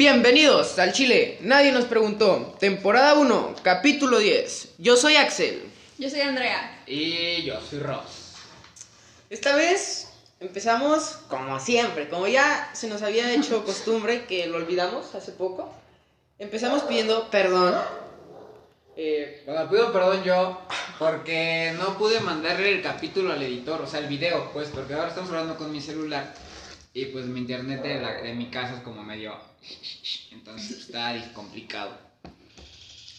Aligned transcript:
Bienvenidos 0.00 0.78
al 0.78 0.92
Chile. 0.92 1.38
Nadie 1.40 1.72
nos 1.72 1.86
preguntó. 1.86 2.54
Temporada 2.60 3.14
1, 3.14 3.54
capítulo 3.62 4.18
10. 4.18 4.74
Yo 4.76 4.94
soy 4.94 5.16
Axel. 5.16 5.62
Yo 5.96 6.10
soy 6.10 6.20
Andrea. 6.20 6.82
Y 6.86 7.42
yo 7.44 7.58
soy 7.62 7.78
Ross. 7.78 8.34
Esta 9.30 9.56
vez 9.56 10.08
empezamos 10.38 11.20
como 11.30 11.58
siempre, 11.58 12.10
como 12.10 12.28
ya 12.28 12.68
se 12.74 12.88
nos 12.88 13.00
había 13.00 13.32
hecho 13.32 13.64
costumbre 13.64 14.26
que 14.26 14.46
lo 14.48 14.58
olvidamos 14.58 15.14
hace 15.14 15.32
poco. 15.32 15.74
Empezamos 16.38 16.82
pidiendo 16.82 17.30
perdón. 17.30 17.74
Eh, 18.98 19.44
Bueno, 19.46 19.70
pido 19.70 19.90
perdón 19.94 20.22
yo 20.24 20.60
porque 20.98 21.72
no 21.78 21.96
pude 21.96 22.20
mandarle 22.20 22.70
el 22.72 22.82
capítulo 22.82 23.32
al 23.32 23.42
editor, 23.42 23.80
o 23.80 23.86
sea, 23.86 24.00
el 24.00 24.08
video, 24.08 24.50
pues, 24.52 24.68
porque 24.68 24.92
ahora 24.92 25.08
estamos 25.08 25.30
hablando 25.30 25.56
con 25.56 25.72
mi 25.72 25.80
celular 25.80 26.34
y 26.92 27.06
pues 27.06 27.24
mi 27.24 27.40
internet 27.40 27.82
de, 27.82 28.00
la- 28.00 28.20
de 28.20 28.34
mi 28.34 28.50
casa 28.50 28.74
es 28.76 28.82
como 28.82 29.02
medio... 29.02 29.34
Entonces 30.32 30.78
está 30.78 31.32
complicado. 31.32 31.96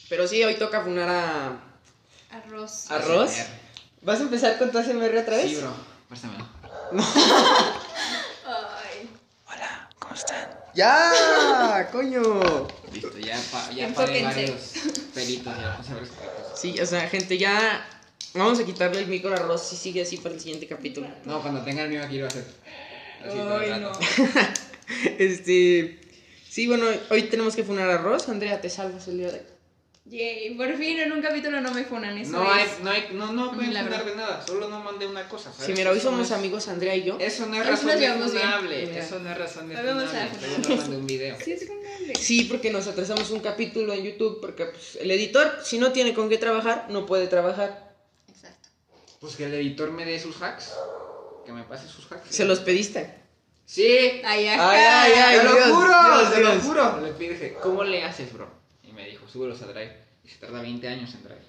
pero 0.09 0.27
sí, 0.27 0.43
hoy 0.43 0.55
toca 0.55 0.81
funar 0.81 1.09
a... 1.09 1.59
Arroz. 2.29 2.89
¿Arroz? 2.91 3.31
¿Vas 4.01 4.19
a 4.19 4.23
empezar 4.23 4.57
con 4.57 4.71
tu 4.71 4.77
ASMR 4.77 5.17
otra 5.17 5.37
vez? 5.37 5.49
Sí, 5.49 5.55
bro. 5.57 5.73
Ay. 8.45 9.09
Hola, 9.45 9.89
¿cómo 9.99 10.13
están? 10.15 10.49
¡Ya! 10.73 11.89
¡Coño! 11.91 12.67
Listo, 12.93 13.17
ya, 13.19 13.37
pa, 13.51 13.69
ya 13.71 13.89
paré 13.93 14.23
varios 14.23 14.73
pelitos, 15.13 15.53
ya. 15.57 15.79
Sí, 16.55 16.79
o 16.79 16.85
sea, 16.85 17.09
gente, 17.09 17.37
ya... 17.37 17.85
Vamos 18.33 18.59
a 18.59 18.65
quitarle 18.65 18.99
el 18.99 19.07
micro 19.07 19.33
a 19.33 19.37
Ross 19.37 19.63
si 19.63 19.75
sigue 19.75 20.01
así 20.03 20.17
para 20.17 20.35
el 20.35 20.41
siguiente 20.41 20.67
capítulo. 20.67 21.07
No, 21.25 21.41
cuando 21.41 21.61
tenga 21.63 21.83
el 21.83 21.89
mío 21.89 22.03
aquí 22.03 22.19
lo 22.19 22.27
voy 22.27 22.37
a 22.37 22.39
hacer. 22.39 22.45
Así, 23.25 23.37
todo 23.37 23.61
el 23.61 23.73
Ay, 23.73 23.81
rato. 23.81 23.99
no. 23.99 24.39
Este... 25.17 26.06
Sí, 26.57 26.65
bueno, 26.65 26.87
hoy 27.11 27.21
tenemos 27.29 27.55
que 27.55 27.63
funar 27.63 27.87
a 27.87 27.99
Ross. 27.99 28.29
Andrea, 28.29 28.59
te 28.59 28.67
salvas 28.67 29.07
el 29.09 29.19
día 29.19 29.27
de 29.27 29.33
hoy. 29.33 29.45
Yay, 30.05 30.55
por 30.55 30.75
fin 30.75 30.97
en 30.97 31.11
un 31.11 31.21
capítulo 31.21 31.61
no 31.61 31.69
me 31.69 31.83
funan, 31.83 32.17
eso 32.17 32.31
No 32.31 32.51
hay, 32.51 32.65
no 32.81 32.89
hay, 32.89 33.09
no, 33.13 33.31
no 33.31 33.53
pueden 33.53 33.75
fundar 33.75 34.03
de 34.03 34.15
nada, 34.15 34.43
solo 34.43 34.67
no 34.67 34.79
mandé 34.79 35.05
una 35.05 35.29
cosa, 35.29 35.53
¿sabes? 35.53 35.67
Sí, 35.67 35.73
mira, 35.73 35.91
hoy 35.91 35.99
Eso 35.99 36.05
somos 36.07 36.21
no 36.21 36.25
es- 36.25 36.31
amigos 36.31 36.67
Andrea 36.67 36.95
y 36.95 37.03
yo. 37.03 37.15
Eso 37.19 37.45
no 37.45 37.61
es 37.61 37.67
razón 37.67 37.99
de 37.99 38.09
funable, 38.11 38.97
eso 38.97 39.19
no 39.19 39.29
es 39.29 39.37
razón 39.37 39.69
de 39.69 39.75
funable, 39.77 40.07
funar. 40.63 40.89
un 40.89 41.05
video. 41.05 41.37
Sí, 41.45 41.51
es 41.51 41.67
funable. 41.67 42.15
Sí, 42.15 42.43
porque 42.45 42.71
nos 42.71 42.87
atrasamos 42.87 43.29
un 43.29 43.41
capítulo 43.41 43.93
en 43.93 44.03
YouTube 44.03 44.41
porque 44.41 44.65
pues, 44.65 44.97
el 44.99 45.11
editor, 45.11 45.59
si 45.63 45.77
no 45.77 45.91
tiene 45.91 46.15
con 46.15 46.27
qué 46.27 46.39
trabajar, 46.39 46.87
no 46.89 47.05
puede 47.05 47.27
trabajar. 47.27 47.95
Exacto. 48.29 48.69
Pues 49.19 49.35
que 49.35 49.45
el 49.45 49.53
editor 49.53 49.91
me 49.91 50.05
dé 50.05 50.19
sus 50.19 50.41
hacks, 50.41 50.73
que 51.45 51.51
me 51.51 51.61
pase 51.65 51.87
sus 51.87 52.11
hacks. 52.11 52.33
Se 52.35 52.45
los 52.45 52.61
pediste. 52.61 53.26
Sí, 53.69 54.21
Ay, 54.23 54.47
Ay, 54.47 54.47
ay, 54.47 55.11
ay. 55.13 55.37
te 55.39 55.43
lo 55.43 55.53
Dios, 55.55 55.67
juro, 55.71 55.87
Dios, 55.87 56.33
te 56.33 56.39
lo 56.41 56.51
juro. 56.61 57.01
Le 57.01 57.13
dije, 57.13 57.57
¿cómo 57.61 57.83
le 57.83 58.01
haces, 58.05 58.31
bro? 58.31 58.49
Y 58.81 58.93
me 58.93 59.05
dijo, 59.05 59.27
súbelos 59.27 59.61
a 59.61 59.65
Drive. 59.67 59.93
Y 60.23 60.29
se 60.29 60.37
tarda 60.37 60.61
20 60.61 60.87
años 60.87 61.13
en 61.13 61.23
Drive. 61.23 61.41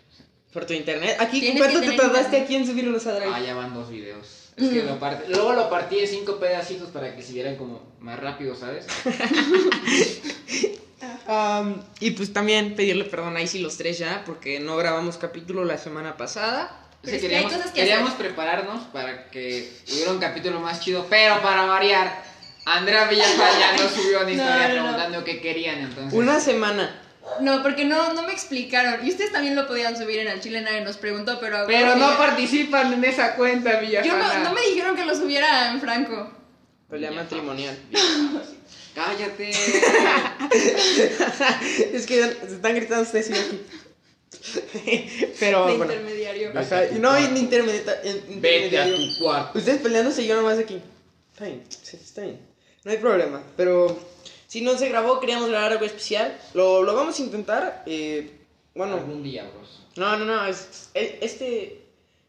Por 0.53 0.67
tu 0.67 0.73
internet. 0.73 1.17
Aquí, 1.21 1.39
Tienes 1.41 1.59
¿cuánto 1.63 1.81
que 1.81 1.87
te 1.87 1.93
tener 1.93 2.01
tardaste 2.01 2.39
internet. 2.39 2.45
aquí 2.45 2.57
en 2.57 2.67
subirlos 2.67 3.07
a 3.07 3.15
Drive? 3.15 3.33
Ah, 3.33 3.41
ya 3.41 3.55
van 3.55 3.73
dos 3.73 3.89
videos. 3.89 4.51
Es 4.57 4.69
que 4.69 4.83
lo 4.83 4.99
partí, 4.99 5.31
luego 5.33 5.53
lo 5.53 5.71
partí 5.71 6.01
en 6.01 6.09
cinco 6.09 6.41
pedacitos 6.41 6.91
para 6.91 7.15
que 7.15 7.23
se 7.23 7.33
vieran 7.33 7.55
como 7.55 7.93
más 8.01 8.19
rápido, 8.19 8.57
¿sabes? 8.57 8.85
Y 12.01 12.11
pues 12.13 12.33
también 12.33 12.75
pedirle 12.75 13.05
perdón 13.05 13.37
a 13.37 13.43
Icy 13.43 13.59
los 13.61 13.77
tres 13.77 13.99
ya, 13.99 14.23
porque 14.25 14.61
no 14.61 14.77
grabamos 14.77 15.19
capítulo 15.19 15.65
la 15.65 15.77
semana 15.79 16.17
pasada. 16.17 16.88
Pero 17.03 17.17
Sí, 17.17 17.17
es 17.17 17.21
que 17.21 17.27
hay 17.37 17.43
queríamos, 17.45 17.53
cosas 17.53 17.71
que 17.73 17.81
queríamos 17.81 18.13
hacer. 18.15 18.27
prepararnos 18.27 18.83
para 18.89 19.31
que 19.31 19.73
hubiera 19.93 20.11
un 20.13 20.19
capítulo 20.19 20.61
más 20.61 20.81
chido, 20.81 21.07
pero 21.09 21.41
para 21.43 21.65
variar, 21.65 22.23
Andrea 22.67 23.07
Villafal 23.07 23.59
ya 23.59 23.73
no 23.77 23.89
subió 23.89 24.21
una 24.23 24.31
historia 24.31 24.55
No, 24.55 24.59
no, 24.59 24.69
no. 24.69 24.73
preguntando 24.83 25.25
qué 25.25 25.41
querían, 25.41 25.79
entonces. 25.79 26.13
Una 26.19 26.41
semana. 26.41 27.03
No, 27.41 27.63
porque 27.63 27.85
no, 27.85 28.15
no 28.15 28.23
me 28.23 28.33
explicaron. 28.33 29.07
Y 29.07 29.11
ustedes 29.11 29.31
también 29.33 29.55
lo 29.55 29.67
podían 29.69 29.97
subir 29.97 30.19
en 30.21 30.29
el 30.29 30.41
Chile, 30.41 30.63
nadie 30.63 30.81
nos 30.81 30.97
preguntó, 30.97 31.39
pero. 31.41 31.65
Pero 31.67 31.95
no 31.95 32.13
yo, 32.13 32.19
participan 32.19 32.93
en 32.93 33.05
esa 33.05 33.35
cuenta, 33.37 33.79
Villafal. 33.81 34.19
no, 34.19 34.39
no 34.45 34.53
me 34.55 34.63
dijeron 34.63 34.97
que 34.97 35.05
lo 35.05 35.15
subiera 35.15 35.71
en 35.71 35.81
Franco. 35.81 36.33
Pelea 36.91 37.11
Villafal. 37.11 37.25
matrimonial. 37.39 37.79
Cállate. 38.95 39.51
es 41.93 42.07
que 42.07 42.23
se 42.23 42.55
están 42.57 42.75
gritando 42.75 43.03
ustedes 43.03 43.31
y 43.31 43.35
yo 43.35 43.41
aquí. 43.41 43.61
Pero 45.41 45.67
de 45.67 45.77
bueno. 45.77 45.85
intermediario. 45.93 46.51
Ajá, 46.59 46.87
y 46.87 46.99
no 46.99 47.11
hay 47.11 47.25
cuarto. 47.25 47.41
intermediario. 47.41 48.23
Vete 48.41 48.79
a 48.79 48.87
tu 48.87 49.19
cuarto. 49.23 49.59
Ustedes 49.59 49.81
peleándose 49.81 50.23
y 50.23 50.27
yo 50.27 50.37
nomás 50.37 50.59
aquí. 50.59 50.81
Está 51.33 51.47
bien, 51.47 51.65
sí, 51.83 51.97
está 52.03 52.23
bien. 52.23 52.41
No 52.85 52.91
hay 52.91 52.99
problema. 52.99 53.43
Pero 53.57 53.99
si 54.47 54.61
no 54.61 54.77
se 54.79 54.89
grabó, 54.89 55.21
queríamos 55.21 55.49
grabar 55.49 55.73
algo 55.73 55.85
especial. 55.85 56.39
Lo, 56.55 56.83
lo 56.83 56.95
vamos 56.95 57.19
a 57.19 57.23
intentar. 57.23 57.83
eh, 57.87 58.33
bueno, 58.75 58.95
Algún 58.95 59.23
día, 59.23 59.45
bros. 59.55 59.81
no, 59.97 60.17
no, 60.17 60.25
no. 60.25 60.47
es- 60.47 60.91
e- 60.95 61.19
este 61.23 61.83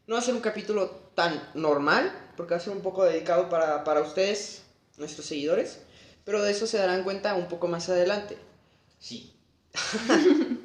no 0.08 0.16
va 0.16 0.22
a 0.22 0.24
ser 0.24 0.34
un 0.34 0.42
capítulo 0.42 0.90
tan 1.16 1.50
normal. 1.54 2.28
Porque 2.38 2.54
va 2.54 2.58
a 2.58 2.64
ser 2.64 2.72
un 2.74 2.82
poco 2.82 3.04
dedicado 3.04 3.50
para, 3.50 3.84
para 3.84 4.02
ustedes, 4.02 4.64
nuestros 4.98 5.26
seguidores. 5.26 5.80
Pero 6.24 6.42
de 6.42 6.52
eso 6.52 6.66
se 6.68 6.78
darán 6.78 7.04
cuenta 7.04 7.36
un 7.36 7.48
poco 7.48 7.68
más 7.68 7.90
adelante. 7.90 8.38
Sí. 9.00 9.34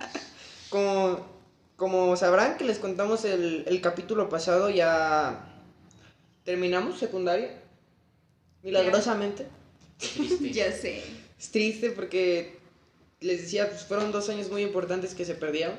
Como, 0.74 1.24
como 1.76 2.16
sabrán 2.16 2.56
que 2.56 2.64
les 2.64 2.80
contamos 2.80 3.24
el, 3.24 3.62
el 3.68 3.80
capítulo 3.80 4.28
pasado, 4.28 4.70
ya 4.70 5.46
terminamos 6.44 6.98
secundaria. 6.98 7.50
Milagrosamente. 8.64 9.46
Ya 10.52 10.72
sé. 10.72 11.04
Es 11.38 11.50
triste 11.52 11.90
porque 11.90 12.56
les 13.20 13.42
decía, 13.42 13.68
pues 13.70 13.84
fueron 13.84 14.10
dos 14.10 14.28
años 14.28 14.50
muy 14.50 14.62
importantes 14.62 15.14
que 15.14 15.24
se 15.24 15.34
perdieron. 15.36 15.76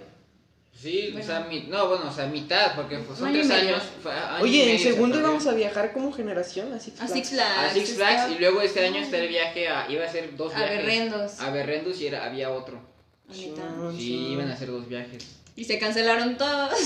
Sí, 0.73 1.09
Bueno. 1.11 1.19
o 1.25 1.27
sea, 1.27 1.39
mi- 1.41 1.63
no, 1.67 1.87
bueno, 1.89 2.07
o 2.09 2.13
sea, 2.13 2.27
mitad, 2.27 2.75
porque 2.75 2.97
pues, 2.99 3.19
son 3.19 3.33
tres 3.33 3.49
años. 3.51 3.83
fue 4.01 4.13
año 4.13 4.39
y 4.39 4.43
Oye, 4.43 4.71
en 4.73 4.79
segundo 4.79 5.19
íbamos 5.19 5.45
a 5.47 5.53
viajar 5.53 5.91
como 5.91 6.13
generación 6.13 6.71
a 6.73 6.79
Six 6.79 7.01
A 7.01 7.07
Flags. 7.07 7.13
Six 7.13 7.29
Flags. 7.31 7.59
a 7.59 7.73
Six 7.73 7.93
Flags 7.95 8.31
y 8.31 8.39
luego 8.39 8.61
este 8.61 8.85
año 8.85 9.01
está 9.01 9.17
el 9.17 9.27
viaje 9.27 9.67
a 9.67 9.91
iba 9.91 10.05
a 10.05 10.09
ser 10.09 10.35
dos 10.37 10.53
A 10.53 10.59
viajes 10.59 10.77
Berrendos. 10.77 11.39
a 11.41 11.49
Berrendos 11.51 11.99
y 12.01 12.07
era 12.07 12.25
había 12.25 12.49
otro. 12.51 12.79
Sí, 13.31 13.53
sí 13.97 14.13
iban 14.33 14.49
a 14.49 14.53
hacer 14.53 14.69
dos 14.69 14.87
viajes 14.87 15.25
Y 15.55 15.65
se 15.65 15.79
cancelaron 15.79 16.37
todos. 16.37 16.77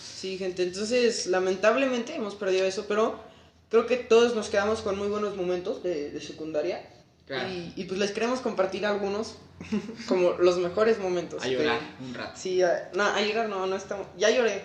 Sí, 0.00 0.36
gente, 0.38 0.62
entonces 0.62 1.26
lamentablemente 1.26 2.14
hemos 2.14 2.34
perdido 2.34 2.64
eso, 2.66 2.86
pero 2.88 3.20
creo 3.68 3.86
que 3.86 3.96
todos 3.96 4.34
nos 4.34 4.48
quedamos 4.48 4.80
con 4.80 4.98
muy 4.98 5.08
buenos 5.08 5.36
momentos 5.36 5.82
de, 5.82 6.10
de 6.10 6.20
secundaria. 6.20 6.88
claro 7.26 7.48
Y, 7.48 7.72
y 7.76 7.84
pues 7.84 7.98
les 8.00 8.10
queremos 8.12 8.40
compartir 8.40 8.84
algunos 8.86 9.34
como 10.08 10.32
los 10.32 10.58
mejores 10.58 10.98
momentos. 10.98 11.42
a 11.42 11.48
llorar 11.48 11.78
de- 11.80 12.04
un 12.06 12.14
rato 12.14 12.38
Sí, 12.40 12.62
a- 12.62 12.90
no, 12.94 13.04
a 13.04 13.20
llorar 13.22 13.48
no, 13.48 13.66
no 13.66 13.76
estamos. 13.76 14.06
Ya 14.16 14.30
lloré. 14.30 14.62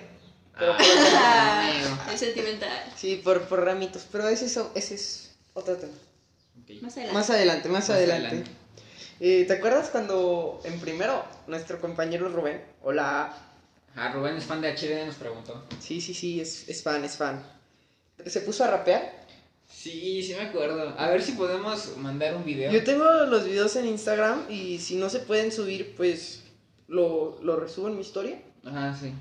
Pero 0.57 0.73
Ah. 0.77 2.09
Es 2.13 2.19
sentimental. 2.19 2.69
sí, 2.95 3.21
por, 3.23 3.41
por 3.43 3.63
ramitos. 3.63 4.05
Pero 4.11 4.27
ese 4.27 4.45
es, 4.45 4.59
ese 4.75 4.95
es 4.95 5.31
otro 5.53 5.75
tema. 5.77 5.93
Ok. 6.61 6.81
Más 6.81 6.93
adelante. 6.93 7.13
Más 7.13 7.29
adelante, 7.29 7.69
más, 7.69 7.79
Más 7.81 7.89
adelante. 7.97 8.27
adelante. 8.27 8.51
Eh, 9.19 9.45
¿Te 9.47 9.53
acuerdas 9.53 9.89
cuando 9.89 10.59
en 10.63 10.79
primero 10.79 11.23
nuestro 11.47 11.79
compañero 11.79 12.29
Rubén, 12.29 12.61
hola, 12.81 13.33
Ah, 13.95 14.11
Rubén 14.11 14.35
es 14.37 14.45
fan 14.45 14.59
de 14.59 14.73
HDD 14.75 15.05
nos 15.05 15.15
preguntó. 15.15 15.63
Sí, 15.79 16.01
sí, 16.01 16.13
sí, 16.15 16.41
es, 16.41 16.67
es 16.67 16.81
fan, 16.81 17.03
es 17.03 17.15
fan, 17.15 17.43
se 18.25 18.41
puso 18.41 18.63
a 18.63 18.67
rapear? 18.67 19.23
sí 19.69 20.21
sí 20.23 20.33
me 20.33 20.41
acuerdo. 20.41 20.93
A 20.97 21.09
ver 21.09 21.21
si 21.21 21.33
podemos 21.33 21.95
mandar 21.97 22.35
un 22.35 22.43
video. 22.43 22.71
Yo 22.71 22.83
tengo 22.83 23.05
los 23.25 23.45
videos 23.45 23.75
en 23.75 23.85
Instagram 23.87 24.45
y 24.49 24.79
si 24.79 24.95
no 24.95 25.09
se 25.09 25.19
pueden 25.19 25.51
subir, 25.51 25.95
pues 25.95 26.43
lo, 26.87 27.39
lo 27.43 27.55
resubo 27.55 27.87
en 27.87 27.95
mi 27.95 28.01
historia. 28.01 28.39
Ajá 28.65 28.95
sí. 28.99 29.13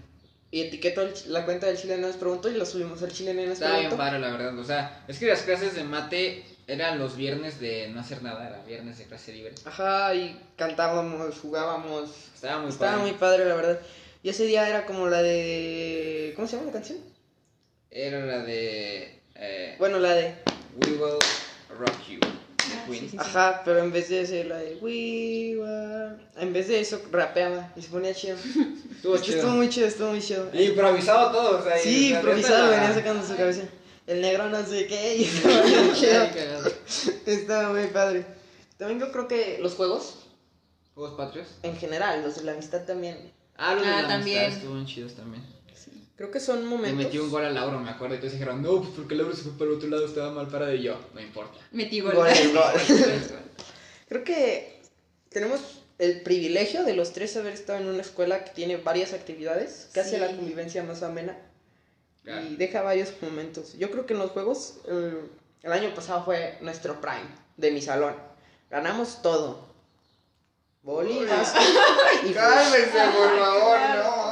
Y 0.50 0.60
etiqueto 0.62 1.00
el 1.02 1.14
la 1.28 1.44
cuenta 1.46 1.66
del 1.66 1.78
Chile 1.78 1.96
nos 1.98 2.16
preguntó 2.16 2.50
y 2.50 2.54
lo 2.54 2.66
subimos 2.66 3.02
al 3.02 3.12
Chile 3.12 3.32
nos 3.34 3.54
estaba 3.54 3.78
bien 3.78 3.88
preguntó. 3.88 3.96
padre 4.04 4.18
la 4.20 4.30
verdad. 4.30 4.58
O 4.58 4.64
sea 4.64 5.04
es 5.08 5.18
que 5.18 5.26
las 5.26 5.42
clases 5.42 5.74
de 5.74 5.84
mate 5.84 6.44
eran 6.66 6.98
los 6.98 7.16
viernes 7.16 7.60
de 7.60 7.88
no 7.88 8.00
hacer 8.00 8.22
nada 8.22 8.46
era 8.48 8.62
viernes 8.64 8.98
de 8.98 9.04
clase 9.06 9.32
libre 9.32 9.54
Ajá, 9.64 10.14
y 10.14 10.38
cantábamos, 10.56 11.38
jugábamos. 11.40 12.10
estaba 12.34 12.60
muy 12.60 12.70
Estaba 12.70 12.92
padre 12.92 13.02
muy 13.02 13.18
padre, 13.18 13.44
la 13.46 13.54
verdad. 13.54 13.80
Y 14.22 14.28
ese 14.28 14.44
día 14.44 14.68
era 14.68 14.86
como 14.86 15.08
la 15.08 15.20
de. 15.22 16.32
¿Cómo 16.36 16.46
se 16.46 16.56
llama 16.56 16.66
la 16.66 16.72
canción? 16.72 16.98
era 17.90 18.24
la 18.24 18.38
de 18.38 19.20
eh, 19.34 19.76
Bueno, 19.78 19.98
la 19.98 20.14
de. 20.14 20.34
We 20.80 20.92
Will 20.92 21.18
Rock 21.78 22.08
You 22.08 22.20
Ah, 22.24 22.84
Queen 22.86 23.00
sí, 23.02 23.08
sí. 23.10 23.16
Ajá, 23.18 23.62
pero 23.64 23.80
en 23.80 23.92
vez 23.92 24.08
de 24.08 24.24
ser 24.24 24.46
la 24.46 24.56
de. 24.58 24.78
We 24.80 25.56
were... 25.58 26.16
En 26.36 26.52
vez 26.52 26.68
de 26.68 26.80
eso, 26.80 27.02
rapeaba 27.10 27.72
y 27.76 27.82
se 27.82 27.88
ponía 27.88 28.14
chido. 28.14 28.36
Estuvo 28.96 29.16
Es 29.16 29.22
que 29.22 29.32
Estuvo 29.32 29.50
muy 29.50 29.68
chido, 29.68 29.86
estuvo 29.88 30.10
muy 30.10 30.20
chido. 30.22 30.48
Y 30.54 30.62
improvisado 30.68 31.32
todo, 31.32 31.58
o 31.58 31.62
sea. 31.62 31.76
Sí, 31.76 32.14
improvisado, 32.14 32.70
venía 32.70 32.94
sacando 32.94 33.26
su 33.26 33.36
cabeza. 33.36 33.62
El 34.06 34.20
negro 34.20 34.48
no 34.48 34.64
sé 34.66 34.86
qué, 34.86 35.16
y 35.16 35.24
estaba 35.24 35.62
bien 35.62 35.92
chido. 35.94 36.24
Estaba 37.26 37.72
muy 37.72 37.86
padre. 37.88 38.24
También 38.76 38.98
yo 39.00 39.12
creo 39.12 39.28
que 39.28 39.58
los 39.60 39.74
juegos, 39.74 40.16
¿Juegos 40.94 41.14
patrios? 41.16 41.46
en 41.62 41.76
general, 41.76 42.22
los 42.22 42.36
de 42.36 42.44
la 42.44 42.52
amistad 42.52 42.84
también. 42.84 43.32
Ah, 43.56 43.74
los 43.74 43.84
de 43.84 43.88
Ah, 43.88 44.02
la 44.02 44.08
también. 44.08 44.38
amistad 44.38 44.58
estuvieron 44.58 44.86
chidos 44.86 45.14
también. 45.14 45.44
Creo 46.16 46.30
que 46.30 46.40
son 46.40 46.60
Le 46.62 46.66
momentos. 46.66 47.04
metí 47.04 47.18
un 47.18 47.30
gol 47.30 47.44
a 47.44 47.50
Lauro, 47.50 47.78
me 47.80 47.90
acuerdo, 47.90 48.14
y 48.14 48.18
todos 48.18 48.32
dijeron, 48.32 48.62
no, 48.62 48.78
pues 48.80 48.90
porque 48.94 49.14
Lauro 49.14 49.34
se 49.34 49.42
fue 49.42 49.52
para 49.52 49.70
el 49.70 49.76
otro 49.76 49.88
lado, 49.88 50.04
estaba 50.06 50.30
mal 50.30 50.46
parado, 50.48 50.74
y 50.74 50.82
yo, 50.82 50.96
no 51.14 51.20
importa. 51.20 51.58
Metí 51.72 52.00
gol. 52.00 52.14
Gol. 52.16 52.26
Creo 54.08 54.24
que 54.24 54.80
tenemos 55.30 55.60
el 55.98 56.22
privilegio 56.22 56.84
de 56.84 56.94
los 56.94 57.12
tres 57.12 57.36
haber 57.36 57.54
estado 57.54 57.78
en 57.80 57.88
una 57.88 58.02
escuela 58.02 58.44
que 58.44 58.50
tiene 58.50 58.76
varias 58.76 59.12
actividades, 59.14 59.88
que 59.94 60.00
hace 60.00 60.18
la 60.18 60.26
convivencia 60.28 60.82
más 60.82 61.02
amena 61.02 61.36
Claro. 62.24 62.46
y 62.46 62.56
deja 62.56 62.82
varios 62.82 63.10
momentos. 63.20 63.72
Yo 63.78 63.90
creo 63.90 64.06
que 64.06 64.12
en 64.12 64.20
los 64.20 64.30
juegos, 64.30 64.74
el, 64.86 65.28
el 65.62 65.72
año 65.72 65.92
pasado 65.94 66.24
fue 66.24 66.56
nuestro 66.60 67.00
prime 67.00 67.26
de 67.56 67.70
mi 67.72 67.82
salón. 67.82 68.14
Ganamos 68.70 69.22
todo. 69.22 69.66
Boli, 70.82 71.24
básquet 71.26 71.62
y 72.24 72.26
fútbol. 72.28 72.34
Cálmense, 72.34 72.98
por 73.16 73.38
favor, 73.38 73.78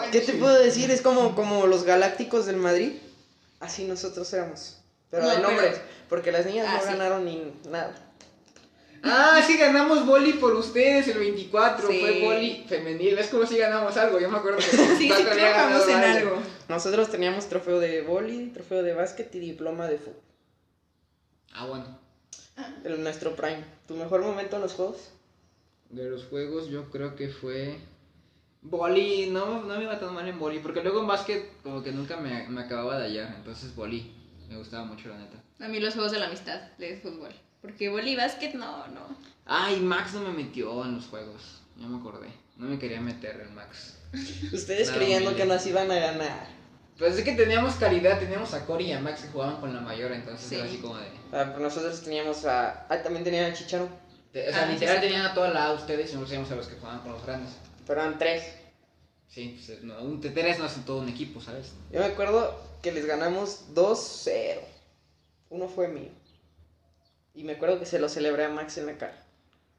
no. 0.04 0.10
¿Qué 0.10 0.20
te 0.20 0.32
puedo 0.34 0.58
decir? 0.58 0.90
Es 0.90 1.00
como, 1.02 1.34
como 1.34 1.66
los 1.66 1.84
galácticos 1.84 2.46
del 2.46 2.56
Madrid. 2.56 2.92
Así 3.60 3.84
nosotros 3.84 4.32
éramos. 4.32 4.78
Pero 5.10 5.22
No, 5.25 5.28
de 5.31 5.37
pero- 5.37 5.48
nombres. 5.48 5.81
Porque 6.08 6.32
las 6.32 6.44
niñas 6.46 6.66
Ah, 6.69 6.75
no 6.76 6.81
sí. 6.82 6.87
ganaron 6.88 7.25
ni 7.25 7.52
nada. 7.69 7.94
Ah, 9.02 9.40
sí 9.46 9.56
ganamos 9.56 10.04
boli 10.06 10.34
por 10.34 10.54
ustedes 10.54 11.06
el 11.08 11.19
24, 11.19 11.88
Sí. 11.88 12.00
fue 12.00 12.20
boli 12.20 12.66
femenil, 12.69 13.16
es 13.19 13.28
como 13.28 13.46
si 13.46 13.56
ganamos 13.56 13.96
algo, 13.96 14.19
yo 14.20 14.28
me 14.28 14.37
acuerdo 14.37 14.58
que 14.58 14.64
Sí, 14.76 14.87
sí, 14.98 15.08
trabajamos 15.25 15.88
en 15.88 15.96
algo. 16.04 16.37
Nosotros 16.70 17.11
teníamos 17.11 17.49
trofeo 17.49 17.81
de 17.81 18.02
boli, 18.02 18.46
trofeo 18.50 18.84
de 18.84 18.94
básquet 18.94 19.34
y 19.34 19.40
diploma 19.40 19.88
de 19.88 19.99
fútbol. 19.99 20.22
Ah, 21.52 21.67
bueno. 21.67 21.99
El 22.84 23.02
nuestro 23.02 23.34
prime. 23.34 23.64
¿Tu 23.88 23.96
mejor 23.96 24.22
momento 24.22 24.55
en 24.55 24.62
los 24.62 24.75
juegos? 24.75 25.11
De 25.88 26.08
los 26.08 26.26
juegos 26.26 26.69
yo 26.69 26.88
creo 26.88 27.17
que 27.17 27.28
fue 27.28 27.76
boli, 28.62 29.31
no, 29.31 29.64
no 29.64 29.76
me 29.78 29.82
iba 29.82 29.99
tan 29.99 30.14
mal 30.14 30.28
en 30.28 30.38
boli, 30.38 30.61
porque 30.61 30.81
luego 30.81 31.00
en 31.00 31.08
básquet 31.08 31.61
como 31.64 31.82
que 31.82 31.90
nunca 31.90 32.17
me, 32.19 32.49
me 32.49 32.61
acababa 32.61 33.00
de 33.00 33.06
hallar, 33.06 33.34
entonces 33.37 33.75
boli, 33.75 34.14
me 34.49 34.56
gustaba 34.56 34.84
mucho 34.84 35.08
la 35.08 35.19
neta. 35.19 35.43
A 35.58 35.66
mí 35.66 35.81
los 35.81 35.94
juegos 35.94 36.12
de 36.12 36.20
la 36.20 36.28
amistad 36.28 36.61
de 36.78 37.00
fútbol. 37.00 37.32
Porque 37.62 37.88
boli 37.88 38.12
y 38.12 38.16
básquet, 38.16 38.55
no, 38.55 38.87
no. 38.87 39.16
Ay, 39.44 39.81
Max 39.81 40.14
no 40.14 40.20
me 40.20 40.31
metió 40.31 40.84
en 40.84 40.94
los 40.94 41.06
juegos, 41.06 41.62
ya 41.76 41.88
me 41.88 41.99
acordé, 41.99 42.28
no 42.56 42.66
me 42.66 42.78
quería 42.78 43.00
meter 43.00 43.40
en 43.40 43.56
Max. 43.56 43.99
Ustedes 44.52 44.93
creyendo 44.93 45.31
humilde. 45.31 45.43
que 45.43 45.49
nos 45.49 45.66
iban 45.66 45.90
a 45.90 45.96
ganar. 45.96 46.60
Pues 47.00 47.17
es 47.17 47.25
que 47.25 47.32
teníamos 47.32 47.75
calidad, 47.76 48.19
teníamos 48.20 48.52
a 48.55 48.64
Cory 48.67 48.85
y 48.85 48.93
a 48.93 49.00
Max 49.00 49.23
que 49.23 49.29
jugaban 49.29 49.58
con 49.58 49.75
la 49.75 49.81
mayor, 49.81 50.12
entonces 50.12 50.47
Sí. 50.49 50.55
era 50.55 50.64
así 50.67 50.76
como 50.79 50.97
de... 50.99 51.06
Ah, 51.32 51.47
pero 51.49 51.58
nosotros 51.61 52.00
teníamos 52.02 52.44
a. 52.44 52.87
Ah, 52.88 53.02
también 53.02 53.25
tenían 53.25 53.50
a 53.50 53.55
Chicharo. 53.55 53.88
de- 54.32 54.49
o 54.49 54.52
sea, 54.52 54.62
Ah, 54.62 54.67
sí, 54.67 54.73
literal 54.75 54.97
sí. 54.97 55.02
tenían 55.02 55.23
a 55.26 55.35
toda 55.35 55.49
la 55.50 55.64
A 55.67 55.73
ustedes 55.73 56.11
y 56.11 56.12
nosotros 56.12 56.31
íbamos 56.32 56.52
a 56.52 56.56
los 56.56 56.67
que 56.69 56.75
jugaban 56.76 57.00
con 57.00 57.12
los 57.12 57.25
grandes. 57.25 57.50
Pero 57.87 58.00
eran 58.02 58.19
tres. 58.19 58.44
Sí, 59.29 59.61
pues, 59.67 59.82
no, 59.82 59.99
un 60.02 60.20
T3 60.20 60.58
no 60.58 60.64
hace 60.67 60.81
todo 60.82 60.99
un 60.99 61.08
equipo, 61.08 61.41
¿sabes? 61.41 61.73
Yo 61.91 62.00
me 62.00 62.06
acuerdo 62.06 62.61
que 62.82 62.93
les 62.93 63.06
ganamos 63.06 63.75
2-0. 63.75 64.61
Uno 65.49 65.69
fue 65.69 65.88
mío. 65.88 66.11
Y 67.35 67.44
me 67.44 67.52
acuerdo 67.55 67.79
que 67.81 67.87
se 67.87 67.99
lo 67.99 68.08
celebré 68.11 68.44
a 68.44 68.49
Max 68.50 68.76
en 68.79 68.87
la 68.87 68.99
cara. 68.99 69.17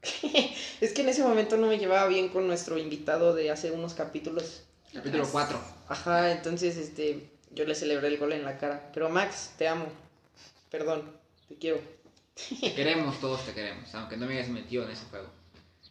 es 0.80 0.92
que 0.92 1.02
en 1.02 1.08
ese 1.08 1.22
momento 1.22 1.56
no 1.56 1.68
me 1.68 1.78
llevaba 1.78 2.08
bien 2.08 2.30
con 2.30 2.46
nuestro 2.48 2.78
invitado 2.78 3.32
de 3.34 3.50
hace 3.52 3.70
unos 3.70 3.94
capítulos. 3.94 4.64
Capítulo 4.92 5.26
4. 5.30 5.58
Ajá, 5.92 6.32
entonces 6.32 6.76
este 6.76 7.28
yo 7.50 7.64
le 7.64 7.74
celebré 7.74 8.08
el 8.08 8.18
gol 8.18 8.32
en 8.32 8.44
la 8.44 8.56
cara. 8.58 8.90
Pero 8.94 9.08
Max, 9.10 9.50
te 9.58 9.68
amo. 9.68 9.86
Perdón, 10.70 11.10
te 11.48 11.56
quiero. 11.56 11.80
Te 12.60 12.72
queremos, 12.74 13.20
todos 13.20 13.44
te 13.44 13.52
queremos, 13.52 13.94
aunque 13.94 14.16
no 14.16 14.26
me 14.26 14.34
hayas 14.38 14.48
metido 14.48 14.84
en 14.84 14.90
ese 14.90 15.04
juego. 15.10 15.26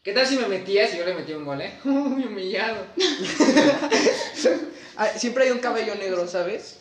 ¿Qué 0.03 0.13
tal 0.13 0.25
si 0.25 0.37
me 0.37 0.47
metías 0.47 0.91
y 0.95 0.97
yo 0.97 1.05
le 1.05 1.13
metí 1.13 1.33
un 1.33 1.45
gol, 1.45 1.61
eh? 1.61 1.73
Uy, 1.85 2.25
humillado. 2.25 2.85
Ah, 4.97 5.07
siempre 5.17 5.45
hay 5.45 5.51
un 5.51 5.59
cabello 5.59 5.95
negro, 5.95 6.27
¿sabes? 6.27 6.77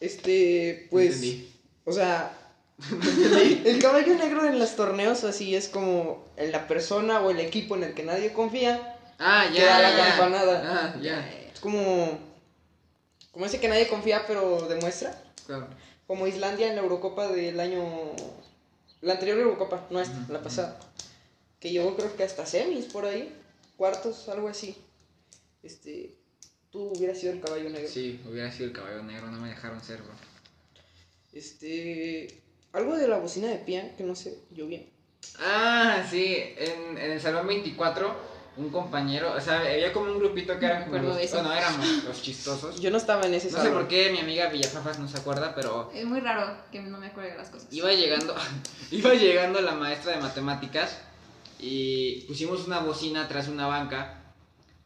Este, 0.00 0.86
pues. 0.90 1.14
Entendí. 1.14 1.50
O 1.84 1.92
sea, 1.92 2.36
el 3.64 3.78
caballo 3.80 4.14
negro 4.14 4.46
en 4.46 4.58
los 4.58 4.76
torneos 4.76 5.24
así 5.24 5.56
es 5.56 5.68
como 5.68 6.24
en 6.36 6.52
la 6.52 6.68
persona 6.68 7.20
o 7.20 7.30
el 7.30 7.40
equipo 7.40 7.74
en 7.74 7.84
el 7.84 7.94
que 7.94 8.02
nadie 8.04 8.32
confía. 8.32 8.96
Ah, 9.18 9.46
Que 9.52 9.60
da 9.64 9.80
ya. 9.80 9.90
la 9.90 10.06
campanada. 10.08 10.62
Ah, 10.66 11.00
ya. 11.00 11.26
Es 11.52 11.58
como. 11.60 12.18
Como 13.32 13.46
ese 13.46 13.60
que 13.60 13.68
nadie 13.68 13.88
confía 13.88 14.24
pero 14.26 14.68
demuestra. 14.68 15.20
Claro. 15.46 15.68
Como 16.06 16.26
Islandia 16.26 16.68
en 16.68 16.76
la 16.76 16.82
Eurocopa 16.82 17.28
del 17.28 17.58
año. 17.58 17.82
La 19.00 19.14
anterior 19.14 19.38
Eurocopa, 19.38 19.86
no 19.90 20.00
esta, 20.00 20.26
la 20.28 20.42
pasada. 20.42 20.78
Que 21.58 21.70
llegó 21.70 21.96
creo 21.96 22.14
que 22.14 22.22
hasta 22.22 22.46
semis 22.46 22.86
por 22.86 23.04
ahí. 23.04 23.34
Cuartos, 23.76 24.28
algo 24.28 24.48
así. 24.48 24.76
Este. 25.62 26.14
Tú 26.70 26.92
hubieras 26.96 27.18
sido 27.18 27.32
el 27.32 27.40
caballo 27.40 27.68
negro. 27.68 27.88
Sí, 27.88 28.20
hubiera 28.28 28.50
sido 28.50 28.66
el 28.66 28.72
caballo 28.72 29.02
negro, 29.02 29.30
no 29.30 29.40
me 29.40 29.48
dejaron 29.48 29.82
ser, 29.82 30.00
bro. 30.02 30.14
Este. 31.32 32.40
Algo 32.72 32.96
de 32.96 33.08
la 33.08 33.18
bocina 33.18 33.48
de 33.48 33.58
Pia, 33.58 33.94
que 33.96 34.04
no 34.04 34.14
sé, 34.14 34.38
yo 34.50 34.66
bien. 34.66 34.88
Ah, 35.38 36.06
sí, 36.08 36.34
en, 36.56 36.96
en 36.96 37.10
el 37.12 37.20
salón 37.20 37.46
24, 37.46 38.16
un 38.56 38.68
compañero, 38.68 39.32
o 39.34 39.40
sea, 39.40 39.60
había 39.60 39.92
como 39.92 40.12
un 40.12 40.18
grupito 40.18 40.58
que 40.58 40.66
eran 40.66 40.84
como 40.84 40.98
los, 40.98 41.18
eso. 41.18 41.36
bueno, 41.36 41.52
éramos 41.52 42.04
los 42.04 42.20
chistosos. 42.22 42.80
Yo 42.80 42.90
no 42.90 42.98
estaba 42.98 43.24
en 43.24 43.34
ese 43.34 43.50
No 43.50 43.62
sé 43.62 43.70
por 43.70 43.88
qué 43.88 44.10
mi 44.10 44.18
amiga 44.18 44.48
Villafafas 44.50 44.98
no 44.98 45.08
se 45.08 45.18
acuerda, 45.18 45.54
pero 45.54 45.90
Es 45.94 46.04
muy 46.04 46.20
raro 46.20 46.54
que 46.70 46.82
no 46.82 46.98
me 46.98 47.06
acuerde 47.06 47.30
de 47.30 47.38
las 47.38 47.48
cosas. 47.48 47.68
iba 47.72 47.90
llegando, 47.92 48.34
iba 48.90 49.14
llegando 49.14 49.60
la 49.62 49.72
maestra 49.72 50.12
de 50.12 50.20
matemáticas 50.20 50.98
y 51.58 52.22
pusimos 52.26 52.66
una 52.66 52.80
bocina 52.80 53.26
tras 53.26 53.48
una 53.48 53.66
banca 53.66 54.18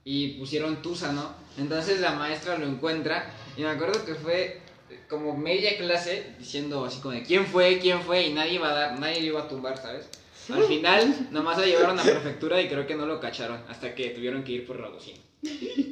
y 0.04 0.38
pusieron 0.38 0.80
Tusa, 0.82 1.10
¿no? 1.10 1.32
Entonces 1.58 2.00
la 2.00 2.12
maestra 2.12 2.56
lo 2.58 2.66
encuentra 2.66 3.28
y 3.56 3.62
me 3.62 3.70
acuerdo 3.70 4.04
que 4.04 4.14
fue 4.14 4.60
como 5.08 5.36
media 5.36 5.76
clase 5.76 6.34
diciendo 6.38 6.84
así 6.84 7.00
como 7.00 7.14
de 7.14 7.22
quién 7.24 7.46
fue, 7.46 7.80
quién 7.80 8.00
fue 8.02 8.26
y 8.26 8.32
nadie 8.32 8.54
iba 8.54 8.68
a 8.68 8.74
dar, 8.74 9.00
nadie 9.00 9.20
iba 9.20 9.42
a 9.42 9.48
tumbar, 9.48 9.76
¿sabes? 9.76 10.08
Al 10.52 10.64
final 10.64 11.28
nomás 11.32 11.58
lo 11.58 11.64
llevaron 11.64 11.98
a 11.98 12.02
prefectura 12.02 12.60
y 12.60 12.68
creo 12.68 12.86
que 12.86 12.94
no 12.94 13.06
lo 13.06 13.20
cacharon 13.20 13.62
hasta 13.68 13.94
que 13.94 14.10
tuvieron 14.10 14.44
que 14.44 14.52
ir 14.52 14.66
por 14.66 14.78
la 14.80 14.88
bocina. 14.88 15.18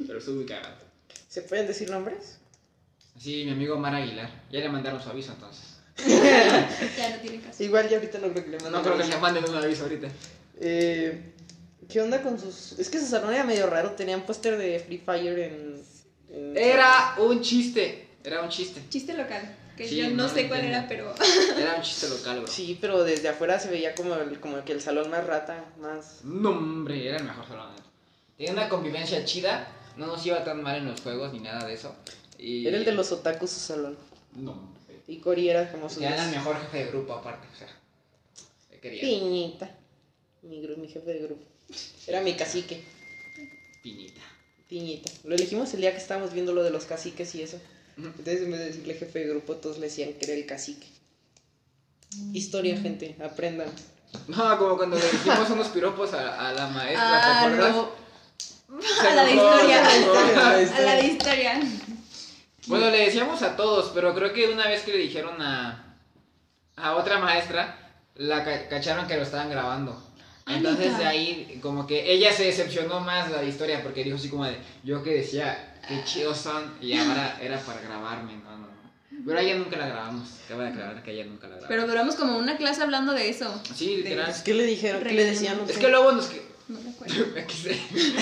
Pero 0.06 0.18
estuvo 0.18 0.36
muy 0.36 0.46
cagado. 0.46 0.76
¿Se 1.28 1.42
pueden 1.42 1.66
decir 1.66 1.90
nombres? 1.90 2.38
Así 3.16 3.44
mi 3.44 3.52
amigo 3.52 3.74
Omar 3.76 3.94
Aguilar, 3.94 4.30
ya 4.50 4.60
le 4.60 4.68
mandaron 4.68 5.02
su 5.02 5.08
aviso 5.10 5.32
entonces. 5.32 5.64
Ya 6.06 7.10
no 7.10 7.16
tiene 7.22 7.40
caso. 7.40 7.62
Igual 7.62 7.88
ya 7.88 7.96
ahorita 7.98 8.18
no 8.18 8.28
creo 8.32 8.44
que 8.44 8.50
le 8.50 8.56
manden. 8.58 8.72
No 8.72 8.82
creo 8.82 8.96
que 8.98 9.04
le 9.04 9.16
manden 9.18 9.44
un 9.48 9.54
aviso 9.56 9.84
ahorita. 9.84 10.08
Eh, 10.60 11.32
¿Qué 11.88 12.00
onda 12.00 12.22
con 12.22 12.38
sus.? 12.40 12.72
Es 12.78 12.88
que 12.90 12.98
su 12.98 13.06
salón 13.06 13.32
era 13.34 13.44
medio 13.44 13.66
raro. 13.68 13.92
Tenían 13.92 14.22
póster 14.26 14.56
de 14.56 14.78
Free 14.80 14.98
Fire 14.98 15.38
en. 15.38 15.82
en- 16.30 16.56
Era 16.56 17.14
un 17.18 17.40
chiste. 17.42 18.08
Era 18.24 18.42
un 18.42 18.48
chiste. 18.48 18.80
Chiste 18.88 19.12
local. 19.14 19.56
Que 19.76 19.88
Sí, 19.88 19.96
yo 19.96 20.08
no, 20.10 20.22
no 20.24 20.28
sé 20.28 20.46
cuál 20.48 20.64
era, 20.64 20.86
pero. 20.88 21.12
Era 21.58 21.74
un 21.76 21.82
chiste 21.82 22.08
local, 22.08 22.40
bro. 22.40 22.46
Sí, 22.48 22.78
pero 22.80 23.02
desde 23.04 23.28
afuera 23.28 23.58
se 23.58 23.68
veía 23.70 23.94
como, 23.94 24.14
el- 24.14 24.38
como 24.40 24.64
que 24.64 24.72
el 24.72 24.80
salón 24.80 25.10
más 25.10 25.26
rata, 25.26 25.64
más. 25.80 26.20
No, 26.24 26.50
hombre, 26.50 27.08
era 27.08 27.16
el 27.16 27.24
mejor 27.24 27.46
salón. 27.48 27.74
Tenía 28.36 28.52
una 28.52 28.68
convivencia 28.68 29.24
chida. 29.24 29.66
No 29.96 30.06
nos 30.06 30.24
iba 30.26 30.42
tan 30.44 30.62
mal 30.62 30.76
en 30.76 30.86
los 30.86 31.00
juegos 31.00 31.32
ni 31.32 31.38
nada 31.40 31.66
de 31.66 31.74
eso. 31.74 31.94
Y... 32.38 32.66
Era 32.66 32.76
el 32.78 32.84
de 32.84 32.92
los 32.92 33.10
otakus 33.12 33.50
su 33.50 33.60
salón. 33.60 33.96
No, 34.34 34.52
hombre. 34.52 35.00
Y 35.06 35.18
Cory 35.18 35.48
era 35.48 35.70
como 35.70 35.88
su. 35.88 36.02
Era 36.02 36.24
el 36.24 36.30
mejor 36.30 36.56
jefe 36.60 36.78
de 36.78 36.86
grupo, 36.86 37.12
aparte. 37.14 37.46
O 37.52 37.56
sea, 37.56 37.68
quería. 38.80 39.00
Piñita. 39.02 39.70
Mi, 40.42 40.60
gru- 40.62 40.76
mi 40.76 40.88
jefe 40.88 41.12
de 41.12 41.18
grupo. 41.20 41.44
Era 42.06 42.20
mi 42.20 42.34
cacique. 42.34 42.82
Piñita. 43.82 44.20
Piñita. 44.68 45.10
Lo 45.24 45.34
elegimos 45.34 45.72
el 45.74 45.80
día 45.80 45.92
que 45.92 45.98
estábamos 45.98 46.32
viendo 46.32 46.52
lo 46.52 46.62
de 46.62 46.70
los 46.70 46.84
caciques 46.84 47.34
y 47.34 47.42
eso. 47.42 47.60
Entonces, 47.96 48.42
en 48.42 48.50
vez 48.50 48.60
de 48.60 48.66
decirle 48.66 48.94
jefe 48.94 49.18
de 49.20 49.28
grupo, 49.28 49.54
todos 49.56 49.78
le 49.78 49.86
decían 49.86 50.12
que 50.14 50.24
era 50.24 50.34
el 50.34 50.46
cacique. 50.46 50.86
Historia, 52.32 52.78
gente, 52.80 53.16
aprendan. 53.24 53.68
No, 54.28 54.58
como 54.58 54.76
cuando 54.76 54.96
le 54.96 55.10
dijimos 55.10 55.50
unos 55.50 55.68
piropos 55.68 56.12
a, 56.14 56.48
a 56.48 56.52
la 56.52 56.68
maestra, 56.68 57.18
Ah, 57.18 57.40
¿te 57.40 57.46
acuerdas? 57.46 57.74
no. 57.76 58.04
Se 58.80 59.08
A 59.08 59.14
la 59.14 59.24
de 59.24 59.32
enojó, 59.32 59.54
historia. 59.56 59.86
A 60.76 60.80
la 60.82 60.94
de 60.96 61.06
historia. 61.06 61.60
Bueno, 62.66 62.90
le 62.90 62.98
decíamos 63.06 63.42
a 63.42 63.56
todos, 63.56 63.90
pero 63.94 64.14
creo 64.14 64.32
que 64.32 64.48
una 64.48 64.68
vez 64.68 64.82
que 64.82 64.92
le 64.92 64.98
dijeron 64.98 65.40
a, 65.42 65.96
a 66.76 66.94
otra 66.96 67.18
maestra, 67.18 67.76
la 68.16 68.44
ca- 68.44 68.68
cacharon 68.68 69.06
que 69.06 69.16
lo 69.16 69.22
estaban 69.22 69.50
grabando. 69.50 70.02
Ah, 70.46 70.56
Entonces 70.56 70.96
de 70.98 71.04
ahí, 71.06 71.58
como 71.62 71.86
que 71.86 72.10
ella 72.12 72.32
se 72.32 72.44
decepcionó 72.44 73.00
más 73.00 73.30
de 73.30 73.36
la 73.36 73.44
historia 73.44 73.82
porque 73.82 74.04
dijo 74.04 74.16
así 74.16 74.28
como 74.28 74.44
de, 74.44 74.56
yo 74.82 75.02
que 75.02 75.10
decía, 75.10 75.73
qué 75.88 76.04
chidos 76.04 76.38
son, 76.38 76.74
y 76.80 76.96
ahora 76.96 77.38
era 77.40 77.58
para 77.60 77.80
grabarme, 77.80 78.34
no, 78.36 78.50
no, 78.50 78.58
no. 78.58 79.24
Pero 79.26 79.38
a 79.38 79.42
ella 79.42 79.56
nunca 79.56 79.76
la 79.76 79.86
grabamos, 79.86 80.28
acaba 80.44 80.64
de 80.64 80.70
aclarar 80.70 81.02
que 81.02 81.10
a 81.10 81.14
ella 81.14 81.24
nunca 81.24 81.46
la 81.46 81.56
grabamos. 81.56 81.68
Pero 81.68 81.86
duramos 81.86 82.14
como 82.16 82.38
una 82.38 82.56
clase 82.56 82.82
hablando 82.82 83.12
de 83.12 83.28
eso. 83.28 83.62
Sí, 83.74 83.98
literal. 83.98 84.34
¿Qué 84.44 84.54
le 84.54 84.66
dijeron? 84.66 85.02
¿Qué 85.02 85.12
le 85.12 85.24
decían? 85.24 85.58
No 85.58 85.64
Es 85.64 85.78
que 85.78 85.88
luego 85.88 86.12
nos... 86.12 86.30
No 86.66 86.80
me 86.80 86.90
acuerdo. 86.90 87.14
es 87.36 87.54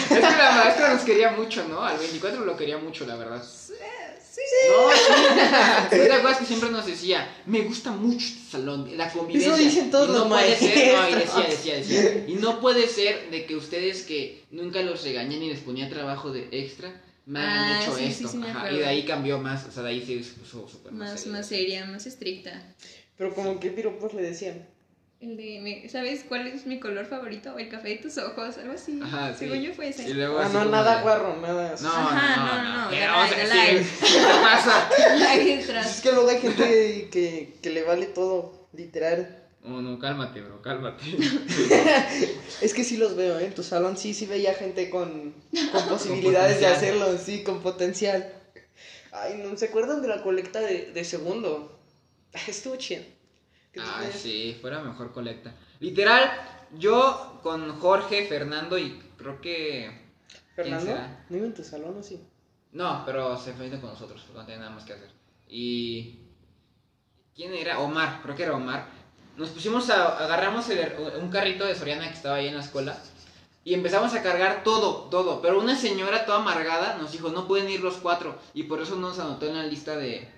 que 0.08 0.20
la 0.20 0.52
maestra 0.52 0.94
nos 0.94 1.02
quería 1.02 1.30
mucho, 1.32 1.66
¿no? 1.68 1.84
Al 1.84 1.96
24 1.96 2.44
lo 2.44 2.56
quería 2.56 2.76
mucho, 2.78 3.06
la 3.06 3.16
verdad. 3.16 3.42
Sí. 3.42 3.72
No, 4.68 4.90
sí. 4.90 5.96
¿No 5.98 6.04
te 6.04 6.12
acuerdas 6.12 6.38
que 6.38 6.46
siempre 6.46 6.70
nos 6.70 6.86
decía, 6.86 7.28
me 7.46 7.60
gusta 7.60 7.92
mucho 7.92 8.26
este 8.26 8.50
salón, 8.50 8.96
la 8.96 9.10
convivencia? 9.12 9.54
Eso 9.54 9.62
dicen 9.62 9.90
todos 9.90 10.08
Y 10.08 10.12
no 10.12 10.18
los 10.20 10.28
puede 10.28 10.56
ser, 10.56 10.94
no, 10.96 11.08
y 11.08 11.12
maestros. 11.12 11.46
decía, 11.46 11.74
decía, 11.74 11.98
decía. 11.98 12.24
Y 12.26 12.34
no 12.36 12.60
puede 12.60 12.88
ser 12.88 13.30
de 13.30 13.44
que 13.44 13.56
ustedes 13.56 14.02
que 14.02 14.44
nunca 14.50 14.80
los 14.82 15.04
regañé 15.04 15.38
ni 15.38 15.50
les 15.50 15.60
ponía 15.60 15.88
trabajo 15.90 16.32
de 16.32 16.48
extra, 16.50 16.92
me 17.26 17.40
hayan 17.40 17.58
Ah, 17.58 17.80
hecho 17.82 17.96
sí, 17.96 18.04
esto. 18.04 18.28
sí, 18.28 18.40
Ajá, 18.44 18.70
y 18.72 18.78
de 18.78 18.86
ahí 18.86 19.04
cambió 19.04 19.38
más, 19.38 19.66
o 19.66 19.70
sea, 19.70 19.82
de 19.84 19.90
ahí 19.90 20.04
sí 20.04 20.22
se 20.24 20.32
puso 20.40 20.68
súper 20.68 20.92
más, 20.92 21.10
Más, 21.10 21.20
serio. 21.20 21.32
más 21.36 21.46
seria, 21.46 21.86
más 21.86 22.06
estricta. 22.06 22.62
Pero 23.16 23.34
como 23.34 23.60
qué 23.60 23.70
piropos 23.70 24.14
le 24.14 24.22
decían. 24.22 24.66
El 25.20 25.36
de, 25.36 25.60
me- 25.62 25.88
¿sabes 25.88 26.24
cuál 26.28 26.48
es 26.48 26.66
mi 26.66 26.80
color 26.80 27.06
favorito? 27.06 27.56
El 27.56 27.68
café 27.68 27.90
de 27.90 27.96
tus 27.98 28.18
ojos, 28.18 28.58
algo 28.58 28.72
así. 28.72 28.98
Ajá, 29.00 29.32
sí. 29.32 29.38
Según 29.46 29.60
yo 29.62 29.72
fue 29.72 29.86
Y 29.86 29.90
ese. 29.90 30.14
luego 30.14 30.36
Ah, 30.40 30.48
no, 30.52 30.64
nada 30.64 30.96
de- 30.96 31.02
guarro, 31.02 31.40
nada. 31.40 31.76
No, 31.80 31.88
Ajá, 31.88 32.36
no, 32.36 32.62
no, 32.62 32.62
no. 32.62 32.84
no, 32.86 32.90
¿Qué 32.90 34.22
pasa? 34.42 34.88
Es 35.88 36.00
que 36.00 36.10
luego 36.12 36.28
hay 36.28 36.40
gente 36.40 37.08
que, 37.12 37.54
que 37.62 37.70
le 37.70 37.82
vale 37.84 38.06
todo, 38.06 38.68
literal. 38.72 39.41
Oh, 39.64 39.80
no, 39.80 39.96
cálmate, 39.98 40.40
bro, 40.42 40.60
cálmate. 40.60 41.04
Es 42.60 42.74
que 42.74 42.82
sí 42.84 42.96
los 42.96 43.14
veo, 43.14 43.38
¿eh? 43.38 43.46
En 43.46 43.54
tu 43.54 43.62
salón 43.62 43.96
sí, 43.96 44.12
sí 44.12 44.26
veía 44.26 44.54
gente 44.54 44.90
con, 44.90 45.34
con 45.72 45.88
posibilidades 45.88 46.58
de 46.60 46.66
hacerlo, 46.66 47.16
sí, 47.18 47.44
con 47.44 47.62
potencial. 47.62 48.32
Ay, 49.12 49.40
¿no 49.44 49.56
se 49.56 49.66
acuerdan 49.66 50.02
de 50.02 50.08
la 50.08 50.22
colecta 50.22 50.60
de, 50.60 50.90
de 50.92 51.04
segundo? 51.04 51.78
Estuvo 52.48 52.76
chido. 52.76 53.02
¿Qué 53.72 53.80
te 53.80 53.86
Ah, 53.86 53.98
parece? 54.00 54.18
sí, 54.18 54.58
fuera 54.60 54.80
mejor 54.82 55.12
colecta. 55.12 55.54
Literal, 55.80 56.30
yo 56.78 57.38
con 57.42 57.78
Jorge, 57.78 58.26
Fernando 58.26 58.78
y 58.78 58.98
creo 59.16 59.40
que. 59.40 59.90
¿Fernando? 60.56 60.96
¿No 61.28 61.36
iba 61.36 61.46
en 61.46 61.54
tu 61.54 61.62
salón 61.62 61.96
o 61.98 62.02
sí? 62.02 62.20
No, 62.72 63.02
pero 63.04 63.36
se 63.36 63.52
fue 63.52 63.70
con 63.70 63.90
nosotros, 63.90 64.26
no 64.34 64.44
tenía 64.44 64.60
nada 64.60 64.70
más 64.72 64.84
que 64.84 64.94
hacer. 64.94 65.10
Y. 65.48 66.18
¿Quién 67.34 67.54
era? 67.54 67.78
Omar, 67.80 68.20
creo 68.22 68.34
que 68.36 68.42
era 68.42 68.54
Omar. 68.54 69.01
Nos 69.36 69.48
pusimos 69.50 69.88
a. 69.90 70.18
Agarramos 70.24 70.68
el- 70.68 70.92
un 71.20 71.30
carrito 71.30 71.64
de 71.64 71.74
Soriana 71.74 72.08
que 72.08 72.14
estaba 72.14 72.36
ahí 72.36 72.48
en 72.48 72.56
la 72.56 72.62
escuela. 72.62 72.96
Y 73.64 73.74
empezamos 73.74 74.12
a 74.14 74.22
cargar 74.22 74.62
todo, 74.64 75.04
todo. 75.10 75.40
Pero 75.40 75.60
una 75.60 75.76
señora 75.76 76.26
toda 76.26 76.38
amargada 76.38 76.96
nos 77.00 77.12
dijo: 77.12 77.28
no 77.30 77.46
pueden 77.46 77.68
ir 77.70 77.80
los 77.80 77.94
cuatro. 77.94 78.36
Y 78.54 78.64
por 78.64 78.82
eso 78.82 78.96
no 78.96 79.08
nos 79.08 79.18
anotó 79.18 79.46
en 79.46 79.54
la 79.56 79.62
lista 79.64 79.96
de, 79.96 80.10
de 80.10 80.28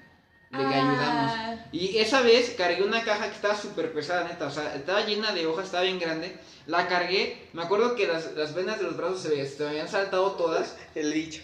que 0.58 0.64
ayudamos. 0.64 1.32
Ah, 1.34 1.56
Y 1.72 1.96
esa 1.98 2.20
vez 2.20 2.54
cargué 2.56 2.82
una 2.84 3.02
caja 3.02 3.28
que 3.28 3.34
estaba 3.34 3.56
súper 3.56 3.92
pesada, 3.92 4.24
neta. 4.28 4.46
O 4.46 4.50
sea, 4.50 4.74
estaba 4.74 5.00
llena 5.06 5.32
de 5.32 5.46
hojas, 5.46 5.64
estaba 5.66 5.84
bien 5.84 5.98
grande. 5.98 6.36
La 6.66 6.86
cargué. 6.86 7.48
Me 7.52 7.62
acuerdo 7.62 7.94
que 7.96 8.06
las, 8.06 8.32
las 8.34 8.54
venas 8.54 8.78
de 8.78 8.84
los 8.84 8.96
brazos 8.96 9.20
se, 9.22 9.30
me- 9.30 9.44
se 9.46 9.62
me 9.64 9.70
habían 9.70 9.88
saltado 9.88 10.32
todas. 10.32 10.76
El 10.94 11.12
dicho. 11.12 11.42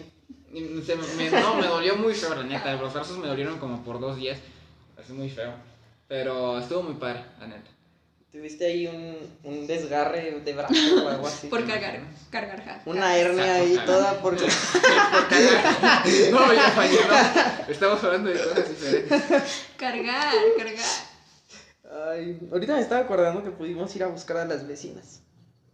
Se 0.52 0.96
me, 0.96 1.30
me- 1.30 1.40
no, 1.40 1.54
me 1.56 1.66
dolió 1.66 1.96
muy 1.96 2.12
feo, 2.14 2.34
la 2.34 2.42
neta. 2.42 2.74
Los 2.74 2.92
brazos 2.92 3.16
me 3.18 3.26
dolieron 3.28 3.58
como 3.58 3.82
por 3.82 3.98
dos 4.00 4.16
días. 4.16 4.38
Así 5.02 5.12
muy 5.14 5.30
feo. 5.30 5.52
Pero 6.10 6.58
estuvo 6.58 6.82
muy 6.82 6.94
padre, 6.94 7.24
la 7.38 7.46
neta. 7.46 7.70
Tuviste 8.32 8.64
ahí 8.66 8.86
un, 8.88 9.16
un 9.44 9.66
desgarre 9.68 10.40
de 10.44 10.52
brazo 10.52 10.74
o 11.04 11.08
algo 11.08 11.26
así. 11.28 11.46
por 11.46 11.64
cargar, 11.66 12.00
cargar, 12.30 12.64
ja. 12.64 12.82
Una 12.84 13.16
hernia 13.16 13.54
ahí 13.54 13.78
toda 13.86 14.20
por... 14.20 14.36
Por 14.40 14.48
cagar. 15.28 16.04
No, 16.32 16.52
ya 16.52 16.70
fallé, 16.72 16.98
no. 17.08 17.72
Estamos 17.72 18.02
hablando 18.02 18.30
de 18.30 18.38
cosas 18.42 18.68
diferentes. 18.68 19.22
Cargar, 19.76 20.34
cargar. 20.58 22.10
Ay, 22.12 22.40
ahorita 22.52 22.74
me 22.74 22.80
estaba 22.80 23.02
acordando 23.02 23.44
que 23.44 23.50
pudimos 23.50 23.94
ir 23.94 24.02
a 24.02 24.08
buscar 24.08 24.36
a 24.38 24.44
las 24.46 24.66
vecinas. 24.66 25.20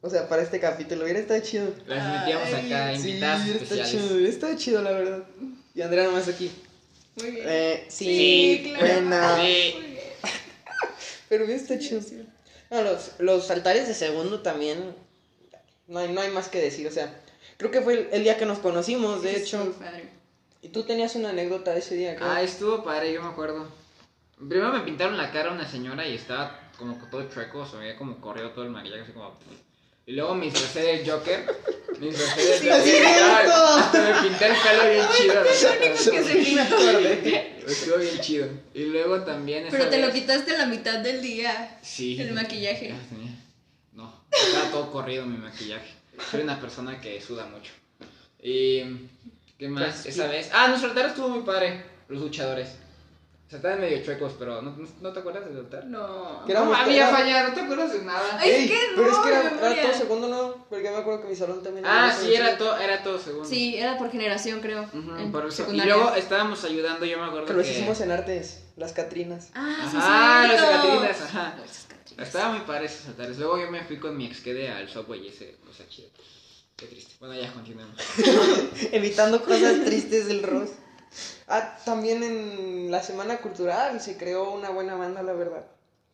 O 0.02 0.10
sea, 0.10 0.28
para 0.28 0.42
este 0.42 0.60
capítulo, 0.60 1.04
hubiera 1.04 1.18
estado 1.18 1.40
chido. 1.40 1.72
Las 1.86 2.20
metíamos 2.20 2.48
acá, 2.52 2.94
Sí, 2.96 3.08
invitadas 3.10 3.42
hubiera 3.42 3.58
estado 3.62 3.80
especiales. 3.80 3.90
chido, 4.10 4.26
estado 4.28 4.56
chido, 4.58 4.82
la 4.82 4.90
verdad. 4.92 5.22
Y 5.74 5.80
Andrea 5.80 6.04
nomás 6.04 6.28
aquí. 6.28 6.50
Muy 7.16 7.30
bien. 7.30 7.46
Eh, 7.48 7.84
sí, 7.88 8.04
Sí, 8.04 8.72
claro. 8.76 8.86
buena. 9.00 9.36
Sí. 9.36 9.95
Muy 11.30 11.38
bien. 11.38 11.44
Pero 11.44 11.44
hubiera 11.44 11.60
estado 11.60 11.80
chido. 11.80 12.24
No, 12.70 12.82
los, 12.82 13.12
los 13.18 13.50
altares 13.50 13.86
de 13.88 13.94
segundo 13.94 14.40
también. 14.40 14.94
No 15.86 15.98
hay, 16.00 16.12
no 16.12 16.20
hay 16.20 16.30
más 16.30 16.48
que 16.48 16.60
decir, 16.60 16.86
o 16.86 16.90
sea. 16.90 17.20
Creo 17.58 17.70
que 17.70 17.80
fue 17.80 17.94
el, 17.94 18.08
el 18.12 18.22
día 18.24 18.36
que 18.36 18.44
nos 18.46 18.58
conocimos, 18.58 19.22
de 19.22 19.30
Eso 19.36 19.40
hecho. 19.44 19.58
estuvo 19.62 19.84
padre. 19.84 20.08
Y 20.62 20.68
tú 20.70 20.82
tenías 20.82 21.14
una 21.14 21.30
anécdota 21.30 21.72
de 21.72 21.78
ese 21.78 21.94
día, 21.94 22.16
creo. 22.16 22.28
Ah, 22.28 22.42
estuvo 22.42 22.82
padre, 22.84 23.12
yo 23.12 23.22
me 23.22 23.28
acuerdo. 23.28 23.66
Primero 24.36 24.72
me 24.72 24.80
pintaron 24.80 25.16
la 25.16 25.30
cara 25.32 25.52
una 25.52 25.66
señora 25.66 26.06
y 26.06 26.14
estaba 26.16 26.60
como 26.76 26.98
que 27.00 27.06
todo 27.06 27.28
chueco, 27.30 27.64
se 27.64 27.76
veía 27.78 27.96
como 27.96 28.20
corrió 28.20 28.50
todo 28.50 28.64
el 28.64 28.70
maquillaje, 28.70 29.02
así 29.02 29.12
como... 29.12 29.38
Y 30.06 30.12
luego 30.12 30.34
me 30.34 30.46
disfracé 30.46 30.80
del 30.82 31.10
Joker. 31.10 31.44
Me 31.98 32.06
disfracé 32.06 32.42
del 32.46 32.60
Sí, 32.60 32.68
Joker. 32.68 34.02
me 34.02 34.28
pinté 34.28 34.46
el 34.46 34.56
pelo 34.56 34.90
bien 34.90 35.06
chido. 35.16 35.44
Es 35.44 35.64
único 35.64 36.10
que 36.12 36.22
se. 36.22 37.56
Estuvo 37.66 37.96
bien 37.98 38.20
chido. 38.20 38.48
Y 38.74 38.84
luego 38.84 39.22
también 39.22 39.66
Pero 39.70 39.88
te 39.88 40.00
lo 40.00 40.12
quitaste 40.12 40.54
a 40.54 40.58
la 40.58 40.66
mitad 40.66 41.00
del 41.00 41.20
día. 41.20 41.78
Sí. 41.82 42.16
el 42.20 42.32
maquillaje. 42.32 42.94
No, 43.92 44.24
estaba 44.30 44.70
todo 44.70 44.92
corrido 44.92 45.26
mi 45.26 45.38
maquillaje. 45.38 45.90
Soy 46.30 46.42
una 46.42 46.60
persona 46.60 47.00
que 47.00 47.20
suda 47.20 47.46
mucho. 47.46 47.72
Y... 48.40 48.82
¿Qué 49.58 49.68
más? 49.68 50.02
Transpira. 50.02 50.14
Esa 50.14 50.26
vez... 50.28 50.50
Ah, 50.52 50.68
nuestro 50.68 50.90
altar 50.90 51.06
estuvo 51.06 51.28
muy 51.28 51.42
padre. 51.42 51.82
Los 52.08 52.20
luchadores. 52.22 52.76
O 53.46 53.48
sea, 53.48 53.58
estaban 53.58 53.80
medio 53.80 54.02
chuecos, 54.04 54.32
pero 54.38 54.60
¿no, 54.60 54.72
no, 54.76 54.88
no 55.00 55.12
te 55.12 55.20
acuerdas 55.20 55.46
del 55.46 55.58
altar? 55.58 55.84
No. 55.84 56.42
¿Qué 56.44 56.50
era? 56.52 56.64
No, 56.64 56.74
había 56.74 57.08
era- 57.08 57.16
fallado, 57.16 57.48
no 57.48 57.54
te 57.54 57.60
acuerdas 57.60 57.92
de 57.92 58.02
nada. 58.02 58.38
Ay, 58.40 58.50
es 58.50 58.56
Ey, 58.58 58.68
que 58.68 58.78
pero 58.96 59.06
no, 59.06 59.12
es 59.12 59.18
que 59.18 59.28
era, 59.28 59.82
todo 59.82 59.94
segundo, 59.94 60.28
¿no? 60.28 60.66
Porque 60.68 60.90
me 60.90 60.96
acuerdo 60.96 61.22
que 61.22 61.28
mi 61.28 61.36
salón 61.36 61.62
también 61.62 61.86
Ah, 61.86 62.06
era 62.12 62.16
sí, 62.16 62.34
era 62.34 62.58
todo, 62.58 62.76
era 62.76 63.02
todo 63.04 63.18
segundo. 63.20 63.48
Sí, 63.48 63.76
era 63.76 63.96
por 63.98 64.10
generación, 64.10 64.58
creo. 64.60 64.82
Ujú, 64.82 65.14
en 65.16 65.30
por 65.30 65.46
eso. 65.46 65.64
Y 65.72 65.80
luego 65.80 66.12
estábamos 66.16 66.64
ayudando, 66.64 67.06
yo 67.06 67.18
me 67.18 67.24
acuerdo 67.26 67.46
Que 67.46 67.52
que... 67.52 67.58
los 67.58 67.68
hicimos 67.68 68.00
en 68.00 68.10
artes, 68.10 68.64
las 68.76 68.92
Catrinas. 68.92 69.50
Ah, 69.54 69.86
sí, 69.92 69.96
los 69.96 70.60
cierto. 70.60 70.66
Catrinas, 70.88 71.20
ajá. 71.22 71.54
Catrinas. 71.88 72.26
Estaba 72.28 72.48
muy 72.50 72.60
padre 72.66 72.86
esos 72.86 73.06
altares. 73.06 73.38
Luego 73.38 73.60
yo 73.60 73.70
me 73.70 73.84
fui 73.84 73.98
con 74.00 74.16
mi 74.16 74.26
ex 74.26 74.40
quede 74.40 74.70
al 74.70 74.88
Subway 74.88 75.24
y 75.24 75.28
ese, 75.28 75.56
o 75.70 75.72
sea, 75.72 75.86
chido. 75.88 76.08
Qué 76.74 76.86
triste. 76.86 77.14
Bueno, 77.20 77.34
ya 77.40 77.52
continuemos. 77.52 77.94
Evitando 78.92 79.42
cosas 79.44 79.84
tristes 79.84 80.26
del 80.26 80.42
Ross. 80.42 80.70
Ah, 81.48 81.76
también 81.84 82.22
en 82.22 82.90
la 82.90 83.02
Semana 83.02 83.38
Cultural 83.38 84.00
se 84.00 84.16
creó 84.16 84.52
una 84.52 84.70
buena 84.70 84.94
banda, 84.94 85.22
la 85.22 85.32
verdad. 85.32 85.64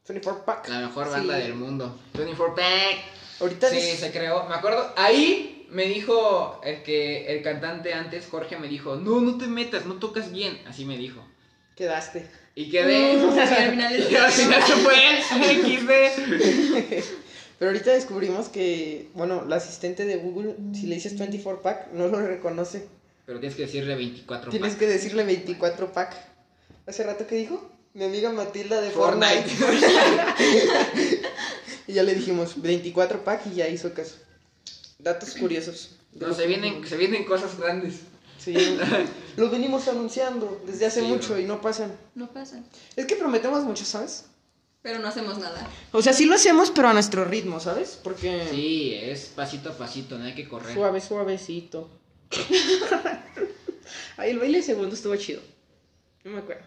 24 0.08 0.44
Pack. 0.44 0.68
La 0.68 0.80
mejor 0.80 1.06
Sí. 1.06 1.10
banda 1.12 1.36
del 1.36 1.54
mundo. 1.54 1.98
24 2.14 2.54
Pack. 2.56 2.98
Ahorita 3.40 3.68
Sí, 3.70 3.80
se 3.80 4.10
creó. 4.12 4.44
Me 4.48 4.54
acuerdo. 4.54 4.92
Ahí 4.96 5.66
me 5.70 5.84
dijo 5.86 6.60
el 6.64 6.82
que 6.82 7.26
el 7.34 7.42
cantante 7.42 7.94
antes, 7.94 8.26
Jorge, 8.28 8.56
me 8.58 8.68
dijo, 8.68 8.96
no, 8.96 9.20
no 9.20 9.38
te 9.38 9.46
metas, 9.46 9.86
no 9.86 9.94
tocas 9.94 10.30
bien. 10.32 10.60
Así 10.68 10.84
me 10.84 10.96
dijo. 10.96 11.24
quedaste. 11.76 12.28
Y 12.54 12.68
quedé. 12.70 13.16
Uh, 13.22 13.34
y 13.34 13.38
al 13.40 13.70
final 13.70 14.10
y 14.10 14.14
al 14.16 14.30
final 14.30 14.62
se 14.62 14.72
fue 14.74 14.94
XD. 15.22 17.04
Pero 17.58 17.70
ahorita 17.70 17.92
descubrimos 17.92 18.48
que, 18.48 19.08
bueno, 19.14 19.44
la 19.46 19.56
asistente 19.56 20.04
de 20.04 20.16
Google, 20.16 20.56
si 20.74 20.86
le 20.86 20.96
dices 20.96 21.16
24 21.18 21.62
Pack, 21.62 21.92
no 21.92 22.08
lo 22.08 22.20
reconoce. 22.20 22.88
Pero 23.26 23.38
tienes 23.40 23.56
que 23.56 23.62
decirle 23.62 23.94
24 23.94 24.50
Tienes 24.50 24.70
pack. 24.72 24.78
que 24.80 24.86
decirle 24.86 25.24
24 25.24 25.92
Pack. 25.92 26.16
¿Hace 26.86 27.04
rato 27.04 27.26
qué 27.26 27.36
dijo? 27.36 27.70
Mi 27.94 28.04
amiga 28.04 28.30
Matilda 28.32 28.80
de 28.80 28.90
Fortnite. 28.90 29.42
Fortnite. 29.48 31.22
y 31.86 31.92
ya 31.92 32.02
le 32.02 32.14
dijimos 32.14 32.60
24 32.60 33.22
Pack 33.24 33.46
y 33.52 33.54
ya 33.56 33.68
hizo 33.68 33.92
caso. 33.94 34.16
Datos 34.98 35.34
curiosos. 35.34 35.96
No, 36.14 36.32
se 36.34 36.42
que- 36.42 36.48
vienen, 36.48 36.86
se 36.86 36.96
vienen 36.96 37.24
cosas 37.24 37.58
grandes. 37.58 37.94
Sí, 38.38 38.54
lo 39.36 39.50
venimos 39.50 39.86
anunciando 39.86 40.60
desde 40.66 40.86
hace 40.86 41.00
Sí, 41.00 41.06
mucho 41.06 41.28
bro. 41.34 41.40
y 41.40 41.44
no 41.44 41.60
pasan. 41.60 41.92
No 42.16 42.28
pasa. 42.32 42.60
Es 42.96 43.06
que 43.06 43.14
prometemos 43.14 43.62
mucho, 43.62 43.84
¿sabes? 43.84 44.24
Pero 44.82 44.98
no 44.98 45.06
hacemos 45.06 45.38
nada. 45.38 45.64
O 45.92 46.02
sea, 46.02 46.12
sí 46.12 46.24
lo 46.26 46.34
hacemos, 46.34 46.72
pero 46.72 46.88
a 46.88 46.92
nuestro 46.92 47.24
ritmo, 47.24 47.60
¿sabes? 47.60 48.00
Porque 48.02 48.48
Sí, 48.50 48.94
es 49.00 49.26
pasito 49.26 49.68
a 49.70 49.78
pasito, 49.78 50.18
no 50.18 50.24
hay 50.24 50.34
que 50.34 50.48
correr. 50.48 50.74
suave, 50.74 51.00
suavecito. 51.00 51.88
Ay, 54.16 54.30
el 54.30 54.38
baile 54.38 54.62
segundo 54.62 54.94
estuvo 54.94 55.16
chido. 55.16 55.40
No 56.24 56.32
me 56.32 56.38
acuerdo. 56.38 56.64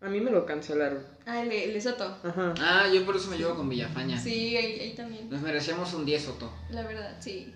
A 0.00 0.08
mí 0.08 0.20
me 0.20 0.30
lo 0.30 0.46
cancelaron. 0.46 1.04
Ah, 1.26 1.42
el, 1.42 1.50
el 1.50 1.74
de 1.74 1.80
Soto. 1.80 2.04
Ajá. 2.22 2.54
Ah, 2.60 2.88
yo 2.92 3.04
por 3.04 3.16
eso 3.16 3.28
me 3.28 3.36
llevo 3.36 3.56
con 3.56 3.68
Villafaña. 3.68 4.20
Sí, 4.20 4.56
ahí, 4.56 4.78
ahí 4.80 4.94
también. 4.94 5.28
Nos 5.28 5.40
merecemos 5.42 5.92
un 5.92 6.04
10, 6.04 6.22
Soto. 6.22 6.52
La 6.70 6.82
verdad, 6.82 7.16
sí. 7.20 7.52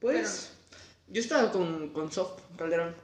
Pues 0.00 0.52
yo 1.08 1.20
estaba 1.20 1.52
con, 1.52 1.90
con 1.90 2.10
Soft 2.10 2.40
Calderón. 2.56 2.94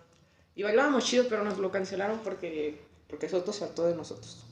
Y 0.54 0.62
bailábamos 0.62 1.04
chido, 1.04 1.26
pero 1.28 1.44
nos 1.44 1.58
lo 1.58 1.70
cancelaron 1.70 2.20
porque, 2.20 2.80
porque 3.08 3.28
Soto 3.28 3.52
saltó 3.52 3.86
de 3.86 3.94
nosotros. 3.94 4.44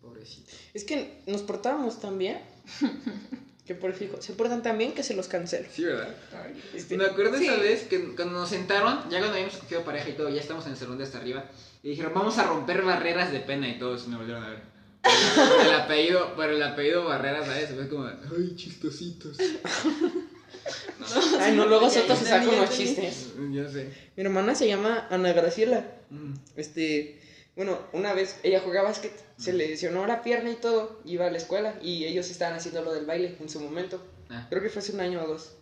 Pobrecito. 0.00 0.50
Es 0.72 0.84
que 0.84 1.22
nos 1.26 1.42
portábamos 1.42 2.00
tan 2.00 2.16
bien. 2.18 2.40
que 3.70 3.76
por 3.76 3.92
fijo, 3.92 4.20
se 4.20 4.32
portan 4.32 4.64
tan 4.64 4.76
bien 4.78 4.94
que 4.94 5.04
se 5.04 5.14
los 5.14 5.28
cancelo. 5.28 5.68
Sí, 5.72 5.84
¿verdad? 5.84 6.08
Este, 6.74 6.96
Me 6.96 7.04
acuerdo 7.04 7.38
Sí. 7.38 7.44
esa 7.46 7.56
vez 7.56 7.84
que 7.84 8.16
cuando 8.16 8.40
nos 8.40 8.48
sentaron, 8.48 9.08
ya 9.08 9.18
cuando 9.20 9.34
habíamos 9.34 9.58
cogido 9.58 9.84
pareja 9.84 10.08
y 10.08 10.14
todo, 10.14 10.28
ya 10.28 10.40
estamos 10.40 10.66
en 10.66 10.72
el 10.72 10.76
salón 10.76 10.98
de 10.98 11.04
hasta 11.04 11.18
arriba, 11.18 11.44
y 11.80 11.90
dijeron, 11.90 12.12
vamos 12.12 12.36
a 12.38 12.48
romper 12.48 12.82
barreras 12.82 13.30
de 13.30 13.38
pena 13.38 13.68
y 13.68 13.78
todos 13.78 14.08
me 14.08 14.16
volvieron 14.16 14.42
a 14.42 14.48
ver. 14.48 14.58
Por 15.02 15.66
el 15.68 15.72
apellido, 15.72 16.34
por 16.34 16.50
el 16.50 16.60
apellido 16.60 17.04
Barreras, 17.04 17.46
¿sabes? 17.46 17.70
Fue 17.70 17.88
como, 17.88 18.06
ay, 18.06 18.56
chistositos. 18.56 19.38
Ay, 21.38 21.54
no, 21.54 21.66
luego 21.66 21.86
Ya, 21.86 21.90
Soto 22.00 22.08
ya 22.08 22.16
se 22.16 22.24
saca 22.26 22.48
unos 22.48 22.70
ya 22.70 22.76
chistes. 22.76 23.28
Yo 23.52 23.70
sé. 23.70 23.88
Mi 24.16 24.24
hermana 24.24 24.56
se 24.56 24.66
llama 24.66 25.06
Ana 25.10 25.32
Graciela. 25.32 25.86
Mm. 26.10 26.32
Este, 26.56 27.20
bueno, 27.60 27.78
una 27.92 28.14
vez 28.14 28.40
ella 28.42 28.60
jugaba 28.60 28.88
básquet, 28.88 29.12
se 29.36 29.52
le 29.52 29.68
lesionó 29.68 30.06
la 30.06 30.22
pierna 30.22 30.50
y 30.50 30.54
todo, 30.54 30.98
iba 31.04 31.26
a 31.26 31.30
la 31.30 31.36
escuela 31.36 31.78
y 31.82 32.06
ellos 32.06 32.30
estaban 32.30 32.56
haciendo 32.56 32.80
lo 32.80 32.94
del 32.94 33.04
baile 33.04 33.36
en 33.38 33.50
su 33.50 33.60
momento. 33.60 34.02
Ah. 34.30 34.46
Creo 34.48 34.62
que 34.62 34.70
fue 34.70 34.80
hace 34.80 34.92
un 34.92 35.00
año 35.00 35.22
o 35.22 35.26
dos. 35.26 35.52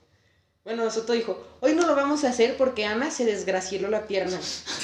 Bueno, 0.62 0.88
Soto 0.92 1.12
dijo, 1.12 1.44
hoy 1.58 1.74
no 1.74 1.84
lo 1.88 1.96
vamos 1.96 2.22
a 2.22 2.28
hacer 2.28 2.56
porque 2.56 2.84
Ana 2.84 3.10
se 3.10 3.24
desgracieló 3.24 3.90
la 3.90 4.06
pierna. 4.06 4.38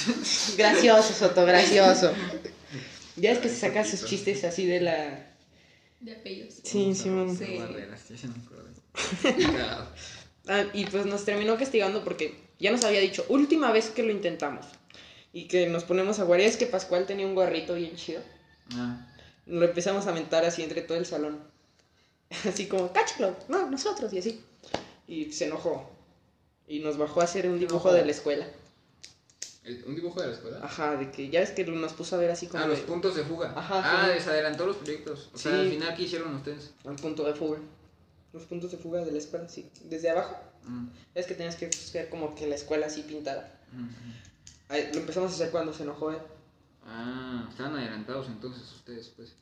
gracioso, 0.58 1.12
Soto, 1.12 1.46
gracioso. 1.46 2.12
Ya 3.14 3.30
es 3.30 3.38
que 3.38 3.48
se 3.48 3.58
saca 3.58 3.84
sus 3.84 4.06
chistes 4.06 4.42
así 4.42 4.66
de 4.66 4.80
la... 4.80 5.36
De 6.00 6.16
apellidos. 6.16 6.54
Sí, 6.64 6.96
sí. 6.96 7.08
Sí. 7.38 7.58
Barreras, 7.60 8.08
ya 8.08 8.18
se 8.18 8.26
me 8.26 8.34
acordé. 8.44 9.44
Claro. 9.52 9.86
Ah, 10.46 10.64
y 10.74 10.84
pues 10.86 11.06
nos 11.06 11.24
terminó 11.24 11.56
castigando 11.56 12.02
porque 12.02 12.34
ya 12.58 12.72
nos 12.72 12.84
había 12.84 13.00
dicho, 13.00 13.24
última 13.28 13.70
vez 13.70 13.90
que 13.90 14.02
lo 14.02 14.10
intentamos. 14.10 14.66
Y 15.34 15.48
que 15.48 15.66
nos 15.68 15.84
ponemos 15.84 16.18
a 16.20 16.24
guardar. 16.24 16.46
Es 16.46 16.56
que 16.56 16.64
Pascual 16.66 17.04
tenía 17.06 17.26
un 17.26 17.34
gorrito 17.34 17.74
bien 17.74 17.94
chido. 17.96 18.22
Ah, 18.74 19.06
Lo 19.46 19.66
empezamos 19.66 20.06
a 20.06 20.12
mentar 20.12 20.44
así 20.46 20.62
entre 20.62 20.80
todo 20.80 20.96
el 20.96 21.04
salón. 21.04 21.38
Así 22.48 22.66
como, 22.66 22.90
cáchalo, 22.92 23.36
no, 23.48 23.70
nosotros, 23.70 24.12
y 24.14 24.18
así. 24.18 24.40
Y 25.06 25.30
se 25.32 25.44
enojó. 25.44 25.90
Y 26.66 26.78
nos 26.80 26.96
bajó 26.96 27.20
a 27.20 27.24
hacer 27.24 27.46
un 27.46 27.58
dibujo 27.58 27.92
de 27.92 28.04
la 28.04 28.10
escuela. 28.10 28.46
¿el- 29.64 29.84
¿Un 29.86 29.94
dibujo 29.94 30.20
de 30.20 30.28
la 30.28 30.32
escuela? 30.32 30.60
Ajá, 30.62 30.96
de 30.96 31.10
que 31.10 31.28
ya 31.28 31.40
es 31.42 31.50
que 31.50 31.64
nos 31.64 31.92
puso 31.92 32.16
a 32.16 32.18
ver 32.18 32.30
así 32.30 32.46
como 32.46 32.64
Ah, 32.64 32.66
los 32.66 32.80
puntos 32.80 33.14
de 33.14 33.22
fuga. 33.24 33.52
Ajá, 33.56 34.04
ah, 34.04 34.08
desadelantó 34.08 34.66
los 34.66 34.76
proyectos. 34.76 35.30
O 35.34 35.38
sea, 35.38 35.52
al 35.60 35.68
final, 35.70 35.94
¿qué 35.94 36.02
hicieron 36.04 36.34
ustedes? 36.34 36.72
al 36.86 36.96
punto 36.96 37.24
de 37.24 37.34
fuga. 37.34 37.58
Los 38.32 38.44
puntos 38.44 38.70
de 38.72 38.78
fuga 38.78 39.04
de 39.04 39.12
la 39.12 39.18
escuela, 39.18 39.48
sí. 39.48 39.68
Desde 39.84 40.10
abajo. 40.10 40.36
Mm, 40.64 40.86
Es 41.14 41.26
que 41.26 41.34
tenías 41.34 41.56
que 41.56 41.66
buscar 41.66 42.08
como 42.08 42.34
que 42.34 42.46
la 42.46 42.54
escuela 42.56 42.86
así 42.86 43.02
pintada. 43.02 43.60
mm, 43.72 43.82
mm. 43.82 44.14
Ahí, 44.68 44.88
Lo 44.92 45.00
empezamos 45.00 45.30
a 45.32 45.34
hacer 45.34 45.50
cuando 45.50 45.72
se 45.72 45.82
enojó 45.82 46.10
él. 46.10 46.18
Ah, 46.86 47.46
estaban 47.50 47.76
adelantados 47.76 48.26
entonces 48.28 48.62
ustedes, 48.72 49.08
pues. 49.16 49.32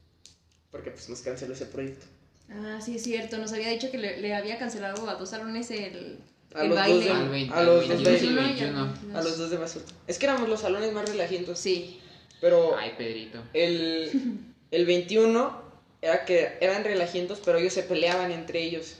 Porque 0.70 0.90
pues 0.90 1.08
nos 1.08 1.20
canceló 1.20 1.52
ese 1.54 1.66
proyecto. 1.66 2.06
Ah, 2.50 2.80
sí, 2.80 2.96
es 2.96 3.02
cierto. 3.02 3.38
Nos 3.38 3.52
había 3.52 3.68
dicho 3.68 3.90
que 3.90 3.98
le, 3.98 4.20
le 4.20 4.34
había 4.34 4.58
cancelado 4.58 5.08
a 5.08 5.14
dos 5.16 5.30
salones 5.30 5.70
el, 5.70 6.18
A 6.54 6.62
el 6.62 6.68
los 6.70 6.78
dos 6.78 6.86
baile. 6.86 7.04
de- 7.04 7.10
Al 7.10 7.28
20, 7.28 7.54
a 7.54 7.62
los 7.62 7.88
21 7.88 8.10
dos 8.10 8.22
y 8.22 8.26
de- 8.26 8.34
21. 8.34 8.94
A 9.18 9.22
los 9.22 9.38
dos 9.38 9.50
de 9.50 9.56
basura. 9.58 9.84
Es 10.06 10.18
que 10.18 10.26
éramos 10.26 10.48
los 10.48 10.60
salones 10.60 10.92
más 10.92 11.08
relajientos. 11.08 11.58
Sí. 11.58 12.00
Pero 12.40 12.76
Ay, 12.76 12.92
Pedrito. 12.98 13.40
el, 13.52 14.40
el 14.70 14.86
21 14.86 15.62
era 16.00 16.24
que 16.24 16.58
eran 16.60 16.82
relajientos, 16.84 17.40
pero 17.44 17.58
ellos 17.58 17.72
se 17.72 17.82
peleaban 17.84 18.32
entre 18.32 18.62
ellos. 18.62 18.96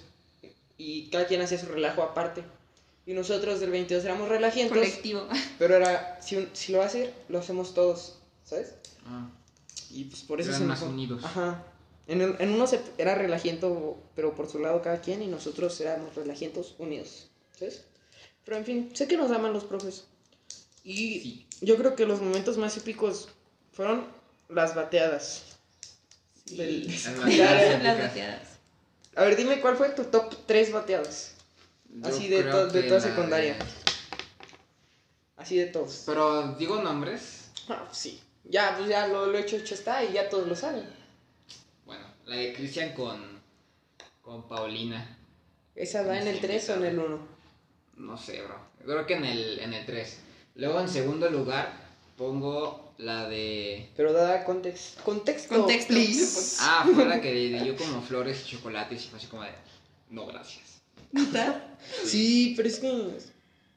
Y 0.79 1.09
cada 1.11 1.27
quien 1.27 1.41
hacía 1.43 1.59
su 1.59 1.67
relajo 1.67 2.03
aparte. 2.03 2.43
Y 3.07 3.15
nosotros 3.15 3.59
del 3.61 3.71
22 3.71 4.05
éramos 4.05 4.29
relajientos. 4.29 4.77
Colectivo. 4.79 5.27
Pero 5.59 5.77
era, 5.77 6.21
si, 6.23 6.49
si 6.53 6.73
lo 6.73 6.79
va 6.79 6.85
a 6.85 6.87
hacer, 6.87 7.13
lo 7.29 7.39
hacemos 7.41 7.75
todos. 7.75 8.19
¿Sabes? 8.45 8.75
Ah, 9.07 9.29
Y 9.91 10.05
pues 10.05 10.23
por 10.23 10.41
eso 10.41 10.51
Eran 10.51 10.61
se 10.63 10.67
más 10.67 10.83
unidos. 10.83 11.25
Ajá. 11.25 11.65
En, 12.07 12.21
el- 12.21 12.37
en 12.39 12.51
uno 12.51 12.67
se, 12.67 12.81
era 12.99 13.15
relajiento, 13.15 13.99
pero 14.15 14.35
por 14.35 14.49
su 14.51 14.59
lado 14.59 14.83
cada 14.83 15.01
quien, 15.01 15.23
y 15.23 15.27
nosotros 15.27 15.81
éramos 15.81 16.15
relajientos 16.15 16.75
unidos. 16.79 17.29
¿Sabes? 17.59 17.85
Pero 18.45 18.57
en 18.57 18.65
fin, 18.65 18.91
sé 18.95 19.07
que 19.09 19.17
nos 19.17 19.31
aman 19.31 19.53
los 19.53 19.65
profes. 19.65 20.05
Y 20.85 21.21
Sí. 21.21 21.47
yo 21.61 21.77
creo 21.77 21.95
que 21.97 22.07
los 22.07 22.21
momentos 22.21 22.57
más 22.59 22.77
épicos 22.77 23.29
fueron 23.73 24.07
las 24.49 24.75
bateadas. 24.75 25.43
Del- 26.47 26.87
Las 26.87 27.17
bateadas 27.19 27.83
las 27.83 27.99
bateadas. 27.99 28.49
A 29.15 29.25
ver, 29.25 29.37
dime 29.37 29.61
cuál 29.61 29.77
fue 29.77 29.91
tu 29.91 30.05
top 30.05 30.35
3 30.47 30.73
bateadas. 30.73 31.32
Yo 31.93 32.09
Así 32.09 32.29
de 32.29 32.41
creo 32.43 32.53
to- 32.53 32.67
de 32.69 32.83
que 32.83 32.89
toda 32.89 33.01
la 33.01 33.07
secundaria. 33.07 33.57
Así 35.37 35.57
de 35.59 35.67
todos. 35.67 36.03
Pero 36.07 36.55
digo 36.55 36.81
nombres. 36.83 37.51
Ah, 37.69 37.89
sí. 37.93 38.21
Ya, 38.45 38.75
pues 38.77 38.89
ya 38.89 39.07
lo, 39.07 39.27
lo 39.27 39.39
hecho, 39.39 39.57
hecho 39.57 39.75
está 39.75 40.03
y 40.05 40.13
ya 40.13 40.29
todos 40.29 40.47
lo 40.49 40.55
saben. 40.57 40.85
Bueno, 41.85 42.05
la 42.27 42.37
de 42.37 42.53
Cristian 42.55 42.93
con, 42.95 43.41
con 44.23 44.49
Paulina. 44.49 45.19
¿Esa 45.75 46.03
va 46.03 46.19
en 46.19 46.29
el 46.29 46.41
3 46.41 46.71
o 46.71 46.75
en 46.75 46.85
el 46.85 46.99
1? 46.99 47.19
No 47.97 48.17
sé, 48.19 48.43
bro. 48.43 48.57
Creo 48.85 49.07
que 49.07 49.15
en 49.15 49.25
el, 49.25 49.59
en 49.61 49.73
el 49.75 49.87
3. 49.87 50.19
Luego 50.57 50.81
en 50.81 50.89
segundo 50.89 51.31
lugar 51.31 51.73
pongo 52.17 52.93
la 52.99 53.29
de... 53.29 53.91
Pero 53.97 54.13
da 54.13 54.45
context, 54.45 55.01
contexto. 55.01 55.55
Contexto. 55.57 55.89
please. 55.93 56.57
Ah, 56.61 56.87
fue 56.95 57.05
la 57.07 57.21
que 57.21 57.33
le 57.33 57.63
dio 57.63 57.77
como 57.77 58.03
flores 58.03 58.43
y 58.47 58.51
chocolates 58.51 59.05
y 59.05 59.09
fue 59.09 59.19
así 59.19 59.29
como 59.29 59.43
de... 59.45 59.51
No, 60.11 60.27
gracias. 60.27 60.72
¿Neta? 61.13 61.77
Sí, 62.05 62.55
pero 62.57 62.69
es 62.69 62.79
que 62.79 63.19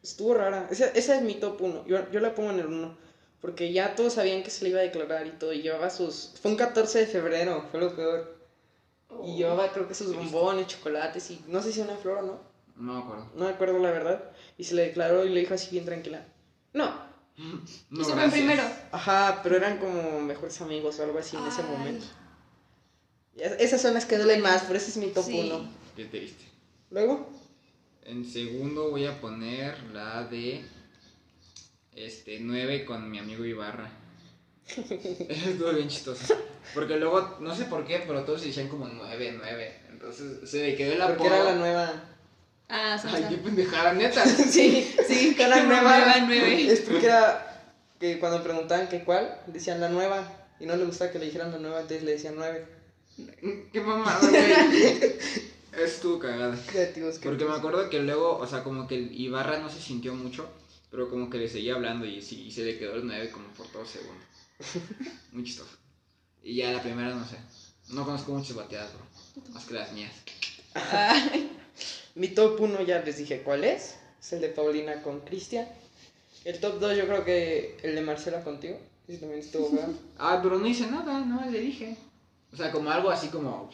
estuvo 0.04 0.34
rara. 0.34 0.68
Esa, 0.72 0.88
esa 0.88 1.16
es 1.18 1.22
mi 1.22 1.36
top 1.36 1.62
1. 1.62 1.86
Yo, 1.88 2.10
yo 2.12 2.20
la 2.20 2.34
pongo 2.36 2.52
en 2.52 2.60
el 2.60 2.68
1. 2.68 2.98
Porque 3.42 3.72
ya 3.72 3.96
todos 3.96 4.14
sabían 4.14 4.42
que 4.44 4.50
se 4.50 4.64
le 4.64 4.72
iba 4.72 4.80
a 4.80 4.84
declarar 4.84 5.28
y 5.28 5.32
todo. 5.32 5.54
Y 5.54 5.62
llevaba 5.62 5.90
sus. 5.90 6.34
Fue 6.42 6.52
un 6.52 6.58
14 6.58 7.00
de 7.00 7.08
febrero, 7.08 7.68
fue 7.70 7.80
lo 7.80 7.96
peor. 7.96 8.36
Y 9.24 9.36
llevaba, 9.38 9.72
creo 9.72 9.88
que 9.88 9.94
sus 9.94 10.16
bombones, 10.16 10.68
chocolates 10.68 11.30
y 11.32 11.42
no 11.48 11.62
sé 11.62 11.72
si 11.72 11.80
una 11.82 11.96
flor 11.96 12.18
o 12.18 12.22
no. 12.24 12.40
No 12.76 12.94
me 12.94 13.00
acuerdo. 13.02 13.32
No 13.36 13.46
me 13.46 13.52
acuerdo 13.52 13.80
la 13.80 13.92
verdad. 13.92 14.24
Y 14.58 14.64
se 14.64 14.76
le 14.76 14.84
declaró 14.84 15.24
y 15.26 15.30
le 15.30 15.40
dijo 15.42 15.54
así 15.54 15.70
bien 15.72 15.86
tranquila. 15.86 16.26
No. 16.74 17.06
No, 17.90 18.02
Eso 18.02 18.14
fue 18.14 18.30
primero. 18.30 18.64
Ajá, 18.94 19.42
pero 19.44 19.58
eran 19.58 19.78
como 19.78 20.22
mejores 20.22 20.60
amigos 20.62 21.00
o 21.00 21.04
algo 21.04 21.20
así 21.20 21.36
en 21.36 21.46
ese 21.46 21.64
momento. 21.64 22.06
Esas 23.36 23.82
son 23.82 23.94
las 23.94 24.06
que 24.06 24.18
duelen 24.18 24.42
más, 24.42 24.64
por 24.64 24.76
eso 24.78 24.88
es 24.88 24.96
mi 24.98 25.08
top 25.08 25.26
Sí. 25.26 25.40
1. 25.52 25.70
Qué 25.98 26.06
triste. 26.06 26.46
Luego. 26.96 27.28
En 28.06 28.24
segundo 28.24 28.90
voy 28.90 29.06
a 29.06 29.20
poner 29.20 29.78
la 29.94 30.24
de... 30.24 30.64
Este, 31.94 32.40
9 32.40 32.86
con 32.86 33.12
mi 33.12 33.20
amigo 33.20 33.44
Ibarra. 33.44 33.90
Eso 34.68 35.50
estuvo 35.50 35.74
bien 35.74 35.90
chistoso. 35.90 36.34
Porque 36.74 36.96
luego, 36.96 37.36
no 37.42 37.54
sé 37.54 37.66
por 37.66 37.86
qué, 37.86 38.02
pero 38.08 38.24
todos 38.24 38.44
decían 38.44 38.70
como 38.70 38.88
9, 38.88 39.36
9. 39.38 39.80
Entonces 39.92 40.50
se 40.50 40.60
le 40.66 40.76
quedó 40.78 40.94
el 40.94 41.00
Porque 41.00 41.14
apodo. 41.28 41.36
era 41.36 41.44
la 41.44 41.56
nueva. 41.56 42.04
Ah, 42.70 42.94
Ay, 42.94 43.00
Sansa. 43.00 43.30
qué 43.30 43.38
pendejada, 43.38 43.94
neta. 43.94 44.26
Sí, 44.26 44.96
sí, 45.06 45.36
era 45.38 45.56
Como 45.58 45.68
nueva. 45.68 45.98
nueva, 45.98 46.16
nueve. 46.28 46.72
Es 46.72 46.80
porque 46.80 47.08
era 47.08 47.62
que 48.00 48.20
cuando 48.20 48.42
preguntaban 48.42 48.88
que 48.88 49.04
cuál, 49.04 49.38
decían 49.48 49.82
la 49.82 49.90
nueva. 49.90 50.32
Y 50.62 50.66
no 50.66 50.78
le 50.78 50.86
gustaba 50.86 51.12
que 51.12 51.20
le 51.20 51.26
dijeran 51.26 51.52
la 51.52 51.58
nueva, 51.60 51.82
entonces 51.82 52.04
le 52.04 52.12
decían 52.14 52.36
nueve. 52.38 52.66
Qué 53.74 53.82
mamada, 53.82 54.20
güey. 54.30 55.16
Estuvo 55.78 56.20
cagada. 56.20 56.58
Porque 57.24 57.46
me 57.46 57.54
acuerdo 57.54 57.90
que 57.90 58.00
luego, 58.00 58.38
o 58.38 58.48
sea, 58.48 58.64
como 58.64 58.88
que 58.88 58.96
Ibarra 58.96 59.60
no 59.60 59.70
se 59.70 59.82
sintió 59.82 60.16
mucho, 60.16 60.48
pero 60.90 61.10
como 61.10 61.30
que 61.30 61.38
le 61.38 61.50
seguía 61.50 61.76
hablando 61.76 62.06
y, 62.06 62.22
se 62.22 62.64
le 62.64 62.78
quedó 62.78 62.96
el 62.96 63.06
9 63.06 63.32
como 63.32 63.48
por 63.50 63.68
todo 63.68 63.86
segundo. 63.86 64.24
Muy 65.32 65.44
chistoso. 65.44 65.78
Y 66.44 66.56
ya 66.56 66.72
la 66.72 66.82
primera, 66.82 67.10
no 67.14 67.26
sé. 67.26 67.38
No 67.90 68.06
conozco 68.06 68.32
muchas 68.32 68.56
bateadas, 68.56 68.92
bro. 68.94 69.54
Más 69.54 69.66
que 69.66 69.74
las 69.74 69.92
mías. 69.92 70.14
Mi 72.16 72.30
top 72.30 72.60
1 72.60 72.82
ya 72.84 73.02
les 73.02 73.18
dije 73.18 73.42
cuál 73.42 73.64
es. 73.64 73.96
Es 74.22 74.34
el 74.34 74.42
de 74.42 74.50
Paulina 74.50 75.02
con 75.02 75.22
Cristian. 75.22 75.68
El 76.46 76.60
top 76.60 76.80
2 76.80 76.98
yo 76.98 77.08
creo 77.08 77.26
que 77.26 77.78
el 77.84 77.96
de 77.96 78.02
Marcela 78.02 78.44
contigo. 78.44 78.80
Ese 79.08 79.20
también 79.20 79.42
estuvo. 79.42 79.70
Ah, 80.18 80.40
pero 80.42 80.58
no 80.58 80.66
hice 80.66 80.88
nada, 80.88 81.20
no 81.20 81.50
le 81.50 81.60
dije. 81.60 81.98
O 82.54 82.56
sea, 82.56 82.72
como 82.72 82.90
algo 82.90 83.10
así 83.10 83.28
como. 83.28 83.70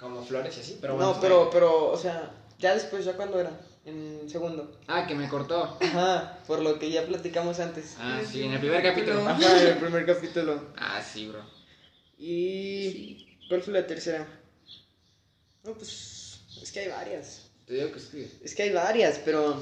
Como 0.00 0.24
flores 0.24 0.56
y 0.56 0.60
así, 0.60 0.78
pero 0.80 0.94
bueno. 0.94 1.12
no, 1.12 1.20
pero, 1.20 1.50
pero, 1.50 1.90
o 1.90 1.96
sea, 1.96 2.32
ya 2.58 2.74
después, 2.74 3.04
ya 3.04 3.16
cuando 3.16 3.38
era. 3.38 3.50
En 3.84 4.28
segundo. 4.28 4.78
Ah, 4.88 5.06
que 5.06 5.14
me 5.14 5.28
cortó. 5.28 5.78
Ajá, 5.80 6.38
por 6.46 6.60
lo 6.60 6.78
que 6.78 6.90
ya 6.90 7.06
platicamos 7.06 7.60
antes. 7.60 7.96
Ah, 7.98 8.20
sí, 8.26 8.42
en 8.42 8.52
el 8.52 8.60
primer 8.60 8.82
capítulo. 8.82 9.26
Ajá, 9.26 9.60
en 9.62 9.68
el 9.68 9.78
primer 9.78 10.06
capítulo. 10.06 10.68
Ah, 10.76 11.02
sí, 11.02 11.28
bro. 11.28 11.40
Y. 12.18 12.90
sí. 12.92 13.38
¿Cuál 13.48 13.62
fue 13.62 13.72
la 13.72 13.86
tercera? 13.86 14.26
No, 15.64 15.74
pues. 15.74 16.40
Es 16.62 16.72
que 16.72 16.80
hay 16.80 16.88
varias. 16.88 17.50
Te 17.66 17.74
digo 17.74 17.90
que 17.92 17.98
escribes. 17.98 18.32
Es 18.42 18.54
que 18.54 18.64
hay 18.64 18.72
varias, 18.72 19.20
pero. 19.24 19.60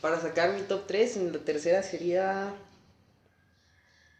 Para 0.00 0.20
sacar 0.20 0.52
mi 0.52 0.62
top 0.62 0.86
3, 0.86 1.16
en 1.16 1.32
la 1.32 1.38
tercera 1.40 1.82
sería. 1.82 2.54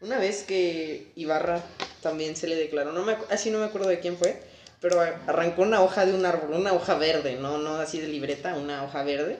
Una 0.01 0.17
vez 0.19 0.43
que 0.43 1.11
Ibarra 1.15 1.63
también 2.01 2.35
se 2.35 2.47
le 2.47 2.55
declaró. 2.55 2.91
No 2.91 3.03
me, 3.03 3.17
así 3.29 3.49
no 3.49 3.59
me 3.59 3.65
acuerdo 3.65 3.87
de 3.87 3.99
quién 3.99 4.17
fue. 4.17 4.46
Pero 4.79 5.01
arrancó 5.01 5.63
una 5.63 5.81
hoja 5.81 6.05
de 6.05 6.13
un 6.13 6.25
árbol, 6.25 6.53
una 6.53 6.73
hoja 6.73 6.95
verde, 6.95 7.37
no, 7.37 7.57
no 7.57 7.75
así 7.75 7.99
de 7.99 8.07
libreta, 8.07 8.55
una 8.55 8.83
hoja 8.83 9.03
verde. 9.03 9.39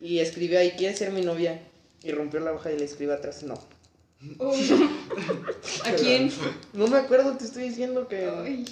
Y 0.00 0.18
escribió 0.18 0.58
ahí, 0.58 0.72
¿quieres 0.72 0.98
ser 0.98 1.12
mi 1.12 1.22
novia? 1.22 1.60
Y 2.02 2.12
rompió 2.12 2.40
la 2.40 2.52
hoja 2.52 2.72
y 2.72 2.78
le 2.78 2.84
escribió 2.84 3.14
atrás, 3.14 3.42
no. 3.42 3.54
¿A 5.84 5.92
quién? 5.96 6.32
No 6.72 6.88
me 6.88 6.98
acuerdo, 6.98 7.36
te 7.36 7.44
estoy 7.44 7.68
diciendo 7.68 8.08
que. 8.08 8.28
Ay. 8.28 8.64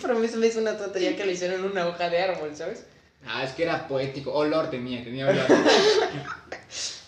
Para 0.00 0.14
mí 0.14 0.26
se 0.28 0.36
me 0.36 0.46
hizo 0.46 0.60
una 0.60 0.76
tontería 0.76 1.16
que 1.16 1.24
le 1.24 1.32
hicieron 1.32 1.60
en 1.60 1.70
una 1.70 1.86
hoja 1.86 2.08
de 2.08 2.18
árbol, 2.18 2.50
¿sabes? 2.54 2.84
Ah, 3.26 3.44
es 3.44 3.52
que 3.52 3.64
era 3.64 3.86
poético. 3.86 4.32
Olor 4.32 4.70
tenía, 4.70 5.04
tenía 5.04 5.28
olor. 5.28 5.44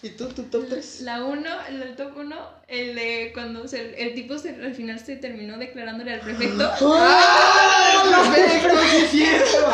¿Y 0.03 0.09
tú, 0.11 0.27
tu 0.29 0.42
top 0.44 0.66
3? 0.68 1.03
La 1.03 1.22
1, 1.25 1.48
el 1.68 1.94
top 1.96 2.16
1, 2.16 2.37
el 2.68 2.94
de 2.96 3.31
cuando 3.33 3.68
se- 3.68 4.03
el 4.03 4.14
tipo 4.14 4.37
se- 4.38 4.48
al 4.51 4.75
final 4.75 4.98
se 4.98 5.16
terminó 5.16 5.57
declarándole 5.59 6.14
al 6.14 6.20
prefecto. 6.20 6.68
¡Ah! 6.96 8.03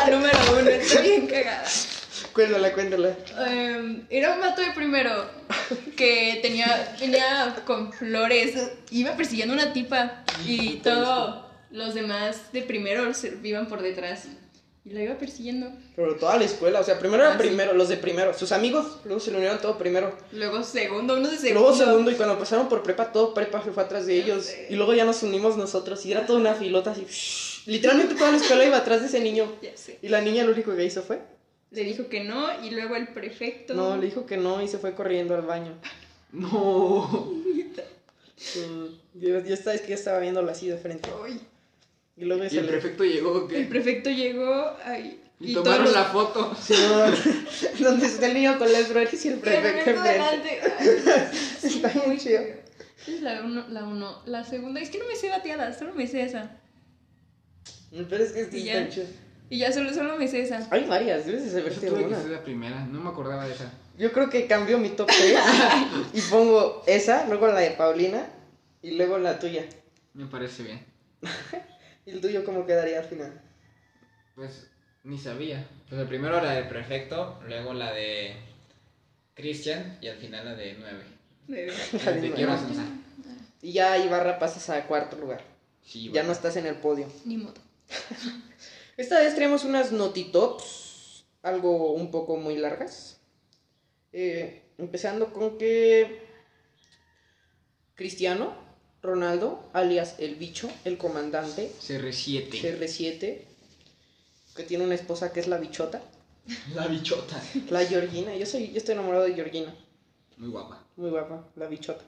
Al 0.05 0.11
número 0.11 0.37
1, 0.61 0.69
está 0.69 1.01
bien 1.01 1.27
cagada. 1.27 1.63
Cuéntala, 2.33 2.73
cuéntala. 2.73 3.15
Em, 3.47 4.05
era 4.09 4.33
un 4.33 4.39
mato 4.39 4.61
de 4.61 4.71
primero 4.71 5.11
que 5.97 6.39
tenía, 6.41 6.95
venía 6.99 7.55
con 7.65 7.91
flores, 7.91 8.53
iba 8.91 9.15
persiguiendo 9.17 9.53
una 9.53 9.73
tipa 9.73 10.23
y 10.45 10.75
todos 10.77 11.45
los 11.71 11.93
demás 11.95 12.51
de 12.53 12.61
primero 12.61 13.13
se 13.13 13.37
iban 13.43 13.67
por 13.67 13.81
detrás 13.81 14.25
y 14.85 14.91
la 14.91 15.03
iba 15.03 15.17
persiguiendo. 15.17 15.71
Pero 15.95 16.15
toda 16.15 16.37
la 16.37 16.45
escuela, 16.45 16.79
o 16.79 16.83
sea, 16.83 16.97
primero 16.99 17.23
era 17.23 17.33
Ah, 17.33 17.37
sí. 17.37 17.47
primero, 17.47 17.73
los 17.73 17.89
de 17.89 17.97
primero, 17.97 18.33
sus 18.33 18.51
amigos, 18.51 18.99
luego 19.05 19.19
se 19.19 19.31
le 19.31 19.37
unieron 19.37 19.59
todo 19.59 19.77
primero. 19.77 20.15
Luego 20.31 20.63
segundo, 20.63 21.17
uno 21.17 21.29
de 21.29 21.37
segundo. 21.37 21.59
Luego 21.69 21.75
segundo, 21.75 22.11
y 22.11 22.15
cuando 22.15 22.39
pasaron 22.39 22.69
por 22.69 22.81
prepa, 22.83 23.11
todo 23.11 23.33
prepa 23.33 23.63
se 23.63 23.71
fue 23.71 23.83
atrás 23.83 24.05
de 24.05 24.15
ellos. 24.15 24.49
Y 24.69 24.75
luego 24.75 24.93
ya 24.93 25.05
nos 25.05 25.21
unimos 25.23 25.57
nosotros, 25.57 26.05
y 26.05 26.11
era 26.11 26.25
toda 26.25 26.39
una 26.39 26.53
filota 26.55 26.91
así. 26.91 27.05
Literalmente 27.69 28.15
toda 28.15 28.31
la 28.31 28.37
escuela 28.37 28.65
iba 28.65 28.77
atrás 28.77 29.01
de 29.01 29.07
ese 29.07 29.19
niño. 29.19 29.51
Ya 29.61 29.75
sé. 29.77 29.99
Y 30.01 30.07
la 30.07 30.21
niña 30.21 30.43
lo 30.43 30.53
único 30.53 30.75
que 30.75 30.85
hizo 30.85 31.03
fue. 31.03 31.19
Le 31.71 31.83
dijo 31.83 32.07
que 32.09 32.23
no 32.23 32.47
y 32.65 32.71
luego 32.71 32.95
el 32.95 33.09
prefecto. 33.09 33.75
No, 33.75 33.95
le 33.97 34.05
dijo 34.07 34.25
que 34.25 34.37
no 34.37 34.61
y 34.61 34.67
se 34.67 34.79
fue 34.79 34.95
corriendo 34.95 35.35
al 35.35 35.43
baño. 35.43 35.73
No. 36.31 37.33
Yo, 39.15 39.39
yo 39.43 39.53
estaba, 39.53 39.75
es 39.75 39.81
que 39.81 39.89
yo 39.89 39.95
estaba 39.95 40.19
viéndolo 40.19 40.51
así 40.51 40.67
de 40.67 40.77
frente. 40.77 41.09
Ay, 41.25 41.41
Y 42.19 42.25
luego 42.25 42.43
Y 42.43 42.49
se 42.49 42.59
el 42.59 42.65
prefecto 42.67 43.05
llegó, 43.05 43.41
El 43.43 43.47
¿qué? 43.47 43.63
prefecto 43.63 44.09
llegó 44.09 44.75
ay, 44.83 45.21
Y 45.39 45.53
todos 45.53 45.63
tomaron 45.65 45.85
los- 45.85 45.93
la 45.95 46.03
foto. 46.05 46.53
Sí, 46.61 46.73
no, 47.79 47.85
donde 47.89 48.05
está 48.07 48.25
el 48.27 48.33
niño 48.33 48.57
con 48.59 48.71
las 48.71 48.87
flores 48.87 49.23
y 49.25 49.27
el 49.29 49.33
El 49.35 49.39
prefecto 49.39 49.89
enfrente. 49.91 50.09
delante. 50.11 50.59
Ay, 50.79 50.87
Está 51.63 51.93
muy 52.05 52.17
chido. 52.17 52.41
Es 53.07 53.21
la 53.21 53.41
uno, 53.43 53.65
la 53.69 53.85
uno. 53.85 54.21
La 54.25 54.43
segunda, 54.43 54.81
es 54.81 54.89
que 54.89 54.99
no 54.99 55.05
me 55.07 55.15
sé 55.15 55.29
bateadas, 55.29 55.79
solo 55.79 55.93
me 55.95 56.05
sé 56.07 56.23
esa. 56.23 56.57
Pero 57.91 58.23
es 58.23 58.33
que 58.33 58.41
este 58.41 58.57
Y 58.59 58.63
ya. 58.65 58.89
Y 59.49 59.57
ya 59.59 59.71
solo, 59.71 59.93
solo 59.93 60.17
me 60.17 60.27
sé 60.27 60.41
esa. 60.41 60.67
Hay 60.69 60.83
varias, 60.85 61.25
debes 61.25 61.45
de 61.45 61.51
saberte 61.61 61.87
tuve 61.87 62.07
que 62.07 62.15
ser 62.15 62.29
la 62.31 62.43
primera. 62.43 62.85
No 62.85 62.99
me 62.99 63.09
acordaba 63.09 63.47
de 63.47 63.53
esa. 63.55 63.71
Yo 63.97 64.11
creo 64.11 64.29
que 64.29 64.45
cambio 64.45 64.77
mi 64.77 64.89
top 64.89 65.07
3 65.07 65.39
y 66.13 66.21
pongo 66.29 66.83
esa, 66.85 67.25
luego 67.27 67.47
la 67.47 67.59
de 67.59 67.71
Paulina 67.71 68.27
y 68.81 68.91
luego 68.91 69.17
la 69.17 69.39
tuya. 69.39 69.63
Me 70.13 70.25
parece 70.27 70.63
bien. 70.63 70.85
¿Y 72.09 72.13
el 72.13 72.21
tuyo 72.21 72.43
cómo 72.43 72.65
quedaría 72.65 72.99
al 72.99 73.05
final? 73.05 73.39
Pues 74.35 74.67
ni 75.03 75.17
sabía. 75.17 75.67
Pues 75.87 76.01
el 76.01 76.07
primero 76.07 76.37
era 76.39 76.51
del 76.53 76.67
prefecto, 76.67 77.39
luego 77.47 77.73
la 77.73 77.91
de 77.93 78.35
Christian 79.35 79.99
y 80.01 80.07
al 80.07 80.17
final 80.17 80.45
la 80.45 80.55
de 80.55 80.75
9. 80.79 81.03
Nueve. 81.47 81.73
La 81.93 81.99
de 81.99 81.99
Te 81.99 82.11
nueve. 82.13 82.31
quiero 82.35 82.57
Sansa. 82.57 82.83
Y 83.61 83.73
ya 83.73 83.97
Ibarra 83.97 84.39
pasas 84.39 84.69
a 84.69 84.87
cuarto 84.87 85.17
lugar. 85.17 85.41
Sí, 85.83 86.09
Ya 86.11 86.23
no 86.23 86.31
estás 86.31 86.55
en 86.55 86.65
el 86.65 86.75
podio. 86.75 87.07
Ni 87.25 87.37
modo. 87.37 87.61
Esta 88.97 89.19
vez 89.19 89.35
traemos 89.35 89.63
unas 89.63 89.91
notitops, 89.91 91.25
algo 91.43 91.93
un 91.93 92.09
poco 92.11 92.37
muy 92.37 92.57
largas. 92.57 93.19
Eh, 94.13 94.63
empezando 94.77 95.31
con 95.31 95.57
que 95.57 96.21
Cristiano 97.95 98.68
Ronaldo, 99.01 99.63
alias 99.73 100.15
el 100.19 100.35
bicho, 100.35 100.69
el 100.85 100.97
comandante, 100.97 101.71
CR7. 101.81 102.49
CR7, 102.51 103.41
que 104.55 104.63
tiene 104.63 104.83
una 104.83 104.95
esposa 104.95 105.31
que 105.31 105.39
es 105.39 105.47
la 105.47 105.57
bichota, 105.57 106.01
La 106.73 106.87
bichota. 106.87 107.41
la 107.69 107.85
Georgina. 107.85 108.35
Yo, 108.35 108.45
soy, 108.45 108.71
yo 108.71 108.77
estoy 108.77 108.93
enamorado 108.93 109.23
de 109.25 109.33
Georgina, 109.33 109.73
Muy 110.37 110.49
guapa. 110.49 110.83
muy 110.97 111.09
guapa, 111.09 111.47
la 111.55 111.67
bichota. 111.67 112.03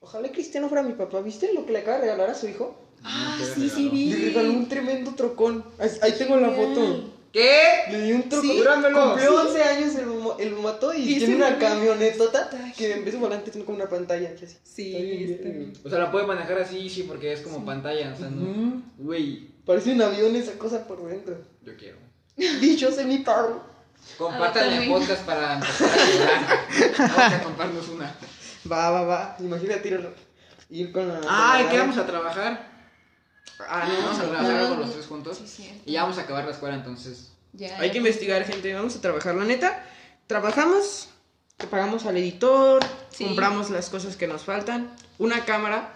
Ojalá 0.00 0.30
Cristiano 0.32 0.68
fuera 0.68 0.82
mi 0.82 0.92
papá. 0.92 1.20
¿Viste 1.22 1.52
lo 1.54 1.64
que 1.64 1.72
le 1.72 1.78
acaba 1.78 1.96
de 1.96 2.02
regalar 2.02 2.30
a 2.30 2.34
su 2.34 2.46
hijo? 2.46 2.78
Ah, 3.02 3.36
¿Qué 3.38 3.44
sí, 3.46 3.70
sí, 3.70 3.88
vi. 3.88 4.10
Le 4.12 4.26
regaló 4.26 4.50
un 4.50 4.68
tremendo 4.68 5.14
trocón. 5.14 5.64
Ahí, 5.78 5.90
ahí 6.02 6.12
tengo 6.12 6.36
la 6.36 6.50
foto. 6.50 7.13
¿Qué? 7.34 7.90
Le 7.90 8.00
di 8.02 8.12
un 8.12 8.28
truco. 8.28 8.46
Sí. 8.46 8.62
Cumplió 8.64 9.40
11 9.42 9.62
años 9.64 9.94
el, 9.96 10.46
el 10.46 10.54
moto 10.54 10.94
y, 10.94 10.98
Y 11.02 11.18
tiene 11.18 11.26
se 11.26 11.34
una 11.34 11.58
camionetota 11.58 12.48
Ay. 12.52 12.72
que 12.76 12.92
en 12.92 13.04
vez 13.04 13.12
de 13.14 13.18
volante 13.20 13.50
tiene 13.50 13.64
como 13.66 13.76
una 13.76 13.88
pantalla. 13.88 14.30
así. 14.34 14.56
Sí, 14.62 14.92
Está 14.94 15.02
bien 15.04 15.22
está 15.32 15.42
verga. 15.42 15.58
bien. 15.58 15.72
O 15.84 15.90
sea, 15.90 15.98
la 15.98 16.10
puede 16.12 16.26
manejar 16.28 16.58
así, 16.60 16.88
sí, 16.88 17.02
porque 17.02 17.32
es 17.32 17.40
como 17.40 17.64
pantalla, 17.64 18.12
o 18.14 18.16
sea, 18.16 18.30
no. 18.30 18.82
Güey, 18.98 19.48
Parece 19.66 19.90
un 19.92 20.00
avión 20.02 20.36
esa 20.36 20.52
cosa 20.58 20.86
por 20.86 21.04
dentro. 21.08 21.36
yo 21.64 21.76
quiero. 21.76 21.96
Dicho 22.60 22.92
semi-carro. 22.92 23.64
Compartan 24.16 24.64
el 24.64 24.70
también. 24.70 24.92
podcast 24.92 25.22
para 25.26 25.54
empezar 25.54 25.88
a. 25.90 26.98
Vamos 26.98 27.18
a 27.34 27.42
comprarnos 27.42 27.88
una. 27.88 28.14
Va, 28.70 28.90
va, 28.90 29.02
va. 29.02 29.36
Imagínate 29.40 29.88
ir, 29.88 30.08
ir 30.70 30.92
con 30.92 31.08
la. 31.08 31.20
Ah, 31.26 31.56
¿y 31.58 31.62
con 31.62 31.70
qué 31.72 31.76
la- 31.78 31.82
vamos 31.82 31.98
a 31.98 32.06
trabajar? 32.06 32.73
Ah, 33.60 33.86
no, 33.88 33.94
Vamos 34.06 34.18
a 34.18 34.22
no, 34.24 34.28
trabajar 34.30 34.68
con 34.68 34.80
los 34.80 34.92
tres 34.92 35.06
juntos. 35.06 35.38
Sí. 35.46 35.80
Y 35.86 35.92
ya 35.92 36.02
vamos 36.02 36.18
a 36.18 36.22
acabar 36.22 36.44
la 36.44 36.50
escuela, 36.50 36.74
entonces. 36.74 37.30
Ya, 37.52 37.78
Hay 37.78 37.86
ya. 37.88 37.92
que 37.92 37.98
investigar, 37.98 38.44
gente. 38.44 38.74
Vamos 38.74 38.96
a 38.96 39.00
trabajar. 39.00 39.34
La 39.34 39.44
neta, 39.44 39.84
trabajamos, 40.26 41.08
te 41.56 41.66
pagamos 41.66 42.04
al 42.06 42.16
editor, 42.16 42.82
Sí. 43.10 43.24
compramos 43.24 43.70
las 43.70 43.90
cosas 43.90 44.16
que 44.16 44.26
nos 44.26 44.42
faltan, 44.42 44.90
una 45.18 45.44
cámara, 45.44 45.90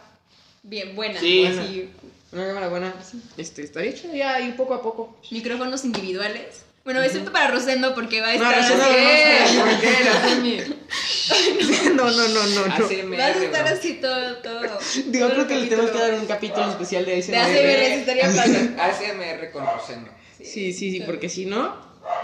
Bien, 0.63 0.95
buena. 0.95 1.19
Sí. 1.19 1.91
Una 2.33 2.47
cámara 2.47 2.69
buena. 2.69 2.95
Este, 3.37 3.63
está 3.63 3.83
hecho 3.83 4.13
ya 4.13 4.39
y 4.41 4.53
poco 4.53 4.75
a 4.75 4.83
poco. 4.83 5.17
micrófonos 5.31 5.85
individuales. 5.85 6.63
Bueno, 6.89 7.03
excepto 7.03 7.31
para 7.33 7.49
Rosendo 7.49 7.95
porque 7.95 8.23
va 8.23 8.29
a 8.31 8.37
No, 8.37 8.51
estar 8.51 8.63
Rosendo 8.63 8.85
así. 8.85 9.57
no. 9.59 9.65
¿Por 9.67 9.79
qué? 9.79 10.05
La 10.07 10.27
Semi. 10.27 10.57
no, 11.97 12.11
no, 12.11 12.29
no, 12.29 12.47
no, 12.47 12.67
no. 12.67 13.15
Vas 13.15 13.37
a 13.37 13.45
estar 13.45 13.69
así 13.69 13.95
todo, 14.01 14.37
todo. 14.37 14.63
Digo, 15.09 15.27
todo 15.27 15.35
creo 15.35 15.49
que 15.49 15.57
le 15.57 15.67
tenemos 15.67 15.91
que 15.91 15.99
dar 15.99 16.15
un 16.15 16.25
capítulo 16.25 16.71
especial 16.71 17.05
de 17.05 17.19
ASMR. 17.19 17.33
De 17.33 17.37
ACMR 17.37 17.83
estaría 17.93 18.23
padre. 18.35 18.71
ASMR 18.81 19.51
con 19.51 19.67
Rosendo. 19.67 20.11
Sí, 20.39 20.73
sí, 20.73 20.91
sí, 20.91 21.03
porque 21.05 21.29
si 21.29 21.45
no, 21.45 21.77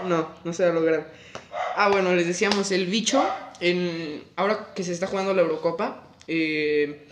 no, 0.05 0.31
no 0.43 0.51
se 0.51 0.63
va 0.63 0.71
a 0.71 0.73
lograr. 0.73 1.13
Ah, 1.75 1.89
bueno, 1.89 2.15
les 2.15 2.25
decíamos, 2.25 2.71
el 2.71 2.87
bicho, 2.87 3.23
en, 3.59 4.23
ahora 4.35 4.69
que 4.73 4.83
se 4.83 4.93
está 4.93 5.05
jugando 5.05 5.35
la 5.35 5.43
Eurocopa, 5.43 6.07
eh, 6.27 7.07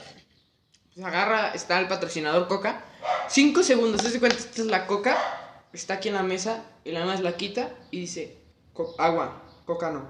pues 0.95 1.05
agarra, 1.05 1.51
está 1.53 1.79
el 1.79 1.87
patrocinador 1.87 2.47
Coca, 2.47 2.83
cinco 3.29 3.61
segundos, 3.61 4.01
se 4.01 4.19
cuenta, 4.19 4.39
esta 4.39 4.61
es 4.63 4.67
la 4.67 4.87
Coca, 4.87 5.42
está 5.73 5.95
aquí 5.95 6.07
en 6.09 6.15
la 6.15 6.23
mesa, 6.23 6.63
y 6.85 6.91
la 6.91 7.05
más 7.05 7.21
la 7.21 7.35
quita 7.35 7.69
y 7.91 7.99
dice, 8.01 8.37
"Co- 8.73 8.95
agua, 8.97 9.41
Coca 9.65 9.91
no. 9.91 10.09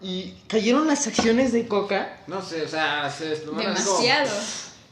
Y 0.00 0.34
cayeron 0.48 0.86
las 0.86 1.06
acciones 1.06 1.52
de 1.52 1.66
Coca, 1.66 2.20
No 2.28 2.40
sé, 2.42 2.62
o 2.62 2.68
sea, 2.68 3.10
se. 3.10 3.36
Demasiado. 3.36 4.30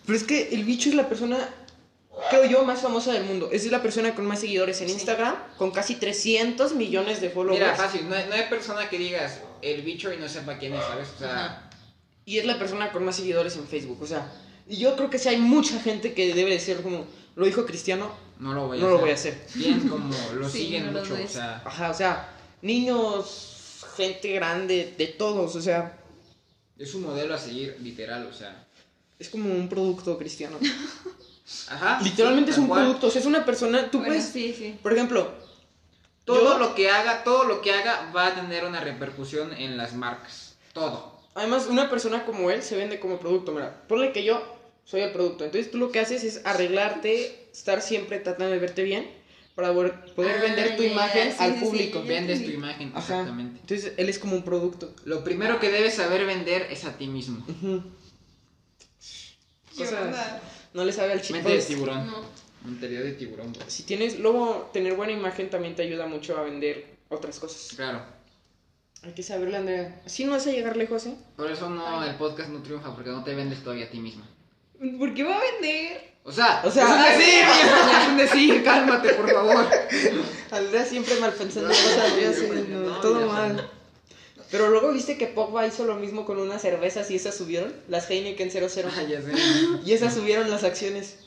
pero 0.04 0.18
es 0.18 0.24
que 0.24 0.48
el 0.54 0.64
bicho 0.64 0.88
es 0.88 0.94
la 0.96 1.08
persona, 1.08 1.38
creo 2.30 2.44
yo, 2.46 2.64
más 2.64 2.80
famosa 2.80 3.12
del 3.12 3.24
mundo. 3.24 3.48
Es 3.52 3.70
la 3.70 3.82
persona 3.82 4.14
con 4.16 4.26
más 4.26 4.40
seguidores 4.40 4.80
en 4.80 4.88
Sí. 4.88 4.94
Instagram, 4.94 5.36
con 5.58 5.70
casi 5.70 5.94
300 5.96 6.74
millones 6.74 7.20
de 7.20 7.30
followers. 7.30 7.60
Mira, 7.60 7.76
fácil, 7.76 8.08
no 8.08 8.16
hay, 8.16 8.26
no 8.28 8.34
hay 8.34 8.48
persona 8.48 8.88
que 8.88 8.98
digas 8.98 9.40
el 9.62 9.82
bicho 9.82 10.12
y 10.12 10.16
no 10.16 10.28
sepa 10.28 10.58
quién 10.58 10.74
es, 10.74 10.82
¿sabes? 10.84 11.08
O 11.14 11.18
sea, 11.20 11.44
Ajá. 11.46 11.62
Y 12.24 12.38
es 12.38 12.44
la 12.44 12.58
persona 12.58 12.90
con 12.90 13.04
más 13.04 13.14
seguidores 13.14 13.54
en 13.56 13.68
Facebook. 13.68 14.02
O 14.02 14.06
sea, 14.08 14.26
y 14.68 14.76
yo 14.76 14.96
creo 14.96 15.10
que 15.10 15.18
sí 15.18 15.28
hay 15.28 15.36
mucha 15.38 15.80
gente 15.80 16.12
que 16.14 16.34
debe 16.34 16.50
de 16.50 16.60
ser 16.60 16.82
como 16.82 17.04
lo 17.36 17.46
dijo 17.46 17.64
Cristiano. 17.66 18.10
no 18.38 18.52
lo 18.54 18.66
voy 18.66 18.78
a 18.78 18.80
No 18.80 18.86
hacer. 18.86 18.94
lo 18.96 19.00
voy 19.00 19.10
a 19.10 19.14
hacer. 19.14 19.46
Bien, 19.54 19.88
como 19.88 20.14
lo 20.34 20.48
Sí, 20.48 20.58
siguen 20.58 20.86
no 20.86 20.92
lo 20.92 21.00
mucho, 21.00 21.14
o 21.22 21.28
sea. 21.28 21.62
Ajá, 21.64 21.90
o 21.90 21.94
sea, 21.94 22.30
niños, 22.62 23.84
gente 23.96 24.32
grande, 24.32 24.94
de 24.96 25.06
todos. 25.08 25.54
O 25.56 25.62
sea, 25.62 25.98
Es 26.78 26.94
un 26.94 27.02
modelo 27.02 27.34
a 27.34 27.38
seguir, 27.38 27.76
literal, 27.80 28.26
o 28.26 28.32
sea. 28.32 28.66
es 29.18 29.28
como 29.28 29.50
un 29.52 29.68
producto 29.68 30.16
cristiano. 30.18 30.58
Ajá. 31.68 32.00
Literalmente 32.02 32.50
es 32.50 32.58
un 32.58 32.66
cual. 32.66 32.82
producto. 32.84 33.06
O 33.06 33.10
sea, 33.10 33.20
es 33.20 33.26
una 33.26 33.44
persona. 33.44 33.90
Tú 33.90 33.98
Bueno, 33.98 34.14
puedes. 34.14 34.28
sí, 34.30 34.54
sí. 34.56 34.78
Por 34.82 34.92
ejemplo, 34.92 35.30
Todo 36.24 36.54
yo- 36.54 36.58
lo 36.58 36.74
que 36.74 36.90
haga, 36.90 37.22
todo 37.22 37.44
lo 37.44 37.60
que 37.60 37.72
haga 37.72 38.10
va 38.14 38.26
a 38.28 38.34
tener 38.34 38.64
una 38.64 38.80
repercusión 38.80 39.52
en 39.52 39.76
las 39.76 39.94
marcas. 39.94 40.56
Todo. 40.72 41.14
Además, 41.34 41.66
una 41.68 41.88
persona 41.88 42.24
como 42.24 42.50
él 42.50 42.62
se 42.62 42.76
vende 42.76 42.98
como 42.98 43.18
producto. 43.20 43.52
Mira, 43.52 43.84
ponle 43.88 44.10
que 44.12 44.24
yo 44.24 44.55
soy 44.86 45.02
el 45.02 45.12
producto. 45.12 45.44
Entonces 45.44 45.70
tú 45.70 45.76
lo 45.76 45.92
que 45.92 46.00
haces 46.00 46.24
es 46.24 46.40
arreglarte, 46.46 47.48
estar 47.52 47.82
siempre 47.82 48.18
tratando 48.20 48.52
de 48.52 48.58
verte 48.58 48.82
bien 48.84 49.06
para 49.54 49.72
poder 49.74 50.04
poder 50.14 50.36
Ah, 50.38 50.42
vender 50.42 50.76
tu 50.76 50.82
imagen 50.82 51.30
sí, 51.32 51.36
al 51.38 51.52
sí, 51.52 51.58
sí, 51.58 51.64
público. 51.64 52.02
ya. 52.02 52.08
Vendes 52.08 52.44
tu 52.44 52.50
imagen, 52.50 52.88
Ajá. 52.94 53.00
exactamente. 53.00 53.60
Entonces 53.60 53.92
él 53.98 54.08
es 54.08 54.18
como 54.18 54.34
un 54.36 54.42
producto. 54.44 54.94
Lo 55.04 55.22
primero 55.24 55.60
que 55.60 55.70
debes 55.70 55.94
saber 55.94 56.24
vender 56.24 56.68
es 56.70 56.84
a 56.84 56.96
ti 56.96 57.06
mismo. 57.08 57.44
No 60.74 60.84
le 60.84 60.92
sabe 60.92 61.12
al 61.12 61.22
chip. 61.22 61.36
Mente 61.36 61.52
de 61.56 61.62
tiburón. 61.62 62.06
No. 62.06 62.22
Mentalidad 62.64 63.02
de 63.02 63.12
tiburón, 63.12 63.52
bro. 63.52 63.62
Si 63.68 63.84
tienes, 63.84 64.18
luego 64.18 64.70
tener 64.72 64.94
buena 64.94 65.12
imagen 65.12 65.48
también 65.50 65.74
te 65.76 65.82
ayuda 65.82 66.06
mucho 66.06 66.36
a 66.36 66.42
vender 66.42 66.96
otras 67.08 67.38
cosas. 67.38 67.74
Claro. 67.76 68.02
Hay 69.02 69.12
que 69.12 69.22
saberle, 69.22 69.56
Andrea. 69.58 70.02
Así 70.04 70.24
no 70.24 70.32
vas 70.32 70.46
a 70.46 70.50
llegar 70.50 70.76
lejos, 70.76 71.06
¿eh? 71.06 71.14
Por 71.36 71.50
eso 71.50 71.70
no, 71.70 72.00
Ay. 72.00 72.10
el 72.10 72.16
podcast 72.16 72.50
no 72.50 72.62
triunfa, 72.62 72.94
porque 72.94 73.10
no 73.10 73.22
te 73.22 73.34
vendes 73.34 73.62
todavía 73.62 73.86
a 73.86 73.90
ti 73.90 74.00
misma. 74.00 74.28
¿Por 74.98 75.14
qué 75.14 75.24
va 75.24 75.36
a 75.36 75.40
vender? 75.40 76.16
O 76.24 76.32
sea, 76.32 76.60
O 76.64 76.70
sea, 76.70 76.84
es 76.84 76.90
un 76.90 76.98
ah, 76.98 77.08
decir, 77.16 77.34
viejo, 77.44 78.00
es 78.02 78.08
un 78.08 78.16
decir, 78.16 78.64
cálmate, 78.64 79.14
por 79.14 79.30
favor. 79.30 79.66
Andrea 80.50 80.84
siempre 80.84 81.14
mal 81.20 81.32
pensando 81.32 81.68
No, 81.68 81.74
cosas, 81.74 82.12
pues, 82.48 82.68
no, 82.68 82.80
no, 82.80 83.00
todo 83.00 83.26
mal. 83.28 83.70
Pero 84.50 84.70
luego 84.70 84.92
viste 84.92 85.16
que 85.18 85.26
Pogba 85.28 85.66
hizo 85.66 85.84
lo 85.84 85.96
mismo 85.96 86.24
con 86.24 86.38
unas 86.38 86.62
cervezas 86.62 87.10
y 87.10 87.16
esas 87.16 87.36
subieron, 87.36 87.72
las 87.88 88.08
Heineken 88.10 88.50
00. 88.50 88.68
Ay, 88.96 89.08
ya 89.08 89.22
sé. 89.22 89.32
Y 89.84 89.92
esas 89.92 90.14
subieron 90.14 90.50
las 90.50 90.64
acciones. 90.64 91.18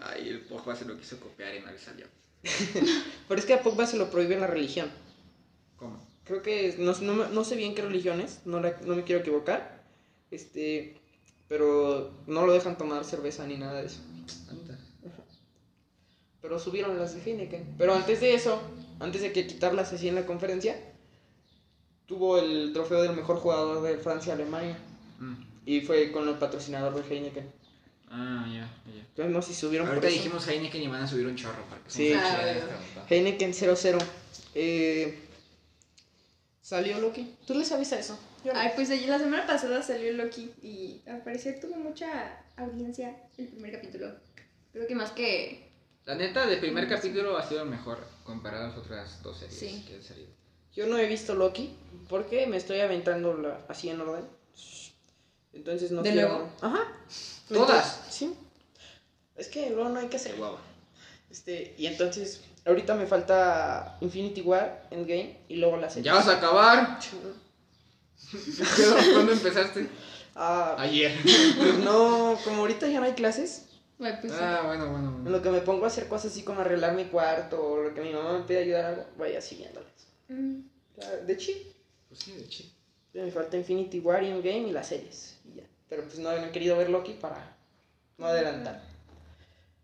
Ay, 0.00 0.28
el 0.28 0.40
Pogba 0.40 0.76
se 0.76 0.84
lo 0.84 0.96
quiso 0.96 1.18
copiar 1.20 1.54
y 1.54 1.60
no 1.60 1.70
le 1.70 1.78
salió. 1.78 2.06
Pero 3.28 3.40
es 3.40 3.46
que 3.46 3.54
a 3.54 3.62
Pogba 3.62 3.86
se 3.86 3.96
lo 3.96 4.10
prohíbe 4.10 4.38
la 4.38 4.46
religión. 4.46 4.90
¿Cómo? 5.76 6.04
Creo 6.24 6.42
que 6.42 6.74
no, 6.78 6.92
no, 7.00 7.14
me- 7.14 7.28
no 7.28 7.44
sé 7.44 7.56
bien 7.56 7.74
qué 7.74 7.82
religión 7.82 8.20
es, 8.20 8.40
no, 8.44 8.60
la- 8.60 8.76
no 8.84 8.94
me 8.96 9.02
quiero 9.04 9.22
equivocar. 9.22 9.82
Este, 10.30 10.97
pero 11.48 12.10
no 12.26 12.46
lo 12.46 12.52
dejan 12.52 12.76
tomar 12.78 13.04
cerveza 13.04 13.46
ni 13.46 13.56
nada 13.56 13.80
de 13.80 13.86
eso. 13.86 14.00
Anda. 14.50 14.78
Pero 16.40 16.58
subieron 16.58 16.98
las 16.98 17.14
de 17.14 17.22
Heineken. 17.22 17.74
Pero 17.78 17.94
antes 17.94 18.20
de 18.20 18.34
eso, 18.34 18.60
antes 19.00 19.22
de 19.22 19.32
que 19.32 19.46
quitarlas 19.46 19.92
así 19.92 20.08
en 20.08 20.14
la 20.14 20.26
conferencia, 20.26 20.76
tuvo 22.06 22.38
el 22.38 22.72
trofeo 22.72 23.02
del 23.02 23.16
mejor 23.16 23.38
jugador 23.38 23.82
de 23.82 23.98
Francia-Alemania. 23.98 24.78
Mm. 25.18 25.34
Y 25.66 25.80
fue 25.80 26.12
con 26.12 26.28
el 26.28 26.36
patrocinador 26.36 26.94
de 26.94 27.14
Heineken. 27.14 27.52
Ah, 28.10 28.46
ya, 28.46 28.60
ya. 28.90 29.00
Entonces 29.00 29.34
no 29.34 29.42
sé 29.42 29.52
si 29.52 29.60
subieron 29.60 29.86
por 29.86 29.96
Ahorita 29.96 30.08
eso. 30.08 30.22
dijimos 30.22 30.48
Heineken 30.48 30.82
y 30.82 30.88
van 30.88 31.02
a 31.02 31.06
subir 31.08 31.26
un 31.26 31.36
chorro 31.36 31.62
para 31.68 31.82
que 31.82 31.90
Sí. 31.90 32.12
Ah. 32.14 33.04
Heineken 33.08 33.52
00. 33.52 33.98
Eh, 34.54 35.18
¿Salió 36.62 36.98
Loki? 37.00 37.34
¿Tú 37.46 37.54
le 37.54 37.64
sabes 37.64 37.92
a 37.92 37.98
eso? 37.98 38.18
Yo 38.44 38.52
no. 38.52 38.58
Ay, 38.58 38.72
pues 38.74 38.88
la 39.06 39.18
semana 39.18 39.46
pasada 39.46 39.82
salió 39.82 40.12
Loki 40.12 40.52
y 40.62 41.02
al 41.08 41.22
parecer 41.22 41.60
tuvo 41.60 41.76
mucha 41.76 42.42
audiencia 42.56 43.16
el 43.36 43.48
primer 43.48 43.72
capítulo. 43.72 44.12
Creo 44.72 44.86
que 44.86 44.94
más 44.94 45.10
que... 45.12 45.68
La 46.04 46.14
neta, 46.14 46.46
del 46.46 46.60
primer 46.60 46.88
capítulo 46.88 47.36
ha 47.36 47.46
sido 47.46 47.62
el 47.62 47.68
mejor 47.68 47.98
comparado 48.24 48.64
a 48.64 48.68
las 48.68 48.78
otras 48.78 49.22
dos 49.22 49.38
series 49.38 49.58
Sí. 49.58 49.84
que 49.86 49.96
han 49.96 50.02
salido. 50.02 50.28
Yo 50.74 50.86
no 50.86 50.96
he 50.98 51.06
visto 51.06 51.34
Loki 51.34 51.74
porque 52.08 52.46
me 52.46 52.56
estoy 52.56 52.80
aventando 52.80 53.34
la- 53.34 53.60
así 53.68 53.88
en 53.90 54.00
orden. 54.00 54.24
Entonces 55.52 55.90
no 55.90 56.02
¿De 56.02 56.12
quiero. 56.12 56.28
nuevo? 56.28 56.52
Ajá. 56.60 56.80
¿Todas? 57.48 58.02
Sí. 58.10 58.34
Es 59.36 59.48
que 59.48 59.70
luego 59.70 59.88
no 59.88 59.98
hay 60.00 60.08
que 60.08 60.16
hacer 60.16 60.36
guava. 60.36 60.58
Este, 61.30 61.74
y 61.76 61.86
entonces, 61.86 62.42
ahorita 62.64 62.94
me 62.94 63.06
falta 63.06 63.98
Infinity 64.00 64.40
War, 64.42 64.86
Endgame 64.90 65.38
y 65.48 65.56
luego 65.56 65.76
la 65.76 65.90
serie. 65.90 66.04
¿Ya 66.04 66.14
vas 66.14 66.28
a 66.28 66.36
acabar? 66.38 66.98
¿Cuándo 69.14 69.32
empezaste? 69.32 69.88
Ah, 70.34 70.76
Ayer. 70.78 71.12
pues 71.56 71.78
no, 71.78 72.38
como 72.44 72.60
ahorita 72.62 72.86
ya 72.88 73.00
no 73.00 73.06
hay 73.06 73.14
clases, 73.14 73.66
Ay, 74.00 74.14
pues 74.20 74.32
sí. 74.32 74.38
Ah, 74.40 74.62
bueno, 74.66 74.90
bueno. 74.90 75.08
en 75.08 75.22
bueno. 75.24 75.30
lo 75.30 75.42
que 75.42 75.50
me 75.50 75.60
pongo 75.60 75.84
a 75.84 75.88
hacer 75.88 76.06
cosas 76.06 76.30
así 76.32 76.42
como 76.42 76.60
arreglar 76.60 76.94
mi 76.94 77.06
cuarto 77.06 77.60
o 77.60 77.82
lo 77.82 77.94
que 77.94 78.00
mi 78.00 78.12
mamá 78.12 78.38
me 78.38 78.44
pide 78.44 78.58
ayudar 78.58 78.84
algo, 78.84 79.04
vaya 79.18 79.40
siguiéndolas. 79.40 79.90
Mm. 80.28 80.60
Claro, 80.94 81.24
De 81.26 81.36
chill. 81.36 81.74
Pues 82.08 82.20
sí, 82.20 82.32
de 82.32 82.48
chido. 82.48 82.70
Me 83.14 83.30
falta 83.32 83.56
Infinity 83.56 83.98
War, 84.00 84.22
Endgame 84.22 84.68
y 84.68 84.72
las 84.72 84.88
series. 84.88 85.38
Y 85.44 85.56
ya. 85.56 85.64
Pero 85.88 86.04
pues 86.04 86.18
no, 86.18 86.30
no 86.30 86.44
he 86.46 86.50
querido 86.52 86.76
ver 86.76 86.90
Loki 86.90 87.14
para 87.14 87.56
no 88.18 88.26
adelantar. 88.26 88.80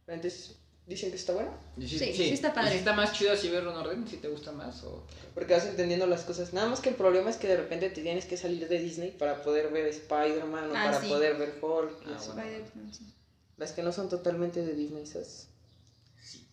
Entonces, 0.07 0.57
dicen 0.87 1.11
que 1.11 1.17
está 1.17 1.33
bueno. 1.33 1.53
Sí, 1.79 1.99
sí 1.99 2.31
está 2.31 2.53
padre. 2.53 2.71
¿Y 2.71 2.73
si 2.73 2.79
está 2.79 2.93
más 2.93 3.13
chido 3.13 3.33
así 3.33 3.49
verlo 3.49 3.71
en 3.73 3.77
orden? 3.79 4.09
¿Si 4.09 4.19
te 4.19 4.29
gusta 4.29 4.53
más? 4.53 4.83
O... 4.85 5.07
Porque 5.35 5.55
vas 5.55 5.67
entendiendo 5.67 6.07
las 6.07 6.23
cosas. 6.25 6.53
Nada 6.53 6.69
más 6.69 6.81
que 6.81 6.91
el 6.91 6.95
problema 6.95 7.31
es 7.31 7.37
que 7.37 7.49
de 7.49 7.57
repente 7.57 7.91
te 7.91 8.03
tienes 8.03 8.27
que 8.27 8.37
salir 8.37 8.69
de 8.69 8.79
Disney 8.79 9.11
para 9.13 9.43
poder 9.43 9.71
ver 9.73 9.87
Spider-Man 9.87 10.71
o 10.71 10.77
Ah, 10.77 10.85
para 10.87 11.01
sí. 11.01 11.09
poder 11.09 11.37
ver 11.37 11.59
Hulk. 11.61 11.91
Ah, 12.01 12.05
bueno. 12.05 12.19
Spider-Man, 12.19 12.93
sí. 12.95 13.07
Las 13.57 13.73
que 13.73 13.83
no 13.83 13.93
son 13.93 14.09
totalmente 14.09 14.65
de 14.65 14.75
Disney, 14.75 15.07
¿sabes? 15.07 15.49
Sí. 16.23 16.47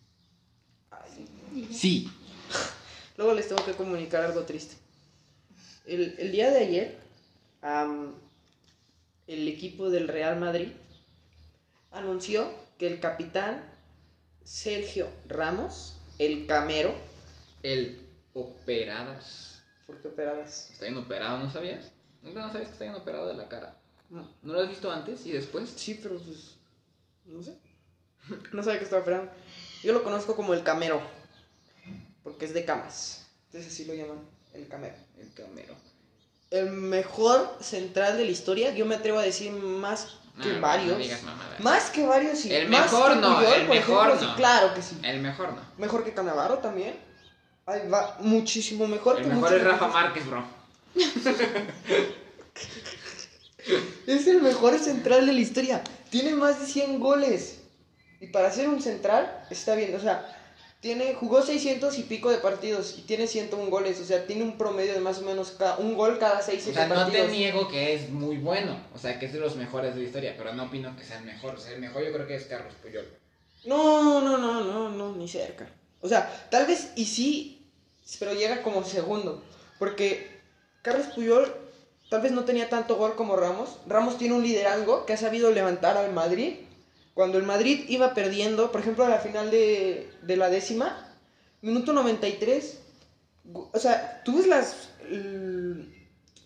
Ay. 0.90 1.68
Sí. 1.72 2.10
Luego 3.16 3.34
les 3.34 3.48
tengo 3.48 3.64
que 3.64 3.72
comunicar 3.72 4.22
algo 4.24 4.42
triste. 4.44 4.76
El, 5.84 6.14
el 6.18 6.30
día 6.32 6.50
de 6.50 6.58
ayer, 6.60 6.98
el 9.26 9.48
equipo 9.48 9.90
del 9.90 10.08
Real 10.08 10.38
Madrid 10.38 10.68
anunció 11.90 12.50
que 12.78 12.86
el 12.86 13.00
capitán 13.00 13.62
Sergio 14.44 15.08
Ramos, 15.28 15.96
el 16.18 16.46
camero, 16.46 16.94
El 17.62 18.08
operadas. 18.34 19.62
¿por 19.86 20.00
qué 20.00 20.08
operadas? 20.08 20.70
Está 20.70 20.86
bien 20.86 20.96
operado, 20.96 21.38
¿no 21.38 21.50
sabías? 21.50 21.92
¿Nunca 22.22 22.40
no 22.40 22.52
sabías 22.52 22.68
que 22.68 22.72
está 22.72 22.84
bien 22.84 22.96
operado 22.96 23.28
de 23.28 23.34
la 23.34 23.48
cara? 23.48 23.76
No. 24.10 24.28
¿No 24.42 24.52
lo 24.52 24.60
has 24.60 24.68
visto 24.68 24.90
antes 24.90 25.24
y 25.26 25.32
después? 25.32 25.70
Sí, 25.76 25.98
pero 26.02 26.18
pues. 26.18 26.56
No 27.24 27.42
sé. 27.42 27.56
No 28.52 28.62
sabía 28.62 28.78
que 28.78 28.84
estaba 28.84 29.02
operando. 29.02 29.32
Yo 29.82 29.92
lo 29.92 30.04
conozco 30.04 30.36
como 30.36 30.54
el 30.54 30.62
camero. 30.62 31.00
Porque 32.22 32.44
es 32.44 32.54
de 32.54 32.64
camas. 32.64 33.26
Entonces 33.46 33.72
así 33.72 33.84
lo 33.84 33.94
llaman, 33.94 34.20
el 34.54 34.68
camero. 34.68 34.94
El 35.18 35.32
camero. 35.34 35.74
El 36.50 36.70
mejor 36.70 37.58
central 37.60 38.16
de 38.16 38.24
la 38.24 38.30
historia, 38.30 38.74
yo 38.74 38.86
me 38.86 38.94
atrevo 38.94 39.18
a 39.18 39.22
decir 39.22 39.50
más 39.52 40.18
que 40.40 40.52
no, 40.52 40.60
varios. 40.60 40.92
No 40.92 40.98
digas 40.98 41.22
mamadas. 41.22 41.60
Más 41.60 41.90
que 41.90 42.06
varios, 42.06 42.38
sí. 42.38 42.52
El 42.52 42.68
Más 42.68 42.92
mejor 42.92 43.14
que 43.14 43.20
no, 43.20 43.36
Puyol, 43.36 43.52
el 43.52 43.68
mejor 43.68 44.06
ejemplo, 44.08 44.18
sí, 44.18 44.26
no. 44.26 44.36
claro 44.36 44.74
que 44.74 44.82
sí. 44.82 44.98
El 45.02 45.20
mejor 45.20 45.52
no. 45.52 45.60
Mejor 45.78 46.04
que 46.04 46.14
Canavaro 46.14 46.58
también. 46.58 46.96
Ahí 47.66 47.88
va, 47.88 48.16
muchísimo 48.20 48.86
mejor 48.86 49.18
El 49.18 49.24
que 49.24 49.30
mejor 49.30 49.54
es 49.54 49.64
Rafa. 49.64 49.88
Márquez, 49.88 50.26
bro. 50.26 50.44
Es 54.06 54.26
el 54.26 54.42
mejor 54.42 54.78
central 54.78 55.26
de 55.26 55.32
la 55.32 55.40
historia. 55.40 55.82
Tiene 56.10 56.34
más 56.34 56.60
de 56.60 56.66
100 56.66 56.98
goles. 56.98 57.60
Y 58.20 58.26
para 58.28 58.50
ser 58.50 58.68
un 58.68 58.82
central, 58.82 59.46
está 59.50 59.74
bien. 59.74 59.94
O 59.94 60.00
sea, 60.00 60.41
tiene, 60.82 61.14
jugó 61.14 61.40
600 61.42 61.96
y 61.98 62.02
pico 62.02 62.30
de 62.30 62.38
partidos 62.38 62.96
y 62.98 63.02
tiene 63.02 63.26
101 63.28 63.70
goles. 63.70 63.98
O 64.00 64.04
sea, 64.04 64.26
tiene 64.26 64.42
un 64.42 64.58
promedio 64.58 64.92
de 64.92 65.00
más 65.00 65.18
o 65.18 65.22
menos 65.22 65.52
ca- 65.52 65.76
un 65.78 65.94
gol 65.94 66.18
cada 66.18 66.42
6 66.42 66.66
O 66.68 66.74
sea, 66.74 66.86
no 66.88 66.94
partidos. 66.96 67.26
te 67.28 67.32
niego 67.32 67.68
que 67.68 67.94
es 67.94 68.10
muy 68.10 68.36
bueno. 68.38 68.76
O 68.94 68.98
sea, 68.98 69.18
que 69.18 69.26
es 69.26 69.32
de 69.32 69.38
los 69.38 69.54
mejores 69.56 69.94
de 69.94 70.00
la 70.00 70.06
historia. 70.06 70.34
Pero 70.36 70.52
no 70.52 70.64
opino 70.64 70.94
que 70.96 71.04
sea 71.04 71.18
el 71.18 71.24
mejor. 71.24 71.54
O 71.54 71.58
sea, 71.60 71.72
el 71.72 71.80
mejor 71.80 72.04
yo 72.04 72.12
creo 72.12 72.26
que 72.26 72.34
es 72.34 72.44
Carlos 72.46 72.74
Puyol. 72.82 73.06
No, 73.64 74.20
no, 74.20 74.36
no, 74.38 74.64
no, 74.64 74.88
no, 74.90 75.14
ni 75.16 75.28
cerca. 75.28 75.70
O 76.00 76.08
sea, 76.08 76.48
tal 76.50 76.66
vez 76.66 76.90
y 76.96 77.04
sí, 77.04 77.64
pero 78.18 78.34
llega 78.34 78.60
como 78.62 78.84
segundo. 78.84 79.40
Porque 79.78 80.40
Carlos 80.82 81.06
Puyol 81.14 81.54
tal 82.10 82.22
vez 82.22 82.32
no 82.32 82.44
tenía 82.44 82.68
tanto 82.68 82.96
gol 82.96 83.14
como 83.14 83.36
Ramos. 83.36 83.78
Ramos 83.86 84.18
tiene 84.18 84.34
un 84.34 84.42
liderazgo 84.42 85.06
que 85.06 85.12
ha 85.12 85.16
sabido 85.16 85.52
levantar 85.52 85.96
al 85.96 86.12
Madrid. 86.12 86.56
Cuando 87.14 87.38
el 87.38 87.44
Madrid 87.44 87.84
iba 87.88 88.14
perdiendo, 88.14 88.72
por 88.72 88.80
ejemplo, 88.80 89.04
a 89.04 89.08
la 89.08 89.18
final 89.18 89.50
de, 89.50 90.08
de 90.22 90.36
la 90.36 90.48
décima, 90.48 91.14
minuto 91.60 91.92
93. 91.92 92.78
gu- 93.52 93.68
O 93.72 93.78
sea, 93.78 94.22
tú 94.24 94.36
ves 94.38 94.46
las, 94.46 94.88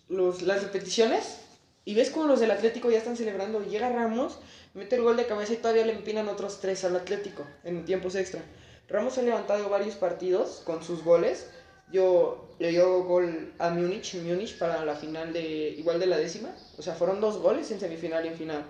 los, 0.09 0.41
las 0.41 0.63
repeticiones 0.63 1.37
y 1.85 1.93
ves 1.95 2.09
como 2.09 2.27
los 2.27 2.39
del 2.39 2.51
Atlético 2.51 2.89
ya 2.91 2.97
están 2.97 3.15
celebrando. 3.17 3.63
Llega 3.63 3.89
Ramos, 3.89 4.39
mete 4.73 4.95
el 4.97 5.03
gol 5.03 5.17
de 5.17 5.25
cabeza 5.25 5.53
y 5.53 5.57
todavía 5.57 5.85
le 5.85 5.93
empinan 5.93 6.27
otros 6.27 6.59
tres 6.59 6.83
al 6.83 6.95
Atlético 6.95 7.45
en 7.63 7.85
tiempos 7.85 8.15
extra. 8.15 8.41
Ramos 8.89 9.17
ha 9.17 9.21
levantado 9.21 9.69
varios 9.69 9.95
partidos 9.95 10.61
con 10.65 10.83
sus 10.83 11.03
goles. 11.03 11.49
Yo 11.91 12.49
le 12.59 12.69
dio 12.71 13.03
gol 13.03 13.53
a 13.59 13.69
Múnich, 13.69 14.15
Múnich 14.15 14.57
para 14.57 14.83
la 14.83 14.95
final 14.95 15.31
de 15.31 15.69
igual 15.77 15.99
de 15.99 16.07
la 16.07 16.17
décima. 16.17 16.49
O 16.77 16.81
sea, 16.81 16.93
fueron 16.95 17.21
dos 17.21 17.37
goles 17.37 17.71
en 17.71 17.79
semifinal 17.79 18.25
y 18.25 18.29
en 18.29 18.35
final. 18.35 18.65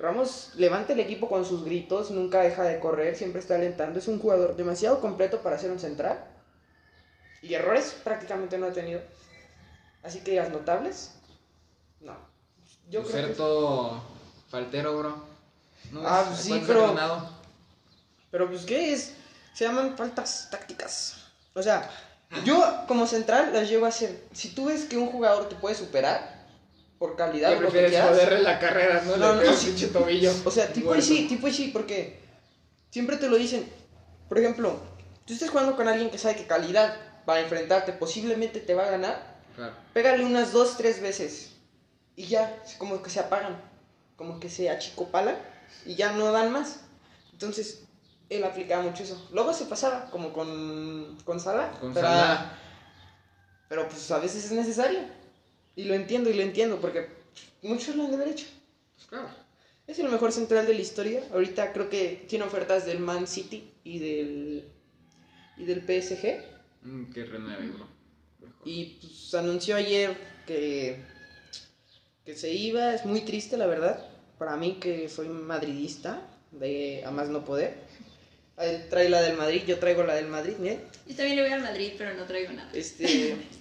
Ramos 0.00 0.52
levanta 0.56 0.94
el 0.94 1.00
equipo 1.00 1.28
con 1.28 1.44
sus 1.44 1.62
gritos, 1.64 2.10
nunca 2.10 2.40
deja 2.40 2.62
de 2.62 2.80
correr, 2.80 3.16
siempre 3.16 3.40
está 3.40 3.56
alentando. 3.56 3.98
Es 3.98 4.08
un 4.08 4.18
jugador 4.18 4.56
demasiado 4.56 4.98
completo 5.00 5.42
para 5.42 5.58
ser 5.58 5.70
un 5.70 5.78
central. 5.78 6.24
Y 7.42 7.52
errores 7.52 7.94
prácticamente 8.02 8.56
no 8.56 8.66
ha 8.66 8.72
tenido. 8.72 9.02
Así 10.02 10.20
que 10.20 10.30
digas 10.32 10.50
notables. 10.50 11.12
No. 12.00 12.16
Yo 12.88 13.02
creo 13.02 13.28
que... 13.28 14.00
Faltero, 14.50 14.96
bro. 14.98 15.24
¿No 15.92 16.02
Ah, 16.04 16.20
ves? 16.20 16.28
pues 16.28 16.40
sí, 16.40 16.48
¿Cuántos 16.48 16.68
pero-? 16.68 17.28
Pero 18.30 18.48
pues, 18.48 18.64
¿qué 18.64 18.92
es? 18.94 19.14
Se 19.52 19.64
llaman 19.64 19.96
faltas 19.98 20.48
tácticas. 20.50 21.26
O 21.54 21.62
sea, 21.62 21.90
yo 22.44 22.84
como 22.88 23.06
central 23.06 23.52
las 23.52 23.68
llevo 23.68 23.84
a 23.84 23.90
hacer. 23.90 24.24
Si 24.32 24.54
tú 24.54 24.66
ves 24.66 24.84
que 24.86 24.96
un 24.96 25.08
jugador 25.10 25.48
te 25.48 25.56
puede 25.56 25.74
superar 25.74 26.39
por 27.00 27.16
calidad 27.16 27.52
¿Qué 27.52 27.56
o 27.56 27.60
lo 27.62 27.72
que 27.72 27.86
quieras. 27.86 28.10
joderle 28.10 28.42
la 28.42 28.58
carrera, 28.58 29.02
no? 29.06 29.16
No, 29.16 29.28
Le 29.30 29.34
no, 29.36 29.40
pegas 29.40 29.58
sí. 29.58 29.68
pinche 29.68 29.86
tobillo. 29.86 30.32
O 30.44 30.50
sea, 30.50 30.70
tipo 30.70 30.94
y 30.94 31.00
sí, 31.00 31.26
tipo 31.26 31.48
y 31.48 31.52
sí, 31.52 31.70
porque 31.72 32.20
siempre 32.90 33.16
te 33.16 33.30
lo 33.30 33.38
dicen. 33.38 33.66
Por 34.28 34.38
ejemplo, 34.38 34.78
tú 35.24 35.32
estás 35.32 35.48
jugando 35.48 35.76
con 35.76 35.88
alguien 35.88 36.10
que 36.10 36.18
sabe 36.18 36.36
que 36.36 36.46
calidad 36.46 36.94
para 37.24 37.40
enfrentarte 37.40 37.94
posiblemente 37.94 38.60
te 38.60 38.74
va 38.74 38.84
a 38.84 38.90
ganar. 38.90 39.40
Claro. 39.56 39.72
Pégale 39.94 40.26
unas 40.26 40.52
dos, 40.52 40.76
tres 40.76 41.00
veces. 41.00 41.52
Y 42.16 42.26
ya, 42.26 42.54
es 42.66 42.74
como 42.74 43.02
que 43.02 43.08
se 43.08 43.20
apagan. 43.20 43.58
Como 44.16 44.38
que 44.38 44.50
se 44.50 44.68
achicopalan 44.68 45.38
y 45.86 45.94
ya 45.94 46.12
no 46.12 46.30
dan 46.32 46.52
más. 46.52 46.80
Entonces, 47.32 47.84
él 48.28 48.44
aplicaba 48.44 48.82
mucho 48.82 49.04
eso. 49.04 49.26
Luego 49.32 49.54
se 49.54 49.64
pasaba, 49.64 50.10
como 50.10 50.34
con, 50.34 51.16
con 51.24 51.40
Salah. 51.40 51.70
Con 51.80 51.94
pero, 51.94 52.08
Salah. 52.08 52.52
pero 53.70 53.88
pues 53.88 54.10
a 54.10 54.18
veces 54.18 54.44
es 54.44 54.52
necesario. 54.52 54.98
Y 55.80 55.84
lo 55.84 55.94
entiendo 55.94 56.28
y 56.28 56.34
lo 56.34 56.42
entiendo 56.42 56.78
porque 56.78 57.06
muchos 57.62 57.96
lo 57.96 58.04
han 58.04 58.10
de 58.10 58.16
haber 58.16 58.28
hecho. 58.28 58.46
Pues 58.96 59.08
claro. 59.08 59.30
Es 59.86 59.98
el 59.98 60.10
mejor 60.10 60.30
central 60.30 60.66
de 60.66 60.74
la 60.74 60.80
historia. 60.80 61.22
Ahorita 61.32 61.72
creo 61.72 61.88
que 61.88 62.26
tiene 62.28 62.44
ofertas 62.44 62.84
del 62.84 62.98
Man 62.98 63.26
City 63.26 63.72
y 63.82 63.98
del, 63.98 64.64
y 65.56 65.64
del 65.64 65.80
PSG. 65.80 66.42
Mm, 66.82 67.04
que. 67.12 67.26
Y 68.66 68.98
pues 69.00 69.34
anunció 69.34 69.76
ayer 69.76 70.14
que, 70.46 71.02
que 72.26 72.36
se 72.36 72.52
iba. 72.52 72.94
Es 72.94 73.06
muy 73.06 73.22
triste, 73.22 73.56
la 73.56 73.66
verdad. 73.66 74.06
Para 74.38 74.58
mí, 74.58 74.76
que 74.80 75.08
soy 75.08 75.28
madridista, 75.28 76.20
de 76.50 77.02
a 77.06 77.10
más 77.10 77.30
no 77.30 77.42
poder. 77.42 77.74
Él 78.58 78.86
trae 78.90 79.08
la 79.08 79.22
del 79.22 79.38
Madrid, 79.38 79.62
yo 79.66 79.78
traigo 79.78 80.02
la 80.02 80.14
del 80.14 80.26
Madrid, 80.26 80.56
miren. 80.58 80.82
Yo 81.06 81.16
también 81.16 81.36
le 81.36 81.42
voy 81.42 81.52
al 81.52 81.62
Madrid, 81.62 81.92
pero 81.96 82.12
no 82.12 82.26
traigo 82.26 82.52
nada. 82.52 82.70
Este. 82.74 83.36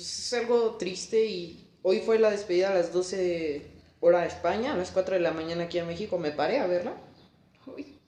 pues 0.00 0.18
es 0.18 0.32
algo 0.32 0.76
triste 0.76 1.26
y 1.26 1.68
hoy 1.82 2.00
fue 2.00 2.18
la 2.18 2.30
despedida 2.30 2.70
a 2.70 2.74
las 2.74 2.90
12 2.90 3.70
hora 4.00 4.20
de 4.20 4.28
España, 4.28 4.72
a 4.72 4.76
las 4.76 4.92
4 4.92 5.14
de 5.16 5.20
la 5.20 5.32
mañana 5.32 5.64
aquí 5.64 5.76
en 5.78 5.86
México. 5.86 6.16
Me 6.18 6.30
paré 6.30 6.58
a 6.58 6.66
verla. 6.66 6.94
Uy, 7.66 7.98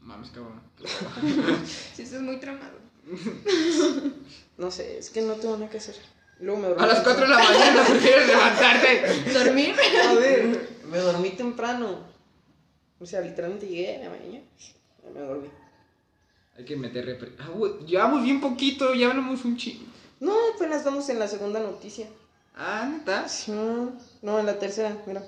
Mames, 0.00 0.30
cabrón. 0.30 0.62
sí, 1.94 2.02
eso 2.02 2.16
es 2.16 2.22
muy 2.22 2.38
tramado. 2.38 2.78
No 4.58 4.70
sé, 4.70 4.98
es 4.98 5.10
que 5.10 5.20
no 5.20 5.34
tengo 5.34 5.56
nada 5.58 5.68
que 5.68 5.76
hacer. 5.76 5.96
Luego 6.40 6.60
me 6.60 6.68
dormí 6.68 6.82
A 6.82 6.86
las 6.86 7.00
4 7.00 7.22
de 7.22 7.28
la 7.28 7.38
mañana 7.38 7.82
prefieres 7.86 8.26
levantarte. 8.26 9.32
¿Dormir? 9.34 9.74
A 10.08 10.14
ver, 10.14 10.68
me 10.90 10.98
dormí 10.98 11.30
temprano. 11.30 12.06
O 12.98 13.04
sea, 13.04 13.20
literalmente 13.20 13.66
llegué, 13.66 13.98
me 13.98 14.08
bañé, 14.08 14.44
me 15.12 15.20
dormí. 15.20 15.48
Hay 16.56 16.64
que 16.64 16.74
meter 16.76 17.04
repre- 17.04 17.34
Ah, 17.38 17.50
llevamos 17.84 18.22
bien 18.24 18.40
poquito, 18.40 18.94
ya 18.94 19.10
hablamos 19.10 19.44
un 19.44 19.58
chingo. 19.58 19.95
No, 20.20 20.34
apenas 20.54 20.84
vamos 20.84 21.08
en 21.08 21.18
la 21.18 21.28
segunda 21.28 21.60
noticia. 21.60 22.06
Ah, 22.54 22.88
¿neta? 22.90 23.28
Sí, 23.28 23.52
no, 23.52 24.38
en 24.40 24.46
la 24.46 24.58
tercera, 24.58 24.96
mira, 25.06 25.22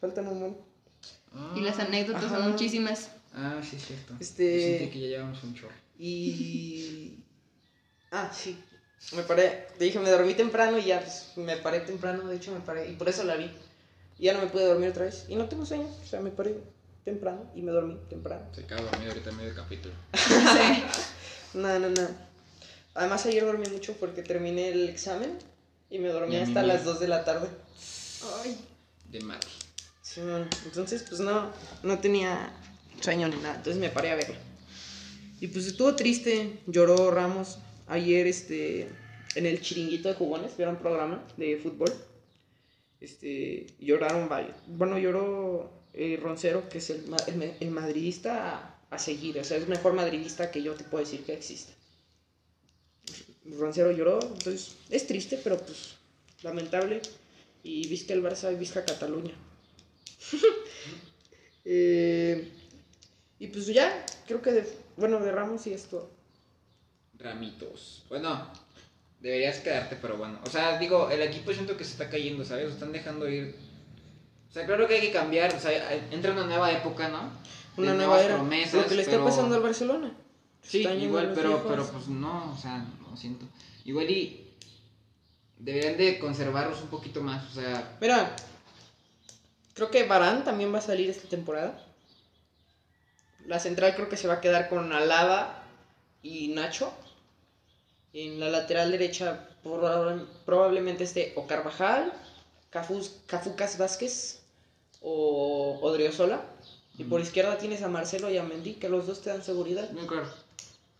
faltan 0.00 0.28
un 0.28 0.40
buen. 0.40 0.56
Y 1.54 1.60
las 1.60 1.78
anécdotas 1.78 2.24
Ajá. 2.24 2.36
son 2.36 2.50
muchísimas. 2.52 3.10
Ah, 3.34 3.60
sí, 3.62 3.76
es 3.76 3.84
cierto. 3.86 4.14
Este- 4.20 4.60
Yo 4.72 4.78
sentí 4.78 4.90
que 4.92 5.00
ya 5.00 5.06
llevamos 5.08 5.42
un 5.44 5.54
chorro. 5.54 5.74
Y. 5.98 7.22
Ah, 8.10 8.30
sí. 8.32 8.58
Me 9.14 9.22
paré. 9.22 9.68
Te 9.78 9.84
dije, 9.84 9.98
me 9.98 10.10
dormí 10.10 10.34
temprano 10.34 10.78
y 10.78 10.84
ya, 10.84 11.00
pues 11.00 11.32
me 11.36 11.56
paré 11.58 11.80
temprano. 11.80 12.26
De 12.28 12.36
hecho, 12.36 12.52
me 12.52 12.60
paré. 12.60 12.90
Y 12.90 12.94
por 12.96 13.08
eso 13.08 13.24
la 13.24 13.36
vi. 13.36 13.50
Y 14.18 14.24
ya 14.24 14.32
no 14.32 14.40
me 14.40 14.46
pude 14.46 14.64
dormir 14.66 14.90
otra 14.90 15.04
vez. 15.04 15.26
Y 15.28 15.36
no 15.36 15.46
tengo 15.48 15.66
sueño. 15.66 15.86
O 16.02 16.06
sea, 16.06 16.20
me 16.20 16.30
paré 16.30 16.54
temprano 17.04 17.50
y 17.54 17.60
me 17.62 17.72
dormí 17.72 17.98
temprano. 18.08 18.46
Se 18.54 18.64
quedó 18.66 18.82
dormido 18.82 19.12
ahorita 19.12 19.30
en 19.30 19.36
medio 19.36 19.54
capítulo. 19.54 19.94
Sí. 20.14 20.82
No, 21.54 21.78
no, 21.78 21.88
no. 21.88 22.25
Además, 22.96 23.26
ayer 23.26 23.44
dormí 23.44 23.68
mucho 23.70 23.94
porque 23.98 24.22
terminé 24.22 24.68
el 24.68 24.88
examen 24.88 25.38
y 25.90 25.98
me 25.98 26.08
dormí 26.08 26.34
Y 26.34 26.38
hasta 26.38 26.62
me- 26.62 26.68
las 26.68 26.84
2 26.84 26.98
de 27.00 27.08
la 27.08 27.24
tarde. 27.24 27.48
Ay. 28.42 28.56
De 29.10 29.20
Mati. 29.20 29.46
Sí, 30.02 30.20
man. 30.20 30.48
Entonces, 30.64 31.04
pues 31.08 31.20
no, 31.20 31.52
no 31.82 31.98
tenía 31.98 32.52
sueño 33.00 33.28
ni 33.28 33.36
nada. 33.36 33.56
Entonces 33.56 33.80
me 33.80 33.90
paré 33.90 34.10
a 34.10 34.14
verla. 34.16 34.36
Y 35.40 35.48
pues 35.48 35.66
estuvo 35.66 35.94
triste. 35.94 36.60
Lloró 36.66 37.10
Ramos. 37.10 37.58
Ayer, 37.86 38.26
este, 38.26 38.88
en 39.34 39.46
el 39.46 39.60
chiringuito 39.60 40.08
de 40.08 40.14
jugones, 40.14 40.56
vieron 40.56 40.76
programa 40.78 41.22
de 41.36 41.56
fútbol. 41.58 41.92
Este, 43.00 43.66
lloraron 43.78 44.28
varios. 44.28 44.56
Bueno, 44.66 44.98
lloró 44.98 45.70
eh, 45.92 46.18
Roncero, 46.20 46.68
que 46.68 46.78
es 46.78 46.90
el, 46.90 47.04
el, 47.60 47.70
madridista 47.70 48.54
a, 48.56 48.78
a 48.90 48.98
seguir. 48.98 49.38
O 49.38 49.44
sea, 49.44 49.58
es 49.58 49.64
el 49.64 49.68
mejor 49.68 49.92
madridista 49.92 50.50
que 50.50 50.62
yo 50.62 50.72
te 50.74 50.84
puedo 50.84 51.04
decir 51.04 51.22
que 51.24 51.34
existe. 51.34 51.74
Roncero 53.58 53.90
lloró. 53.92 54.18
Entonces, 54.22 54.76
es 54.90 55.06
triste, 55.06 55.40
pero 55.42 55.58
pues 55.58 55.94
lamentable. 56.42 57.00
Y 57.62 57.86
visca 57.88 58.12
el 58.14 58.22
Barça 58.22 58.52
y 58.52 58.56
visca 58.56 58.84
Cataluña. 58.84 59.34
Eh, 61.68 62.48
y 63.40 63.48
pues 63.48 63.66
ya, 63.66 64.06
creo 64.26 64.40
que 64.40 64.52
de, 64.52 64.72
bueno, 64.96 65.18
de 65.18 65.32
Ramos 65.32 65.66
y 65.66 65.72
esto. 65.72 66.10
Ramitos. 67.18 68.04
Bueno, 68.08 68.48
deberías 69.20 69.58
quedarte, 69.58 69.96
pero 70.00 70.16
bueno. 70.16 70.38
O 70.46 70.48
sea, 70.48 70.78
digo, 70.78 71.10
el 71.10 71.22
equipo 71.22 71.52
siento 71.52 71.76
que 71.76 71.82
se 71.84 71.90
está 71.92 72.08
cayendo, 72.08 72.44
¿sabes? 72.44 72.70
Están 72.72 72.92
dejando 72.92 73.28
ir. 73.28 73.56
O 74.48 74.52
sea, 74.52 74.64
claro 74.64 74.86
que 74.86 74.94
hay 74.94 75.00
que 75.00 75.12
cambiar. 75.12 75.52
O 75.54 75.58
sea, 75.60 75.92
entra 76.12 76.32
una 76.32 76.46
nueva 76.46 76.70
época, 76.72 77.08
¿no? 77.08 77.32
De 77.76 77.82
Una 77.82 77.94
nueva 77.94 78.22
era. 78.22 78.36
promesas, 78.36 78.82
lo 78.82 78.86
que 78.88 78.94
le 78.94 79.02
está 79.02 79.12
pero- 79.14 79.24
pasando 79.24 79.56
al 79.56 79.62
Barcelona. 79.62 80.16
Sí, 80.66 80.82
Están 80.82 81.00
igual, 81.00 81.32
pero, 81.34 81.64
pero 81.68 81.86
pues 81.86 82.08
no, 82.08 82.52
o 82.52 82.56
sea, 82.58 82.84
lo 83.08 83.16
siento. 83.16 83.46
Igual 83.84 84.10
y 84.10 84.44
deberían 85.58 85.96
de 85.96 86.18
conservarlos 86.18 86.80
un 86.82 86.88
poquito 86.88 87.22
más, 87.22 87.44
o 87.50 87.54
sea, 87.60 87.96
Mira, 88.00 88.34
creo 89.74 89.90
que 89.90 90.04
Barán 90.06 90.44
también 90.44 90.72
va 90.74 90.78
a 90.78 90.82
salir 90.82 91.08
esta 91.08 91.28
temporada. 91.28 91.82
La 93.46 93.60
central 93.60 93.94
creo 93.94 94.08
que 94.08 94.16
se 94.16 94.26
va 94.26 94.34
a 94.34 94.40
quedar 94.40 94.68
con 94.68 94.92
Alaba 94.92 95.62
y 96.22 96.48
Nacho. 96.48 96.92
En 98.12 98.40
la 98.40 98.48
lateral 98.48 98.90
derecha 98.90 99.48
proba- 99.62 100.26
probablemente 100.44 101.04
esté 101.04 101.32
o 101.36 101.46
Carvajal, 101.46 102.12
Cafus, 102.70 103.12
Cafucas 103.26 103.78
Vázquez 103.78 104.40
o 105.00 105.78
Odriozola. 105.82 106.44
Y 106.98 107.04
por 107.04 107.20
izquierda 107.20 107.58
tienes 107.58 107.82
a 107.82 107.88
Marcelo 107.88 108.30
y 108.30 108.38
a 108.38 108.42
Mendy, 108.42 108.74
que 108.74 108.88
los 108.88 109.06
dos 109.06 109.20
te 109.20 109.28
dan 109.30 109.44
seguridad. 109.44 109.90
muy 109.92 110.06
claro. 110.06 110.28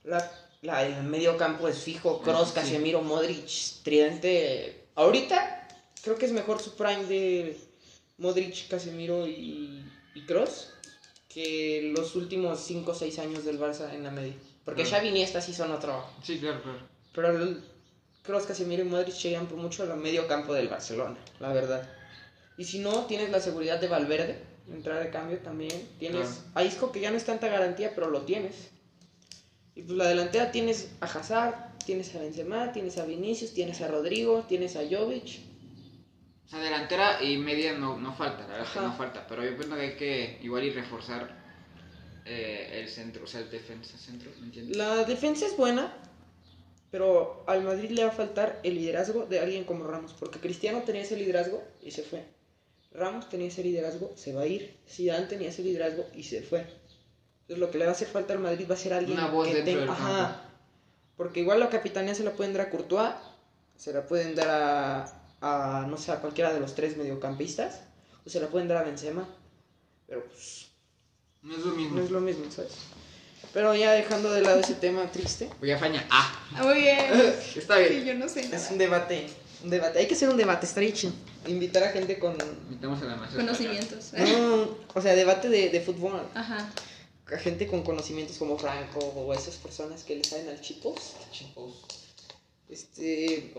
La, 0.06 0.30
la- 0.62 0.86
el 0.86 1.02
medio 1.04 1.36
campo 1.36 1.68
es 1.68 1.78
fijo, 1.78 2.22
Cross, 2.22 2.48
Sí. 2.48 2.54
Casemiro, 2.54 3.02
Modric, 3.02 3.48
Tridente. 3.82 4.86
Ahorita 4.94 5.68
creo 6.02 6.16
que 6.16 6.26
es 6.26 6.32
mejor 6.32 6.60
su 6.62 6.74
prime 6.76 7.04
de 7.04 7.58
Modric, 8.18 8.68
Casemiro 8.68 9.26
y, 9.26 9.84
y 10.14 10.20
Cross 10.26 10.70
que 11.28 11.92
los 11.94 12.16
últimos 12.16 12.60
5 12.60 12.90
o 12.92 12.94
6 12.94 13.18
años 13.18 13.44
del 13.44 13.60
Barça 13.60 13.92
en 13.92 14.04
la 14.04 14.10
media. 14.10 14.32
Porque 14.64 14.84
Mm. 14.84 14.86
Xavi 14.90 15.06
y 15.08 15.10
Iniesta 15.10 15.40
sí 15.42 15.52
son 15.52 15.70
otro. 15.70 16.02
Sí, 16.22 16.38
claro, 16.38 16.62
claro. 16.62 16.78
Pero 17.12 17.30
el 17.30 17.62
Cross, 18.22 18.46
Casemiro 18.46 18.82
y 18.82 18.86
Modric 18.88 19.14
llegan 19.16 19.46
por 19.46 19.58
mucho 19.58 19.82
al 19.82 19.96
medio 19.98 20.26
campo 20.26 20.54
del 20.54 20.68
Barcelona, 20.68 21.16
la 21.40 21.52
verdad. 21.52 21.86
Y 22.56 22.64
si 22.64 22.78
no, 22.78 23.04
tienes 23.06 23.30
la 23.30 23.40
seguridad 23.40 23.78
de 23.80 23.88
Valverde, 23.88 24.42
entrar 24.68 25.02
de 25.02 25.10
cambio 25.10 25.38
también. 25.38 25.88
Tienes 25.98 26.26
Claro. 26.28 26.50
a 26.54 26.64
Isco, 26.64 26.90
que 26.90 27.00
ya 27.00 27.10
no 27.10 27.16
es 27.18 27.24
tanta 27.24 27.48
garantía, 27.48 27.92
pero 27.94 28.08
lo 28.10 28.22
tienes. 28.22 28.70
Y 29.76 29.82
pues 29.82 29.96
la 29.96 30.08
delantera 30.08 30.50
tienes 30.50 30.90
a 31.00 31.04
Hazard, 31.04 31.76
tienes 31.84 32.14
a 32.14 32.18
Benzema, 32.18 32.72
tienes 32.72 32.96
a 32.96 33.04
Vinicius, 33.04 33.52
tienes 33.52 33.80
a 33.82 33.88
Rodrigo, 33.88 34.44
tienes 34.48 34.74
a 34.74 34.80
Jovic. 34.80 35.40
O 36.46 36.48
sea, 36.48 36.60
delantera 36.60 37.22
y 37.22 37.36
media 37.36 37.74
no, 37.74 37.98
no 37.98 38.14
falta, 38.14 38.42
la 38.42 38.48
verdad 38.48 38.66
es 38.66 38.70
que 38.72 38.78
Ajá. 38.78 38.88
no 38.88 38.94
falta, 38.96 39.26
pero 39.28 39.44
yo 39.44 39.56
pienso 39.56 39.76
que 39.76 39.82
hay 39.82 39.96
que 39.96 40.38
igual 40.42 40.64
y 40.64 40.70
reforzar 40.70 41.36
eh, 42.24 42.80
el 42.80 42.88
centro, 42.88 43.24
o 43.24 43.26
sea, 43.26 43.40
el 43.40 43.50
defensa 43.50 43.98
centro, 43.98 44.30
¿me 44.40 44.46
entiendes? 44.46 44.76
La 44.76 45.04
defensa 45.04 45.44
es 45.44 45.56
buena, 45.56 45.92
pero 46.90 47.44
al 47.46 47.62
Madrid 47.62 47.90
le 47.90 48.04
va 48.04 48.10
a 48.10 48.14
faltar 48.14 48.60
el 48.62 48.76
liderazgo 48.76 49.26
de 49.26 49.40
alguien 49.40 49.64
como 49.64 49.84
Ramos, 49.84 50.14
porque 50.18 50.38
Cristiano 50.38 50.82
tenía 50.86 51.02
ese 51.02 51.16
liderazgo 51.16 51.62
y 51.82 51.90
se 51.90 52.02
fue. 52.02 52.24
Ramos 52.92 53.28
tenía 53.28 53.48
ese 53.48 53.62
liderazgo, 53.62 54.12
se 54.16 54.32
va 54.32 54.42
a 54.42 54.46
ir. 54.46 54.74
Zidane 54.88 55.26
tenía 55.26 55.50
ese 55.50 55.62
liderazgo 55.62 56.06
y 56.14 56.22
se 56.22 56.40
fue. 56.42 56.66
Entonces 57.48 57.58
lo 57.60 57.70
que 57.70 57.78
le 57.78 57.84
va 57.84 57.92
a 57.92 57.94
hacer 57.94 58.08
falta 58.08 58.32
al 58.32 58.40
Madrid 58.40 58.66
va 58.68 58.74
a 58.74 58.78
ser 58.78 58.92
alguien 58.92 59.18
Una 59.18 59.28
voz 59.28 59.46
que 59.46 59.54
dentro 59.54 59.72
tenga- 59.72 59.80
del 59.80 59.90
Ajá. 59.90 60.42
Porque 61.16 61.40
igual 61.40 61.60
la 61.60 61.68
capitanía 61.70 62.14
se 62.14 62.24
la 62.24 62.32
pueden 62.32 62.52
dar 62.52 62.66
a 62.66 62.70
Courtois, 62.70 63.12
se 63.76 63.92
la 63.92 64.06
pueden 64.06 64.34
dar 64.34 64.48
a, 64.48 65.04
a, 65.82 65.86
no 65.86 65.96
sé, 65.96 66.10
a 66.12 66.16
cualquiera 66.20 66.52
de 66.52 66.60
los 66.60 66.74
tres 66.74 66.96
mediocampistas, 66.96 67.80
o 68.26 68.28
se 68.30 68.40
la 68.40 68.48
pueden 68.48 68.68
dar 68.68 68.78
a 68.78 68.82
Benzema. 68.82 69.26
Pero 70.08 70.24
pues 70.24 70.66
No 71.42 71.54
es 71.56 71.60
lo 71.64 71.72
mismo. 71.72 71.96
no 71.96 72.02
es 72.04 72.10
lo 72.10 72.20
mismo, 72.20 72.44
¿sabes? 72.50 72.72
Pero 73.54 73.74
ya 73.74 73.92
dejando 73.92 74.30
de 74.32 74.42
lado 74.42 74.60
ese 74.60 74.74
tema 74.74 75.10
triste, 75.10 75.48
Voy 75.60 75.70
a 75.70 75.78
faña. 75.78 76.04
Ah, 76.10 76.32
Ah, 76.56 76.64
Muy 76.64 76.74
bien. 76.80 76.98
está 77.56 77.76
Sí, 77.78 77.94
bien. 77.94 78.04
yo 78.04 78.14
no 78.14 78.28
sé 78.28 78.40
Es 78.40 78.50
nada. 78.50 78.68
un 78.72 78.78
debate, 78.78 79.26
un 79.62 79.70
debate. 79.70 79.98
Hay 80.00 80.06
que 80.08 80.14
hacer 80.14 80.28
un 80.28 80.36
debate, 80.36 80.66
chido. 80.92 81.12
Invitar 81.46 81.84
a 81.84 81.88
gente 81.90 82.18
con... 82.18 82.36
Invitamos 82.68 83.00
a 83.02 83.04
la. 83.06 83.16
Conocimientos. 83.28 84.12
No, 84.14 84.68
o 84.94 85.00
sea, 85.00 85.14
debate 85.14 85.48
de, 85.48 85.70
de 85.70 85.80
fútbol. 85.80 86.20
Ajá. 86.34 86.68
A 87.32 87.38
gente 87.38 87.66
con 87.66 87.82
conocimientos 87.82 88.38
como 88.38 88.56
Franco 88.58 89.00
o 89.00 89.34
esas 89.34 89.56
personas 89.56 90.04
que 90.04 90.14
le 90.16 90.24
saben 90.24 90.48
al 90.48 90.60
chipos. 90.60 91.14
Este... 92.68 93.52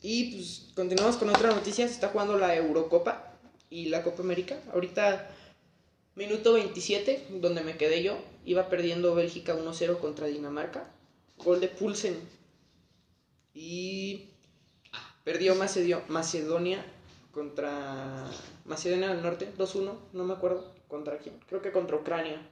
Y 0.00 0.34
pues 0.34 0.72
continuamos 0.74 1.16
con 1.16 1.28
otra 1.28 1.54
noticia. 1.54 1.86
Se 1.86 1.94
está 1.94 2.08
jugando 2.08 2.38
la 2.38 2.56
Eurocopa 2.56 3.34
y 3.70 3.86
la 3.86 4.02
Copa 4.02 4.22
América. 4.22 4.60
Ahorita, 4.72 5.30
minuto 6.14 6.54
27, 6.54 7.26
donde 7.40 7.62
me 7.62 7.76
quedé 7.76 8.02
yo. 8.02 8.18
Iba 8.44 8.68
perdiendo 8.68 9.14
Bélgica 9.14 9.54
1-0 9.54 9.98
contra 9.98 10.26
Dinamarca. 10.26 10.90
Gol 11.38 11.60
de 11.60 11.68
Pulsen. 11.68 12.18
Y 13.54 14.30
perdió 15.24 15.54
Macedio- 15.54 16.02
Macedonia 16.08 16.84
contra 17.32 18.30
Macedonia 18.64 19.08
del 19.10 19.22
Norte 19.22 19.52
2-1. 19.58 19.94
No 20.14 20.24
me 20.24 20.32
acuerdo 20.34 20.74
contra 20.88 21.18
quién. 21.18 21.38
Creo 21.48 21.60
que 21.62 21.70
contra 21.70 21.96
Ucrania. 21.96 22.48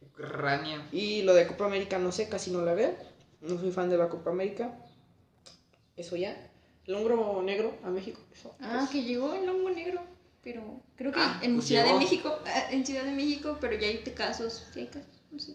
Ucrania. 0.00 0.86
Y 0.92 1.22
lo 1.22 1.34
de 1.34 1.46
Copa 1.46 1.66
América 1.66 1.98
no 1.98 2.12
sé, 2.12 2.28
casi 2.28 2.50
no 2.50 2.62
la 2.62 2.74
veo. 2.74 2.94
No 3.40 3.58
soy 3.58 3.70
fan 3.70 3.88
de 3.90 3.96
la 3.98 4.08
Copa 4.08 4.30
América. 4.30 4.74
Eso 5.96 6.16
ya. 6.16 6.36
El 6.86 6.94
hombro 6.94 7.42
negro 7.42 7.74
a 7.84 7.90
México. 7.90 8.20
Eso. 8.32 8.54
Ah, 8.60 8.88
que 8.90 9.02
llegó 9.02 9.34
el 9.34 9.48
hongo 9.48 9.70
negro. 9.70 10.00
Pero 10.42 10.80
creo 10.96 11.12
que 11.12 11.20
Ah, 11.20 11.38
en 11.42 11.54
pues 11.56 11.66
Ciudad 11.66 11.84
llegó. 11.84 11.98
de 11.98 12.04
México, 12.04 12.38
ah, 12.46 12.68
en 12.70 12.86
Ciudad 12.86 13.04
de 13.04 13.12
México, 13.12 13.58
pero 13.60 13.76
ya 13.76 13.86
hay 13.88 13.98
casos, 13.98 14.66
sí 14.72 14.80
hay 14.80 14.86
casos, 14.86 15.20
no 15.30 15.38
sé. 15.38 15.54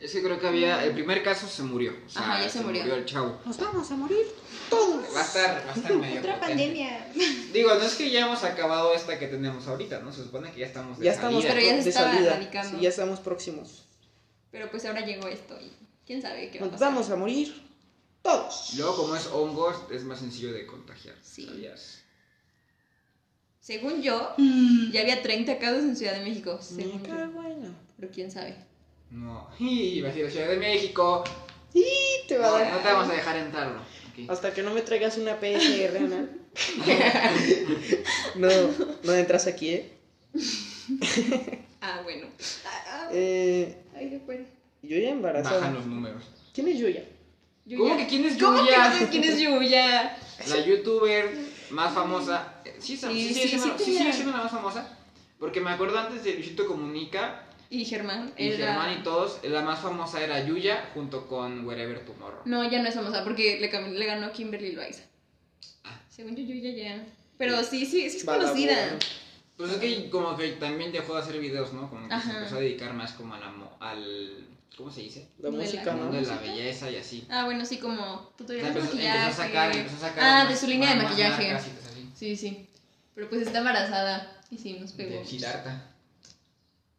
Es 0.00 0.12
que 0.12 0.22
creo 0.22 0.38
que 0.38 0.46
había. 0.46 0.84
El 0.84 0.92
primer 0.92 1.22
caso 1.24 1.48
se 1.48 1.62
murió. 1.64 1.92
O 2.06 2.08
sea, 2.08 2.22
Ajá, 2.22 2.42
ya 2.42 2.48
se 2.48 2.60
murió. 2.60 2.94
el 2.94 3.04
chavo. 3.04 3.40
Nos 3.44 3.58
vamos 3.58 3.90
a 3.90 3.96
morir 3.96 4.26
todos. 4.70 5.04
Va 5.14 5.20
a 5.20 5.24
estar, 5.24 5.66
va 5.66 5.72
a 5.72 5.74
estar 5.74 5.92
medio. 5.96 6.20
Otra 6.20 6.38
potente. 6.38 6.56
pandemia. 6.64 7.12
Digo, 7.52 7.74
no 7.74 7.82
es 7.82 7.94
que 7.96 8.08
ya 8.10 8.26
hemos 8.26 8.44
acabado 8.44 8.94
esta 8.94 9.18
que 9.18 9.26
tenemos 9.26 9.66
ahorita, 9.66 9.98
¿no? 10.00 10.12
Se 10.12 10.22
supone 10.22 10.52
que 10.52 10.60
ya 10.60 10.66
estamos 10.66 10.98
de 10.98 11.04
Ya 11.06 11.12
estamos 11.12 11.42
salida. 11.42 11.54
Pero 11.54 11.66
ya 11.66 11.76
se 11.78 11.82
de 11.84 11.90
estaba 11.90 12.12
salida. 12.12 12.30
erradicando. 12.30 12.76
Sí, 12.78 12.82
ya 12.84 12.88
estamos 12.90 13.18
próximos. 13.20 13.86
Pero 14.52 14.70
pues 14.70 14.84
ahora 14.84 15.04
llegó 15.04 15.26
esto 15.26 15.58
y 15.60 15.72
quién 16.06 16.22
sabe 16.22 16.50
qué 16.50 16.60
va 16.60 16.66
a 16.66 16.68
Nos 16.68 16.78
pasar. 16.78 16.92
vamos 16.94 17.10
a 17.10 17.16
morir 17.16 17.62
todos. 18.22 18.74
Luego, 18.76 18.96
como 18.96 19.16
es 19.16 19.26
hongos, 19.26 19.76
es 19.90 20.04
más 20.04 20.20
sencillo 20.20 20.52
de 20.52 20.64
contagiar. 20.64 21.16
Sí. 21.22 21.44
¿sabías? 21.46 22.02
Según 23.60 24.00
yo, 24.00 24.34
ya 24.92 25.00
había 25.02 25.20
30 25.22 25.58
casos 25.58 25.82
en 25.82 25.96
Ciudad 25.96 26.14
de 26.14 26.24
México. 26.24 26.58
Según 26.62 27.02
Qué 27.02 27.10
yo. 27.10 27.30
bueno. 27.32 27.74
Pero 27.98 28.10
quién 28.12 28.30
sabe. 28.30 28.56
No. 29.10 29.48
Y 29.58 30.04
a 30.04 30.12
Ciudad 30.12 30.48
de 30.48 30.56
México. 30.56 31.24
Y 31.74 31.84
te 32.26 32.38
va 32.38 32.48
No, 32.48 32.54
a 32.56 32.58
dar. 32.60 32.72
no 32.72 32.78
te 32.78 32.84
vamos 32.92 33.08
a 33.10 33.12
dejar 33.12 33.36
entrarlo. 33.36 33.78
Ok. 33.80 34.30
Hasta 34.30 34.52
que 34.54 34.62
no 34.62 34.72
me 34.72 34.82
traigas 34.82 35.16
una 35.18 35.38
PCR, 35.38 36.00
¿no? 36.08 36.28
no, 38.36 38.48
no 39.04 39.14
entras 39.14 39.46
aquí, 39.46 39.70
¿eh? 39.70 39.92
Ah, 41.80 42.00
bueno. 42.02 42.26
Ah, 42.64 42.84
ah, 42.88 43.08
Eh, 43.12 43.76
Ay, 43.96 44.10
qué 44.10 44.18
bueno. 44.18 44.44
Yuya 44.82 45.00
Bajan 45.08 45.16
embarazada. 45.16 45.70
los 45.70 45.86
números. 45.86 46.22
¿Quién 46.52 46.68
es 46.68 46.78
Yuya? 46.78 47.04
¿Cómo 47.76 47.96
que 47.96 48.06
quién 48.06 48.24
es 48.24 48.36
¿Cómo 48.42 48.56
que 48.58 48.64
Yuya? 48.64 48.78
no 48.78 48.84
sabes 48.94 49.08
quién 49.10 49.24
es 49.24 49.38
Yuya? 49.40 50.16
La 50.48 50.64
youtuber 50.64 51.30
más 51.70 51.92
famosa. 51.94 52.54
eh, 52.64 52.76
Sí, 52.80 52.96
sí, 52.96 53.06
Sí, 53.06 53.28
sí, 53.28 53.34
sí, 53.34 53.48
sí 53.48 53.58
sí 53.58 53.70
tenía. 53.84 53.98
sigue 54.00 54.12
siendo 54.12 54.32
la 54.32 54.38
más 54.44 54.50
famosa. 54.50 54.98
Porque 55.38 55.60
me 55.60 55.70
acuerdo 55.70 55.98
antes 55.98 56.24
de 56.24 56.34
Luisito 56.34 56.66
Comunica 56.66 57.44
Y 57.70 57.84
Germán. 57.84 58.32
y 58.38 58.48
era- 58.48 58.68
Germán 58.72 58.98
y 58.98 59.02
todos, 59.02 59.40
la 59.44 59.60
más 59.62 59.80
famosa 59.80 60.22
era 60.22 60.42
Yuya 60.44 60.90
junto 60.94 61.26
con 61.26 61.66
Wherever 61.66 62.04
Tomorrow. 62.04 62.40
No, 62.46 62.68
ya 62.70 62.80
no 62.82 62.88
es 62.88 62.94
famosa 62.94 63.24
porque 63.24 63.58
le, 63.60 63.70
le 63.98 64.06
ganó 64.06 64.32
Kimberly 64.32 64.72
Loaiza. 64.72 65.02
Ah. 65.84 66.00
Según 66.08 66.34
yo, 66.34 66.42
Yuya 66.42 66.70
ya. 66.70 67.04
Pero 67.36 67.62
sí, 67.62 67.84
sí, 67.86 68.08
sí 68.10 68.16
es 68.18 68.24
Badabun. 68.24 68.48
conocida. 68.48 68.76
Pues 69.56 69.72
es 69.72 69.78
que 69.78 70.08
como 70.10 70.36
que 70.36 70.48
también 70.52 70.92
dejó 70.92 71.14
de 71.16 71.22
hacer 71.22 71.38
videos, 71.40 71.72
¿no? 71.72 71.90
Como 71.90 72.02
que 72.04 72.08
se 72.08 72.14
Ajá. 72.14 72.38
empezó 72.38 72.56
a 72.56 72.60
dedicar 72.60 72.94
más 72.94 73.12
como 73.12 73.34
a 73.34 73.38
la 73.40 73.50
mo- 73.50 73.76
al... 73.80 74.46
¿Cómo 74.76 74.90
se 74.92 75.00
dice? 75.02 75.28
La 75.40 75.50
música, 75.50 75.92
¿no? 75.92 76.04
mundo 76.04 76.16
de 76.20 76.26
la 76.26 76.36
belleza 76.38 76.88
y 76.88 76.96
así. 76.96 77.26
Ah, 77.28 77.44
bueno, 77.44 77.64
sí, 77.64 77.78
como 77.78 78.00
O 78.02 78.18
sea, 78.28 78.36
tutoriales 78.36 78.74
de 78.74 78.80
empezó, 78.80 78.94
maquillaje. 78.96 79.18
empezó 79.24 79.42
a 79.42 79.46
sacar, 79.46 79.76
empezó 79.76 79.96
a 79.96 80.08
sacar 80.08 80.24
Ah, 80.24 80.44
más- 80.44 80.48
de 80.48 80.56
su 80.56 80.66
línea 80.68 80.90
de 80.90 80.94
más- 80.94 81.04
más 81.04 81.12
maquillaje. 81.12 81.52
marcas 81.52 81.66
así. 81.90 82.08
Sí, 82.14 82.36
sí. 82.36 82.68
Pero 83.14 83.28
pues 83.28 83.42
está 83.42 83.58
embarazada. 83.58 84.40
Y 84.50 84.58
sí, 84.58 84.74
nos 84.78 84.92
pegó. 84.92 85.18
De 85.18 85.24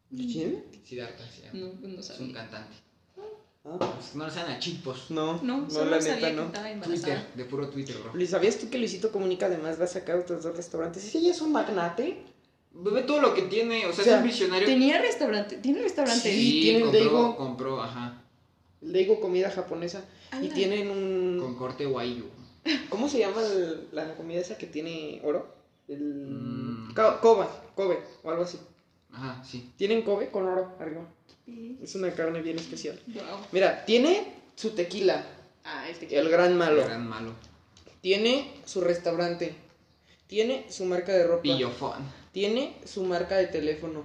Siddhartha. 0.09 0.31
¿Quién? 0.33 0.65
Siddhartha 0.85 1.27
se 1.29 1.41
llama. 1.43 1.59
No, 1.59 1.71
pues 1.79 1.93
no 1.93 1.99
Es 1.99 2.09
un 2.09 2.15
sabía. 2.17 2.33
cantante. 2.33 2.75
Ah, 3.65 3.77
Pues 3.77 4.15
no 4.15 4.25
le 4.25 4.31
saben 4.31 4.53
a 4.55 4.59
chipos. 4.59 5.11
no, 5.11 5.41
No, 5.43 5.61
no, 5.61 5.69
solo 5.69 5.91
la 5.91 6.01
sabía 6.01 6.15
neta 6.15 6.29
que 6.29 6.35
no. 6.35 6.45
estaba 6.45 6.81
Twitter, 6.87 7.27
de 7.35 7.45
puro 7.45 7.69
Twitter, 7.69 7.97
bro. 8.01 8.13
Luis, 8.15 8.29
¿Sabías 8.29 8.57
tú 8.57 8.69
que 8.69 8.77
Luisito 8.77 9.11
Comunica 9.11 9.47
además 9.47 9.79
va 9.79 9.83
a 9.83 9.87
sacar 9.87 10.17
otros 10.17 10.43
dos 10.43 10.55
restaurantes? 10.55 11.03
¿Ese 11.05 11.21
ya 11.21 11.31
es 11.31 11.41
un 11.41 11.51
magnate? 11.51 12.23
Ve 12.71 13.01
todo 13.03 13.19
lo 13.21 13.33
que 13.33 13.43
tiene, 13.43 13.85
o 13.85 13.91
sea, 13.91 14.01
O 14.01 14.05
sea, 14.05 14.15
es 14.15 14.21
un 14.21 14.27
visionario. 14.27 14.65
Tenía 14.67 14.99
restaurante, 15.01 15.57
tiene 15.57 15.81
restaurante. 15.81 16.31
Sí. 16.31 16.61
tiene 16.61 16.79
compró, 16.81 16.99
Daigo. 16.99 17.35
compró, 17.35 17.81
ajá, 17.81 18.23
Daigo 18.81 19.19
Comida 19.19 19.51
Japonesa. 19.51 20.05
Y 20.33 20.45
Ala. 20.45 20.53
tienen 20.53 20.89
un... 20.89 21.39
con 21.39 21.55
corte 21.55 21.85
guayu. 21.85 22.25
¿Cómo 22.89 23.09
se 23.09 23.19
llama 23.19 23.41
el- 23.41 23.87
la 23.91 24.15
comida 24.15 24.39
esa 24.39 24.57
que 24.57 24.67
tiene 24.67 25.19
oro? 25.23 25.53
El... 25.87 25.99
Mm. 25.99 26.93
Ko- 26.95 27.19
Kobe, 27.21 27.45
Kobe, 27.75 27.99
o 28.23 28.29
algo 28.29 28.43
así. 28.43 28.57
Ajá, 29.19 29.43
sí. 29.43 29.71
Tienen 29.77 30.01
Kobe 30.03 30.29
con 30.31 30.45
oro 30.47 30.75
arriba. 30.79 31.01
Sí. 31.45 31.77
Es 31.81 31.95
una 31.95 32.11
carne 32.13 32.41
bien 32.41 32.57
especial. 32.57 32.99
Wow. 33.07 33.23
Mira, 33.51 33.83
tiene 33.85 34.33
su 34.55 34.71
tequila, 34.71 35.25
Ah, 35.63 35.87
el 35.89 35.97
tequila. 35.97 36.21
el 36.21 36.29
gran 36.29 36.57
malo. 36.57 36.83
Gran 36.85 37.07
malo. 37.07 37.33
Tiene 38.01 38.53
su 38.65 38.81
restaurante. 38.81 39.55
Tiene 40.27 40.65
su 40.69 40.85
marca 40.85 41.11
de 41.11 41.25
ropa. 41.27 41.41
Pillofón. 41.41 42.03
Tiene 42.31 42.77
su 42.85 43.03
marca 43.03 43.35
de 43.37 43.47
teléfono. 43.47 44.03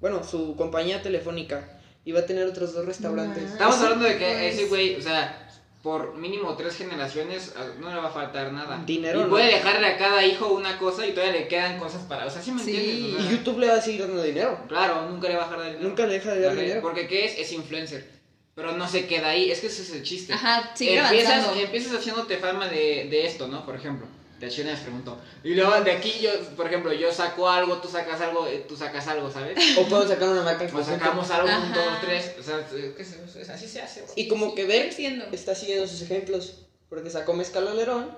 Bueno, 0.00 0.22
su 0.24 0.56
compañía 0.56 1.02
telefónica. 1.02 1.80
Y 2.04 2.12
va 2.12 2.20
a 2.20 2.26
tener 2.26 2.46
otros 2.46 2.72
dos 2.74 2.84
restaurantes. 2.86 3.44
No. 3.44 3.48
Estamos 3.52 3.76
hablando 3.76 4.04
de 4.06 4.18
que 4.18 4.24
pues. 4.24 4.54
ese 4.54 4.66
güey, 4.66 4.96
o 4.96 5.02
sea, 5.02 5.41
por 5.82 6.14
mínimo 6.16 6.54
tres 6.56 6.76
generaciones 6.76 7.54
ah, 7.56 7.64
no 7.80 7.90
le 7.92 7.96
va 8.00 8.08
a 8.08 8.12
faltar 8.12 8.52
nada. 8.52 8.82
Dinero, 8.86 9.20
Y 9.20 9.22
¿no? 9.24 9.30
puede 9.30 9.46
dejarle 9.46 9.86
a 9.88 9.98
cada 9.98 10.24
hijo 10.24 10.48
una 10.52 10.78
cosa 10.78 11.04
y 11.06 11.12
todavía 11.12 11.40
le 11.40 11.48
quedan 11.48 11.78
cosas 11.78 12.02
para. 12.02 12.26
O 12.26 12.30
sea, 12.30 12.40
¿sí 12.40 12.52
me 12.52 12.62
Sí. 12.62 12.70
entiendes? 12.76 13.14
O 13.14 13.22
sea, 13.22 13.26
Y 13.32 13.36
YouTube 13.36 13.58
le 13.58 13.66
va 13.68 13.74
a 13.74 13.80
seguir 13.80 14.00
dando 14.02 14.22
dinero. 14.22 14.58
Claro, 14.68 15.08
nunca 15.10 15.28
le 15.28 15.36
va 15.36 15.42
a 15.42 15.46
dejar 15.46 15.58
de 15.60 15.66
dinero. 15.72 15.88
Nunca 15.88 16.06
le 16.06 16.12
deja 16.14 16.34
de 16.34 16.40
dar 16.40 16.54
dinero. 16.56 16.80
Porque 16.82 17.08
¿qué 17.08 17.24
es? 17.26 17.38
Es 17.38 17.52
influencer. 17.52 18.08
Pero 18.54 18.72
no 18.76 18.86
se 18.86 19.06
queda 19.06 19.30
ahí, 19.30 19.50
es 19.50 19.60
que 19.60 19.68
ese 19.68 19.82
es 19.82 19.90
el 19.92 20.02
chiste. 20.02 20.32
Ajá, 20.34 20.70
sigue 20.74 20.98
empiezas, 20.98 21.32
avanzando. 21.32 21.60
empiezas 21.62 21.94
haciéndote 21.94 22.36
fama 22.36 22.68
de, 22.68 23.08
de 23.10 23.26
esto, 23.26 23.48
¿no? 23.48 23.64
Por 23.64 23.74
ejemplo, 23.74 24.06
de 24.42 24.48
acciones 24.48 24.80
preguntó. 24.80 25.18
Y 25.44 25.54
luego 25.54 25.80
de 25.84 25.92
aquí 25.92 26.12
yo, 26.20 26.30
por 26.56 26.66
ejemplo, 26.66 26.92
yo 26.92 27.12
saco 27.12 27.48
algo, 27.48 27.78
tú 27.78 27.86
sacas 27.88 28.20
algo, 28.20 28.46
eh, 28.48 28.64
tú 28.68 28.76
sacas 28.76 29.06
algo, 29.06 29.30
¿sabes? 29.30 29.56
O 29.78 29.88
puedo 29.88 30.06
sacar 30.06 30.28
una 30.28 30.42
marca 30.42 30.64
O 30.64 30.68
conjunto. 30.70 30.90
sacamos 30.98 31.30
algo, 31.30 31.46
un, 31.46 31.52
Ajá. 31.54 31.74
dos, 31.74 32.00
tres. 32.00 32.34
O 32.40 32.42
sea, 32.42 32.58
es- 32.58 32.72
es- 32.72 33.12
es- 33.14 33.36
es- 33.36 33.48
así 33.50 33.68
se 33.68 33.80
hace. 33.80 34.00
güey. 34.02 34.12
Y 34.16 34.28
como 34.28 34.54
que 34.56 34.64
ver 34.66 34.86
está 35.32 35.54
siguiendo 35.54 35.86
sus 35.86 36.02
ejemplos. 36.02 36.66
Porque 36.88 37.08
sacó 37.08 37.32
Mezcal 37.34 37.68
Alerón. 37.68 38.10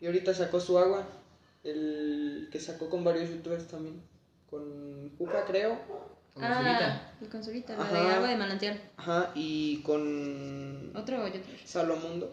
Y 0.00 0.06
ahorita 0.06 0.32
sacó 0.34 0.60
su 0.60 0.78
agua. 0.78 1.06
El 1.64 2.48
que 2.52 2.60
sacó 2.60 2.88
con 2.90 3.02
varios 3.02 3.30
youtubers 3.30 3.66
también. 3.66 4.00
Con 4.50 5.10
Pupa, 5.18 5.44
creo. 5.46 5.78
Con. 6.34 6.44
Ah, 6.44 7.10
el 7.22 7.28
con 7.30 7.42
solita, 7.42 7.74
la 7.76 7.82
Ajá. 7.82 7.94
de 8.02 8.10
agua 8.10 8.28
de 8.28 8.36
manantial. 8.36 8.80
Ajá. 8.98 9.32
Y 9.34 9.78
con 9.82 10.92
Otro 10.94 11.26
youtuber. 11.26 11.60
Salomundo. 11.64 12.32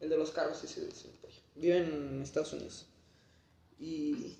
El 0.00 0.08
de 0.08 0.16
los 0.16 0.30
carros, 0.30 0.64
ese, 0.64 0.88
ese. 0.88 1.10
Vive 1.54 1.78
en 1.78 2.22
Estados 2.22 2.52
Unidos. 2.52 2.86
Y, 3.78 4.36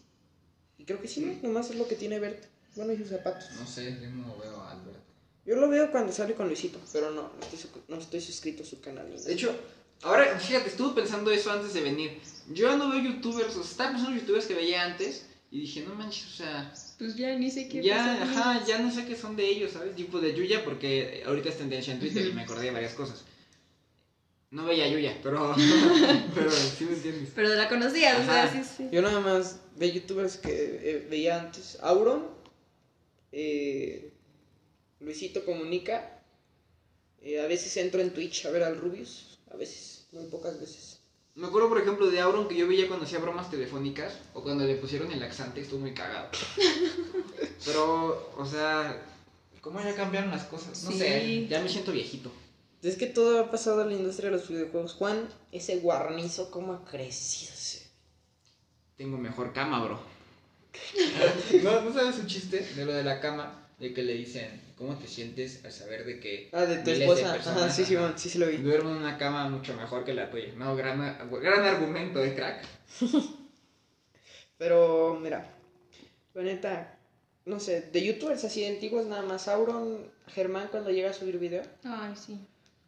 y 0.79 0.85
creo 0.85 1.01
que 1.01 1.09
sí, 1.09 1.21
¿no? 1.21 1.49
nomás 1.49 1.71
es 1.71 1.77
lo 1.77 1.87
que 1.89 1.97
tiene 1.97 2.19
Bert. 2.19 2.45
Bueno, 2.77 2.93
y 2.93 2.97
sus 2.97 3.09
zapatos. 3.09 3.51
No 3.59 3.67
sé, 3.67 3.97
yo 4.01 4.11
no 4.11 4.37
veo 4.39 4.57
a 4.61 4.73
Albert. 4.73 4.99
Yo 5.47 5.57
lo 5.57 5.69
veo 5.69 5.91
cuando 5.91 6.13
sale 6.13 6.35
con 6.35 6.47
Luisito, 6.49 6.81
pero 6.93 7.11
no, 7.11 7.23
no 7.23 7.41
estoy, 7.43 7.59
su- 7.59 7.69
no 7.89 7.97
estoy 7.99 8.21
suscrito 8.21 8.63
a 8.63 8.67
su 8.67 8.81
canal. 8.81 9.07
De 9.25 9.33
hecho, 9.33 9.55
ahora, 10.03 10.39
fíjate, 10.39 10.71
estuve 10.71 10.95
pensando 11.03 11.31
eso 11.31 11.53
antes 11.53 11.75
de 11.75 11.83
venir. 11.83 12.19
Yo 12.53 12.77
no 12.77 12.91
veo 12.91 13.03
youtubers, 13.03 13.51
o 13.57 13.63
sea, 13.63 13.71
estaba 13.71 13.91
pensando 13.91 14.13
en 14.15 14.21
youtubers 14.21 14.47
que 14.47 14.55
veía 14.55 14.85
antes. 14.85 15.27
Y 15.51 15.61
dije, 15.61 15.83
no 15.87 15.95
manches, 15.95 16.27
o 16.27 16.37
sea, 16.39 16.75
Pues 16.99 17.15
ya 17.15 17.39
ni 17.39 17.49
sé 17.49 17.69
qué 17.69 17.81
ya, 17.81 18.21
ajá, 18.25 18.65
ya 18.67 18.79
no 18.81 18.91
sé 18.91 19.05
qué 19.07 19.15
son 19.17 19.37
de 19.37 19.47
ellos, 19.47 19.71
¿sabes? 19.73 19.95
Tipo 19.95 20.21
de 20.21 20.35
Yuya, 20.35 20.65
porque 20.65 21.23
ahorita 21.25 21.51
es 21.51 21.59
tendencia 21.59 21.93
en 21.95 22.01
Twitter 22.01 22.27
y 22.27 22.33
me 22.33 22.43
acordé 22.43 22.65
de 22.65 22.71
varias 22.73 22.95
cosas. 22.95 23.23
No 24.55 24.65
veía 24.67 24.85
a 24.85 24.89
Yuya, 24.89 25.19
pero, 25.21 25.53
pero 26.35 26.49
sí 26.51 26.85
me 26.85 26.93
entiendes. 26.95 27.31
Pero 27.35 27.49
la 27.55 27.69
conocías, 27.69 28.21
o 28.21 28.25
sea, 28.25 28.49
sí, 28.53 28.63
sí. 28.77 28.89
Yo 28.93 29.03
nada 29.03 29.19
más 29.19 29.59
ve 29.77 29.91
youtubers 29.91 30.37
que 30.37 30.51
eh, 30.53 31.07
veía 31.11 31.41
antes. 31.41 31.77
Auron, 31.83 32.25
eh, 33.33 34.13
Luisito 35.01 35.45
Comunica. 35.45 36.23
eh, 37.21 37.41
a 37.41 37.47
veces 37.49 37.77
entro 37.79 38.01
en 38.01 38.13
Twitch 38.15 38.47
a 38.47 38.51
ver 38.51 38.63
al 38.63 38.77
Rubius. 38.77 39.39
A 39.53 39.57
veces, 39.57 40.07
muy 40.13 40.27
pocas 40.27 40.61
veces. 40.61 41.01
Me 41.35 41.49
acuerdo, 41.49 41.69
por 41.69 41.81
ejemplo, 41.81 42.09
de 42.09 42.21
Auron 42.21 42.47
que 42.47 42.55
yo 42.57 42.69
veía 42.69 42.87
cuando 42.87 43.07
hacía 43.07 43.19
bromas 43.19 43.51
telefónicas 43.51 44.15
o 44.35 44.43
cuando 44.45 44.65
le 44.65 44.77
pusieron 44.77 45.11
el 45.11 45.19
laxante, 45.19 45.63
estuvo 45.63 45.81
muy 45.81 45.95
cagado. 45.95 46.29
Pero, 47.65 48.33
o 48.39 48.47
sea, 48.47 49.03
¿cómo 49.61 49.81
ya 49.83 49.97
cambiaron 49.97 50.31
las 50.31 50.45
cosas? 50.45 50.85
No 50.85 50.93
Sí. 50.93 50.99
sé, 50.99 51.47
ya 51.49 51.61
me 51.61 51.69
siento 51.69 51.91
viejito. 51.91 52.31
Es 52.85 52.97
que 52.97 53.07
todo 53.07 53.41
ha 53.41 53.51
pasado 53.51 53.83
en 53.83 53.89
la 53.89 53.95
industria 53.95 54.31
de 54.31 54.37
los 54.37 54.49
videojuegos. 54.49 54.93
Juan, 54.95 55.27
ese 55.53 55.79
guarnizo, 55.79 56.51
cómo 56.51 56.75
ha 56.75 56.85
crecido. 56.85 57.53
Tengo 58.97 59.17
mejor 59.19 59.53
cama, 59.53 59.83
bro. 59.85 59.99
¿No, 61.63 61.81
¿No 61.81 61.93
sabes 61.93 62.17
su 62.17 62.27
chiste 62.27 62.61
de 62.61 62.85
lo 62.85 62.93
de 62.93 63.03
la 63.05 63.21
cama? 63.21 63.61
De 63.79 63.93
que 63.93 64.03
le 64.03 64.13
dicen, 64.15 64.61
¿cómo 64.77 64.97
te 64.97 65.09
sientes 65.09 65.65
al 65.65 65.73
saber 65.73 66.05
de 66.05 66.21
que 66.21 66.49
Ah, 66.53 66.65
de 66.65 66.77
tu 66.79 66.91
esposa. 66.91 67.33
personas, 67.33 67.63
Ajá, 67.63 67.71
sí, 67.71 67.85
sí, 67.85 67.97
man, 67.97 68.15
sí, 68.17 68.29
sí 68.29 68.39
lo 68.39 68.47
vi. 68.47 68.59
duermen 68.59 68.93
en 68.97 68.99
una 69.03 69.19
cama 69.19 69.49
mucho 69.49 69.75
mejor 69.75 70.05
que 70.05 70.15
la 70.15 70.31
tuya? 70.31 70.53
No, 70.57 70.77
gran, 70.77 70.99
gran 71.31 71.63
argumento 71.65 72.21
de 72.21 72.35
crack. 72.35 72.65
Pero, 74.59 75.19
mira, 75.21 75.51
la 76.35 76.43
neta, 76.43 76.97
no 77.47 77.59
sé, 77.59 77.81
de 77.93 78.05
youtubers 78.05 78.45
así 78.45 78.61
de 78.61 78.69
antiguos, 78.69 79.07
nada 79.07 79.23
más 79.23 79.49
Auron, 79.49 80.07
Germán 80.29 80.69
cuando 80.71 80.91
llega 80.91 81.11
a 81.11 81.15
subir 81.15 81.39
video, 81.39 81.63
Ay, 81.83 82.15
sí. 82.17 82.39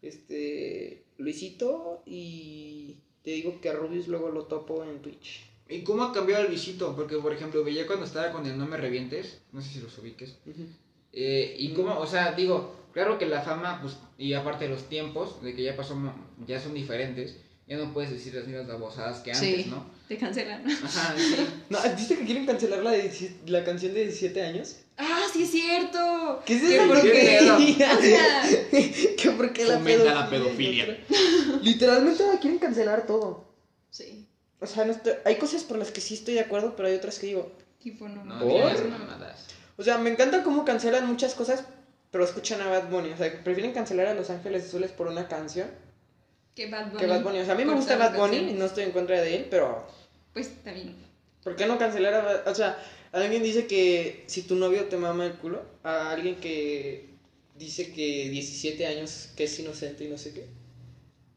Este, 0.03 1.05
Luisito 1.18 2.03
y 2.07 2.97
te 3.22 3.32
digo 3.32 3.61
que 3.61 3.68
a 3.68 3.72
Rubius 3.72 4.09
luego 4.09 4.30
lo 4.30 4.44
topo 4.44 4.84
en 4.84 5.01
Twitch. 5.03 5.47
¿Y 5.68 5.82
cómo 5.82 6.05
ha 6.05 6.12
cambiado 6.12 6.44
el 6.44 6.51
visito? 6.51 6.94
Porque, 6.94 7.16
por 7.16 7.32
ejemplo, 7.32 7.64
veía 7.64 7.86
cuando 7.86 8.07
estaba 8.07 8.30
con 8.30 8.47
el 8.47 8.57
No 8.57 8.66
Me 8.66 8.76
Revientes, 8.76 9.42
no 9.53 9.61
sé 9.61 9.70
si 9.70 9.80
los 9.80 9.99
ubiques, 9.99 10.38
eh, 11.12 11.57
y 11.59 11.72
cómo, 11.72 11.99
o 11.99 12.07
sea, 12.07 12.32
digo, 12.32 12.76
claro 12.92 13.18
que 13.18 13.26
la 13.26 13.42
fama, 13.42 13.80
pues, 13.82 13.97
y 14.16 14.34
aparte 14.34 14.68
los 14.68 14.88
tiempos, 14.88 15.42
de 15.42 15.55
que 15.55 15.64
ya 15.64 15.76
pasó, 15.76 15.97
ya 16.47 16.61
son 16.61 16.74
diferentes, 16.74 17.36
ya 17.66 17.76
no 17.78 17.92
puedes 17.92 18.10
decir 18.12 18.34
las 18.34 18.46
mismas 18.46 18.66
babosadas 18.68 19.18
que 19.20 19.32
antes, 19.32 19.64
sí. 19.64 19.70
¿no? 19.70 19.90
Te 20.08 20.16
cancelan. 20.16 20.64
Ajá, 20.70 21.14
sí. 21.18 21.36
No, 21.68 21.78
¿viste 21.96 22.16
que 22.18 22.24
quieren 22.24 22.46
cancelar 22.46 22.82
la, 22.82 22.92
de 22.92 23.02
17 23.02 23.50
la 23.50 23.64
canción 23.64 23.92
de 23.94 24.02
17 24.04 24.42
años? 24.42 24.76
¡Ah, 24.96 25.24
sí 25.32 25.42
es 25.42 25.50
cierto! 25.50 26.42
¿Qué 26.46 26.54
es 26.56 26.62
¿Qué 26.62 26.76
eso? 26.76 26.86
por 26.86 27.02
¿Qué 29.16 29.30
por 29.36 29.52
qué 29.52 29.64
la 29.64 29.78
pedofilia 29.80 30.14
la 30.14 30.30
pedofilia. 30.30 30.98
Literalmente 31.62 32.26
la 32.26 32.38
quieren 32.38 32.58
cancelar 32.58 33.06
todo. 33.06 33.52
sí. 33.90 34.22
O 34.58 34.66
sea, 34.66 34.86
no 34.86 34.92
estoy- 34.92 35.12
hay 35.26 35.36
cosas 35.36 35.64
por 35.64 35.76
las 35.76 35.90
que 35.90 36.00
sí 36.00 36.14
estoy 36.14 36.32
de 36.32 36.40
acuerdo, 36.40 36.74
pero 36.76 36.88
hay 36.88 36.94
otras 36.94 37.18
que 37.18 37.26
digo. 37.26 37.52
Tipo, 37.78 38.08
no. 38.08 38.24
No 38.24 38.46
mamadas. 38.46 39.44
O 39.76 39.82
sea, 39.82 39.98
me 39.98 40.08
encanta 40.08 40.42
cómo 40.42 40.64
cancelan 40.64 41.06
muchas 41.06 41.34
cosas, 41.34 41.62
pero 42.10 42.24
escuchan 42.24 42.62
a 42.62 42.68
Bad 42.68 42.88
Bunny. 42.88 43.10
O 43.10 43.16
sea, 43.18 43.30
prefieren 43.44 43.74
cancelar 43.74 44.06
a 44.06 44.14
Los 44.14 44.30
Ángeles 44.30 44.64
Azules 44.64 44.92
por 44.92 45.08
una 45.08 45.28
canción 45.28 45.68
Que 46.57 46.66
Bad 46.68 46.86
Bunny. 46.86 46.98
que 46.98 47.07
Bad 47.07 47.22
Bunny. 47.22 47.38
O 47.40 47.44
sea, 47.44 47.54
a 47.54 47.57
mí 47.57 47.64
me 47.64 47.74
gusta 47.74 47.96
Bad 47.96 48.16
Bunny 48.16 48.36
y 48.36 48.38
canciones. 48.40 48.59
no 48.59 48.64
estoy 48.64 48.84
en 48.84 48.90
contra 48.92 49.20
de 49.20 49.36
él, 49.36 49.46
pero 49.50 49.86
Pues 50.32 50.50
también. 50.64 50.96
¿por 51.44 51.54
qué 51.54 51.66
no 51.66 51.78
cancelar 51.78 52.14
a 52.14 52.20
Bad 52.22 52.48
O 52.48 52.54
sea, 52.54 52.82
alguien 53.12 53.42
dice 53.42 53.66
que 53.68 54.24
si 54.26 54.42
tu 54.42 54.57
novio 54.57 54.86
te 54.86 54.96
mama 54.96 55.26
el 55.26 55.34
culo, 55.34 55.62
a 55.84 56.11
alguien 56.11 56.36
que 56.36 57.11
dice 57.57 57.92
que 57.92 58.28
17 58.30 58.86
años, 58.86 59.28
que 59.36 59.44
es 59.44 59.59
inocente 59.61 60.04
y 60.04 60.09
no 60.09 60.18
sé 60.18 60.32
qué. 60.34 60.46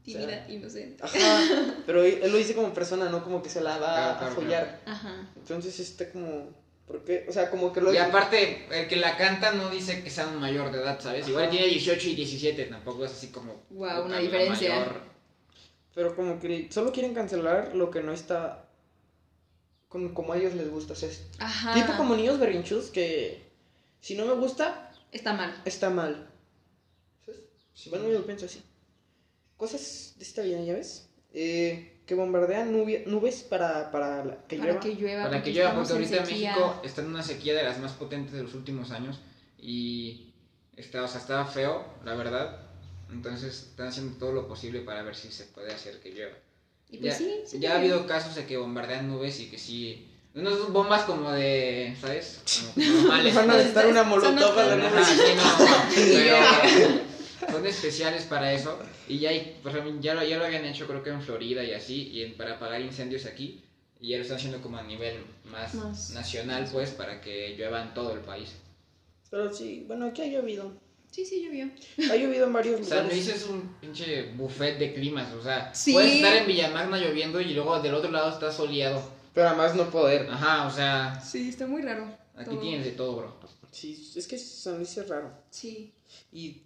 Tímida, 0.03 0.47
inocente. 0.49 1.03
Ajá, 1.03 1.76
pero 1.86 2.03
él 2.03 2.32
lo 2.32 2.38
dice 2.38 2.55
como 2.55 2.74
persona, 2.74 3.09
no 3.09 3.24
como 3.24 3.43
que 3.43 3.49
se 3.49 3.61
la 3.61 3.78
va 3.78 3.93
Claro, 3.93 4.11
a 4.11 4.17
claro, 4.20 4.36
follar. 4.36 4.80
Ajá. 4.86 5.30
Entonces 5.36 5.80
está 5.80 6.09
como... 6.11 6.57
Porque, 6.88 7.26
o 7.30 7.32
sea, 7.32 7.51
como 7.51 7.72
que 7.72 7.82
lo 7.82 7.93
Y 7.93 7.97
aparte, 7.97 8.65
el 8.72 8.88
que 8.88 8.95
la 8.95 9.15
canta 9.17 9.51
no 9.51 9.70
dice 9.70 10.01
que 10.03 10.09
sea 10.09 10.26
un 10.28 10.38
mayor 10.39 10.72
de 10.72 10.80
edad, 10.80 10.99
¿sabes? 10.99 11.28
Igual 11.28 11.51
tiene 11.51 11.67
18 11.67 12.09
y 12.09 12.15
17, 12.15 12.63
tampoco 12.65 13.05
es 13.05 13.11
así 13.11 13.28
como... 13.28 13.61
Guau, 13.70 13.91
puta, 13.97 14.05
una 14.05 14.17
diferencia. 14.17 14.70
mayor. 14.80 15.09
Pero 16.00 16.16
como 16.16 16.39
que 16.39 16.70
solo 16.72 16.93
quieren 16.93 17.14
cancelar 17.14 17.76
lo 17.76 17.91
que 17.91 18.02
no 18.02 18.14
está 18.14 18.70
con, 19.89 20.14
como 20.14 20.32
a 20.32 20.38
ellos 20.38 20.54
les 20.54 20.70
gusta. 20.72 20.93
O 20.93 20.95
sea, 20.95 21.10
es 21.10 21.28
Ajá. 21.39 21.74
tipo 21.74 21.91
como 21.97 22.16
niños 22.16 22.39
berrinchus 22.39 22.86
que 22.89 23.41
si 24.00 24.16
no 24.16 24.26
me 24.26 24.32
gusta, 24.36 24.93
Está 25.12 25.34
mal. 25.34 25.54
está 25.66 25.89
mal. 25.89 26.30
¿Sabes? 27.26 27.41
Sí. 27.74 27.89
Bueno, 27.89 28.06
yo 28.08 28.20
lo 28.20 28.26
pienso 28.26 28.45
así. 28.45 28.64
Cosas 29.58 30.14
de 30.18 30.24
esta 30.24 30.41
vida, 30.41 30.62
¿ya 30.62 30.72
ves? 30.76 31.10
Eh, 31.34 31.97
que 32.06 32.16
bombardean 32.16 32.72
nube- 32.72 33.04
nubes 33.06 33.43
para, 33.43 33.91
para 33.91 34.24
la- 34.24 34.47
que 34.47 34.56
Para 34.56 34.70
llueva. 34.70 34.80
que 34.80 34.95
llueva. 34.95 35.24
Para 35.26 35.43
que 35.43 35.52
llueva, 35.52 35.76
porque 35.76 35.91
ahorita 35.91 36.26
sequía. 36.26 36.52
México 36.56 36.82
está 36.86 37.02
en 37.02 37.08
una 37.10 37.24
sequía 37.24 37.56
de 37.56 37.64
las 37.64 37.78
más 37.80 37.91
potentes 37.91 38.32
de 38.32 38.43
los 38.43 38.54
últimos 38.54 38.91
años 38.91 39.20
y 39.58 40.32
está, 40.78 41.04
o 41.04 41.10
sea, 41.10 41.20
estaba 41.20 41.45
feo, 41.45 41.84
la 42.06 42.16
verdad. 42.16 42.68
Entonces 43.12 43.64
están 43.70 43.88
haciendo 43.88 44.18
todo 44.18 44.32
lo 44.34 44.47
posible 44.47 44.82
para 44.82 45.01
ver 45.03 45.16
si 45.16 45.32
se 45.32 45.45
puede 45.45 45.72
hacer 45.74 45.99
que 45.99 46.12
llueva. 46.12 46.36
Y 46.89 46.97
pues 46.97 47.14
ya, 47.14 47.18
sí, 47.18 47.36
sí. 47.45 47.60
ya 47.60 47.74
ha 47.74 47.78
habido 47.80 48.05
casos 48.07 48.36
de 48.36 48.45
que 48.45 48.57
bombardean 48.57 49.07
nubes 49.07 49.39
y 49.39 49.49
que 49.49 49.57
sí. 49.57 50.05
No 50.34 50.55
son 50.55 50.72
bombas 50.74 51.03
como 51.03 51.32
de, 51.32 51.95
¿sabes? 51.99 52.41
Como 52.76 52.88
normales. 52.93 53.34
Van 53.36 53.49
a 53.49 53.53
necesitar 53.57 53.88
una 53.88 54.01
Son 54.01 54.10
molotov 54.10 54.60
a 54.60 54.76
la. 54.76 54.88
Ajá, 54.88 55.03
sí, 55.03 55.22
no, 55.36 55.43
pero 56.14 57.51
son 57.51 57.66
especiales 57.66 58.24
para 58.26 58.53
eso 58.53 58.78
y 59.07 59.20
ya, 59.20 59.30
hay, 59.30 59.60
ejemplo, 59.66 59.95
ya, 60.01 60.14
lo, 60.14 60.24
ya 60.24 60.38
lo 60.38 60.45
habían 60.45 60.66
hecho 60.66 60.86
creo 60.88 61.01
que 61.01 61.10
en 61.10 61.22
Florida 61.22 61.64
y 61.64 61.74
así, 61.74 62.10
y 62.10 62.24
en- 62.24 62.38
para 62.38 62.55
apagar 62.55 62.80
incendios 62.82 63.26
aquí, 63.26 63.64
y 63.99 64.10
ya 64.10 64.18
lo 64.18 64.24
están 64.24 64.38
haciendo 64.38 64.62
como 64.62 64.78
a 64.78 64.84
nivel 64.84 65.24
más, 65.45 65.74
Más- 65.74 66.12
nacional 66.12 66.68
pues 66.72 66.91
para 66.91 67.22
que 67.22 67.55
llueva 67.57 67.82
en 67.82 67.93
todo 67.93 68.14
el 68.14 68.20
país. 68.20 68.49
Pero 69.32 69.51
sí, 69.53 69.84
bueno, 69.88 70.05
aquí 70.07 70.22
ha 70.22 70.28
llovido. 70.28 70.72
Sí, 71.12 71.26
sí, 71.26 71.43
llovió. 71.43 71.70
Ha 72.12 72.16
llovido 72.16 72.45
en 72.45 72.53
varios 72.53 72.88
San 72.88 72.99
lugares. 73.07 73.26
Luis 73.28 73.28
es 73.41 73.47
un 73.47 73.62
pinche 73.82 74.32
buffet 74.34 74.78
de 74.78 74.93
climas, 74.93 75.34
o 75.34 75.41
sea, 75.43 75.74
Sí. 75.74 75.93
puedes 75.93 76.14
estar 76.16 76.36
en 76.38 76.45
Villamagna 76.47 76.97
lloviendo 76.97 77.41
y 77.41 77.53
luego 77.53 77.80
del 77.82 77.93
otro 77.95 78.12
lado 78.12 78.30
está 78.32 78.51
soleado. 78.51 79.01
Pero 79.34 79.47
además 79.47 79.76
no 79.76 79.89
poder. 79.89 80.30
Ajá, 80.30 80.68
o 80.68 80.72
sea, 80.72 81.20
Sí, 81.22 81.49
está 81.49 81.66
muy 81.68 81.82
raro. 81.82 82.05
aquí 82.36 82.51
todo. 82.51 82.60
tienes 82.62 82.86
de 82.86 82.91
todo, 82.91 83.16
bro. 83.16 83.39
Sí, 83.72 84.12
es 84.16 84.28
que 84.28 84.38
San 84.38 84.78
Luis 84.78 84.97
es 84.97 85.07
raro. 85.07 85.32
Sí. 85.49 85.93
Y 86.32 86.64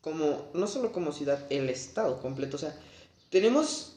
como, 0.00 0.50
no 0.54 0.66
solo 0.66 0.92
como 0.92 1.12
ciudad, 1.12 1.44
el 1.50 1.68
estado 1.70 2.20
completo. 2.20 2.56
O 2.56 2.60
sea, 2.60 2.76
tenemos 3.30 3.96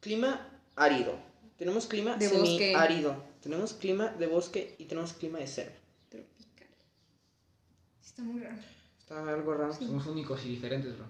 clima 0.00 0.48
árido, 0.76 1.18
tenemos 1.58 1.86
clima 1.86 2.16
De 2.16 2.28
bosque. 2.28 2.58
semi-árido, 2.58 3.22
tenemos 3.42 3.72
clima 3.74 4.08
de 4.18 4.26
bosque 4.26 4.74
y 4.78 4.84
tenemos 4.84 5.12
clima 5.12 5.38
de 5.38 5.46
selva. 5.46 5.72
Tropical. 6.08 6.68
Está 8.04 8.22
muy 8.22 8.40
raro. 8.42 8.56
Está 9.08 9.26
algo 9.32 9.54
raro. 9.54 9.72
Somos 9.72 10.06
únicos 10.06 10.44
y 10.44 10.50
diferentes, 10.50 10.94
bro. 10.98 11.06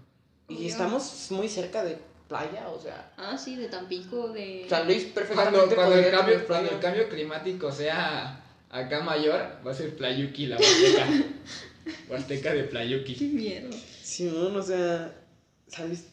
Y 0.49 0.69
estamos 0.69 1.31
muy 1.33 1.49
cerca 1.49 1.83
de 1.83 1.99
playa, 2.29 2.69
o 2.69 2.81
sea, 2.81 3.13
Ah, 3.17 3.37
sí, 3.37 3.57
de 3.57 3.67
Tampico, 3.69 4.29
de... 4.29 4.67
San 4.69 4.87
Luis 4.87 5.05
perfectamente 5.07 5.59
Cuando, 5.59 5.75
cuando 5.75 5.97
el 5.97 6.11
cambio, 6.13 6.47
cuando 6.47 6.71
el 6.71 6.79
cambio 6.79 7.09
climático 7.09 7.73
sea 7.73 8.45
acá 8.71 9.01
mayor, 9.01 9.41
va 9.67 9.73
a 9.73 9.75
ser 9.75 9.97
Playuki 9.97 10.47
la 10.47 10.59
Huasteca. 10.59 11.07
Huasteca 12.09 12.53
de 12.53 12.63
Qué 12.63 12.69
Playuki. 12.69 13.25
miedo. 13.27 13.71
Simón, 14.03 14.55
o 14.57 14.63
sea, 14.63 15.13
San 15.67 15.89
Luis 15.89 16.07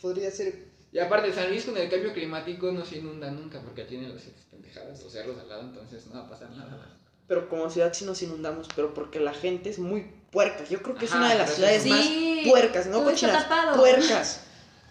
podría 0.00 0.30
ser... 0.30 0.68
Y 0.92 0.98
aparte, 1.00 1.32
San 1.32 1.48
Luis 1.48 1.64
con 1.64 1.76
el 1.76 1.90
cambio 1.90 2.12
climático 2.12 2.70
no 2.70 2.84
se 2.84 2.98
inunda 2.98 3.28
nunca 3.32 3.60
porque 3.60 3.82
tiene 3.84 4.08
las 4.08 4.22
pendejadas, 4.52 5.02
los 5.02 5.12
cerros 5.12 5.36
al 5.40 5.48
lado, 5.48 5.62
entonces 5.62 6.06
no 6.06 6.20
va 6.20 6.26
a 6.26 6.30
pasar 6.30 6.50
nada. 6.52 6.96
Pero 7.26 7.48
como 7.48 7.68
ciudad 7.70 7.92
sí 7.92 8.04
nos 8.04 8.22
inundamos, 8.22 8.68
pero 8.76 8.94
porque 8.94 9.18
la 9.18 9.32
gente 9.34 9.70
es 9.70 9.78
muy 9.80 10.06
puerca. 10.34 10.64
Yo 10.68 10.82
creo 10.82 10.94
que 10.96 11.06
es 11.06 11.12
una 11.12 11.30
de 11.32 11.38
las 11.38 11.54
ciudades 11.54 11.82
sí. 11.84 11.88
más 11.88 12.52
puercas, 12.52 12.86
no 12.88 13.02
cochinas, 13.04 13.46
puercas. 13.74 14.40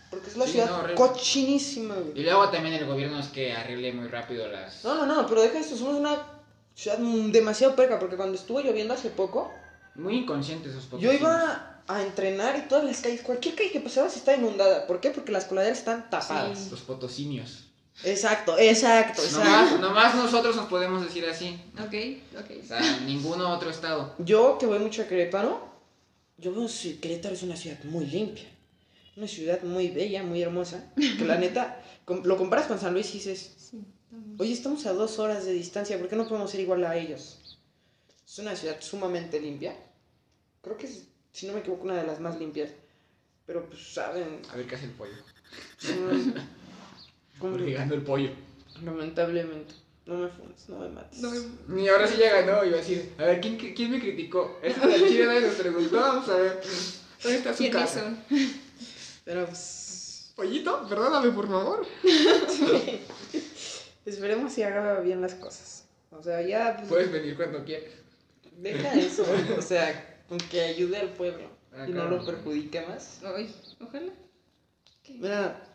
Porque 0.09 0.29
es 0.29 0.37
la 0.37 0.45
Sí, 0.45 0.51
ciudad 0.53 0.87
no, 0.87 0.95
cochinísima, 0.95 1.95
güey. 1.95 2.19
Y 2.19 2.23
luego 2.23 2.49
también 2.49 2.73
el 2.75 2.85
gobierno 2.87 3.19
es 3.19 3.27
que 3.27 3.53
arregle 3.53 3.93
muy 3.93 4.07
rápido 4.07 4.47
las... 4.47 4.83
No, 4.83 4.95
no, 4.95 5.05
no, 5.05 5.27
pero 5.27 5.41
deja 5.41 5.59
eso, 5.59 5.75
somos 5.77 5.95
una 5.95 6.17
ciudad 6.75 6.97
mm, 6.99 7.31
demasiado 7.31 7.75
puerca, 7.75 7.99
porque 7.99 8.15
cuando 8.15 8.35
estuvo 8.35 8.59
lloviendo 8.61 8.93
hace 8.95 9.09
poco, 9.09 9.51
Muy 9.95 10.15
inconscientes 10.17 10.71
esos 10.71 10.83
yo 10.85 10.89
potosinos. 10.91 11.19
iba 11.19 11.81
a 11.87 12.01
entrenar 12.01 12.55
y 12.57 12.61
todas 12.67 12.83
las 12.85 13.01
calles, 13.01 13.21
cualquier 13.21 13.55
calle 13.55 13.71
que 13.71 13.79
pasabas 13.81 14.15
está 14.15 14.35
inundada. 14.35 14.87
¿Por 14.87 14.99
qué? 15.01 15.09
Porque 15.11 15.31
las 15.31 15.45
coladeras 15.45 15.79
están 15.79 16.09
tapadas. 16.09 16.57
Sí. 16.59 16.67
Los 16.71 16.81
potosinios. 16.81 17.62
Exacto, 18.03 18.57
exacto, 18.57 19.21
exacto. 19.23 19.77
Nomás, 19.77 19.79
nomás 19.79 20.15
nosotros 20.15 20.55
nos 20.55 20.65
podemos 20.67 21.03
decir 21.03 21.25
así. 21.25 21.59
Ok, 21.79 21.93
ok. 22.39 22.51
O 22.63 22.67
sea, 22.67 22.99
ningún 23.01 23.39
otro 23.41 23.69
estado. 23.69 24.15
Yo 24.17 24.57
que 24.57 24.65
voy 24.65 24.79
mucho 24.79 25.03
a 25.03 25.07
Querétaro, 25.07 25.67
yo 26.37 26.53
veo 26.53 26.67
que 26.67 26.99
Querétaro 26.99 27.35
es 27.35 27.43
una 27.43 27.55
ciudad 27.55 27.81
muy 27.83 28.05
limpia. 28.05 28.45
Una 29.15 29.27
ciudad 29.27 29.61
muy 29.61 29.89
bella, 29.89 30.23
muy 30.23 30.41
hermosa. 30.41 30.91
Que 30.95 31.23
la 31.23 31.37
neta, 31.37 31.79
lo 32.23 32.35
comparas 32.37 32.65
con 32.67 32.79
San 32.79 32.93
Luis 32.93 33.09
y 33.11 33.19
dices, 33.19 33.53
Sí, 33.57 33.77
estamos- 34.09 34.39
oye, 34.41 34.53
estamos 34.53 34.85
a 34.87 34.93
dos 34.93 35.19
horas 35.19 35.45
de 35.45 35.53
distancia, 35.53 35.99
¿por 35.99 36.07
qué 36.09 36.15
no 36.15 36.27
podemos 36.27 36.49
ser 36.49 36.61
igual 36.61 36.83
a 36.85 36.97
ellos? 36.97 37.39
Es 38.27 38.39
una 38.39 38.55
ciudad 38.55 38.77
sumamente 38.81 39.39
limpia. 39.39 39.75
Creo 40.63 40.77
que 40.77 40.87
es, 40.87 41.03
si 41.31 41.45
no 41.45 41.53
me 41.53 41.59
equivoco, 41.59 41.83
una 41.83 41.95
de 41.95 42.07
las 42.07 42.19
más 42.19 42.39
limpias. 42.39 42.71
Pero 43.45 43.67
pues 43.69 43.93
saben, 43.93 44.41
A 44.51 44.55
ver 44.55 44.65
qué 44.65 44.75
hace 44.75 44.85
el 44.85 44.91
pollo. 44.91 45.13
Son- 47.39 47.51
como- 47.51 47.57
Ligando 47.57 47.95
el 47.95 48.01
pollo. 48.01 48.29
lamentablemente. 48.83 49.75
No 50.05 50.15
me 50.17 50.27
fundes, 50.27 50.67
no 50.67 50.79
me 50.79 50.89
mates. 50.89 51.19
No, 51.21 51.79
Y 51.79 51.87
ahora 51.87 52.05
sí 52.07 52.15
ya 52.19 52.41
ganó, 52.41 52.65
iba 52.65 52.75
a 52.75 52.79
decir, 52.81 53.13
a 53.17 53.23
ver, 53.23 53.39
¿quién, 53.39 53.55
quién 53.57 53.89
me 53.91 54.01
criticó? 54.01 54.59
Eso 54.61 54.85
de 54.85 54.95
Chile 55.07 55.25
nadie 55.27 55.41
nos 55.47 55.55
preguntó, 55.55 55.95
vamos 55.95 56.27
a 56.27 56.35
ver. 56.35 56.61
¿Dónde 57.23 57.37
está 57.37 57.53
su 57.53 57.59
¿Quiénes 57.59 57.77
casa? 57.81 58.13
Pero 59.23 59.45
pues... 59.45 60.33
Pollito, 60.35 60.85
perdóname 60.89 61.29
por 61.31 61.47
favor. 61.47 61.85
Esperemos 64.05 64.51
si 64.51 64.63
haga 64.63 64.99
bien 64.99 65.21
las 65.21 65.35
cosas. 65.35 65.85
O 66.11 66.21
sea, 66.21 66.41
ya... 66.41 66.75
pues, 66.77 66.89
Puedes 66.89 67.11
venir 67.11 67.35
cuando 67.35 67.63
quieras. 67.63 67.91
Deja 68.57 68.93
eso, 68.95 69.25
o 69.57 69.61
sea, 69.61 70.23
con 70.27 70.37
que 70.37 70.61
ayude 70.61 70.97
al 70.97 71.09
pueblo 71.13 71.49
Ah, 71.75 71.85
y 71.87 71.91
no 71.91 72.07
lo 72.07 72.23
perjudique 72.23 72.81
más. 72.81 73.19
Ay, 73.23 73.53
ojalá. 73.79 74.11
¿Qué? 75.01 75.13
Mira, 75.13 75.72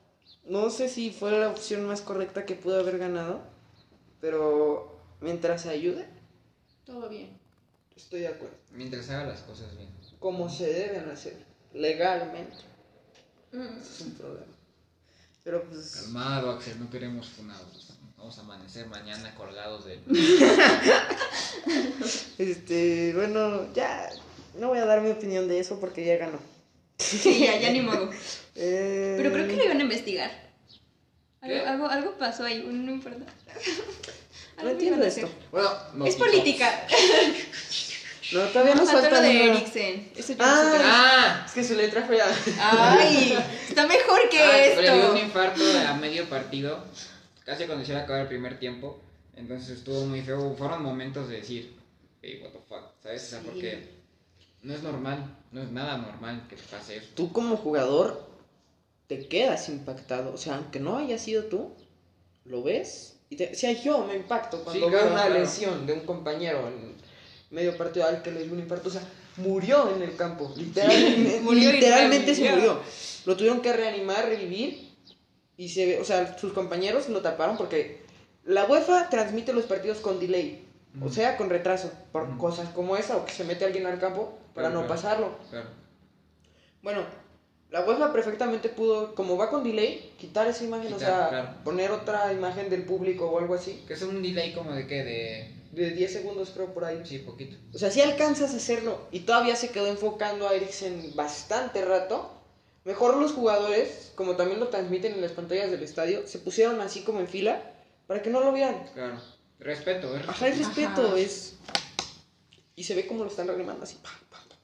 no 0.48 0.70
sé 0.70 0.88
si 0.88 1.10
fue 1.10 1.32
la 1.32 1.48
opción 1.48 1.84
más 1.86 2.00
correcta 2.00 2.46
que 2.46 2.54
pudo 2.54 2.80
haber 2.80 2.98
ganado, 2.98 3.40
pero 4.20 4.98
mientras 5.20 5.66
ayude, 5.66 6.06
Todo 6.84 7.08
bien. 7.08 7.36
estoy 7.96 8.20
de 8.20 8.28
acuerdo. 8.28 8.56
Mientras 8.72 9.08
haga 9.10 9.24
las 9.24 9.40
cosas 9.40 9.76
bien. 9.76 9.88
Como 10.18 10.48
se 10.48 10.72
deben 10.72 11.08
hacer, 11.10 11.36
legalmente, 11.72 12.56
Mm. 13.52 13.78
es 13.80 14.00
un 14.02 14.10
problema. 14.12 14.46
Pero 15.44 15.62
pues, 15.64 15.96
Calmado, 16.02 16.50
Axel, 16.50 16.78
no 16.80 16.90
queremos 16.90 17.28
funados. 17.30 17.94
Vamos 18.18 18.36
a 18.36 18.40
amanecer 18.42 18.86
mañana 18.88 19.34
colgados 19.36 19.86
de... 19.86 20.00
este, 22.38 23.12
bueno, 23.14 23.72
ya, 23.72 24.10
no 24.58 24.68
voy 24.68 24.78
a 24.78 24.84
dar 24.84 25.00
mi 25.00 25.10
opinión 25.10 25.48
de 25.48 25.60
eso 25.60 25.78
porque 25.80 26.04
ya 26.04 26.16
ganó. 26.16 26.38
Sí, 26.98 27.40
ya, 27.40 27.58
ya 27.60 27.70
ni 27.70 27.80
modo. 27.80 28.10
Eh, 28.54 29.14
Pero 29.16 29.32
creo 29.32 29.46
que 29.48 29.56
lo 29.56 29.64
iban 29.64 29.78
a 29.78 29.82
investigar. 29.82 30.30
Algo, 31.40 31.66
algo, 31.66 31.86
algo 31.88 32.18
pasó 32.18 32.44
ahí, 32.44 32.64
no 32.68 32.90
importa. 32.92 33.24
No 34.62 34.68
entiendo 34.70 35.04
a 35.04 35.08
esto. 35.08 35.28
Bueno, 35.52 35.70
no 35.94 36.06
es 36.06 36.16
política. 36.16 36.86
No, 38.32 38.40
todavía 38.48 38.74
nos 38.74 38.90
falta 38.90 39.08
lo 39.10 39.20
de 39.22 39.30
una. 39.30 39.44
Eriksen. 39.58 40.10
Eso 40.16 40.32
yo 40.34 40.38
Ah. 40.40 40.72
no 40.74 40.80
¡Ah! 40.84 41.42
Es 41.46 41.52
que 41.52 41.64
su 41.64 41.74
letra 41.76 42.02
fea. 42.02 42.26
Ay, 42.60 43.38
está 43.68 43.86
mejor 43.86 44.28
que 44.28 44.38
Ah, 44.38 44.56
Le 44.58 44.82
dio 44.82 44.92
un 45.12 45.16
esto. 45.16 45.26
infarto 45.26 45.62
a 45.88 45.94
medio 45.94 46.28
partido, 46.28 46.84
casi 47.46 47.64
cuando 47.64 47.84
se 47.86 47.92
iba 47.92 48.00
a 48.00 48.04
acabar 48.04 48.22
el 48.22 48.28
primer 48.28 48.58
tiempo. 48.58 49.00
Entonces 49.36 49.78
estuvo 49.78 50.04
muy 50.04 50.20
feo. 50.20 50.54
Fueron 50.58 50.82
momentos 50.82 51.28
de 51.28 51.36
decir, 51.36 51.74
hey, 52.20 52.40
what 52.42 52.50
the 52.50 52.58
fuck, 52.68 52.90
¿sabes? 53.02 53.22
O 53.22 53.26
sea, 53.30 53.38
Sí. 53.40 53.44
porque 53.46 53.88
no 54.62 54.74
es 54.74 54.82
normal, 54.82 55.24
no 55.52 55.62
es 55.62 55.70
nada 55.70 55.96
normal 55.98 56.46
que 56.48 56.56
te 56.56 56.62
pase 56.62 56.96
eso. 56.98 57.08
tú 57.14 57.32
como 57.32 57.56
jugador 57.56 58.26
te 59.06 59.26
quedas 59.28 59.68
impactado. 59.68 60.34
O 60.34 60.36
sea, 60.36 60.56
aunque 60.56 60.80
no 60.80 60.98
haya 60.98 61.18
sido 61.18 61.44
tú, 61.44 61.72
lo 62.44 62.62
ves. 62.62 63.16
Y 63.30 63.36
te, 63.36 63.52
o 63.52 63.54
sea, 63.54 63.72
yo 63.72 64.04
me 64.04 64.14
impacto 64.16 64.62
cuando 64.62 64.72
Sí, 64.72 64.80
veo 64.80 64.90
claro, 64.90 65.06
una 65.14 65.26
claro. 65.26 65.40
lesión 65.40 65.86
de 65.86 65.92
un 65.94 66.00
compañero 66.00 66.68
en 66.68 66.94
medio 67.50 67.76
partido 67.76 68.06
al 68.06 68.22
que 68.22 68.30
le 68.30 68.42
dio 68.44 68.52
un 68.52 68.60
infarto. 68.60 68.88
O 68.88 68.92
sea, 68.92 69.02
murió 69.38 69.94
en 69.94 70.02
el 70.02 70.16
campo. 70.16 70.52
Literalmente, 70.56 71.40
Murió 71.40 71.72
literalmente 71.72 72.34
se 72.34 72.50
murió. 72.50 72.80
Lo 73.24 73.36
tuvieron 73.36 73.60
que 73.60 73.72
reanimar, 73.72 74.26
revivir. 74.26 74.88
Y 75.56 75.70
se 75.70 75.86
ve, 75.86 76.00
o 76.00 76.04
sea, 76.04 76.38
sus 76.38 76.52
compañeros 76.52 77.08
lo 77.08 77.20
taparon 77.20 77.56
porque 77.56 78.02
la 78.44 78.64
UEFA 78.66 79.08
transmite 79.10 79.52
los 79.52 79.64
partidos 79.64 79.98
con 79.98 80.20
delay. 80.20 80.64
O 81.00 81.08
sea, 81.08 81.36
con 81.36 81.50
retraso. 81.50 81.92
Por 82.12 82.36
cosas 82.38 82.68
como 82.70 82.96
esa 82.96 83.16
o 83.16 83.24
que 83.24 83.32
se 83.32 83.44
mete 83.44 83.64
alguien 83.64 83.86
al 83.86 83.98
campo 83.98 84.38
para 84.54 84.68
Claro, 84.68 84.80
no 84.80 84.86
claro. 84.86 84.88
pasarlo. 84.88 85.38
Claro. 85.50 85.68
Bueno, 86.82 87.02
la 87.70 87.84
UEFA 87.84 88.12
perfectamente 88.12 88.68
pudo, 88.68 89.14
como 89.14 89.36
va 89.36 89.50
con 89.50 89.62
delay, 89.62 90.14
quitar 90.18 90.46
esa 90.48 90.64
imagen, 90.64 90.92
o 90.92 90.98
sea, 90.98 91.28
claro. 91.28 91.48
poner 91.64 91.90
otra 91.90 92.32
imagen 92.32 92.70
del 92.70 92.84
público 92.84 93.26
o 93.30 93.38
algo 93.38 93.54
así. 93.54 93.84
Que 93.86 93.94
es 93.94 94.02
un 94.02 94.22
delay 94.22 94.54
como 94.54 94.72
de 94.72 94.86
qué, 94.86 95.04
de 95.04 95.58
de 95.72 95.90
10 95.90 96.12
segundos 96.12 96.50
creo 96.54 96.72
por 96.72 96.84
ahí. 96.84 97.00
Sí, 97.04 97.18
poquito. 97.18 97.56
O 97.72 97.78
sea, 97.78 97.90
si 97.90 98.00
alcanzas 98.00 98.54
a 98.54 98.56
hacerlo 98.56 99.00
y 99.10 99.20
todavía 99.20 99.56
se 99.56 99.70
quedó 99.70 99.86
enfocando 99.86 100.48
a 100.48 100.54
Eriksen 100.54 101.14
bastante 101.14 101.84
rato, 101.84 102.30
mejor 102.84 103.16
los 103.16 103.32
jugadores, 103.32 104.12
como 104.14 104.36
también 104.36 104.60
lo 104.60 104.68
transmiten 104.68 105.12
en 105.12 105.20
las 105.20 105.32
pantallas 105.32 105.70
del 105.70 105.82
estadio, 105.82 106.26
se 106.26 106.38
pusieron 106.38 106.80
así 106.80 107.02
como 107.02 107.20
en 107.20 107.28
fila 107.28 107.62
para 108.06 108.22
que 108.22 108.30
no 108.30 108.40
lo 108.40 108.52
vean. 108.52 108.84
Claro. 108.94 109.20
Respeto, 109.58 110.16
¿eh? 110.16 110.22
Ajá, 110.26 110.48
es 110.48 110.58
respeto, 110.58 111.08
Ajá. 111.08 111.18
es... 111.18 111.54
Y 112.76 112.84
se 112.84 112.94
ve 112.94 113.06
como 113.06 113.24
lo 113.24 113.30
están 113.30 113.46
reanimando 113.48 113.82
así. 113.82 113.96
pa, 114.02 114.10
pa, 114.30 114.38
pa. 114.38 114.56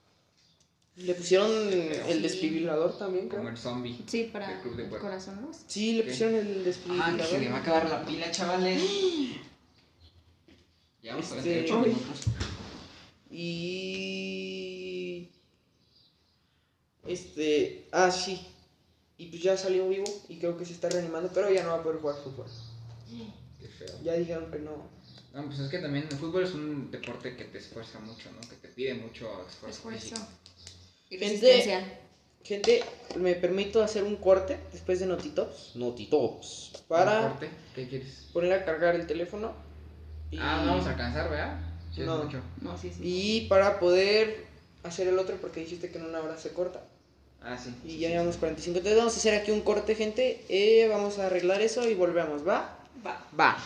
Le 0.97 1.15
pusieron 1.15 1.51
el 1.73 2.23
desfibrilador 2.23 2.97
también, 2.97 3.29
Como 3.29 3.43
creo. 3.43 3.53
el 3.53 3.59
zombie. 3.59 3.99
Sí, 4.07 4.31
para 4.33 4.49
del 4.49 4.61
Club 4.61 4.77
de 4.77 4.85
el 4.85 4.99
corazón, 4.99 5.41
¿no? 5.43 5.51
Sí, 5.67 5.95
le 5.95 6.05
¿Qué? 6.05 6.11
pusieron 6.11 6.35
el 6.37 6.47
Ah, 6.49 6.53
que 6.55 6.61
desfibrilador. 6.65 7.27
se 7.27 7.41
le 7.41 7.49
va 7.51 7.57
a 7.57 7.61
acabar 7.61 7.89
la 7.91 8.05
pila, 8.07 8.31
chavales. 8.31 8.81
Llevamos 11.03 11.25
Este- 11.33 11.65
48 11.67 11.79
minutos. 11.81 12.21
Y... 13.31 15.29
Este... 17.07 17.89
Ah, 17.93 18.11
sí. 18.13 18.41
Y 19.19 19.27
pues 19.27 19.43
ya 19.43 19.57
salió 19.57 19.89
vivo 19.89 20.05
y 20.29 20.39
creo 20.39 20.57
que 20.57 20.65
se 20.65 20.73
está 20.73 20.89
reanimando, 20.89 21.31
pero 21.35 21.51
ya 21.53 21.63
no 21.65 21.71
va 21.71 21.79
a 21.79 21.83
poder 21.83 22.01
jugar 22.01 22.17
fútbol. 22.23 22.47
Qué 23.11 23.44
feo. 23.87 23.99
Ya 24.03 24.14
dijeron 24.14 24.51
que 24.51 24.59
no. 24.59 24.89
No, 25.32 25.47
pues 25.47 25.59
es 25.59 25.68
que 25.70 25.78
también 25.78 26.07
el 26.11 26.16
fútbol 26.16 26.45
es 26.45 26.55
un 26.55 26.91
deporte 26.91 27.37
que 27.37 27.45
te 27.45 27.59
esfuerza 27.59 27.99
mucho, 28.01 28.30
¿no? 28.32 28.41
Que 28.49 28.57
te 28.57 28.68
pide 28.68 28.95
mucho 28.95 29.26
esfuerzo. 29.49 29.68
Esfuerzo. 29.89 30.01
físico. 30.16 30.28
Y 31.11 31.18
Gente- 31.18 31.35
resistencia. 31.35 31.99
Gente, 32.45 32.85
me 33.16 33.35
permito 33.35 33.82
hacer 33.82 34.05
un 34.05 34.16
corte 34.16 34.59
después 34.72 35.01
de 35.01 35.07
Notitops. 35.07 35.76
Notitops. 35.76 36.72
¿Un 36.74 36.80
Para 36.89 37.28
corte? 37.30 37.49
¿Qué 37.74 37.89
quieres? 37.89 38.28
poner 38.32 38.53
a 38.53 38.64
cargar 38.64 38.95
el 38.95 39.07
teléfono. 39.07 39.53
Y, 40.30 40.39
Ah, 40.39 40.62
no 40.64 40.72
vamos 40.72 40.87
a 40.87 40.91
alcanzar, 40.91 41.30
¿verdad? 41.30 41.59
Sí, 41.95 42.03
No. 42.03 42.22
mucho. 42.24 42.41
No, 42.61 42.76
sí, 42.76 42.91
sí. 42.93 43.01
y 43.03 43.41
para 43.49 43.78
poder 43.80 44.45
hacer 44.82 45.09
el 45.09 45.18
otro 45.18 45.37
porque 45.41 45.61
dijiste 45.61 45.91
que 45.91 45.99
en 45.99 46.05
una 46.05 46.20
hora 46.20 46.37
se 46.37 46.51
corta. 46.51 46.82
Ah, 47.41 47.57
sí. 47.57 47.74
Y 47.85 47.91
sí, 47.93 47.99
ya 47.99 48.09
sí, 48.09 48.12
llevamos 48.12 48.35
sí. 48.35 48.41
45. 48.41 48.78
Entonces 48.78 48.99
vamos 48.99 49.14
a 49.14 49.16
hacer 49.16 49.35
aquí 49.35 49.51
un 49.51 49.61
corte, 49.62 49.95
gente. 49.95 50.45
Eh, 50.49 50.87
vamos 50.89 51.18
a 51.18 51.26
arreglar 51.26 51.61
eso 51.62 51.89
y 51.89 51.95
volvemos, 51.95 52.47
¿va? 52.47 52.78
Va. 53.07 53.21
Va. 53.39 53.57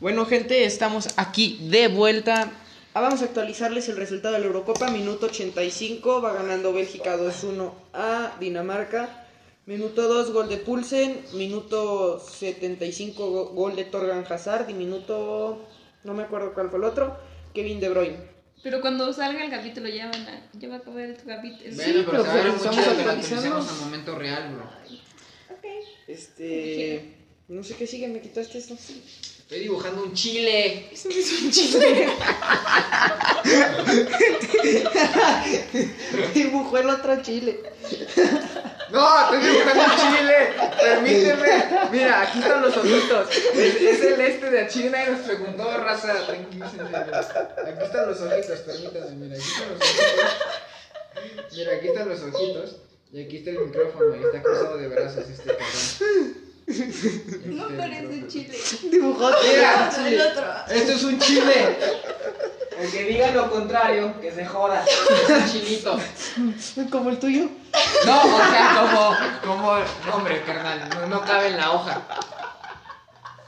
Bueno, 0.00 0.24
gente, 0.26 0.64
estamos 0.64 1.08
aquí 1.16 1.58
de 1.70 1.88
vuelta. 1.88 2.50
Ah, 2.94 3.00
vamos 3.00 3.22
a 3.22 3.26
actualizarles 3.26 3.88
el 3.88 3.96
resultado 3.96 4.34
de 4.34 4.40
la 4.40 4.46
Eurocopa. 4.46 4.90
Minuto 4.90 5.26
85, 5.26 6.22
va 6.22 6.32
ganando 6.34 6.72
Bélgica 6.72 7.16
2-1 7.16 7.72
a 7.92 8.32
Dinamarca. 8.40 9.26
Minuto 9.66 10.08
2, 10.08 10.32
gol 10.32 10.48
de 10.48 10.56
Pulsen. 10.56 11.20
Minuto 11.34 12.18
75, 12.20 13.30
go- 13.30 13.46
gol 13.50 13.76
de 13.76 13.84
Torgan 13.84 14.24
Hazard. 14.28 14.68
Y 14.70 14.74
minuto, 14.74 15.68
no 16.04 16.14
me 16.14 16.22
acuerdo 16.24 16.54
cuál 16.54 16.70
fue 16.70 16.78
el 16.78 16.84
otro, 16.84 17.16
Kevin 17.54 17.80
De 17.80 17.88
Bruyne. 17.90 18.16
Pero 18.62 18.80
cuando 18.80 19.12
salga 19.12 19.44
el 19.44 19.50
capítulo 19.50 19.88
ya 19.88 20.06
van 20.06 20.26
a, 20.26 20.42
ya 20.54 20.68
va 20.68 20.76
a 20.76 20.78
acabar 20.78 21.14
tu 21.14 21.26
capítulo. 21.26 21.74
Bueno, 21.76 21.82
Sí, 21.92 22.04
pero, 22.10 22.24
pero 22.24 22.42
muy 22.48 22.56
estamos 22.56 22.78
actualizando. 22.78 23.10
actualicemos 23.10 23.68
a 23.68 23.84
momento 23.84 24.14
real, 24.16 24.54
bro. 24.54 24.64
Este, 26.08 27.14
no 27.48 27.64
sé 27.64 27.74
qué 27.76 27.86
sigue, 27.86 28.08
me 28.08 28.20
quitaste 28.20 28.58
esto. 28.58 28.74
Estoy 28.74 29.60
dibujando 29.60 30.02
un 30.02 30.12
chile. 30.12 30.90
Eso 30.92 31.08
es 31.08 31.40
un 31.42 31.50
chile. 31.50 32.04
Dibujó 36.34 36.76
el 36.76 36.90
otro 36.90 37.22
chile. 37.22 37.58
No, 38.90 39.20
estoy 39.22 39.38
dibujando 39.40 39.82
un 39.82 39.96
chile. 39.96 40.52
Permíteme. 40.78 41.64
Mira, 41.90 42.20
aquí 42.20 42.38
están 42.38 42.60
los 42.60 42.76
ojitos. 42.76 43.30
Es, 43.54 43.76
es 43.76 44.02
el 44.02 44.20
este 44.20 44.50
de 44.50 44.68
Chile. 44.68 44.90
Nadie 44.90 45.12
nos 45.12 45.20
preguntó, 45.20 45.74
raza. 45.78 46.26
Tranquilícense. 46.26 46.82
Aquí 46.82 47.82
están 47.82 48.08
los 48.10 48.20
ojitos. 48.20 48.58
Permítanme. 48.58 49.26
Mira, 49.26 49.36
aquí 49.36 49.48
están 49.48 49.70
los 49.70 49.80
ojitos. 49.80 51.56
Mira, 51.56 51.72
aquí 51.72 51.88
están 51.88 52.08
los 52.10 52.20
ojitos. 52.20 52.76
Y 53.10 53.22
aquí 53.24 53.38
está 53.38 53.48
el 53.50 53.60
micrófono. 53.60 54.14
Y 54.14 54.22
está 54.24 54.42
cruzado 54.42 54.76
de 54.76 54.88
brazos 54.88 55.24
este 55.26 55.56
cabrón. 55.56 56.47
No 57.46 57.68
parece 57.68 58.02
micrófono. 58.02 58.28
chile. 58.28 58.58
Dibujó 58.90 59.30
Mira. 59.42 59.90
El 60.06 60.20
otro. 60.20 60.44
Esto 60.68 60.92
es 60.92 61.04
un 61.04 61.18
chile. 61.18 61.78
El 62.78 62.90
que 62.90 63.04
diga 63.04 63.30
lo 63.32 63.50
contrario, 63.50 64.20
que 64.20 64.30
se 64.30 64.44
joda. 64.46 64.84
Es 64.84 65.30
un 65.30 65.50
chilito. 65.50 65.98
como 66.90 67.10
el 67.10 67.18
tuyo. 67.18 67.48
No, 68.06 68.22
o 68.22 68.38
sea, 68.38 68.76
como, 68.80 69.16
como, 69.44 69.78
no, 69.78 70.14
hombre, 70.14 70.42
carnal, 70.42 70.88
no, 70.90 71.06
no 71.06 71.24
cabe 71.24 71.48
en 71.48 71.56
la 71.56 71.72
hoja. 71.72 72.02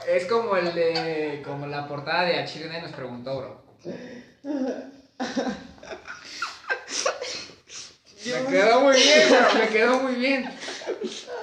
Es 0.07 0.25
como 0.25 0.57
el 0.57 0.73
de, 0.73 1.41
como 1.45 1.67
la 1.67 1.87
portada 1.87 2.23
de 2.23 2.39
A 2.39 2.45
Chile 2.45 2.67
nadie 2.67 2.81
nos 2.81 2.91
preguntó, 2.91 3.37
bro. 3.37 3.63
Me 8.25 8.51
quedó 8.51 8.81
muy 8.81 8.95
bien, 8.95 9.29
bro, 9.29 9.59
me 9.59 9.67
quedó 9.69 9.99
muy 9.99 10.15
bien. 10.15 10.49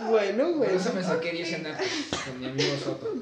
Bueno, 0.09 0.45
Por 0.49 0.57
bueno. 0.59 0.73
eso 0.79 0.93
me 0.93 1.03
saqué 1.03 1.33
10 1.33 1.53
en 1.55 1.67
arte 1.67 1.85
con 2.25 2.41
mi 2.41 2.47
amigo 2.47 2.77
Soto. 2.83 3.15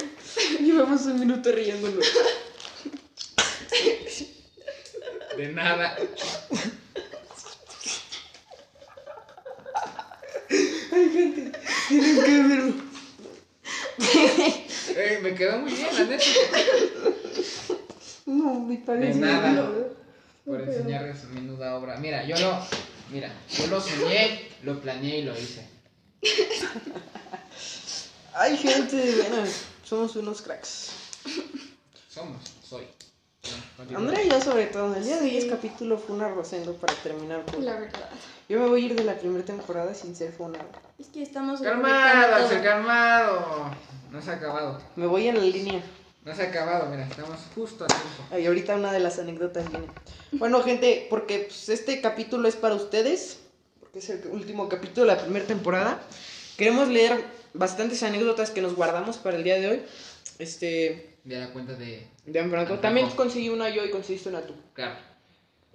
Llevamos 0.60 1.02
un 1.02 1.20
minuto 1.20 1.52
riéndonos. 1.52 2.04
De 5.36 5.48
nada. 5.52 5.96
Ay, 10.92 11.10
gente, 11.12 11.58
tienen 11.88 12.16
que 12.24 12.42
verlo. 12.42 12.74
Eh, 14.96 15.18
me 15.22 15.34
quedó 15.34 15.58
muy 15.58 15.72
bien, 15.72 15.88
la 15.92 16.04
neta. 16.04 16.24
No, 18.26 18.60
me 18.60 18.76
parece. 18.78 19.14
De 19.18 19.26
nada. 19.26 19.70
Por 20.44 20.60
enseñarles 20.60 21.20
su 21.20 21.28
menuda 21.28 21.76
obra. 21.76 21.96
Mira, 21.96 22.24
yo 22.24 22.36
lo, 22.38 22.58
mira, 23.10 23.32
yo 23.50 23.66
lo 23.66 23.80
soñé, 23.80 24.48
lo 24.64 24.80
planeé 24.80 25.18
y 25.18 25.22
lo 25.22 25.38
hice. 25.38 25.66
Ay, 28.34 28.56
gente, 28.56 28.96
veras. 28.96 29.62
Somos 29.84 30.16
unos 30.16 30.42
cracks. 30.42 30.90
Somos, 32.08 32.42
soy. 32.68 32.84
Continúa. 33.76 34.00
Andrea 34.00 34.24
y 34.24 34.30
yo, 34.30 34.40
sobre 34.40 34.66
todo, 34.66 34.94
el 34.96 35.04
día 35.04 35.18
de 35.18 35.24
hoy 35.24 35.36
es 35.36 35.44
capítulo 35.44 35.98
fue 35.98 36.16
un 36.16 36.22
rosendo 36.34 36.74
para 36.76 36.94
terminar. 36.94 37.44
con- 37.44 37.64
La 37.64 37.76
verdad. 37.78 38.08
Yo 38.48 38.58
me 38.60 38.66
voy 38.68 38.82
a 38.82 38.86
ir 38.86 38.94
de 38.96 39.04
la 39.04 39.16
primera 39.18 39.44
temporada 39.44 39.94
sin 39.94 40.16
ser 40.16 40.32
funado. 40.32 40.64
Es 40.98 41.08
que 41.08 41.22
estamos 41.22 41.60
Calmado. 41.60 42.36
Axel, 42.36 42.62
calmado. 42.62 43.70
No 44.10 44.22
se 44.22 44.30
ha 44.30 44.34
acabado. 44.34 44.80
Me 44.96 45.06
voy 45.06 45.28
en 45.28 45.36
la 45.36 45.42
línea. 45.42 45.82
No 46.24 46.34
se 46.34 46.42
ha 46.42 46.46
acabado, 46.48 46.86
mira, 46.86 47.06
estamos 47.06 47.38
justo 47.54 47.84
a 47.84 47.86
tiempo. 47.86 48.06
Ay, 48.30 48.46
ahorita 48.46 48.76
una 48.76 48.90
de 48.92 49.00
las 49.00 49.18
anécdotas 49.18 49.68
viene. 49.70 49.86
Bueno, 50.32 50.62
gente, 50.62 51.06
porque 51.10 51.40
pues, 51.40 51.68
este 51.68 52.00
capítulo 52.00 52.48
es 52.48 52.56
para 52.56 52.74
ustedes, 52.74 53.40
porque 53.94 54.00
es 54.00 54.10
el 54.10 54.26
último 54.32 54.68
capítulo 54.68 55.06
de 55.06 55.14
la 55.14 55.22
primera 55.22 55.46
temporada. 55.46 56.02
Queremos 56.58 56.88
leer 56.88 57.24
bastantes 57.52 58.02
anécdotas 58.02 58.50
que 58.50 58.60
nos 58.60 58.74
guardamos 58.74 59.18
para 59.18 59.36
el 59.36 59.44
día 59.44 59.54
de 59.54 59.68
hoy. 59.68 59.82
Este, 60.40 61.16
De 61.22 61.38
la 61.38 61.52
cuenta 61.52 61.74
de. 61.74 62.04
de 62.26 62.40
Anne 62.40 62.50
Franco. 62.50 62.72
Anne 62.72 62.82
También 62.82 63.08
conseguí 63.10 63.50
una 63.50 63.70
yo 63.70 63.84
y 63.84 63.90
conseguiste 63.90 64.30
una 64.30 64.42
tú. 64.42 64.54
Claro. 64.72 64.96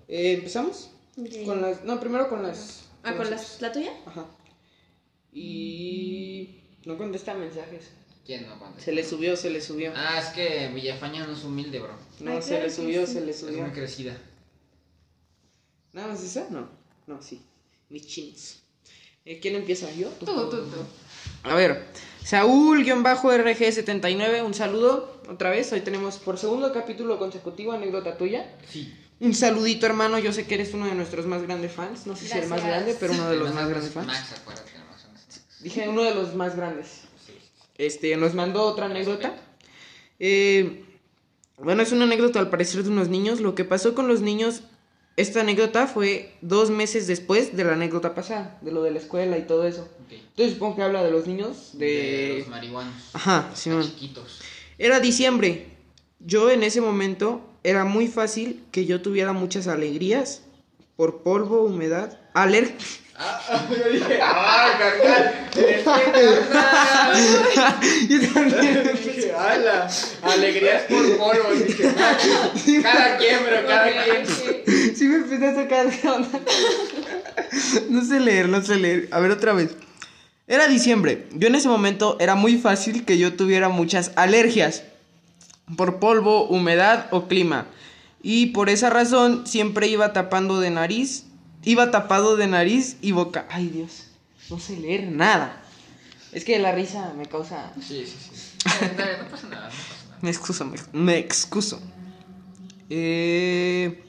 Eh, 0.10 0.34
¿Empezamos? 0.34 0.92
Ok. 1.18 1.46
Con 1.46 1.62
las, 1.62 1.86
no, 1.86 1.98
primero 2.02 2.28
con 2.28 2.44
las. 2.44 2.90
Ah, 3.04 3.16
¿con 3.16 3.30
las, 3.32 3.62
la 3.62 3.72
tuya? 3.72 3.94
Ajá. 4.06 4.26
Y 5.32 6.60
no 6.84 6.98
contesta 6.98 7.34
mensajes. 7.36 7.92
¿Quién 8.26 8.50
no 8.50 8.60
contesta? 8.60 8.84
Se 8.84 8.92
le 8.92 9.06
subió, 9.06 9.38
se 9.38 9.50
le 9.50 9.62
subió. 9.62 9.94
Ah, 9.96 10.20
es 10.20 10.28
que 10.36 10.68
Villafaña 10.74 11.26
no 11.26 11.32
es 11.32 11.44
humilde, 11.46 11.80
bro. 11.80 11.94
No, 12.20 12.32
Ay, 12.32 12.42
se 12.42 12.50
claro 12.50 12.64
le 12.64 12.70
que 12.70 12.76
subió, 12.76 13.08
sí. 13.08 13.14
se 13.14 13.22
le 13.22 13.32
Es 13.32 13.40
subió. 13.40 13.62
muy 13.64 13.72
crecida. 13.72 14.18
¿Nada 15.94 16.10
más 16.10 16.22
eso? 16.22 16.46
No. 16.50 16.68
No, 17.08 17.22
sí. 17.22 17.42
Mis 17.90 18.06
chinos. 18.08 18.60
Eh, 19.26 19.40
¿Quién 19.40 19.56
empieza? 19.56 19.92
¿Yo? 19.92 20.10
Tú, 20.20 20.26
tú, 20.26 20.50
tú. 20.50 20.66
A 21.44 21.56
ver, 21.56 21.86
Saúl-RG79, 22.24 24.46
un 24.46 24.54
saludo 24.54 25.22
otra 25.28 25.50
vez. 25.50 25.72
Hoy 25.74 25.82
tenemos 25.82 26.18
por 26.18 26.38
segundo 26.38 26.72
capítulo 26.74 27.18
consecutivo 27.18 27.72
anécdota 27.72 28.18
tuya. 28.18 28.56
Sí. 28.70 28.94
Un 29.20 29.34
saludito, 29.34 29.86
hermano. 29.86 30.20
Yo 30.20 30.32
sé 30.32 30.46
que 30.46 30.56
eres 30.56 30.74
uno 30.74 30.86
de 30.86 30.96
nuestros 30.96 31.26
más 31.26 31.42
grandes 31.42 31.72
fans. 31.72 32.08
No 32.08 32.16
sé 32.16 32.28
si 32.28 32.38
el 32.38 32.48
más 32.48 32.62
Gracias. 32.62 32.84
grande, 32.84 32.98
pero 33.00 33.14
uno 33.14 33.30
de 33.30 33.38
los 33.38 33.54
más 33.54 33.68
grandes 33.68 33.92
fans. 33.92 34.08
Max, 34.08 34.34
acuérdate. 34.40 34.70
Dije 35.62 35.90
uno 35.90 36.04
de 36.04 36.16
los 36.16 36.36
más 36.36 36.56
grandes. 36.56 36.88
Sí. 37.26 37.34
Este, 37.78 38.16
nos 38.16 38.34
mandó 38.34 38.64
otra 38.64 38.86
anécdota. 38.86 39.36
Eh, 40.20 40.86
bueno, 41.58 41.82
es 41.82 41.92
una 41.92 42.06
anécdota 42.06 42.40
al 42.40 42.50
parecer 42.50 42.84
de 42.84 42.90
unos 42.90 43.10
niños. 43.10 43.42
Lo 43.42 43.56
que 43.56 43.66
pasó 43.66 43.94
con 43.94 44.08
los 44.08 44.22
niños, 44.22 44.62
esta 45.20 45.42
anécdota 45.42 45.88
fue 45.88 46.32
dos 46.42 46.70
meses 46.70 47.08
después 47.08 47.56
de 47.58 47.64
la 47.66 47.74
anécdota 47.74 48.16
pasada, 48.16 48.58
de 48.62 48.72
lo 48.72 48.84
de 48.84 48.92
la 48.92 49.00
escuela 49.00 49.38
y 49.38 49.42
todo 49.44 49.68
eso. 49.68 49.88
Entonces 50.10 50.54
supongo 50.54 50.78
que 50.78 50.84
habla 50.84 51.04
de 51.04 51.12
los 51.12 51.28
niños 51.28 51.72
De 51.74 51.86
de... 51.86 52.36
los 52.40 52.48
marihuanos. 52.48 52.94
Ajá, 53.14 53.50
Simón. 53.54 53.84
Chiquitos. 53.84 54.40
Era 54.78 55.00
diciembre. 55.02 55.68
Yo 56.20 56.50
en 56.50 56.64
ese 56.64 56.80
momento 56.82 57.42
era 57.64 57.84
muy 57.84 58.08
fácil 58.08 58.64
que 58.72 58.86
yo 58.86 59.02
tuviera 59.02 59.34
muchas 59.34 59.68
alegrías 59.68 60.44
por 60.96 61.22
polvo, 61.24 61.64
humedad, 61.64 62.18
aler... 62.34 62.74
Ah, 63.22 63.68
yo 63.70 63.90
dije, 63.92 64.18
ah, 64.24 64.78
carnal, 64.80 65.50
es 65.52 65.56
que 65.58 65.84
carnal. 65.84 67.80
Yo 68.08 68.34
también. 68.34 68.92
Dije, 68.96 69.34
ala, 69.34 69.90
alegrías 70.22 70.84
por 70.84 71.18
polvo. 71.18 71.52
Dije, 71.54 71.94
"Ah, 71.98 72.18
cada 72.82 73.18
quien, 73.18 73.40
pero 73.44 73.68
cada 73.68 73.92
quien. 74.06 74.24
Sí 75.00 75.08
me 75.08 75.16
empecé 75.16 75.48
a 75.48 75.56
sacar 75.56 75.90
de 75.90 76.10
onda. 76.10 76.28
No 77.90 78.04
sé 78.04 78.20
leer, 78.20 78.50
no 78.50 78.62
sé 78.62 78.76
leer. 78.76 79.08
A 79.12 79.20
ver 79.22 79.32
otra 79.32 79.54
vez. 79.54 79.72
Era 80.46 80.68
diciembre. 80.68 81.30
Yo 81.34 81.48
en 81.48 81.56
ese 81.56 81.70
momento 81.70 82.18
era 82.20 82.36
muy 82.36 82.58
fácil 82.58 83.06
que 83.06 83.18
yo 83.18 83.34
tuviera 83.34 83.70
muchas 83.70 84.12
alergias. 84.18 84.84
Por 85.78 86.00
polvo, 86.00 86.50
humedad 86.50 87.08
o 87.12 87.30
clima. 87.30 87.68
Y 88.22 88.48
por 88.48 88.70
esa 88.70 88.90
razón 88.90 89.48
siempre 89.48 89.88
iba 89.88 90.12
tapando 90.12 90.60
de 90.60 90.70
nariz. 90.70 91.24
Iba 91.64 91.92
tapado 91.92 92.36
de 92.36 92.48
nariz 92.48 92.98
y 93.02 93.14
boca. 93.14 93.48
Ay 93.50 93.70
Dios. 93.70 94.08
No 94.50 94.60
sé 94.60 94.76
leer 94.76 95.08
nada. 95.10 95.64
Es 96.34 96.44
que 96.44 96.60
la 96.60 96.74
risa 96.74 97.14
me 97.18 97.26
causa... 97.26 97.72
Sí, 97.80 98.06
sí, 98.06 98.18
sí. 98.20 98.70
Dale, 98.98 99.18
No 99.20 99.30
pasa 99.30 99.48
nada, 99.48 99.70
no 99.70 99.70
pasa 99.70 99.98
nada. 100.10 100.20
Me 100.22 100.30
excuso, 100.30 100.66
me, 100.66 100.78
me 100.92 101.18
excuso. 101.18 101.82
Eh, 102.90 104.04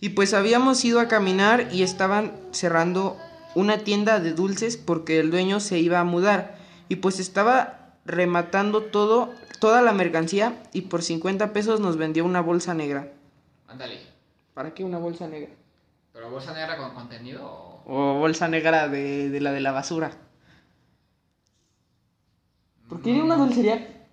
y 0.00 0.10
pues 0.10 0.34
habíamos 0.34 0.84
ido 0.84 1.00
a 1.00 1.08
caminar 1.08 1.68
y 1.72 1.82
estaban 1.82 2.32
cerrando 2.52 3.16
una 3.54 3.78
tienda 3.78 4.20
de 4.20 4.32
dulces 4.32 4.76
porque 4.76 5.18
el 5.18 5.30
dueño 5.30 5.60
se 5.60 5.78
iba 5.78 5.98
a 5.98 6.04
mudar. 6.04 6.56
Y 6.88 6.96
pues 6.96 7.18
estaba 7.18 7.94
rematando 8.04 8.82
todo, 8.82 9.34
toda 9.60 9.82
la 9.82 9.92
mercancía 9.92 10.62
y 10.72 10.82
por 10.82 11.02
50 11.02 11.52
pesos 11.52 11.80
nos 11.80 11.96
vendió 11.96 12.24
una 12.24 12.40
bolsa 12.40 12.74
negra. 12.74 13.12
Ándale. 13.66 14.00
¿Para 14.54 14.72
qué 14.74 14.84
una 14.84 14.98
bolsa 14.98 15.26
negra? 15.26 15.50
¿Pero 16.12 16.30
bolsa 16.30 16.52
negra 16.52 16.76
con 16.76 16.94
contenido 16.94 17.44
o.? 17.44 17.82
O 17.86 18.18
bolsa 18.18 18.48
negra 18.48 18.88
de, 18.88 19.30
de 19.30 19.40
la 19.40 19.50
de 19.50 19.60
la 19.60 19.72
basura. 19.72 20.12
¿Por 22.88 23.02
qué 23.02 23.18
a 23.18 23.22
una 23.22 23.36
dulcería? 23.36 24.06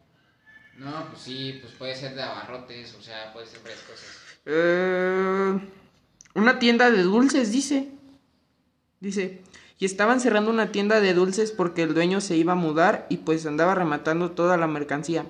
No, 0.77 1.07
pues 1.09 1.21
sí, 1.21 1.59
pues 1.61 1.73
puede 1.73 1.95
ser 1.95 2.15
de 2.15 2.23
abarrotes, 2.23 2.93
o 2.95 3.01
sea, 3.01 3.31
puede 3.31 3.45
ser 3.47 3.61
varias 3.61 3.79
cosas. 3.81 4.24
Eh, 4.45 5.59
una 6.35 6.59
tienda 6.59 6.91
de 6.91 7.03
dulces, 7.03 7.51
dice. 7.51 7.89
Dice. 8.99 9.41
Y 9.77 9.85
estaban 9.85 10.19
cerrando 10.21 10.51
una 10.51 10.71
tienda 10.71 11.01
de 11.01 11.13
dulces 11.13 11.51
porque 11.51 11.83
el 11.83 11.93
dueño 11.93 12.21
se 12.21 12.35
iba 12.37 12.53
a 12.53 12.55
mudar 12.55 13.07
y 13.09 13.17
pues 13.17 13.45
andaba 13.45 13.75
rematando 13.75 14.31
toda 14.31 14.57
la 14.57 14.67
mercancía. 14.67 15.25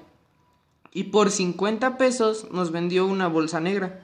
Y 0.92 1.06
por 1.06 1.32
50 1.32 1.98
pesos 1.98 2.48
nos 2.52 2.72
vendió 2.72 3.06
una 3.06 3.28
bolsa 3.28 3.60
negra. 3.60 4.02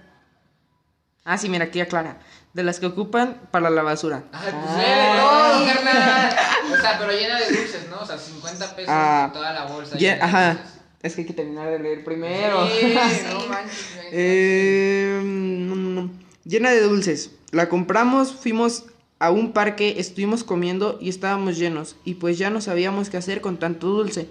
Ah, 1.24 1.38
sí, 1.38 1.48
mira, 1.50 1.66
aquí 1.66 1.80
aclara. 1.80 2.20
De 2.54 2.64
las 2.64 2.80
que 2.80 2.88
ocupan 2.88 3.40
para 3.52 3.70
la 3.70 3.84
basura. 3.84 4.24
Ay, 4.34 4.52
pues 4.52 4.76
ve 4.76 4.84
de 4.84 5.20
todo, 5.20 5.66
carnal. 5.68 6.36
O 6.74 6.78
sea, 6.78 6.98
pero 7.00 7.12
llena 7.14 7.40
de 7.40 7.46
dulces, 7.46 7.88
¿no? 7.90 8.02
O 8.02 8.06
sea, 8.06 8.18
50 8.18 8.76
pesos 8.76 8.90
Ah, 8.94 9.30
toda 9.32 9.54
la 9.54 9.66
bolsa. 9.66 9.98
Ya, 9.98 10.18
ajá. 10.22 10.58
Es 11.04 11.16
que 11.16 11.22
hay 11.22 11.28
que 11.28 11.34
terminar 11.34 11.70
de 11.72 11.80
leer 11.80 12.04
primero. 12.04 12.68
Sí, 12.68 12.94
no 13.34 13.48
manches, 13.48 13.94
güey. 13.96 14.08
Eh, 14.12 15.20
no, 15.24 15.76
no. 15.76 16.12
Llena 16.46 16.72
de 16.72 16.82
dulces. 16.82 17.32
La 17.52 17.70
compramos, 17.70 18.34
fuimos 18.34 18.86
a 19.20 19.32
un 19.32 19.52
parque, 19.54 19.96
estuvimos 19.98 20.44
comiendo 20.44 20.98
y 21.02 21.10
estábamos 21.10 21.58
llenos. 21.58 21.96
Y 22.06 22.16
pues 22.16 22.38
ya 22.38 22.50
no 22.50 22.62
sabíamos 22.62 23.10
qué 23.10 23.18
hacer 23.18 23.42
con 23.42 23.58
tanto 23.58 23.88
dulce. 23.88 24.28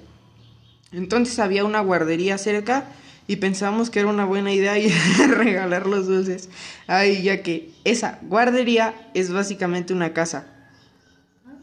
Entonces 0.93 1.39
había 1.39 1.65
una 1.65 1.81
guardería 1.81 2.39
cerca 2.39 2.89
y 3.27 3.37
pensamos 3.37 3.91
que 3.91 4.01
era 4.01 4.09
una 4.09 4.25
buena 4.25 4.53
idea 4.53 4.77
ir 4.79 4.93
a 5.23 5.27
regalar 5.35 5.87
los 5.87 6.07
dulces. 6.07 6.49
Ay, 6.87 7.23
ya 7.23 7.43
que 7.43 7.71
esa 7.85 8.19
guardería 8.23 8.95
es 9.15 9.33
básicamente 9.33 9.93
una 9.93 10.13
casa. 10.13 10.47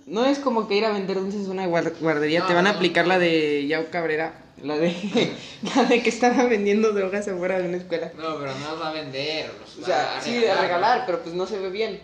No 0.05 0.25
es 0.25 0.39
como 0.39 0.67
que 0.69 0.75
ir 0.77 0.85
a 0.85 0.91
vender 0.93 1.17
dulces 1.17 1.47
a 1.47 1.51
una 1.51 1.67
guar- 1.67 1.93
guardería, 1.99 2.45
te 2.47 2.53
van 2.53 2.67
a 2.67 2.71
aplicar 2.71 3.05
la 3.07 3.19
de 3.19 3.67
Yao 3.67 3.87
Cabrera, 3.91 4.33
la 4.63 4.77
de, 4.77 4.93
la 5.75 5.83
de 5.83 6.01
que 6.03 6.09
estaba 6.09 6.45
vendiendo 6.45 6.91
drogas 6.93 7.27
afuera 7.27 7.59
de 7.59 7.67
una 7.67 7.77
escuela. 7.77 8.11
No, 8.17 8.37
pero 8.39 8.53
no 8.57 8.71
los 8.71 8.81
va 8.81 8.89
a 8.89 8.93
vender. 8.93 9.51
Los 9.59 9.77
O 9.77 9.85
sea, 9.85 10.17
a 10.17 10.21
sí, 10.21 10.45
a 10.45 10.61
regalar, 10.61 11.03
pero 11.05 11.21
pues 11.21 11.35
no 11.35 11.45
se 11.45 11.59
ve 11.59 11.69
bien. 11.69 11.99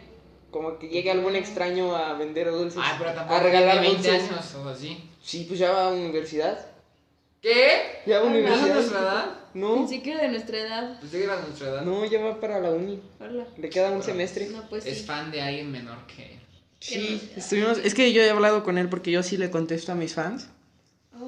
Como 0.51 0.77
que 0.77 0.87
llegue 0.87 1.09
algún 1.09 1.35
extraño 1.35 1.95
a 1.95 2.13
vender 2.13 2.51
dulces. 2.51 2.79
Ay, 2.83 2.95
pero 2.99 3.11
tampoco 3.13 3.35
a 3.39 3.43
regalar 3.43 3.81
tiene 3.81 3.89
20 3.95 4.11
dulces. 4.11 4.31
años 4.31 4.55
o 4.55 4.69
así. 4.69 5.09
Sí, 5.23 5.45
pues 5.47 5.59
ya 5.59 5.71
va 5.71 5.87
a 5.87 5.91
universidad. 5.91 6.59
¿Qué? 7.41 8.01
Ya 8.05 8.19
va 8.19 8.27
a 8.27 8.29
Ah, 8.29 8.33
no. 8.33 8.37
¿Es 8.37 8.43
de 8.43 8.49
universidad. 8.49 8.73
nuestra 8.75 8.99
edad? 8.99 9.25
No, 9.55 9.75
Pensé 9.75 10.01
que 10.01 10.11
era 10.11 10.21
de 10.21 10.29
nuestra 10.29 10.57
edad. 10.59 10.99
Pensé 10.99 11.17
que 11.17 11.23
era 11.25 11.35
de 11.37 11.41
nuestra 11.43 11.67
edad. 11.69 11.81
no, 11.81 12.05
ya 12.05 12.21
va 12.21 12.39
para 12.39 12.59
la 12.59 12.69
uni. 12.71 13.01
Hola. 13.19 13.45
Le 13.57 13.69
queda 13.69 13.91
un 13.91 14.01
semestre. 14.03 14.47
No, 14.47 14.67
pues 14.69 14.85
Es 14.85 14.99
sí. 14.99 15.03
fan 15.05 15.31
de 15.31 15.41
alguien 15.41 15.71
menor 15.71 16.05
que 16.07 16.33
él. 16.33 16.39
Sí, 16.79 17.31
estuvimos. 17.35 17.77
Es 17.79 17.93
que 17.93 18.11
yo 18.13 18.21
he 18.21 18.29
hablado 18.29 18.63
con 18.63 18.77
él 18.77 18.89
porque 18.89 19.09
yo 19.11 19.23
sí 19.23 19.37
le 19.37 19.49
contesto 19.51 19.91
a 19.91 19.95
mis 19.95 20.13
fans. 20.13 20.49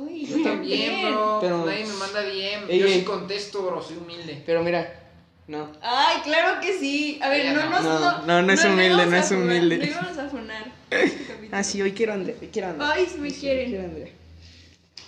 Ay, 0.08 0.26
Yo 0.26 0.42
también, 0.44 1.12
bro. 1.14 1.38
Pero- 1.42 1.66
Nadie 1.66 1.86
me 1.86 1.94
manda 1.94 2.22
bien. 2.22 2.62
Ey, 2.70 2.80
Yo 2.80 2.88
ey. 2.88 2.94
sí 3.00 3.02
contesto, 3.04 3.64
bro. 3.64 3.82
Soy 3.82 3.98
humilde. 3.98 4.42
Pero 4.46 4.64
mira, 4.64 5.02
no. 5.48 5.72
Ay, 5.82 6.18
claro 6.24 6.60
que 6.62 6.78
sí. 6.80 7.20
A 7.22 7.30
ver, 7.30 7.54
no, 7.56 7.70
no. 7.70 7.82
no, 7.82 8.00
No, 8.00 8.22
no, 8.26 8.42
no 8.42 8.54
es 8.54 8.66
humilde, 8.66 9.06
no 9.06 9.16
es 9.18 9.32
humilde. 9.32 9.78
No 9.78 9.86
íbamos 9.86 10.18
a 10.18 10.30
funar. 10.30 10.66
este. 10.90 11.50
Ah, 11.52 11.64
sí, 11.64 11.82
hoy 11.82 11.92
quiero 11.94 12.14
a 12.14 12.16
Andrea. 12.16 12.36
Hoy 12.42 12.50
quiero 12.52 12.68
a 12.68 12.72
Andrea. 12.72 12.92
Ay, 12.94 13.06
si 13.12 13.18
me 13.20 13.30
Sí, 13.30 13.40
quieren. 13.42 13.70
quiero 13.70 13.84
a 13.84 13.86
Andrea. 13.88 14.10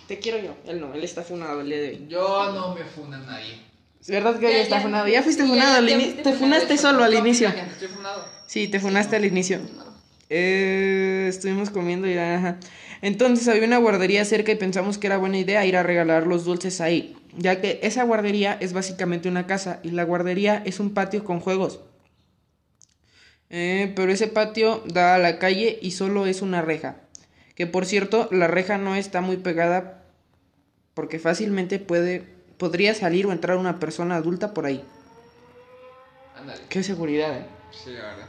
Te 0.08 0.20
quiero 0.20 0.38
yo. 0.40 0.56
Él 0.66 0.80
no, 0.80 0.94
él 0.94 1.04
está 1.04 1.22
funado 1.24 1.60
el 1.62 1.68
día 1.68 1.78
de 1.82 1.90
hoy. 1.90 2.06
Yo 2.08 2.52
no 2.54 2.74
me 2.76 2.84
funa 2.86 3.18
a 3.18 3.22
nadie. 3.22 3.60
Es 4.00 4.08
verdad 4.10 4.40
que 4.40 4.46
hoy 4.46 4.54
Ya, 4.54 4.62
está 4.62 4.76
ya. 4.78 4.82
funado. 4.84 5.08
Ya 5.08 5.22
fuiste 5.24 5.44
ya, 5.44 5.50
funado 5.50 5.72
ya 5.72 5.78
al 5.80 5.86
te 5.86 5.92
ini- 5.96 6.04
fuiste 6.04 6.24
Te 6.24 6.34
funaste 6.34 6.78
solo 6.78 7.04
al 7.04 7.12
No, 7.14 7.20
inicio. 7.20 7.50
Estoy 7.50 7.88
funado. 7.90 8.26
Sí, 8.46 8.68
te 8.70 8.80
funaste 8.80 9.16
al 9.18 9.26
inicio. 9.26 9.60
Eh, 10.30 11.26
estuvimos 11.30 11.70
comiendo 11.70 12.08
y 12.08 12.18
ajá. 12.18 12.58
Entonces 13.02 13.48
había 13.48 13.66
una 13.66 13.78
guardería 13.78 14.26
cerca 14.26 14.52
y 14.52 14.56
pensamos 14.56 14.98
que 14.98 15.08
era 15.08 15.18
buena 15.18 15.38
idea 15.38 15.66
ir 15.66 15.78
a 15.78 15.84
regalar 15.84 16.28
los 16.28 16.46
dulces 16.46 16.82
ahí, 16.82 17.16
ya 17.38 17.62
que 17.62 17.80
esa 17.84 18.04
guardería 18.04 18.58
es 18.60 18.74
básicamente 18.74 19.30
una 19.30 19.48
casa 19.48 19.80
y 19.84 19.92
la 19.92 20.04
guardería 20.04 20.62
es 20.66 20.80
un 20.80 20.94
patio 20.94 21.24
con 21.24 21.40
juegos. 21.40 21.80
Eh, 23.50 23.94
pero 23.96 24.12
ese 24.12 24.28
patio 24.28 24.84
da 24.86 25.16
a 25.16 25.20
la 25.20 25.40
calle 25.40 25.80
y 25.82 25.92
solo 25.92 26.26
es 26.26 26.42
una 26.42 26.62
reja. 26.62 26.98
Que 27.56 27.66
por 27.68 27.86
cierto, 27.86 28.28
la 28.32 28.48
reja 28.48 28.78
no 28.78 28.96
está 28.96 29.22
muy 29.22 29.38
pegada 29.38 30.04
porque 30.94 31.20
fácilmente 31.20 31.80
puede 31.80 32.38
podría 32.58 32.94
salir 32.94 33.28
o 33.28 33.32
entrar 33.32 33.58
una 33.58 33.80
persona 33.80 34.16
adulta 34.16 34.54
por 34.54 34.66
ahí. 34.66 34.84
Qué 36.70 36.84
seguridad, 36.84 37.38
eh. 37.38 37.46
Sí, 37.72 37.92
la 37.92 38.04
verdad. 38.04 38.28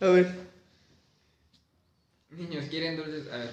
A 0.00 0.06
ver. 0.06 0.40
Niños, 2.30 2.64
¿quieren 2.70 2.96
dulces? 2.96 3.26
A 3.32 3.36
ver. 3.36 3.50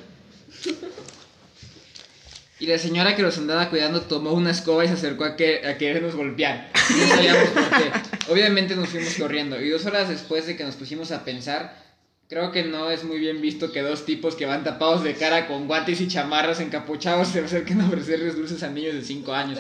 Y 2.59 2.65
la 2.65 2.79
señora 2.79 3.15
que 3.15 3.21
los 3.21 3.37
andaba 3.37 3.69
cuidando 3.69 4.01
tomó 4.01 4.31
una 4.31 4.49
escoba 4.49 4.83
y 4.83 4.87
se 4.87 4.95
acercó 4.95 5.25
a, 5.25 5.35
que, 5.35 5.67
a 5.67 5.77
querernos 5.77 6.15
golpear. 6.15 6.71
No 6.73 7.07
sabíamos 7.07 7.49
por 7.49 7.69
qué. 7.69 8.31
Obviamente 8.31 8.75
nos 8.75 8.89
fuimos 8.89 9.13
corriendo. 9.15 9.61
Y 9.61 9.69
dos 9.69 9.85
horas 9.85 10.09
después 10.09 10.47
de 10.47 10.57
que 10.57 10.63
nos 10.63 10.75
pusimos 10.75 11.11
a 11.11 11.23
pensar, 11.23 11.77
creo 12.29 12.51
que 12.51 12.63
no 12.63 12.89
es 12.89 13.03
muy 13.03 13.19
bien 13.19 13.41
visto 13.41 13.71
que 13.71 13.81
dos 13.81 14.05
tipos 14.05 14.35
que 14.35 14.47
van 14.47 14.63
tapados 14.63 15.03
de 15.03 15.13
cara 15.13 15.45
con 15.45 15.67
guantes 15.67 16.01
y 16.01 16.07
chamarras 16.07 16.59
encapuchados 16.59 17.27
se 17.27 17.41
acerquen 17.41 17.81
a 17.81 17.87
ofrecerles 17.87 18.35
dulces 18.35 18.63
a 18.63 18.69
niños 18.69 18.95
de 18.95 19.03
5 19.03 19.33
años. 19.33 19.59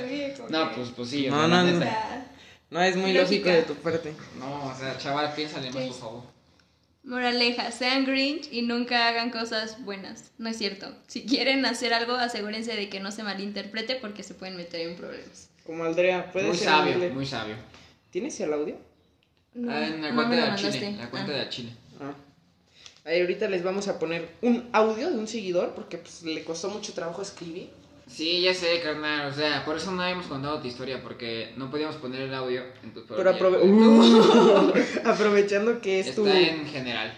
No, 0.49 0.71
pues, 0.73 0.89
pues 0.95 1.09
sí. 1.09 1.27
No, 1.29 1.47
no, 1.47 1.63
no. 1.63 1.85
No 2.69 2.81
es 2.81 2.95
muy 2.97 3.13
Lógica. 3.13 3.21
lógico 3.21 3.49
de 3.49 3.61
tu 3.63 3.75
parte. 3.75 4.13
No, 4.39 4.65
o 4.67 4.75
sea, 4.77 4.97
chaval, 4.97 5.33
piénsale 5.33 5.71
más, 5.71 5.83
por 5.85 5.95
favor. 5.95 6.23
Moraleja, 7.03 7.71
sean 7.71 8.05
Grinch 8.05 8.49
y 8.51 8.63
nunca 8.63 9.07
hagan 9.07 9.29
cosas 9.29 9.81
buenas. 9.85 10.31
No 10.37 10.49
es 10.49 10.57
cierto. 10.57 10.93
Si 11.07 11.25
quieren 11.25 11.65
hacer 11.65 11.93
algo, 11.93 12.15
asegúrense 12.15 12.75
de 12.75 12.89
que 12.89 12.99
no 12.99 13.11
se 13.11 13.23
malinterprete 13.23 13.95
porque 13.95 14.23
se 14.23 14.33
pueden 14.33 14.57
meter 14.57 14.81
en 14.81 14.97
problemas. 14.97 15.49
Como 15.65 15.85
Andrea, 15.85 16.31
puede 16.33 16.47
Muy 16.47 16.57
ser 16.57 16.67
sabio, 16.67 16.97
muy 17.13 17.25
sabio. 17.25 17.55
¿Tienes 18.11 18.37
el 18.41 18.51
audio? 18.51 18.75
No, 19.53 19.71
Ah, 19.71 19.87
en 19.87 20.01
la 20.01 20.09
no 20.09 20.15
cuenta 20.15 20.35
me 20.35 20.41
lo 20.47 20.51
de. 20.51 20.71
Chile. 20.71 20.95
La 20.97 21.09
cuenta 21.09 21.31
Ah. 21.33 21.37
de 21.39 21.49
Chile. 21.49 21.71
Ah. 22.01 22.13
Ahí 23.05 23.21
ahorita 23.21 23.47
les 23.47 23.63
vamos 23.63 23.87
a 23.87 23.97
poner 23.99 24.27
un 24.41 24.67
audio 24.73 25.09
de 25.09 25.17
un 25.17 25.27
seguidor 25.29 25.73
porque 25.75 25.97
pues, 25.97 26.23
le 26.23 26.43
costó 26.43 26.69
mucho 26.69 26.91
trabajo 26.91 27.21
escribir. 27.21 27.69
Sí, 28.07 28.41
ya 28.41 28.53
sé, 28.53 28.79
carnal. 28.81 29.29
O 29.29 29.33
sea, 29.35 29.65
por 29.65 29.77
eso 29.77 29.91
no 29.91 30.01
habíamos 30.01 30.27
contado 30.27 30.59
tu 30.61 30.67
historia, 30.67 31.03
porque 31.03 31.53
no 31.57 31.69
podíamos 31.69 31.97
poner 31.97 32.21
el 32.21 32.33
audio. 32.33 32.61
Entonces, 32.83 33.13
Pero 33.15 33.31
ya- 33.31 33.37
aprove- 33.37 33.61
Uh, 33.63 34.73
aprovechando 35.07 35.81
que 35.81 35.99
es 35.99 36.07
Está 36.07 36.21
tu... 36.21 36.27
en 36.27 36.65
general. 36.67 37.13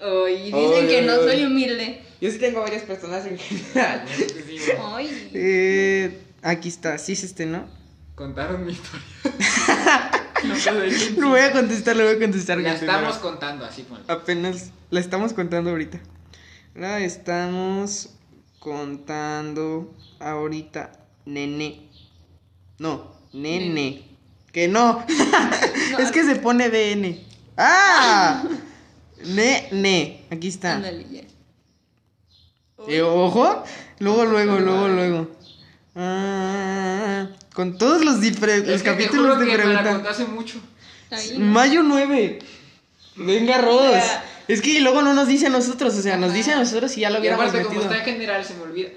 Ay, 0.00 0.50
dicen 0.52 0.86
que 0.88 1.02
no 1.02 1.16
soy 1.16 1.44
humilde. 1.44 2.02
Yo 2.20 2.30
sí 2.30 2.38
tengo 2.38 2.60
varias 2.60 2.82
personas 2.82 3.26
en 3.26 3.38
general. 3.38 4.04
Ay. 4.94 5.30
Eh, 5.34 6.20
aquí 6.42 6.68
está, 6.68 6.98
sí 6.98 7.12
es 7.12 7.24
este, 7.24 7.46
¿no? 7.46 7.68
Contaron 8.14 8.64
mi 8.66 8.72
historia. 8.72 9.04
no 10.44 10.54
puedo 10.54 10.80
decir. 10.80 11.18
Lo 11.18 11.28
voy 11.30 11.40
a 11.40 11.52
contestar, 11.52 11.96
lo 11.96 12.04
voy 12.04 12.14
a 12.14 12.18
contestar. 12.18 12.58
La 12.58 12.70
gente, 12.70 12.84
estamos 12.86 13.08
mira. 13.16 13.20
contando, 13.22 13.64
así 13.64 13.84
fue. 13.88 13.98
Apenas 14.08 14.70
la 14.90 15.00
estamos 15.00 15.32
contando 15.32 15.70
ahorita. 15.70 16.00
La 16.74 17.00
estamos 17.00 18.10
contando 18.62 19.92
ahorita, 20.20 20.92
nene. 21.26 21.88
No, 22.78 23.12
nene. 23.32 24.04
Que 24.52 24.68
no. 24.68 25.04
es 25.98 26.12
que 26.12 26.22
se 26.24 26.36
pone 26.36 26.68
BN. 26.68 27.18
¡Ah! 27.56 28.44
Ne, 29.24 29.68
ne. 29.70 30.24
Aquí 30.32 30.48
está. 30.48 30.74
Ándale, 30.74 31.06
ya. 31.08 31.20
Eh, 32.88 33.02
ojo. 33.02 33.62
Luego, 34.00 34.24
luego, 34.24 34.58
luego, 34.58 34.88
luego. 34.88 35.30
Ah, 35.94 37.28
con 37.54 37.78
todos 37.78 38.04
los, 38.04 38.16
los 38.16 38.82
capítulos 38.82 39.36
juro 39.36 39.36
de 39.36 39.46
que 39.46 39.58
me 39.58 39.74
la 39.74 39.80
pregunta. 39.80 39.92
conté 39.92 40.08
hace 40.08 40.24
mucho. 40.24 40.58
Ahí, 41.12 41.36
¿no? 41.38 41.44
Mayo 41.52 41.84
9. 41.84 42.40
Venga, 43.14 43.58
Rodos. 43.58 43.90
O 43.90 43.92
sea- 43.92 44.24
Es 44.52 44.60
que 44.60 44.80
luego 44.80 45.02
no 45.02 45.14
nos 45.14 45.28
dice 45.28 45.46
a 45.46 45.50
nosotros, 45.50 45.94
o 45.94 46.02
sea, 46.02 46.16
nos 46.16 46.32
dice 46.32 46.52
a 46.52 46.56
nosotros 46.56 46.96
y 46.96 47.00
ya 47.00 47.10
lo 47.10 47.16
Y 47.16 47.20
hubiéramos 47.20 47.46
aparte, 47.48 47.64
como 47.64 47.76
metido. 47.80 47.92
está 47.94 48.04
en 48.04 48.12
general, 48.14 48.44
se 48.44 48.54
me 48.54 48.62
olvida. 48.62 48.90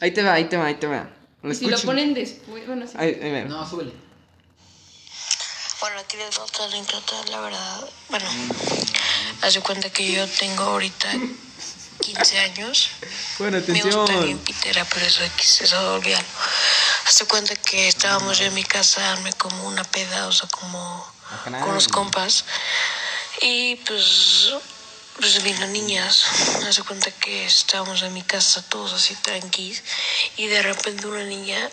Ahí 0.00 0.10
te 0.12 0.22
va, 0.22 0.34
ahí 0.34 0.44
te 0.44 0.56
va, 0.56 0.66
ahí 0.66 0.74
te 0.74 0.86
va. 0.86 1.08
Lo 1.42 1.52
Y 1.52 1.54
si 1.54 1.66
lo 1.66 1.78
ponen 1.80 2.12
después, 2.14 2.66
bueno, 2.66 2.86
sí. 2.86 2.92
Ahí, 2.98 3.18
ahí 3.22 3.32
va. 3.32 3.48
No, 3.48 3.68
súbele. 3.68 3.92
Bueno, 5.80 5.98
aquí 5.98 6.16
les 6.18 6.36
voy 6.36 6.40
a 6.40 6.42
otra 6.44 6.64
anécdota, 6.66 7.14
la 7.30 7.40
verdad. 7.40 7.88
Bueno, 8.10 8.26
haz 9.40 9.54
de 9.54 9.60
cuenta 9.60 9.88
que 9.90 10.12
yo 10.12 10.26
tengo 10.28 10.62
ahorita 10.64 11.08
15 12.00 12.38
años. 12.40 12.90
Bueno, 13.38 13.58
Me 13.66 13.82
gusta 13.82 14.04
bien 14.04 14.18
atención. 14.18 14.38
pitera, 14.40 14.86
pero 14.92 15.06
eso 15.06 15.24
X, 15.24 15.62
eso 15.62 15.94
olvídalo. 15.94 16.26
Haz 17.06 17.18
de 17.18 17.24
cuenta 17.24 17.56
que 17.56 17.88
estábamos 17.88 18.38
yo 18.38 18.44
en 18.44 18.54
mi 18.54 18.64
casa, 18.64 19.12
armé 19.12 19.32
como 19.34 19.66
una 19.68 19.84
peda, 19.84 20.26
o 20.26 20.32
sea, 20.32 20.48
como 20.50 21.06
con 21.64 21.74
los 21.74 21.88
compas. 21.88 22.44
Y 23.40 23.76
pues, 23.76 24.52
pues 25.18 25.42
vino 25.42 25.66
niñas. 25.68 26.24
Haz 26.66 26.76
de 26.76 26.82
cuenta 26.82 27.10
que 27.10 27.46
estábamos 27.46 28.02
en 28.02 28.12
mi 28.12 28.22
casa 28.22 28.62
todos 28.68 28.92
así 28.92 29.14
tranquis. 29.16 29.82
Y 30.36 30.46
de 30.46 30.62
repente 30.62 31.06
una 31.06 31.24
niña 31.24 31.70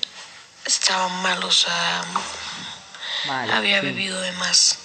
estaba 0.66 1.08
mal, 1.08 1.44
o 1.44 1.52
sea, 1.52 2.06
Vale, 3.26 3.54
había 3.54 3.82
sí. 3.82 3.88
bebido 3.88 4.20
de 4.22 4.32
más. 4.34 4.78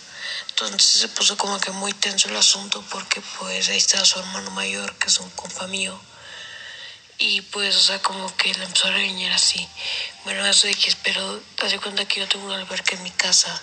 Entonces 0.51 0.83
se 0.83 1.09
puso 1.09 1.37
como 1.37 1.59
que 1.61 1.70
muy 1.70 1.93
tenso 1.93 2.28
el 2.28 2.37
asunto 2.37 2.85
porque 2.91 3.20
pues 3.39 3.68
ahí 3.68 3.78
estaba 3.78 4.05
su 4.05 4.18
hermano 4.18 4.51
mayor, 4.51 4.95
que 4.97 5.07
es 5.09 5.18
un 5.18 5.30
compa 5.30 5.66
mío. 5.66 5.99
Y 7.18 7.41
pues, 7.43 7.76
o 7.76 7.80
sea, 7.80 8.01
como 8.03 8.35
que 8.37 8.53
le 8.55 8.64
empezó 8.64 8.89
a 8.89 8.91
regañar 8.91 9.33
así. 9.33 9.68
Bueno, 10.24 10.45
eso 10.47 10.66
de 10.66 10.74
que 10.74 10.89
espero, 10.89 11.41
te 11.57 11.68
das 11.68 11.80
cuenta 11.80 12.05
que 12.05 12.20
yo 12.20 12.28
tengo 12.28 12.47
una 12.47 12.57
alberca 12.57 12.97
en 12.97 13.03
mi 13.05 13.12
casa. 13.12 13.62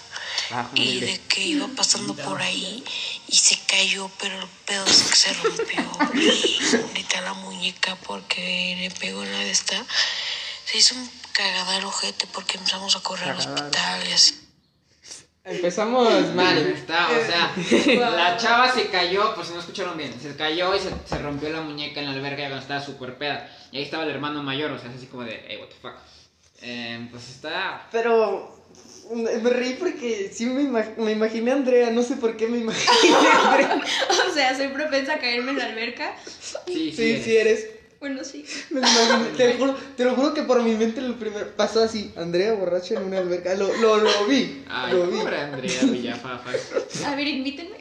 Ah, 0.51 0.69
Y 0.73 0.99
de 0.99 1.19
que 1.27 1.41
iba 1.41 1.67
pasando 1.75 2.15
por 2.15 2.41
ahí 2.41 2.83
y 3.27 3.35
se 3.35 3.59
cayó, 3.67 4.09
pero 4.19 4.39
el 4.39 4.47
pedo 4.65 4.85
es 4.85 5.03
que 5.03 5.15
se 5.15 5.33
rompió. 5.33 5.79
Ahorita 6.87 7.21
la 7.21 7.33
muñeca 7.33 7.95
porque 8.07 8.75
le 8.79 8.91
pegó 8.99 9.23
en 9.23 9.31
la 9.31 9.39
de 9.39 9.51
esta. 9.51 9.75
Se 10.65 10.77
hizo 10.77 10.95
un 10.95 11.09
cagadal 11.33 11.85
ojete 11.85 12.27
porque 12.33 12.57
empezamos 12.57 12.95
a 12.95 13.01
correr 13.01 13.29
al 13.29 13.37
hospital 13.37 14.07
y 14.07 14.11
así. 14.11 14.49
Empezamos 15.43 16.35
mal. 16.35 16.57
Está, 16.57 17.07
o 17.07 17.25
sea, 17.25 18.09
la 18.11 18.37
chava 18.37 18.71
se 18.71 18.89
cayó, 18.89 19.33
por 19.33 19.45
si 19.45 19.53
no 19.53 19.59
escucharon 19.59 19.97
bien, 19.97 20.13
se 20.21 20.35
cayó 20.35 20.75
y 20.75 20.79
se, 20.79 20.91
se 21.05 21.17
rompió 21.19 21.49
la 21.49 21.61
muñeca 21.61 21.99
en 21.99 22.07
la 22.07 22.11
alberca 22.11 22.41
cuando 22.41 22.59
estaba 22.59 22.81
súper 22.81 23.17
peda. 23.17 23.49
Y 23.71 23.77
ahí 23.77 23.83
estaba 23.83 24.03
el 24.03 24.09
hermano 24.09 24.43
mayor, 24.43 24.71
o 24.71 24.79
sea, 24.79 24.89
es 24.89 24.97
así 24.97 25.07
como 25.07 25.23
de, 25.23 25.43
hey, 25.47 25.57
what 25.59 25.69
the 25.69 25.75
fuck. 25.81 25.95
Eh, 26.61 27.07
pues 27.09 27.29
está. 27.29 27.87
Pero 27.91 28.58
me 29.15 29.49
reí 29.49 29.73
porque 29.73 30.29
sí 30.33 30.45
me, 30.45 30.61
ima- 30.63 30.95
me 30.97 31.11
imaginé 31.11 31.51
a 31.51 31.55
Andrea, 31.55 31.89
no 31.91 32.03
sé 32.03 32.15
por 32.15 32.37
qué 32.37 32.47
me 32.47 32.57
imaginé 32.59 33.15
a 33.15 33.47
Andrea. 33.51 33.81
O 34.29 34.33
sea, 34.33 34.55
soy 34.55 34.67
propensa 34.69 35.13
a 35.15 35.19
caerme 35.19 35.51
en 35.51 35.57
la 35.57 35.65
alberca. 35.65 36.15
Sí, 36.25 36.91
sí, 36.91 36.91
Sí, 36.95 37.03
eres. 37.11 37.23
sí 37.25 37.37
eres. 37.37 37.67
Bueno, 37.99 38.23
sí. 38.23 38.45
Me 38.69 38.79
imaginé, 38.79 39.35
te, 39.35 39.53
lo 39.53 39.57
juro, 39.59 39.77
te 39.97 40.05
lo 40.05 40.15
juro 40.15 40.33
que 40.33 40.43
por 40.43 40.63
mi 40.63 40.73
mente 40.75 41.01
lo 41.01 41.17
primero 41.19 41.47
pasó 41.57 41.83
así, 41.83 42.13
Andrea 42.15 42.53
borracha 42.53 42.95
en 42.95 43.03
una 43.03 43.17
alberca, 43.17 43.55
lo, 43.55 43.75
lo, 43.77 43.97
lo 43.97 44.25
vi, 44.25 44.63
Ay, 44.69 44.93
lo 44.93 45.07
vi. 45.07 45.17
pobre 45.19 45.37
Andrea 45.37 45.81
Villafafa. 45.83 46.49
A 47.07 47.15
ver, 47.15 47.27
invítenme. 47.27 47.75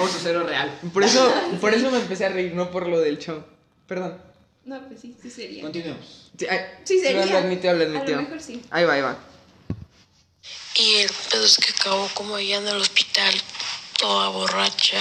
Oso 0.00 0.18
cero 0.22 0.44
real. 0.44 0.70
Por 0.92 1.02
eso, 1.04 1.30
por 1.60 1.74
eso 1.74 1.90
me 1.90 1.98
empecé 1.98 2.24
a 2.24 2.28
reír, 2.30 2.54
no 2.54 2.70
por 2.70 2.86
lo 2.88 3.00
del 3.00 3.18
show. 3.18 3.42
Perdón. 3.86 4.16
No, 4.64 4.80
pues 4.88 4.98
sí, 5.00 5.14
sí 5.20 5.28
sería. 5.30 5.60
Continuemos. 5.62 6.30
Sí, 6.38 6.46
ay, 6.48 6.58
Sí 6.84 6.98
sería. 7.00 7.26
Lo 7.26 7.36
admitió, 7.38 7.74
lo 7.74 7.82
A 7.82 7.86
admitió. 7.86 8.16
lo 8.16 8.22
mejor 8.22 8.40
sí. 8.40 8.62
Ahí 8.70 8.84
va, 8.86 8.94
ahí 8.94 9.02
va. 9.02 9.18
Y 10.76 10.94
el 10.96 11.10
pedo 11.30 11.44
es 11.44 11.56
que 11.58 11.70
acabó 11.72 12.08
como 12.14 12.34
allá 12.36 12.56
en 12.58 12.66
el 12.68 12.76
hospital, 12.76 13.32
toda 13.98 14.28
borracha 14.28 14.98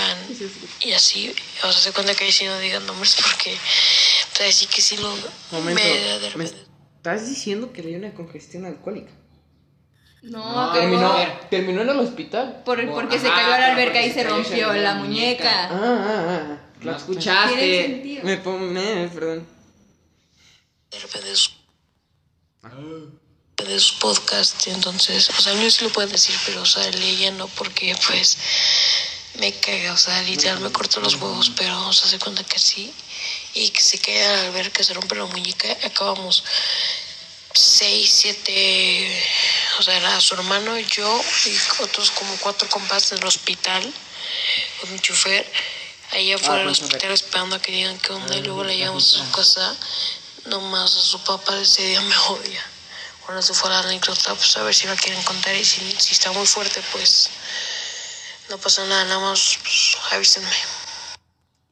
y 0.82 0.92
así. 0.94 1.34
O 1.64 1.72
sea, 1.72 1.82
se 1.82 1.92
cuenta 1.94 2.14
que 2.16 2.26
ahí 2.26 2.32
sí 2.32 2.46
no 2.46 2.58
digan 2.60 2.86
nombres 2.86 3.16
porque, 3.22 3.58
pues 4.38 4.56
así 4.56 4.68
que 4.68 4.82
sí 4.82 4.98
lo. 4.98 5.10
Momento. 5.52 5.82
me- 5.84 5.98
de 5.98 6.20
¿Me 6.20 6.30
repente- 6.30 6.66
estás 6.98 7.28
diciendo 7.28 7.74
que 7.74 7.82
le 7.82 7.90
dio 7.90 7.98
una 7.98 8.14
congestión 8.14 8.66
alcohólica? 8.66 9.12
No, 10.22 10.68
No, 10.68 10.72
Terminó, 10.74 11.18
terminó 11.50 11.82
en 11.82 11.90
el 11.90 12.00
hospital. 12.00 12.62
por, 12.64 12.78
porque 12.92 13.20
se 13.20 13.28
cayó 13.28 13.54
a 13.54 13.60
la 13.60 13.72
alberca 13.74 14.02
y 14.06 14.12
se 14.14 14.24
rompió 14.24 14.68
la 14.74 14.82
la 14.82 14.94
muñeca. 14.96 15.66
Ah, 15.66 15.70
ah, 15.74 16.28
ah. 16.30 16.60
No 16.76 16.80
Tiene 16.80 16.98
escuchaste. 16.98 18.22
Me 18.24 18.38
ponme, 18.38 19.10
perdón. 19.14 19.46
de 20.92 21.00
repente 21.00 21.34
de 23.64 23.80
su 23.80 23.98
podcast, 24.00 24.68
entonces, 24.68 25.30
o 25.30 25.42
sea, 25.42 25.54
a 25.54 25.56
mí 25.56 25.70
sí 25.72 25.84
lo 25.84 25.92
pueden 25.92 26.12
decir, 26.12 26.36
pero, 26.46 26.62
o 26.62 26.66
sea, 26.66 26.88
ella 26.88 27.32
no, 27.32 27.48
porque, 27.48 27.96
pues, 28.08 28.38
me 29.36 29.52
caga, 29.54 29.94
o 29.94 29.98
sea, 29.98 30.22
literal 30.24 30.60
me 30.60 30.72
corto 30.72 31.00
los 31.00 31.16
huevos, 31.16 31.52
pero, 31.56 31.88
o 31.88 31.94
sea, 31.94 32.10
se 32.10 32.20
cuenta 32.20 32.44
que 32.44 32.60
sí, 32.60 32.94
y 33.54 33.70
que 33.70 33.82
se 33.82 33.98
queda 34.00 34.42
al 34.42 34.52
ver 34.52 34.72
que 34.72 34.84
se 34.84 34.94
rompe 34.94 35.16
la 35.16 35.26
muñeca, 35.26 35.78
acabamos 35.84 36.44
seis, 37.54 38.12
siete, 38.12 39.24
o 39.80 39.84
sea, 39.84 39.98
era 39.98 40.20
su 40.22 40.34
hermano, 40.36 40.78
yo 40.80 41.22
y 41.46 41.82
otros 41.84 42.12
como 42.12 42.36
cuatro 42.38 42.68
compas 42.70 43.12
del 43.12 43.24
hospital, 43.26 43.94
con 44.82 44.92
mi 44.92 45.00
chofer, 45.00 45.52
ahí 46.12 46.32
afuera 46.32 46.60
del 46.60 46.66
con 46.66 46.76
chofer. 46.76 46.88
hospital 46.88 47.12
esperando 47.12 47.56
a 47.56 47.62
que 47.62 47.72
digan 47.72 47.98
qué 48.00 48.14
onda, 48.14 48.36
y 48.36 48.42
luego 48.44 48.64
le 48.64 48.78
llevamos 48.78 49.16
a 49.16 49.26
su 49.26 49.32
casa, 49.32 49.76
nomás 50.46 50.96
a 50.96 51.02
su 51.02 51.24
papá 51.24 51.60
ese 51.60 51.84
día 51.84 52.02
me 52.02 52.18
odia. 52.18 52.73
Bueno, 53.26 53.42
si 53.42 53.54
fuera 53.54 53.82
la 53.82 53.88
anécdota, 53.90 54.34
pues 54.36 54.58
a 54.58 54.64
ver 54.64 54.74
si 54.74 54.88
la 54.88 54.96
quieren 54.96 55.22
contar 55.24 55.56
y 55.56 55.64
si, 55.64 55.80
si 55.92 56.14
está 56.14 56.32
muy 56.32 56.46
fuerte, 56.46 56.82
pues 56.92 57.30
no 58.50 58.58
pasa 58.58 58.86
nada, 58.86 59.06
nada 59.06 59.20
más 59.20 59.58
pues, 59.62 59.98
avísenme. 60.12 60.50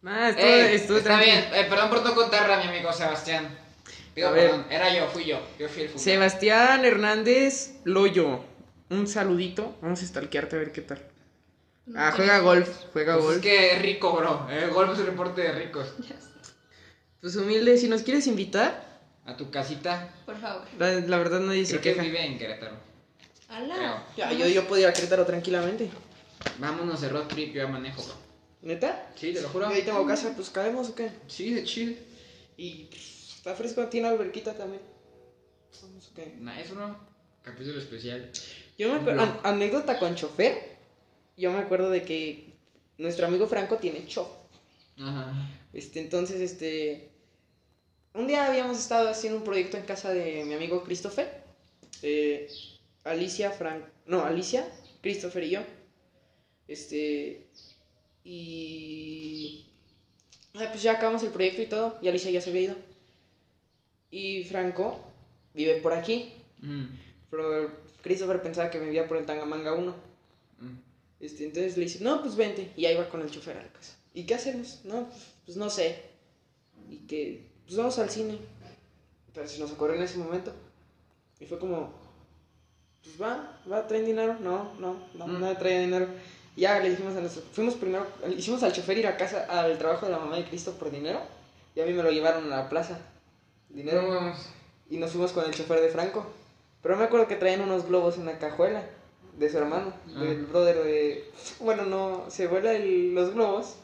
Ah, 0.05 0.29
estuvo, 0.29 0.45
Ey, 0.47 0.75
estuvo 0.75 0.97
está 0.97 1.09
tranquilo. 1.09 1.33
bien. 1.41 1.49
Eh, 1.53 1.67
perdón 1.69 1.89
por 1.89 2.03
no 2.03 2.15
contarle 2.15 2.53
a 2.53 2.57
mi 2.57 2.67
amigo 2.67 2.91
Sebastián. 2.93 3.57
Pido 4.15 4.29
A 4.29 4.31
ver. 4.31 4.49
perdón. 4.49 4.67
Era 4.71 4.93
yo, 4.93 5.07
fui 5.09 5.25
yo. 5.25 5.39
Yo 5.59 5.67
fui 5.69 5.83
el. 5.83 5.99
Sebastián 5.99 6.85
Hernández 6.85 7.71
Loyo. 7.83 8.43
Un 8.89 9.07
saludito. 9.07 9.77
Vamos 9.81 10.01
a 10.01 10.07
stalkearte 10.07 10.55
a 10.55 10.59
ver 10.59 10.71
qué 10.71 10.81
tal. 10.81 11.05
Ah, 11.95 12.11
juega 12.15 12.39
golf. 12.39 12.67
Juega 12.93 13.13
Pues 13.15 13.23
es 13.25 13.31
golf. 13.33 13.41
que 13.43 13.73
es 13.75 13.81
rico, 13.81 14.13
bro. 14.13 14.47
El 14.49 14.69
golf 14.71 14.93
es 14.93 14.99
un 14.99 15.05
reporte 15.07 15.41
de 15.41 15.51
ricos. 15.51 15.87
Pues 17.21 17.35
humilde, 17.35 17.77
si 17.77 17.87
nos 17.87 18.01
quieres 18.01 18.25
invitar, 18.25 18.90
A 19.25 19.37
tu 19.37 19.51
casita. 19.51 20.13
Por 20.25 20.39
favor. 20.39 20.67
la, 20.79 20.91
la 20.91 21.17
verdad 21.17 21.39
nadie 21.41 21.65
se 21.65 21.73
Creo 21.79 21.81
que 21.81 21.89
queja. 21.93 22.03
vive 22.03 22.25
en 22.25 22.37
Querétaro. 22.37 22.75
Creo. 23.47 24.03
Ya, 24.17 24.31
yo, 24.33 24.47
yo 24.47 24.67
podía 24.67 24.85
ir 24.85 24.89
a 24.89 24.93
Querétaro 24.93 25.25
tranquilamente. 25.25 25.89
Vámonos 26.57 27.01
de 27.01 27.09
road 27.09 27.27
trip, 27.27 27.53
yo 27.53 27.61
ya 27.63 27.67
manejo, 27.67 28.01
bro. 28.03 28.15
¿Neta? 28.63 29.11
Sí, 29.15 29.33
te 29.33 29.41
lo 29.41 29.49
juro. 29.49 29.69
Yo 29.69 29.75
ahí 29.75 29.81
tengo 29.83 30.05
casa, 30.07 30.33
pues 30.35 30.49
caemos 30.49 30.89
o 30.89 30.95
qué. 30.95 31.11
Sí, 31.27 31.53
de 31.53 31.63
chill. 31.63 31.97
Y 32.57 32.85
pues, 32.85 33.35
está 33.37 33.53
fresco, 33.55 33.85
tiene 33.87 34.07
alberquita 34.07 34.53
también. 34.53 34.81
Vamos 35.81 36.07
o 36.09 36.13
qué. 36.15 36.35
Nice, 36.39 36.73
bro. 36.73 36.95
Capítulo 37.43 37.79
especial. 37.79 38.31
Yo 38.77 38.91
me 38.93 38.99
acuerdo, 38.99 39.21
an- 39.21 39.39
anécdota 39.43 39.97
con 39.99 40.15
chofer. 40.15 40.77
Yo 41.37 41.51
me 41.51 41.59
acuerdo 41.59 41.89
de 41.89 42.03
que 42.03 42.53
nuestro 42.97 43.27
amigo 43.27 43.47
Franco 43.47 43.77
tiene 43.77 44.05
chofer. 44.07 44.33
Ajá. 44.99 45.33
Este, 45.73 45.99
entonces, 46.01 46.39
este. 46.41 47.10
Un 48.13 48.27
día 48.27 48.45
habíamos 48.47 48.77
estado 48.77 49.09
haciendo 49.09 49.37
un 49.39 49.43
proyecto 49.45 49.77
en 49.77 49.85
casa 49.85 50.11
de 50.13 50.43
mi 50.45 50.53
amigo 50.53 50.83
Christopher. 50.83 51.43
eh, 52.01 52.47
Alicia, 53.03 53.51
Frank. 53.51 53.83
No, 54.05 54.23
Alicia, 54.23 54.67
Christopher 55.01 55.43
y 55.43 55.49
yo. 55.51 55.61
Este. 56.67 57.47
Y. 58.23 59.65
ah, 60.55 60.67
pues 60.71 60.83
ya 60.83 60.93
acabamos 60.93 61.23
el 61.23 61.31
proyecto 61.31 61.61
y 61.61 61.67
todo. 61.67 61.97
Y 62.01 62.07
Alicia 62.09 62.31
ya 62.31 62.41
se 62.41 62.49
había 62.49 62.61
ido. 62.63 62.75
Y 64.11 64.43
Franco 64.43 64.99
vive 65.53 65.75
por 65.81 65.93
aquí. 65.93 66.33
Mm, 66.59 66.85
Pero 67.29 67.71
Christopher 68.03 68.41
pensaba 68.41 68.69
que 68.69 68.79
vivía 68.79 69.07
por 69.07 69.17
el 69.17 69.25
Tangamanga 69.25 69.73
1. 69.73 69.95
mm. 70.59 70.77
Este, 71.21 71.45
entonces 71.45 71.77
le 71.77 71.83
dice, 71.85 72.03
no, 72.03 72.21
pues 72.21 72.35
vente. 72.35 72.71
Y 72.75 72.85
ahí 72.85 72.95
va 72.95 73.07
con 73.09 73.21
el 73.21 73.29
chofer 73.31 73.57
a 73.57 73.63
la 73.63 73.71
casa. 73.71 73.95
¿Y 74.13 74.25
qué 74.25 74.35
hacemos? 74.35 74.81
No, 74.85 75.07
pues, 75.07 75.21
pues 75.45 75.57
no 75.57 75.69
sé. 75.69 76.01
Y 76.89 76.97
que, 77.07 77.50
pues 77.65 77.77
vamos 77.77 77.97
al 77.99 78.09
cine. 78.09 78.37
Pero 79.33 79.47
se 79.47 79.59
nos 79.59 79.71
ocurrió 79.71 79.95
en 79.95 80.03
ese 80.03 80.17
momento. 80.17 80.51
Y 81.39 81.45
fue 81.45 81.57
como, 81.57 81.91
pues 83.03 83.21
va, 83.21 83.57
va, 83.71 83.87
traen 83.87 84.05
dinero. 84.05 84.35
No, 84.39 84.73
no, 84.79 84.97
no, 85.13 85.27
Mm. 85.27 85.39
no 85.39 85.57
traía 85.57 85.79
dinero. 85.79 86.07
Y 86.55 86.61
ya 86.61 86.79
le 86.79 86.89
dijimos 86.89 87.15
a 87.15 87.21
nuestro, 87.21 87.43
fuimos 87.53 87.75
primero, 87.75 88.05
hicimos 88.37 88.61
al 88.63 88.73
chofer 88.73 88.97
ir 88.97 89.07
a 89.07 89.15
casa, 89.15 89.45
al 89.49 89.77
trabajo 89.77 90.05
de 90.05 90.11
la 90.11 90.19
mamá 90.19 90.35
de 90.35 90.45
Cristo 90.45 90.73
por 90.73 90.91
dinero. 90.91 91.21
Y 91.75 91.79
a 91.79 91.85
mí 91.85 91.93
me 91.93 92.03
lo 92.03 92.11
llevaron 92.11 92.51
a 92.51 92.57
la 92.57 92.69
plaza. 92.69 92.99
Dinero. 93.69 94.01
No. 94.01 94.33
Y 94.89 94.97
nos 94.97 95.11
fuimos 95.11 95.31
con 95.31 95.45
el 95.45 95.53
chofer 95.53 95.79
de 95.79 95.89
Franco. 95.89 96.25
Pero 96.83 96.97
me 96.97 97.05
acuerdo 97.05 97.27
que 97.27 97.37
traían 97.37 97.61
unos 97.61 97.85
globos 97.87 98.17
en 98.17 98.25
la 98.25 98.37
cajuela 98.39 98.83
de 99.37 99.49
su 99.49 99.57
hermano, 99.57 99.93
del 100.19 100.45
brother 100.47 100.83
de... 100.83 101.31
Bueno, 101.61 101.83
no, 101.85 102.25
se 102.29 102.47
vuela 102.47 102.73
el- 102.73 103.13
los 103.15 103.33
globos 103.33 103.75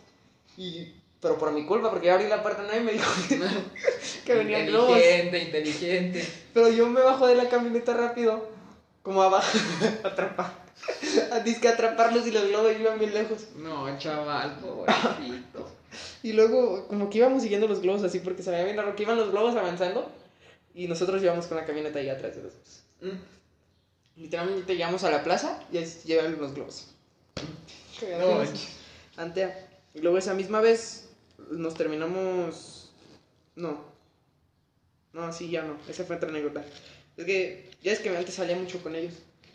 y... 0.57 0.93
Pero 1.22 1.38
por 1.38 1.51
mi 1.51 1.65
culpa, 1.65 1.89
porque 1.89 2.07
yo 2.07 2.13
abrí 2.13 2.28
la 2.28 2.43
puerta 2.43 2.63
nadie 2.63 2.82
me 2.82 2.93
dijo 2.93 3.11
que, 3.28 3.39
que 4.26 4.34
venían 4.36 4.68
globos. 4.68 4.97
Inteligente, 4.97 5.39
inteligente. 5.39 6.28
Pero 6.53 6.70
yo 6.70 6.88
me 6.88 7.01
bajo 7.01 7.26
de 7.26 7.36
la 7.36 7.49
camioneta 7.49 7.93
rápido, 7.95 8.49
como 9.01 9.24
abajo, 9.24 9.57
atrapar. 10.03 10.68
A 11.32 11.39
disque 11.39 11.68
atraparlos 11.68 12.28
y 12.28 12.32
los 12.32 12.47
globos 12.47 12.74
iban 12.80 12.99
bien 12.99 13.13
lejos. 13.13 13.47
No, 13.55 13.97
chaval, 13.97 14.59
pobrecito. 14.59 15.68
Y 16.22 16.34
luego, 16.34 16.88
como 16.88 17.09
que 17.09 17.20
íbamos 17.20 17.41
siguiendo 17.41 17.68
los 17.68 17.82
globos 17.82 18.03
así, 18.03 18.20
porque 18.20 18.43
se 18.43 18.51
veía 18.51 18.65
bien 18.65 18.78
raro 18.78 18.95
que 18.95 19.03
iban 19.03 19.18
los 19.18 19.32
globos 19.32 19.55
avanzando 19.55 20.11
y 20.76 20.88
nosotros 20.88 21.24
íbamos 21.24 21.47
con 21.47 21.57
la 21.57 21.65
camioneta 21.65 21.97
ahí 21.99 22.09
atrás 22.09 22.36
de 22.36 22.43
los 22.43 22.53
globos. 22.53 22.84
Mm. 23.01 24.22
Literalmente 24.22 24.74
llegamos 24.74 25.03
a 25.03 25.09
la 25.09 25.24
plaza 25.24 25.63
y 25.72 25.78
ahí 25.78 25.86
llevan 26.05 26.38
los 26.39 26.53
globos. 26.53 26.88
No, 27.38 28.07
Cagados. 28.07 28.68
Antea. 29.15 29.70
Y 29.93 30.01
luego 30.01 30.18
esa 30.18 30.34
misma 30.34 30.59
vez 30.59 31.07
nos 31.52 31.74
terminamos. 31.76 32.91
No. 33.56 33.86
No, 35.14 35.34
sí, 35.34 35.50
ya 35.50 35.64
no. 35.64 35.78
Esa 35.88 36.06
fue 36.06 36.16
otra 36.18 36.30
anécdota. 36.30 36.66
Es 37.18 37.26
que 37.26 37.72
ya 37.82 37.91
es 37.91 38.00
que 38.00 38.16
antes 38.16 38.36
salía 38.36 38.56
mucho 38.56 38.82
con 38.82 38.95
ellos. 38.95 39.14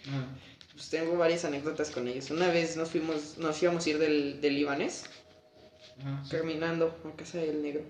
Ah, 0.08 0.26
Pues 0.72 0.88
tengo 0.90 1.16
varias 1.16 1.44
anécdotas 1.44 1.90
con 1.90 2.08
ellos. 2.08 2.30
Una 2.30 2.48
vez 2.48 2.76
nos 2.76 2.90
fuimos, 2.90 3.38
nos 3.38 3.62
íbamos 3.62 3.86
a 3.86 3.90
ir 3.90 3.98
del, 3.98 4.40
del 4.40 4.54
libanés 4.56 5.04
ah, 6.04 6.22
sí. 6.24 6.36
caminando 6.36 6.98
a 7.04 7.16
casa 7.16 7.38
del 7.38 7.62
negro. 7.62 7.84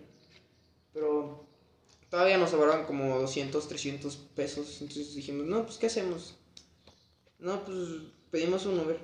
Pero 0.93 1.47
todavía 2.11 2.39
nos 2.39 2.51
sobraban 2.51 2.85
como 2.87 3.19
200, 3.21 3.69
300 3.69 4.17
pesos. 4.37 4.83
Entonces 4.83 5.15
dijimos, 5.15 5.47
no, 5.47 5.65
pues 5.65 5.79
¿qué 5.79 5.87
hacemos? 5.87 6.37
No, 7.39 7.65
pues 7.65 7.79
pedimos 8.31 8.67
un 8.67 8.81
Uber. 8.81 8.99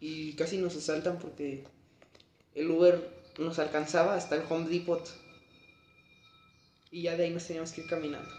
Y 0.00 0.34
casi 0.34 0.58
nos 0.58 0.76
asaltan 0.76 1.18
porque 1.18 1.64
el 2.54 2.70
Uber 2.70 3.13
nos 3.38 3.58
alcanzaba 3.58 4.14
hasta 4.14 4.36
el 4.36 4.42
Home 4.48 4.68
Depot. 4.68 5.08
Y 6.90 7.02
ya 7.02 7.16
de 7.16 7.24
ahí 7.24 7.30
nos 7.30 7.46
teníamos 7.46 7.72
que 7.72 7.80
ir 7.82 7.88
caminando. 7.88 8.30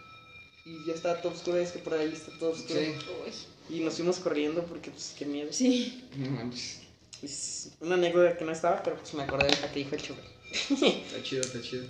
Y 0.66 0.86
ya 0.88 0.94
estaba 0.94 1.22
todo 1.22 1.34
oscuro, 1.34 1.58
es 1.58 1.72
que 1.72 1.80
por 1.80 1.94
ahí 1.94 2.12
está 2.12 2.32
todo 2.40 2.52
oscuro. 2.52 2.80
Sí. 2.80 3.48
Y 3.70 3.80
nos 3.82 3.96
fuimos 3.96 4.18
corriendo 4.20 4.64
porque, 4.64 4.92
pues, 4.92 5.14
qué 5.18 5.26
miedo. 5.26 5.52
Sí. 5.52 6.08
No 6.16 6.30
manches. 6.32 6.82
Es 7.22 7.72
una 7.80 7.96
anécdota 7.96 8.38
que 8.38 8.46
no 8.46 8.52
estaba, 8.52 8.84
pero 8.84 8.98
pues 8.98 9.14
me 9.14 9.24
acordé 9.24 9.48
de 9.48 9.62
la 9.62 9.72
que 9.72 9.80
dijo 9.80 9.96
el 9.96 10.02
chofer. 10.02 10.35
Está 10.56 11.24
chido, 11.24 11.42
está 11.42 11.62
chido. 11.62 11.84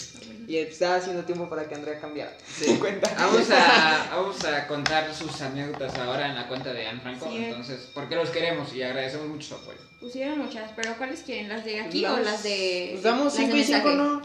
Y 0.47 0.57
estaba 0.57 0.95
haciendo 0.95 1.23
tiempo 1.23 1.49
para 1.49 1.67
que 1.67 1.75
Andrea 1.75 1.99
cambiara. 1.99 2.35
Sí. 2.47 2.75
cuenta. 2.79 3.13
Vamos 3.17 3.49
a, 3.51 4.09
vamos 4.15 4.43
a 4.43 4.67
contar 4.67 5.13
sus 5.13 5.41
anécdotas 5.41 5.95
ahora 5.95 6.29
en 6.29 6.35
la 6.35 6.47
cuenta 6.47 6.73
de 6.73 6.87
Anne 6.87 7.01
Franco. 7.01 7.29
Sí. 7.29 7.37
Entonces, 7.37 7.89
porque 7.93 8.15
los 8.15 8.29
queremos 8.29 8.73
y 8.73 8.81
agradecemos 8.83 9.27
mucho 9.27 9.47
su 9.49 9.55
apoyo. 9.55 9.79
Pusieron 9.99 10.39
muchas, 10.39 10.71
pero 10.75 10.95
¿cuáles 10.97 11.21
quieren? 11.21 11.49
¿Las 11.49 11.65
de 11.65 11.79
aquí 11.79 12.05
o 12.05 12.17
las 12.17 12.43
de.? 12.43 12.91
Nos 12.95 13.03
damos 13.03 13.25
las 13.25 13.37
de 13.37 13.43
5 13.43 13.57
y 13.57 13.63
5, 13.63 13.87
mensaje? 13.87 13.95
¿no? 13.95 14.21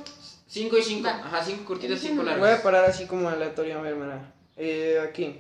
5 0.48 0.78
y 0.78 0.82
5. 0.82 1.06
Va. 1.06 1.10
Ajá, 1.24 1.44
5 1.44 1.64
cortitas, 1.64 1.92
Empieza 1.92 2.08
5 2.14 2.22
uno. 2.22 2.30
Voy 2.32 2.40
a 2.40 2.42
largas. 2.42 2.60
parar 2.62 2.84
así 2.84 3.06
como 3.06 3.28
aleatorio, 3.28 3.78
a 3.78 3.82
ver, 3.82 3.94
mira. 3.94 4.32
Eh, 4.56 4.98
aquí. 5.08 5.36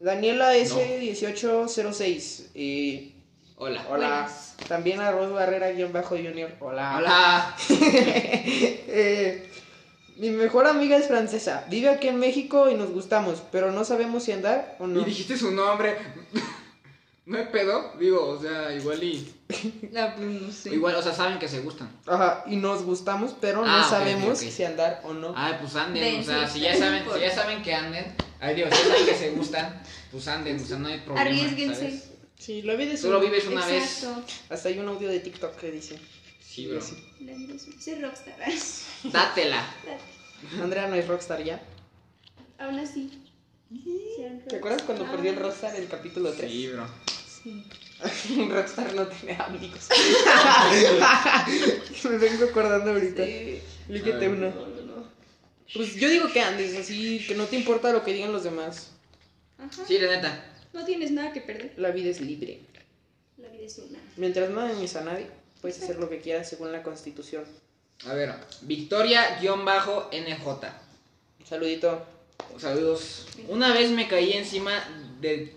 Daniela 0.00 0.56
S1806. 0.56 2.46
Y. 2.54 3.14
Hola. 3.60 3.84
Hola. 3.88 4.08
Buenas. 4.08 4.54
También 4.68 5.00
arroz 5.00 5.32
barrera 5.32 5.70
guion 5.72 5.92
bajo 5.92 6.16
junior. 6.16 6.52
Hola. 6.60 6.96
Hola. 6.98 7.56
Eh, 8.90 9.50
mi 10.16 10.30
mejor 10.30 10.66
amiga 10.66 10.96
es 10.96 11.08
francesa. 11.08 11.64
Vive 11.68 11.90
aquí 11.90 12.08
en 12.08 12.18
México 12.18 12.70
y 12.70 12.74
nos 12.74 12.90
gustamos, 12.90 13.42
pero 13.52 13.70
no 13.70 13.84
sabemos 13.84 14.22
si 14.24 14.32
andar 14.32 14.76
o 14.78 14.86
no. 14.86 15.02
Y 15.02 15.04
dijiste 15.04 15.36
su 15.36 15.50
nombre. 15.50 15.96
No 17.26 17.36
hay 17.36 17.44
pedo, 17.52 17.92
digo, 17.98 18.26
o 18.26 18.40
sea, 18.40 18.72
igual 18.72 19.02
y. 19.02 19.30
La, 19.92 20.14
pues, 20.16 20.26
no 20.26 20.50
sé. 20.50 20.72
Igual, 20.72 20.94
o 20.94 21.02
sea, 21.02 21.12
saben 21.12 21.38
que 21.38 21.46
se 21.46 21.60
gustan. 21.60 21.90
Ajá, 22.06 22.42
y 22.46 22.56
nos 22.56 22.84
gustamos, 22.84 23.34
pero 23.38 23.62
Ah, 23.66 23.66
no 23.66 23.82
ok, 23.82 23.90
sabemos 23.90 24.38
si 24.38 24.64
andar 24.64 25.02
o 25.04 25.12
no. 25.12 25.34
Ah, 25.36 25.58
pues 25.60 25.76
anden, 25.76 26.02
Den 26.02 26.20
o 26.22 26.24
sea, 26.24 26.48
si 26.48 26.60
ya 26.60 26.74
saben, 26.74 27.04
si 27.04 27.20
ya 27.20 27.34
saben 27.34 27.62
que 27.62 27.74
anden, 27.74 28.16
ay 28.40 28.54
Dios, 28.54 28.70
si 28.72 28.82
ya 28.82 28.88
saben 28.88 29.06
que 29.06 29.14
se 29.14 29.30
gustan, 29.32 29.82
pues 30.10 30.26
anden, 30.26 30.58
o 30.58 30.66
sea, 30.66 30.78
no 30.78 30.88
hay 30.88 31.00
problema. 31.00 31.20
Arriesguense. 31.20 31.74
¿sabes? 31.74 32.17
Sí, 32.38 32.62
la 32.62 32.74
vida 32.76 32.92
es 32.94 33.02
Tú 33.02 33.10
lo 33.10 33.18
un- 33.18 33.24
vives 33.24 33.46
una 33.46 33.66
vez. 33.66 34.06
Hasta 34.48 34.68
hay 34.68 34.78
un 34.78 34.88
audio 34.88 35.08
de 35.08 35.20
TikTok 35.20 35.56
que 35.56 35.70
dice. 35.70 35.98
Sí, 36.40 36.66
bro. 36.66 36.80
Sí. 36.80 36.96
La 37.20 37.32
vida 37.34 37.54
es 37.54 37.66
un- 37.66 37.80
Soy 37.80 37.94
rockstar. 37.96 38.36
Dátela. 39.04 39.66
Andrea 40.62 40.86
no 40.86 40.94
es 40.94 41.06
rockstar 41.06 41.42
ya. 41.42 41.60
Aún 42.58 42.78
así. 42.78 43.10
¿Te 44.48 44.56
acuerdas 44.56 44.82
cuando 44.82 45.04
rockstar. 45.04 45.16
perdió 45.16 45.30
el 45.32 45.38
rockstar 45.38 45.76
en 45.76 45.82
el 45.82 45.88
capítulo 45.88 46.32
3? 46.32 46.50
Sí, 46.50 46.68
bro. 46.68 46.86
Sí. 47.42 47.64
rockstar 48.48 48.94
no 48.94 49.06
tiene 49.08 49.36
amigos. 49.42 49.88
Me 52.04 52.18
vengo 52.18 52.44
acordando 52.44 52.92
ahorita. 52.92 53.24
Líquete 53.88 54.24
Ay. 54.26 54.28
uno. 54.28 54.52
Pues 55.74 55.96
yo 55.96 56.08
digo 56.08 56.32
que 56.32 56.40
andes 56.40 56.76
así, 56.78 57.22
que 57.26 57.34
no 57.34 57.44
te 57.44 57.56
importa 57.56 57.92
lo 57.92 58.02
que 58.04 58.12
digan 58.14 58.32
los 58.32 58.44
demás. 58.44 58.90
Ajá. 59.58 59.84
Sí, 59.86 59.98
la 59.98 60.16
neta. 60.16 60.44
No 60.72 60.84
tienes 60.84 61.10
nada 61.10 61.32
que 61.32 61.40
perder. 61.40 61.72
La 61.76 61.90
vida 61.90 62.10
es 62.10 62.20
libre. 62.20 62.60
La 63.36 63.48
vida 63.48 63.64
es 63.64 63.78
una. 63.78 63.98
Mientras 64.16 64.50
no 64.50 64.60
dañes 64.60 64.96
a 64.96 65.04
nadie, 65.04 65.26
puedes 65.60 65.82
hacer 65.82 65.98
lo 65.98 66.08
que 66.08 66.20
quieras 66.20 66.48
según 66.48 66.72
la 66.72 66.82
constitución. 66.82 67.44
A 68.06 68.14
ver, 68.14 68.32
Victoria-NJ. 68.62 70.48
Saludito. 71.44 72.06
Saludos. 72.58 73.26
Una 73.48 73.72
vez 73.72 73.90
me 73.90 74.08
caí 74.08 74.32
encima 74.32 74.72
del, 75.20 75.52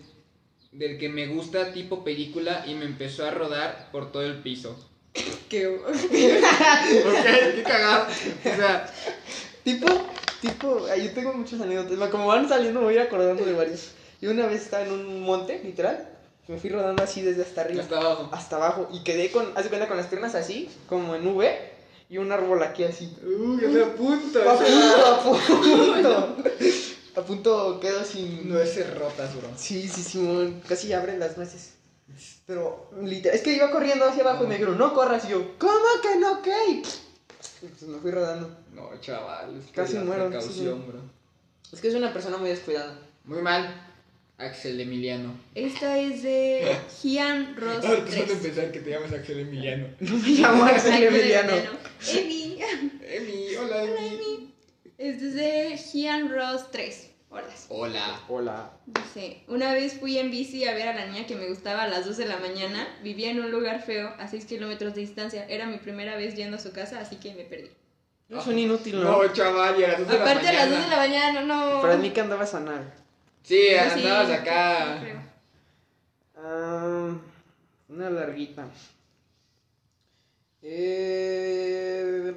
del 0.72 0.98
que 0.98 1.08
me 1.08 1.28
gusta 1.28 1.72
tipo 1.72 2.02
película 2.02 2.64
y 2.66 2.74
me 2.74 2.84
empezó 2.84 3.24
a 3.24 3.30
rodar 3.30 3.90
por 3.92 4.10
todo 4.10 4.24
el 4.24 4.42
piso. 4.42 4.88
Que 5.48 5.68
¿Por 5.68 5.92
qué? 5.92 6.40
Qué 7.56 7.62
cagado. 7.62 8.06
O 8.06 8.56
sea, 8.56 8.90
tipo, 9.62 9.86
tipo, 10.40 10.86
yo 10.96 11.10
tengo 11.12 11.34
muchas 11.34 11.60
anécdotas. 11.60 12.08
Como 12.08 12.26
van 12.26 12.48
saliendo 12.48 12.80
me 12.80 12.86
voy 12.86 12.94
a 12.94 13.02
ir 13.02 13.06
acordando 13.06 13.44
de 13.44 13.52
varios. 13.52 13.90
Yo 14.22 14.30
una 14.30 14.46
vez 14.46 14.62
estaba 14.62 14.84
en 14.84 14.92
un 14.92 15.20
monte, 15.20 15.60
literal. 15.64 16.08
Me 16.46 16.56
fui 16.56 16.70
rodando 16.70 17.02
así 17.02 17.22
desde 17.22 17.42
hasta 17.42 17.62
arriba. 17.62 17.82
hasta 17.82 17.98
abajo. 17.98 18.28
hasta 18.32 18.56
abajo 18.56 18.88
y 18.92 19.02
quedé 19.02 19.32
con, 19.32 19.50
haz 19.56 19.64
de 19.64 19.68
cuenta 19.68 19.88
con 19.88 19.96
las 19.96 20.06
piernas 20.06 20.36
así, 20.36 20.70
como 20.88 21.16
en 21.16 21.26
V 21.26 21.72
y 22.08 22.18
un 22.18 22.30
árbol 22.30 22.62
aquí 22.62 22.84
así. 22.84 23.12
Uy, 23.24 23.66
me 23.66 23.82
apunto. 23.82 24.48
A 24.48 24.56
punto, 24.56 25.06
a 25.06 25.22
punto. 25.22 26.36
A 27.16 27.20
punto 27.22 27.80
quedo 27.80 28.04
sin. 28.04 28.48
Nueces 28.48 28.96
rotas, 28.96 29.34
bro. 29.36 29.48
Sí, 29.56 29.88
sí, 29.88 30.02
Simón, 30.04 30.62
casi 30.68 30.92
abren 30.92 31.18
las 31.18 31.36
nueces. 31.36 31.74
Pero, 32.46 32.90
literal, 33.02 33.36
es 33.36 33.42
que 33.42 33.54
iba 33.54 33.72
corriendo 33.72 34.04
hacia 34.04 34.22
abajo 34.22 34.44
y 34.44 34.46
me 34.46 34.54
dijeron, 34.54 34.78
no 34.78 34.94
corras. 34.94 35.24
Y 35.24 35.30
yo, 35.30 35.58
¿cómo 35.58 35.72
que 36.00 36.16
no? 36.16 36.40
Y 36.70 36.82
pues 37.66 37.82
me 37.82 37.98
fui 37.98 38.12
rodando. 38.12 38.56
No, 38.72 38.88
chaval. 39.00 39.58
es 39.58 39.66
que 39.66 39.72
Casi 39.72 39.98
muero, 39.98 40.28
Precaución, 40.28 40.80
sí, 40.80 40.88
bro. 40.88 41.00
Es 41.72 41.80
que 41.80 41.88
es 41.88 41.94
una 41.94 42.12
persona 42.12 42.36
muy 42.36 42.50
descuidada. 42.50 42.98
Muy 43.24 43.42
mal. 43.42 43.91
Axel 44.42 44.80
Emiliano. 44.80 45.34
Esta 45.54 45.98
es 45.98 46.22
de 46.22 46.76
Gian 47.02 47.56
Ross 47.56 47.80
3. 47.80 48.30
empezar 48.30 48.72
que 48.72 48.80
te 48.80 48.90
llamas 48.90 49.12
Axel 49.12 49.40
Emiliano. 49.40 49.86
No 50.00 50.16
me 50.16 50.28
llamo 50.28 50.64
Axel 50.64 51.02
Emiliano. 51.02 51.52
Emi. 52.12 52.58
Emi, 53.08 53.54
hola 53.56 53.84
Emi. 53.84 54.52
Este 54.98 55.26
es 55.28 55.34
de 55.34 55.78
Gian 55.78 56.28
Ross 56.30 56.70
3. 56.70 57.10
Hola. 57.30 57.44
Hola. 57.70 58.20
Hola. 58.28 58.70
Dice, 58.86 59.42
una 59.48 59.72
vez 59.72 59.94
fui 59.98 60.18
en 60.18 60.30
bici 60.30 60.64
a 60.66 60.74
ver 60.74 60.88
a 60.88 60.94
la 60.94 61.06
niña 61.06 61.26
que 61.26 61.34
me 61.34 61.48
gustaba 61.48 61.84
a 61.84 61.88
las 61.88 62.04
2 62.04 62.18
de 62.18 62.26
la 62.26 62.36
mañana. 62.36 62.86
Vivía 63.02 63.30
en 63.30 63.40
un 63.40 63.50
lugar 63.50 63.82
feo, 63.82 64.12
a 64.18 64.28
6 64.28 64.44
kilómetros 64.44 64.94
de 64.94 65.00
distancia. 65.00 65.46
Era 65.48 65.66
mi 65.66 65.78
primera 65.78 66.16
vez 66.16 66.34
yendo 66.34 66.58
a 66.58 66.60
su 66.60 66.72
casa, 66.72 67.00
así 67.00 67.16
que 67.16 67.32
me 67.34 67.44
perdí. 67.44 67.70
Es 68.28 68.46
un 68.46 68.58
inútil, 68.58 68.96
¿no? 69.00 69.22
No, 69.22 69.32
chaval, 69.32 69.80
y 69.80 69.84
a 69.84 69.88
las 69.88 69.98
dos 70.00 70.08
de 70.08 70.14
la 70.18 70.24
Aparte 70.24 70.48
a 70.48 70.52
las 70.52 70.70
2 70.70 70.78
de 70.78 70.86
mañana. 70.86 70.90
la 70.90 70.96
mañana, 70.96 71.40
no. 71.42 71.80
Para 71.82 71.96
mí 71.96 72.10
que 72.10 72.20
andabas 72.20 72.54
a 72.54 72.60
nada. 72.60 72.94
Sí, 73.42 73.58
Sí, 73.68 73.74
andabas 73.74 74.30
acá. 74.30 75.02
Ah, 76.36 77.10
una 77.88 78.10
larguita. 78.10 78.66
Eh, 80.62 82.34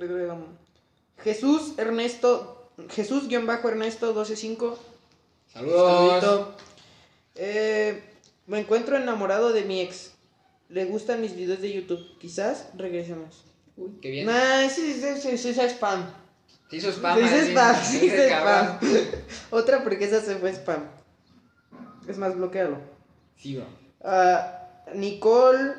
Jesús 1.23 1.73
Ernesto. 1.77 2.71
Jesús 2.89 3.27
guion 3.27 3.45
bajo 3.45 3.69
Ernesto 3.69 4.07
125. 4.07 4.77
Saludos. 5.51 6.21
Saludito. 6.23 6.55
Eh, 7.35 8.03
me 8.47 8.59
encuentro 8.59 8.97
enamorado 8.97 9.53
de 9.53 9.63
mi 9.63 9.81
ex. 9.81 10.11
Le 10.69 10.85
gustan 10.85 11.21
mis 11.21 11.35
videos 11.35 11.61
de 11.61 11.71
YouTube. 11.71 12.17
Quizás 12.19 12.67
regresemos. 12.75 13.43
Uy, 13.77 13.91
qué 14.01 14.09
bien. 14.09 14.25
Nah, 14.25 14.63
ese 14.63 14.91
ese- 14.91 15.11
ese- 15.13 15.33
ese 15.35 15.49
es 15.51 15.57
spam. 15.73 16.05
Se 16.69 16.77
hizo 16.77 16.89
spam. 16.91 17.17
Se 17.19 17.23
hizo 17.25 17.51
spam, 17.51 17.75
se 17.83 18.05
hizo 18.05 18.15
spam. 18.17 18.79
Otra 19.51 19.83
porque 19.83 20.05
esa 20.05 20.21
se 20.21 20.35
fue 20.35 20.49
spam. 20.53 20.83
Es 22.07 22.17
más, 22.17 22.35
bloquealo. 22.35 22.77
Sí, 23.37 23.55
bro. 23.55 23.65
Ah, 24.03 24.69
Nicole 24.93 25.73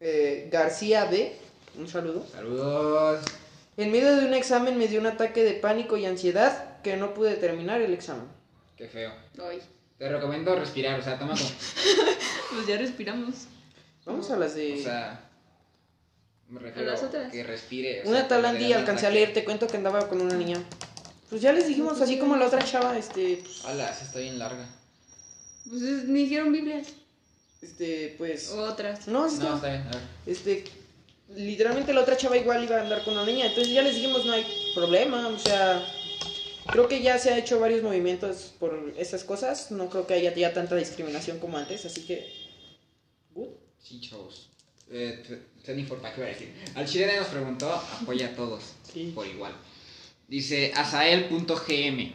eh, 0.00 0.48
García 0.50 1.04
B. 1.06 1.36
Un 1.76 1.88
saludo. 1.88 2.26
Saludos. 2.32 3.20
En 3.76 3.92
medio 3.92 4.16
de 4.16 4.26
un 4.26 4.34
examen 4.34 4.76
me 4.78 4.88
dio 4.88 5.00
un 5.00 5.06
ataque 5.06 5.44
de 5.44 5.54
pánico 5.54 5.96
y 5.96 6.06
ansiedad 6.06 6.80
que 6.82 6.96
no 6.96 7.14
pude 7.14 7.36
terminar 7.36 7.80
el 7.80 7.92
examen. 7.92 8.26
Qué 8.76 8.88
feo. 8.88 9.12
Ay. 9.42 9.60
Te 9.98 10.08
recomiendo 10.08 10.54
respirar, 10.54 10.98
o 10.98 11.02
sea, 11.02 11.18
toma 11.18 11.34
como. 11.34 11.48
Pues 12.54 12.66
ya 12.66 12.78
respiramos. 12.78 13.46
Vamos 14.06 14.30
a 14.30 14.36
las 14.36 14.54
de... 14.54 14.80
O 14.80 14.82
sea. 14.82 15.20
Me 16.48 16.60
refiero 16.60 16.88
¿A 16.88 16.92
las 16.92 17.02
otras? 17.02 17.30
que 17.30 17.44
respire. 17.44 18.02
o 18.04 18.08
una 18.08 18.20
sea, 18.20 18.28
tal 18.28 18.44
Andy 18.46 18.72
alcancé 18.72 19.06
a 19.06 19.10
leer, 19.10 19.34
te 19.34 19.44
cuento 19.44 19.66
que 19.66 19.76
andaba 19.76 20.08
con 20.08 20.22
una 20.22 20.34
niña. 20.34 20.56
Pues 21.28 21.42
ya 21.42 21.52
les 21.52 21.68
dijimos, 21.68 22.00
así 22.00 22.18
como 22.18 22.36
la 22.36 22.46
otra 22.46 22.64
chava, 22.64 22.96
este, 22.96 23.42
pues, 23.42 23.66
Ala, 23.66 23.90
esa 23.90 24.04
está 24.04 24.18
bien 24.20 24.38
larga. 24.38 24.66
Pues 25.68 25.82
es- 25.82 26.04
me 26.04 26.18
dijeron 26.20 26.52
Biblias. 26.52 26.88
este, 27.62 28.14
pues... 28.18 28.50
Otras. 28.50 29.08
No, 29.08 29.28
sí 29.28 29.38
No, 29.40 29.56
está 29.56 29.68
bien, 29.68 29.82
a 29.82 29.90
ver. 29.90 30.02
este, 30.26 30.64
literalmente 31.34 31.92
la 31.92 32.02
otra 32.02 32.16
chava 32.16 32.36
igual 32.36 32.62
iba 32.64 32.76
a 32.76 32.82
andar 32.82 33.02
con 33.04 33.14
una 33.14 33.26
niña, 33.26 33.46
entonces 33.46 33.72
ya 33.72 33.82
les 33.82 33.96
dijimos 33.96 34.24
no 34.24 34.32
hay 34.32 34.46
problema, 34.74 35.26
o 35.28 35.38
sea, 35.38 35.84
creo 36.70 36.86
que 36.88 37.02
ya 37.02 37.18
se 37.18 37.30
ha 37.30 37.38
hecho 37.38 37.58
varios 37.58 37.82
movimientos 37.82 38.54
por 38.60 38.94
esas 38.96 39.24
cosas, 39.24 39.70
no 39.72 39.90
creo 39.90 40.06
que 40.06 40.14
haya 40.14 40.32
ya 40.34 40.52
tanta 40.54 40.76
discriminación 40.76 41.38
como 41.40 41.58
antes, 41.58 41.84
así 41.84 42.02
que, 42.06 42.32
good. 43.34 43.48
Sí, 43.82 44.00
chavos. 44.00 44.50
Eh, 44.90 45.22
¿para 46.00 46.14
qué 46.14 46.20
voy 46.20 46.30
a 46.30 46.32
decir? 46.32 46.54
Al 46.76 46.86
chileno 46.86 47.16
nos 47.16 47.26
preguntó, 47.28 47.70
apoya 47.72 48.28
a 48.28 48.34
todos, 48.36 48.62
Sí. 48.90 49.12
por 49.14 49.26
igual. 49.26 49.52
Dice 50.28 50.72
Asael.gm. 50.74 52.12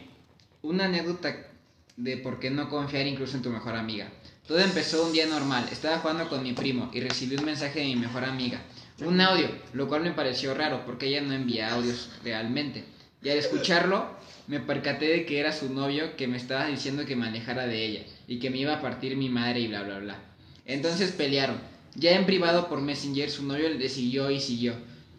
Una 0.62 0.86
anécdota 0.86 1.48
de 1.96 2.16
por 2.16 2.40
qué 2.40 2.50
no 2.50 2.68
confiar 2.68 3.06
incluso 3.06 3.36
en 3.36 3.42
tu 3.42 3.50
mejor 3.50 3.76
amiga. 3.76 4.08
Todo 4.46 4.58
empezó 4.58 5.06
un 5.06 5.12
día 5.12 5.26
normal. 5.26 5.68
Estaba 5.70 5.98
jugando 5.98 6.28
con 6.28 6.42
mi 6.42 6.52
primo 6.52 6.90
y 6.92 7.00
recibí 7.00 7.36
un 7.36 7.44
mensaje 7.44 7.80
de 7.80 7.86
mi 7.86 7.96
mejor 7.96 8.24
amiga. 8.24 8.60
Un 9.04 9.20
audio, 9.20 9.48
lo 9.72 9.88
cual 9.88 10.02
me 10.02 10.12
pareció 10.12 10.54
raro 10.54 10.84
porque 10.84 11.06
ella 11.06 11.22
no 11.22 11.32
envía 11.32 11.72
audios 11.72 12.10
realmente. 12.22 12.84
Y 13.22 13.30
al 13.30 13.38
escucharlo, 13.38 14.06
me 14.46 14.60
percaté 14.60 15.06
de 15.06 15.24
que 15.24 15.40
era 15.40 15.52
su 15.52 15.72
novio 15.72 16.16
que 16.16 16.28
me 16.28 16.36
estaba 16.36 16.66
diciendo 16.66 17.06
que 17.06 17.16
me 17.16 17.26
alejara 17.26 17.66
de 17.66 17.86
ella 17.86 18.02
y 18.28 18.38
que 18.38 18.50
me 18.50 18.58
iba 18.58 18.74
a 18.74 18.82
partir 18.82 19.16
mi 19.16 19.30
madre 19.30 19.60
y 19.60 19.68
bla 19.68 19.82
bla 19.82 19.98
bla. 19.98 20.18
Entonces 20.66 21.12
pelearon. 21.12 21.58
Ya 21.94 22.12
en 22.12 22.26
privado 22.26 22.68
por 22.68 22.80
Messenger, 22.80 23.30
su 23.30 23.44
novio 23.44 23.68
le 23.68 23.88
siguió 23.88 24.30
y 24.30 24.40
siguió 24.40 24.74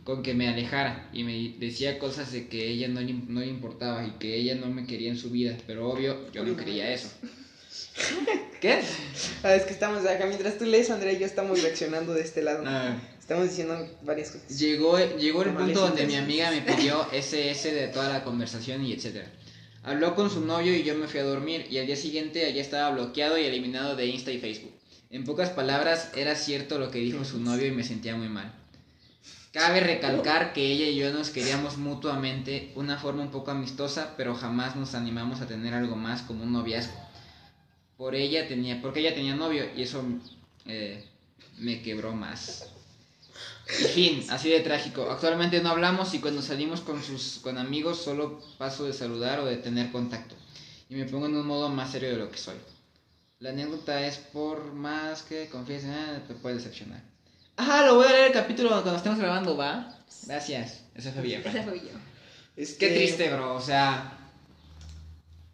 con 0.06 0.22
que 0.22 0.36
me 0.36 0.48
alejara 0.48 1.10
y 1.12 1.24
me 1.24 1.56
decía 1.60 1.98
cosas 1.98 2.32
de 2.32 2.48
que 2.48 2.70
ella 2.70 2.88
no 2.88 3.02
le, 3.02 3.12
no 3.12 3.40
le 3.40 3.48
importaba 3.48 4.06
y 4.06 4.12
que 4.12 4.38
ella 4.38 4.54
no 4.54 4.68
me 4.68 4.86
quería 4.86 5.10
en 5.10 5.18
su 5.18 5.32
vida, 5.32 5.58
pero 5.66 5.90
obvio 5.90 6.32
yo 6.32 6.46
no 6.46 6.56
quería 6.56 6.94
eso. 6.94 7.10
¿Qué? 8.62 8.82
Ah, 9.44 9.56
es 9.56 9.64
que 9.64 9.74
estamos 9.74 10.06
acá, 10.06 10.28
mientras 10.28 10.60
tú 10.60 10.66
lees, 10.66 10.92
Andrea 10.92 11.14
y 11.14 11.20
yo 11.20 11.26
estamos 11.26 11.62
reaccionando 11.62 12.14
de 12.14 12.22
este 12.22 12.44
lado. 12.44 12.64
Ah. 12.68 12.96
Estamos 13.20 13.50
diciendo 13.50 13.98
varias 14.04 14.30
cosas. 14.30 14.60
Llegó, 14.60 15.00
llegó 15.18 15.42
el 15.42 15.56
punto 15.56 15.82
donde 15.82 16.06
mi 16.06 16.16
amiga 16.16 16.52
me 16.52 16.62
pidió 16.62 17.12
SS 17.12 17.74
de 17.74 17.88
toda 17.88 18.08
la 18.10 18.24
conversación 18.24 18.86
y 18.86 18.94
etcétera. 18.94 19.32
Habló 19.82 20.14
con 20.14 20.30
su 20.30 20.42
novio 20.42 20.76
y 20.76 20.84
yo 20.84 20.94
me 20.94 21.08
fui 21.08 21.20
a 21.20 21.24
dormir 21.24 21.66
y 21.72 21.80
al 21.80 21.88
día 21.88 21.96
siguiente 21.96 22.54
ya 22.54 22.62
estaba 22.62 22.92
bloqueado 22.92 23.40
y 23.40 23.46
eliminado 23.46 23.96
de 23.96 24.06
Insta 24.06 24.32
y 24.32 24.40
Facebook. 24.40 24.74
En 25.10 25.24
pocas 25.24 25.50
palabras, 25.50 26.12
era 26.16 26.36
cierto 26.36 26.78
lo 26.78 26.92
que 26.92 27.00
dijo 27.00 27.26
su 27.26 27.40
novio 27.40 27.66
y 27.66 27.72
me 27.72 27.84
sentía 27.84 28.16
muy 28.16 28.30
mal. 28.30 28.54
Cabe 29.56 29.80
recalcar 29.80 30.52
que 30.52 30.70
ella 30.70 30.86
y 30.88 30.98
yo 30.98 31.14
nos 31.14 31.30
queríamos 31.30 31.78
mutuamente, 31.78 32.74
una 32.76 32.98
forma 32.98 33.22
un 33.22 33.32
poco 33.32 33.52
amistosa, 33.52 34.14
pero 34.18 34.36
jamás 34.36 34.76
nos 34.76 34.96
animamos 34.96 35.40
a 35.40 35.48
tener 35.48 35.74
algo 35.74 35.96
más 35.96 36.24
como 36.24 36.44
un 36.44 36.52
noviazgo. 36.52 37.00
Por 37.96 38.16
ella 38.16 38.50
tenía, 38.50 38.82
porque 38.82 39.00
ella 39.00 39.16
tenía 39.16 39.34
novio 39.34 39.64
y 39.74 39.84
eso 39.84 40.04
eh, 40.66 41.06
me 41.58 41.82
quebró 41.82 42.12
más. 42.12 42.70
En 43.80 43.88
fin, 43.92 44.26
así 44.30 44.50
de 44.50 44.60
trágico. 44.60 45.10
Actualmente 45.10 45.62
no 45.62 45.70
hablamos 45.70 46.14
y 46.14 46.20
cuando 46.20 46.42
salimos 46.42 46.82
con 46.82 47.02
sus 47.02 47.40
con 47.42 47.58
amigos 47.58 48.04
solo 48.04 48.42
paso 48.58 48.84
de 48.84 48.92
saludar 48.92 49.40
o 49.40 49.46
de 49.46 49.56
tener 49.56 49.90
contacto. 49.90 50.36
Y 50.90 50.96
me 50.96 51.06
pongo 51.06 51.28
en 51.28 51.38
un 51.38 51.48
modo 51.48 51.70
más 51.70 51.94
serio 51.94 52.10
de 52.10 52.18
lo 52.18 52.30
que 52.30 52.38
soy. 52.38 52.58
La 53.40 53.52
anécdota 53.52 54.06
es 54.06 54.18
por 54.18 54.74
más 54.74 55.24
que 55.24 55.48
confíes, 55.48 55.86
eh, 55.86 56.24
te 56.28 56.34
puede 56.34 56.56
decepcionar. 56.56 57.15
Ajá, 57.58 57.86
lo 57.86 57.96
voy 57.96 58.08
a 58.08 58.12
leer 58.12 58.28
el 58.28 58.34
capítulo 58.34 58.70
cuando 58.70 58.96
estemos 58.96 59.20
grabando, 59.20 59.56
¿va? 59.56 59.96
Gracias. 60.26 60.84
Esa 60.96 61.12
fue 61.12 61.22
bien. 61.22 61.42
Esa 61.46 61.64
fui 61.64 61.80
yo. 61.80 61.98
Este, 62.58 62.78
Qué 62.88 62.96
triste, 62.96 63.30
bro. 63.34 63.56
O 63.56 63.62
sea, 63.62 64.18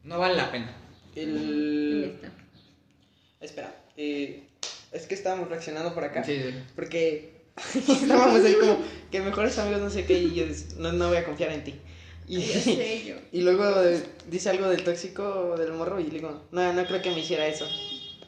no 0.03 0.19
vale 0.19 0.35
la 0.35 0.51
pena. 0.51 0.71
Y 1.15 1.19
El... 1.19 2.19
Espera, 3.39 3.75
eh, 3.97 4.43
es 4.91 5.07
que 5.07 5.15
estábamos 5.15 5.49
reaccionando 5.49 5.93
por 5.93 6.03
acá. 6.03 6.23
Sí, 6.23 6.39
sí. 6.41 6.55
Porque 6.75 7.41
estábamos 7.75 8.43
ahí 8.45 8.55
como 8.59 8.77
que 9.11 9.21
mejores 9.21 9.57
amigos 9.57 9.81
no 9.81 9.89
sé 9.89 10.05
qué 10.05 10.19
y 10.19 10.33
yo 10.35 10.45
des- 10.45 10.75
no, 10.77 10.91
no 10.91 11.07
voy 11.09 11.17
a 11.17 11.25
confiar 11.25 11.51
en 11.51 11.63
ti. 11.63 11.75
Y, 12.27 12.39
Ya 12.41 12.59
sé 12.61 13.03
yo. 13.05 13.15
y 13.31 13.41
luego 13.41 13.81
eh, 13.83 14.03
dice 14.27 14.49
algo 14.49 14.69
del 14.69 14.83
tóxico 14.83 15.55
del 15.57 15.73
morro 15.73 15.99
y 15.99 16.05
le 16.05 16.11
digo, 16.11 16.47
no, 16.51 16.73
no 16.73 16.85
creo 16.85 17.01
que 17.01 17.11
me 17.11 17.19
hiciera 17.19 17.47
eso. 17.47 17.67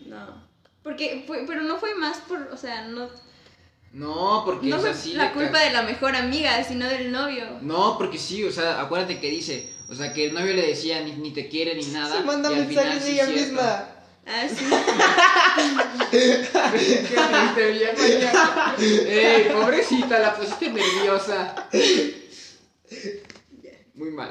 No. 0.08 0.44
Porque 0.84 1.24
fue, 1.26 1.46
pero 1.48 1.62
no 1.62 1.78
fue 1.78 1.96
más 1.96 2.18
por, 2.28 2.42
o 2.52 2.58
sea, 2.58 2.88
no, 2.88 3.08
No, 3.94 4.42
porque 4.44 4.68
no 4.68 4.78
es 4.78 4.86
así. 4.86 5.14
la 5.14 5.26
de 5.26 5.32
culpa 5.34 5.60
de 5.60 5.70
la 5.72 5.84
mejor 5.84 6.16
amiga, 6.16 6.64
sino 6.64 6.88
del 6.90 7.12
novio. 7.12 7.60
No, 7.62 7.96
porque 7.98 8.18
sí, 8.18 8.44
o 8.44 8.52
sea, 8.52 8.82
acuérdate 8.82 9.20
que 9.20 9.30
dice, 9.30 9.70
o 9.88 9.94
sea, 9.94 10.12
que 10.14 10.26
el 10.26 10.34
novio 10.34 10.54
le 10.54 10.66
decía 10.66 11.02
ni, 11.02 11.12
ni 11.12 11.32
te 11.32 11.48
quiere 11.48 11.76
ni 11.76 11.86
nada. 11.86 12.18
Se 12.18 12.24
manda 12.24 12.50
mensajes 12.50 13.04
de 13.04 13.08
sí 13.08 13.14
ella 13.14 13.26
cierto. 13.28 13.44
misma. 13.54 13.86
Ah, 14.26 14.48
sí. 14.50 14.66
Qué 16.12 17.94
triste. 17.96 18.30
Ey, 19.46 19.52
pobrecita, 19.52 20.20
la 20.20 20.36
pusiste 20.36 20.70
nerviosa. 20.72 21.68
Muy 23.94 24.12
mal. 24.12 24.30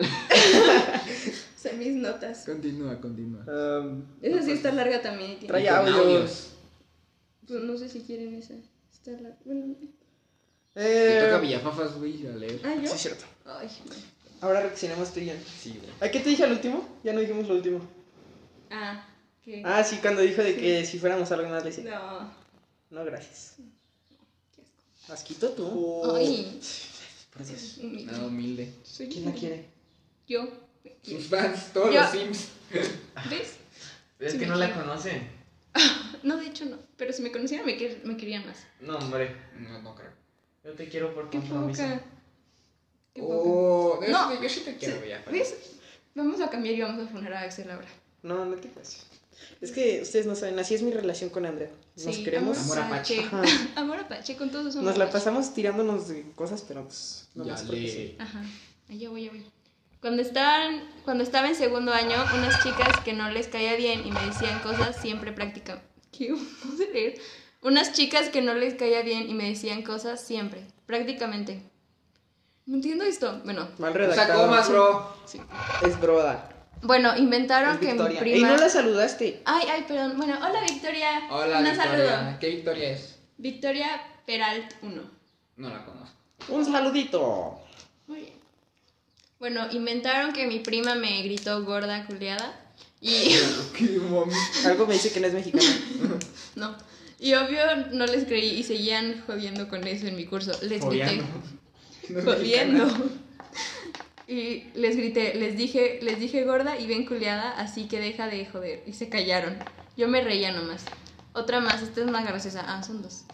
Son 1.63 1.79
mis 1.79 1.95
notas. 1.95 2.45
Continúa, 2.45 3.01
continúa. 3.01 3.45
Um, 3.47 4.03
Esa 4.21 4.43
sí 4.43 4.53
está 4.53 4.73
larga 4.73 5.01
también. 5.03 5.33
y 5.33 5.35
tiene- 5.37 5.49
Trae 5.49 5.69
audios. 5.69 6.49
Pues 7.47 7.63
no 7.63 7.77
sé 7.77 7.89
si 7.89 8.01
quieren 8.01 8.35
esa. 8.35 8.55
Está 9.05 9.21
larga. 9.21 9.37
Bueno. 9.45 9.75
Te 10.75 11.21
toca 11.21 11.37
eh, 11.37 11.41
Villafafas, 11.41 11.95
güey, 11.99 12.27
a 12.27 12.31
leer. 12.31 12.61
Ah, 12.65 12.75
yo. 12.75 12.89
sí, 12.89 12.95
es 12.95 13.01
cierto. 13.03 13.25
Ay. 13.45 13.69
Ahora 14.41 14.61
reaccionamos 14.63 15.13
tú 15.13 15.21
y 15.21 15.27
yo. 15.27 15.33
Sí, 15.61 15.79
güey. 15.79 15.91
¿A 16.01 16.11
qué 16.11 16.21
te 16.21 16.31
dije 16.31 16.45
al 16.45 16.53
último? 16.53 16.99
Ya 17.05 17.13
no 17.13 17.21
dijimos 17.21 17.49
lo 17.49 17.55
último. 17.57 17.81
Ah, 18.71 19.07
¿qué? 19.45 19.63
Ah, 19.65 19.85
sí, 19.85 19.99
cuando 20.01 20.23
dijo 20.23 20.43
de 20.43 20.57
que 20.57 20.85
si 20.87 20.99
fuéramos 20.99 21.31
algo 21.33 21.49
más 21.49 21.63
le 21.65 21.71
decía. 21.71 21.85
No. 21.91 22.33
No, 22.91 23.05
gracias. 23.05 23.57
Qué 24.55 24.63
asco. 24.63 25.13
Asquito 25.13 25.51
tú. 25.51 26.15
Ay. 26.17 26.61
Por 27.33 27.45
Dios. 27.47 27.79
humilde. 27.79 28.13
Nada 28.13 28.27
humilde. 28.27 28.75
Soy 28.85 29.09
¿Quién 29.09 29.25
la 29.27 29.33
quiere? 29.33 29.67
Yo. 30.27 30.49
Sus 31.03 31.27
fans, 31.27 31.73
todos 31.73 31.95
Yo- 31.95 32.01
los 32.01 32.11
Sims. 32.11 32.49
¿Ves? 33.31 33.57
Es 34.19 34.33
Sí, 34.33 34.39
que 34.39 34.47
no 34.47 34.55
la 34.55 34.73
conocen. 34.73 35.29
No, 36.23 36.37
de 36.37 36.47
hecho 36.47 36.64
no. 36.64 36.77
Pero 36.97 37.12
si 37.12 37.23
me 37.23 37.33
conocieran 37.33 37.66
me, 37.66 37.79
quer- 37.79 38.03
me 38.05 38.16
querían 38.16 38.47
más. 38.47 38.59
No, 38.81 38.97
hombre. 38.99 39.35
No, 39.59 39.81
no 39.82 39.94
creo. 39.94 40.11
Yo 40.65 40.73
te 40.73 40.89
quiero 40.89 41.15
por 41.15 41.28
Qué 41.31 41.39
compromiso. 41.39 41.82
Qué 43.15 43.20
poca. 43.20 43.35
Oh, 43.35 44.01
yo, 44.03 44.09
No. 44.09 44.31
sí 44.31 44.36
te- 44.36 44.43
yo 44.43 44.49
sí 44.49 44.61
te 44.61 44.77
quiero. 44.77 45.01
Vamos 46.15 46.40
a 46.40 46.51
cambiar 46.51 46.74
y 46.74 46.81
vamos 46.82 47.09
a 47.09 47.11
poner 47.11 47.32
a 47.35 47.40
Axel 47.43 47.70
ahora. 47.70 47.89
No, 48.23 48.44
no 48.44 48.57
te 48.57 48.69
pases. 48.69 49.07
Es 49.61 49.73
que 49.73 50.01
ustedes 50.03 50.27
no 50.27 50.35
saben, 50.36 50.59
así 50.59 50.74
es 50.74 50.82
mi 50.82 50.93
relación 50.93 51.31
con 51.31 51.44
Andrea. 51.47 51.70
Nos 51.97 52.15
Sí, 52.16 52.23
queremos. 52.24 52.59
Amor 52.59 52.78
apache. 52.78 53.24
Amor 53.77 53.99
apache, 53.99 54.36
con 54.36 54.51
todos 54.51 54.73
somos 54.74 54.89
Nos 54.90 54.99
la 54.99 55.11
pasamos 55.11 55.53
tirándonos 55.55 56.09
de 56.09 56.23
cosas, 56.36 56.62
pero 56.66 56.85
pues. 56.85 57.28
No 57.35 57.44
Ya 57.44 57.61
le- 57.65 57.90
sí. 57.90 58.16
Ajá, 58.19 58.43
allá 58.89 59.11
voy, 59.11 59.23
allá 59.28 59.32
voy. 59.32 59.47
Cuando, 60.01 60.20
estaban, 60.23 60.82
cuando 61.05 61.23
estaba 61.24 61.49
en 61.49 61.55
segundo 61.55 61.93
año, 61.93 62.16
unas 62.35 62.62
chicas 62.62 63.01
que 63.05 63.12
no 63.12 63.31
les 63.31 63.47
caía 63.49 63.77
bien 63.77 64.05
y 64.07 64.11
me 64.11 64.20
decían 64.27 64.59
cosas 64.61 64.97
siempre 65.01 65.32
prácticamente. 65.32 65.89
¿Qué? 66.12 66.28
No 66.64 66.76
sé 66.76 66.89
leer. 66.93 67.20
Unas 67.62 67.93
chicas 67.93 68.28
que 68.28 68.43
no 68.43 68.55
les 68.55 68.74
caía 68.74 69.02
bien 69.02 69.28
y 69.30 69.34
me 69.34 69.48
decían 69.48 69.82
cosas 69.82 70.20
siempre, 70.24 70.66
prácticamente. 70.86 71.62
No 72.66 72.76
entiendo 72.76 73.05
esto. 73.05 73.40
Bueno, 73.44 73.68
Mal 73.78 73.90
O 73.90 73.94
sea, 73.94 74.06
redactado. 74.09 74.43
comas, 74.47 74.68
bro. 74.68 75.16
sí. 75.26 75.40
Es 75.84 76.01
broda. 76.01 76.48
Bueno, 76.82 77.16
inventaron 77.16 77.74
Es 77.74 77.80
que 77.80 77.94
mi 77.94 78.16
prima. 78.16 78.48
no 78.48 78.56
la 78.56 78.68
saludaste. 78.68 79.43
Ay, 79.44 79.66
ay, 79.70 79.84
perdón. 79.86 80.16
Bueno, 80.16 80.36
hola 80.39 80.60
Victoria. 80.68 81.22
Hola, 81.30 81.59
Un 81.59 81.64
Victoria. 81.64 81.84
saludo. 82.16 82.39
¿Qué 82.40 82.48
Victoria 82.48 82.90
es? 82.90 83.18
Victoria 83.39 83.89
Peralt 84.26 84.74
1. 84.82 85.02
No 85.56 85.68
la 85.68 85.84
conozco. 85.84 86.16
Un 86.48 86.64
saludito. 86.64 87.60
Muy 88.09 88.18
bien. 88.20 88.32
Bueno, 89.39 89.70
inventaron 89.70 90.32
que 90.32 90.47
mi 90.48 90.59
prima 90.59 90.97
me 90.97 91.22
gritó 91.22 91.64
gorda 91.64 92.05
culiada. 92.06 92.59
Y. 93.03 93.35
Algo 94.65 94.87
me 94.87 94.95
dice 94.95 95.12
que 95.12 95.20
no 95.20 95.27
es 95.27 95.35
mexicana. 95.35 95.65
no. 96.55 96.77
Y 97.19 97.35
obvio 97.35 97.61
no 97.93 98.07
les 98.07 98.24
creí 98.24 98.51
y 98.51 98.62
seguían 98.62 99.23
jodiendo 99.27 99.69
con 99.69 99.87
eso 99.87 100.07
en 100.07 100.16
mi 100.16 100.24
curso. 100.24 100.53
Les 100.62 100.85
grité. 100.85 101.20
Jodiendo. 102.24 102.89
Y 104.29 104.70
les 104.74 104.97
grité, 104.97 105.35
les 105.35 105.57
dije, 105.57 105.99
les 106.03 106.19
dije 106.19 106.45
gorda 106.45 106.79
y 106.79 106.87
bien 106.87 107.05
culiada, 107.05 107.51
así 107.59 107.87
que 107.87 108.01
deja 108.01 108.29
de 108.29 108.47
joder. 108.47 108.83
Y 108.87 108.93
se 108.93 109.09
callaron. 109.09 109.57
Yo 109.97 110.09
me 110.09 110.23
reía 110.23 110.53
nomás. 110.53 110.85
Otra 111.33 111.61
más, 111.61 111.83
esta 111.83 112.01
es 112.01 112.11
más 112.11 112.24
graciosa. 112.24 112.65
Ah, 112.66 112.83
son 112.83 113.03
dos. 113.03 113.24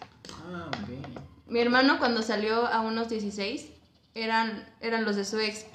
Ah, 0.51 0.67
ok. 0.67 1.19
Mi 1.47 1.59
hermano 1.59 1.99
cuando 1.99 2.21
salió 2.21 2.67
a 2.67 2.81
unos 2.81 3.09
16 3.09 3.67
eran, 4.15 4.67
eran 4.81 5.05
los 5.05 5.15
de 5.15 5.25
su 5.25 5.39
ex. 5.39 5.65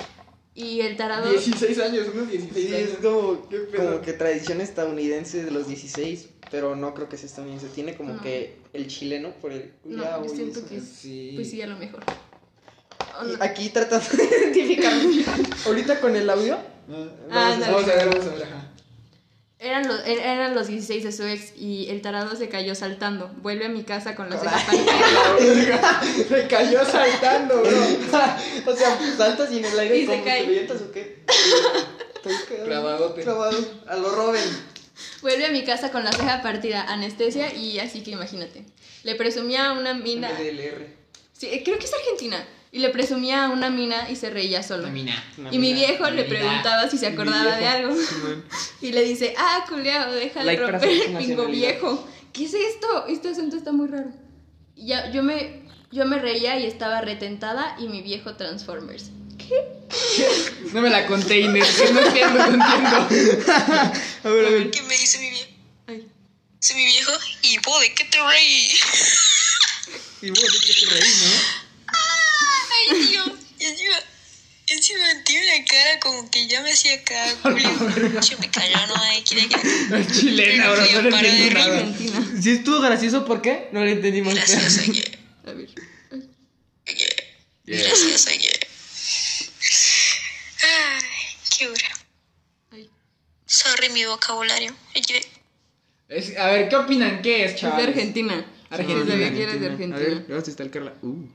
Y 0.54 0.80
el 0.82 0.96
tarado... 0.96 1.28
16 1.30 1.78
años, 1.80 2.06
unos 2.14 2.30
16 2.30 2.66
Sí, 2.68 2.74
años. 2.74 2.90
es 2.90 2.96
como, 2.98 3.48
¿Qué 3.48 3.58
pedo? 3.58 3.84
como 3.90 4.00
que 4.02 4.12
tradición 4.12 4.60
estadounidense 4.60 5.44
de 5.44 5.50
los 5.50 5.66
16, 5.66 6.28
pero 6.50 6.76
no 6.76 6.94
creo 6.94 7.08
que 7.08 7.16
sea 7.16 7.26
estadounidense. 7.26 7.68
Tiene 7.74 7.96
como 7.96 8.14
No. 8.14 8.22
que 8.22 8.56
el 8.72 8.86
chileno 8.86 9.32
por 9.40 9.50
el 9.52 9.72
No, 9.84 10.02
culiao 10.04 10.24
yo 10.26 10.34
siento 10.34 10.58
eso. 10.60 10.68
que 10.68 10.80
Sí. 10.80 11.32
Pues 11.34 11.50
sí, 11.50 11.60
a 11.60 11.66
lo 11.66 11.76
mejor. 11.76 12.04
Oh, 13.20 13.24
no. 13.24 13.36
Aquí 13.40 13.68
tratando 13.70 14.06
de 14.16 14.24
identificarme. 14.24 15.24
Ahorita 15.66 16.00
con 16.00 16.14
el 16.14 16.28
audio. 16.30 16.56
Ah, 17.30 17.56
Vamos 17.60 17.84
a 17.88 17.94
ver, 17.94 18.08
vamos 18.08 18.26
a 18.26 18.34
ver. 18.34 18.63
Eran 19.60 19.86
los, 19.88 20.00
er- 20.04 20.20
eran 20.20 20.54
los 20.54 20.66
16 20.66 21.04
de 21.04 21.12
su 21.12 21.22
ex 21.24 21.52
y 21.56 21.88
el 21.88 22.02
tarado 22.02 22.34
se 22.36 22.48
cayó 22.48 22.74
saltando. 22.74 23.28
Vuelve 23.36 23.66
a 23.66 23.68
mi 23.68 23.82
casa 23.84 24.14
con 24.14 24.28
la 24.28 24.38
ceja 24.38 24.58
partida. 24.66 26.02
Me 26.30 26.46
cayó 26.48 26.84
saltando, 26.84 27.62
bro. 27.62 27.70
o 28.72 28.76
sea, 28.76 28.98
saltas 29.16 29.50
y 29.52 29.58
en 29.58 29.64
el 29.64 29.78
aire 29.78 29.98
Y 29.98 30.00
se 30.06 30.06
como 30.12 30.24
cae. 30.24 30.40
te 30.42 30.46
avientas 30.48 30.80
o 30.82 30.92
qué. 30.92 31.24
Clavadote. 32.64 33.22
Clavado. 33.22 33.58
A 33.86 33.96
lo 33.96 34.10
Robin. 34.10 34.42
Vuelve 35.22 35.46
a 35.46 35.50
mi 35.50 35.64
casa 35.64 35.90
con 35.90 36.04
la 36.04 36.12
ceja 36.12 36.42
partida, 36.42 36.82
anestesia 36.82 37.52
y 37.54 37.78
así 37.78 38.02
que 38.02 38.12
imagínate. 38.12 38.64
Le 39.02 39.14
presumía 39.14 39.70
a 39.70 39.72
una 39.72 39.94
mina. 39.94 40.30
DLR. 40.32 40.86
Sí, 41.32 41.48
eh, 41.50 41.62
creo 41.64 41.78
que 41.78 41.84
es 41.84 41.92
argentina. 41.94 42.44
Y 42.74 42.80
le 42.80 42.88
presumía 42.88 43.44
a 43.44 43.50
una 43.50 43.70
mina 43.70 44.10
y 44.10 44.16
se 44.16 44.30
reía 44.30 44.60
solo. 44.64 44.82
La 44.82 44.88
mina. 44.90 45.24
Y 45.52 45.58
mi 45.60 45.72
viejo 45.72 46.10
le 46.10 46.24
Mina. 46.24 46.28
preguntaba 46.28 46.90
si 46.90 46.98
se 46.98 47.06
acordaba 47.06 47.56
de 47.56 47.66
algo. 47.68 47.94
Y 48.82 48.90
le 48.90 49.04
dice, 49.04 49.32
ah, 49.38 49.64
culeado, 49.68 50.12
deja 50.12 50.40
de 50.40 50.46
Like 50.46 50.66
romper 50.66 50.88
el 51.06 51.16
pingo 51.16 51.46
viejo. 51.46 52.08
¿Qué 52.32 52.46
es 52.46 52.54
esto? 52.54 53.06
Este 53.06 53.28
acento 53.28 53.56
está 53.56 53.70
muy 53.70 53.86
raro. 53.86 54.10
Y 54.74 54.88
ya, 54.88 55.08
yo 55.12 55.22
me, 55.22 55.62
yo 55.92 56.04
me 56.04 56.18
reía 56.18 56.58
y 56.58 56.66
estaba 56.66 57.00
retentada 57.00 57.76
y 57.78 57.86
mi 57.86 58.02
viejo 58.02 58.34
Transformers. 58.34 59.10
No 60.72 60.80
me 60.80 60.90
la 60.90 61.06
conté, 61.06 61.38
Inés. 61.40 61.68
No 61.92 62.00
entiendo, 62.00 62.38
no 62.38 62.54
entiendo. 62.64 62.96
A 64.24 64.28
ver, 64.30 64.46
a 64.46 64.50
ver. 64.50 64.70
¿Qué 64.72 64.82
me 64.82 64.96
dice 64.96 65.18
mi 65.20 65.30
viejo? 65.30 65.50
Ay. 65.86 66.08
Dice 66.60 66.74
mi 66.74 66.86
viejo, 66.86 67.12
¿y 67.42 67.58
vos 67.58 67.80
de 67.80 67.94
qué 67.94 68.04
te 68.06 68.18
reí? 68.18 68.70
Y 70.22 70.30
vos, 70.30 70.40
¿de 70.40 70.58
qué 70.66 70.72
te 70.80 70.86
reí, 70.86 71.12
no? 71.22 71.64
Ay, 72.76 73.06
tío. 73.08 73.24
Y 73.60 73.64
encima, 73.64 73.96
encima 74.66 75.04
tiene 75.24 75.53
una 75.64 75.80
cara 75.82 76.00
como 76.00 76.30
que 76.30 76.46
ya 76.46 76.62
me 76.62 76.72
hacía 76.72 77.02
cagar, 77.02 77.34
Julio. 77.42 77.68
Yo 78.30 78.38
me 78.38 78.50
cayó, 78.50 78.86
no 78.86 78.96
hay 79.02 79.22
que 79.22 79.38
Es 79.40 80.20
chilena, 80.20 80.70
bro. 80.70 80.80
No 81.02 81.10
le 81.20 81.28
entiendo 81.28 81.58
nada. 81.58 81.78
Argentina. 81.78 82.26
Si 82.42 82.50
estuvo 82.50 82.80
gracioso, 82.80 83.24
¿por 83.24 83.40
qué? 83.42 83.68
No 83.72 83.80
lo 83.84 83.90
entendimos. 83.90 84.34
Gracias, 84.34 84.78
oye. 84.88 85.18
A 85.46 85.52
ver. 85.52 85.68
Gracias, 87.66 88.26
oye. 88.26 88.50
Ay, 90.62 91.02
qué 91.58 91.68
hora. 91.68 91.88
Ay. 92.72 92.90
Sorry 93.46 93.88
mi 93.90 94.04
vocabulario. 94.04 94.74
Oye, 94.94 95.24
Es- 96.08 96.36
a 96.36 96.46
ver, 96.48 96.68
¿qué 96.68 96.76
opinan? 96.76 97.22
¿Qué 97.22 97.44
es, 97.44 97.50
Es 97.50 97.54
de 97.54 97.60
chaval? 97.60 97.86
Argentina. 97.88 98.46
Argentina, 98.70 99.04
Sí, 99.04 99.10
sabía 99.10 99.32
que 99.32 99.42
eres 99.42 99.60
de 99.60 99.66
A 99.66 99.70
Argentina. 99.70 99.96
ver, 99.98 100.24
vamos 100.28 100.48
a 100.48 100.50
stalkearla. 100.52 100.94
Uh, 101.02 101.26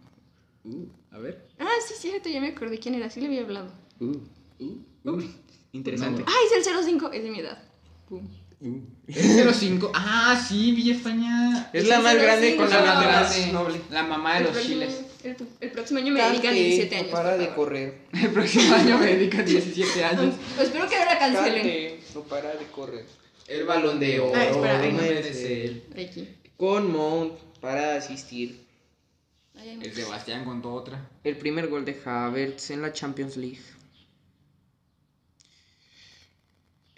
Uh, 0.65 0.85
a 1.14 1.18
ver. 1.19 1.47
Ah, 1.57 1.69
sí, 1.88 1.93
cierto, 1.99 2.27
ya 2.27 2.41
me 2.41 2.49
acordé 2.49 2.80
quién 2.80 2.93
era. 2.93 3.10
Sí 3.10 3.22
le 3.22 3.27
había 3.27 3.41
hablado. 3.41 3.73
Uh, 3.99 4.17
Uh, 4.59 5.09
uh. 5.09 5.23
Interesante. 5.71 6.23
Ah, 6.27 6.34
es 6.59 6.67
el 6.67 6.84
05. 6.85 7.11
Es 7.11 7.23
de 7.23 7.30
mi 7.31 7.39
edad. 7.39 7.61
Pum. 8.07 8.27
Uh. 8.61 8.80
Es 9.07 9.57
05. 9.59 9.91
Ah, 9.93 10.41
sí, 10.47 10.71
Villa 10.73 10.95
España. 10.95 11.69
Es 11.71 11.88
la 11.88 11.99
más 12.01 12.13
el 12.15 12.21
grande 12.21 12.47
05. 12.51 12.61
con 12.63 12.69
la 12.71 12.81
la 12.84 12.93
más 13.21 13.47
noble. 13.53 13.81
La 13.89 14.03
mamá 14.03 14.34
de 14.34 14.38
El 14.39 14.43
los 14.45 14.51
próximo- 14.53 14.73
chiles. 14.81 15.01
El, 15.23 15.35
el 15.59 15.71
próximo 15.71 15.99
año 15.99 16.13
me 16.13 16.19
dedican 16.21 16.41
Cante, 16.43 16.59
17 16.63 16.95
no 16.95 17.01
años. 17.01 17.11
para 17.11 17.38
de 17.38 17.49
correr. 17.53 18.01
El 18.13 18.30
próximo 18.31 18.73
año 18.76 18.97
me 18.97 19.05
dedican 19.05 19.45
17 19.45 20.03
años. 20.05 20.35
Pues 20.55 20.67
espero 20.67 20.88
que 20.89 20.95
ahora 20.95 21.19
cancelen. 21.19 21.53
Cante, 21.61 21.99
no 22.15 22.21
para 22.23 22.55
de 22.55 22.65
correr. 22.67 23.05
El 23.47 23.65
balón 23.65 23.99
de 23.99 24.19
oro. 24.19 24.34
Ah, 24.35 24.45
espera, 24.45 24.80
ahí 24.81 24.91
no 24.91 24.97
no. 24.97 25.03
merece 25.03 25.65
él. 25.65 25.84
Aquí. 25.93 26.27
Con 26.57 26.91
Mount 26.91 27.34
para 27.61 27.95
asistir. 27.95 28.65
El 29.55 29.93
Sebastián 29.93 30.45
contó 30.45 30.73
otra. 30.73 31.09
El 31.23 31.38
primer 31.38 31.67
gol 31.67 31.84
de 31.85 31.99
Havertz 32.05 32.69
en 32.71 32.81
la 32.81 32.93
Champions 32.93 33.35
League. 33.38 33.59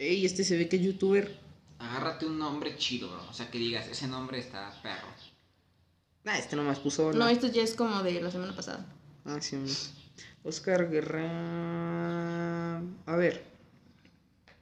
Ey, 0.01 0.25
este 0.25 0.43
se 0.43 0.57
ve 0.57 0.67
que 0.67 0.77
es 0.77 0.81
youtuber. 0.81 1.37
Agárrate 1.77 2.25
un 2.25 2.39
nombre 2.39 2.75
chido, 2.75 3.07
bro. 3.07 3.23
O 3.29 3.33
sea, 3.33 3.51
que 3.51 3.59
digas, 3.59 3.87
ese 3.87 4.07
nombre 4.07 4.39
está 4.39 4.73
perro. 4.81 5.07
Ah, 6.25 6.39
este 6.39 6.55
nomás 6.55 6.79
puso. 6.79 7.13
No, 7.13 7.25
hola. 7.25 7.31
esto 7.31 7.45
ya 7.49 7.61
es 7.61 7.75
como 7.75 8.01
de 8.01 8.19
la 8.19 8.31
semana 8.31 8.55
pasada. 8.55 8.83
Ah, 9.25 9.39
sí. 9.39 9.57
hombre. 9.57 9.71
Oscar 10.43 10.89
Guerra. 10.89 12.79
A 12.79 13.15
ver. 13.15 13.45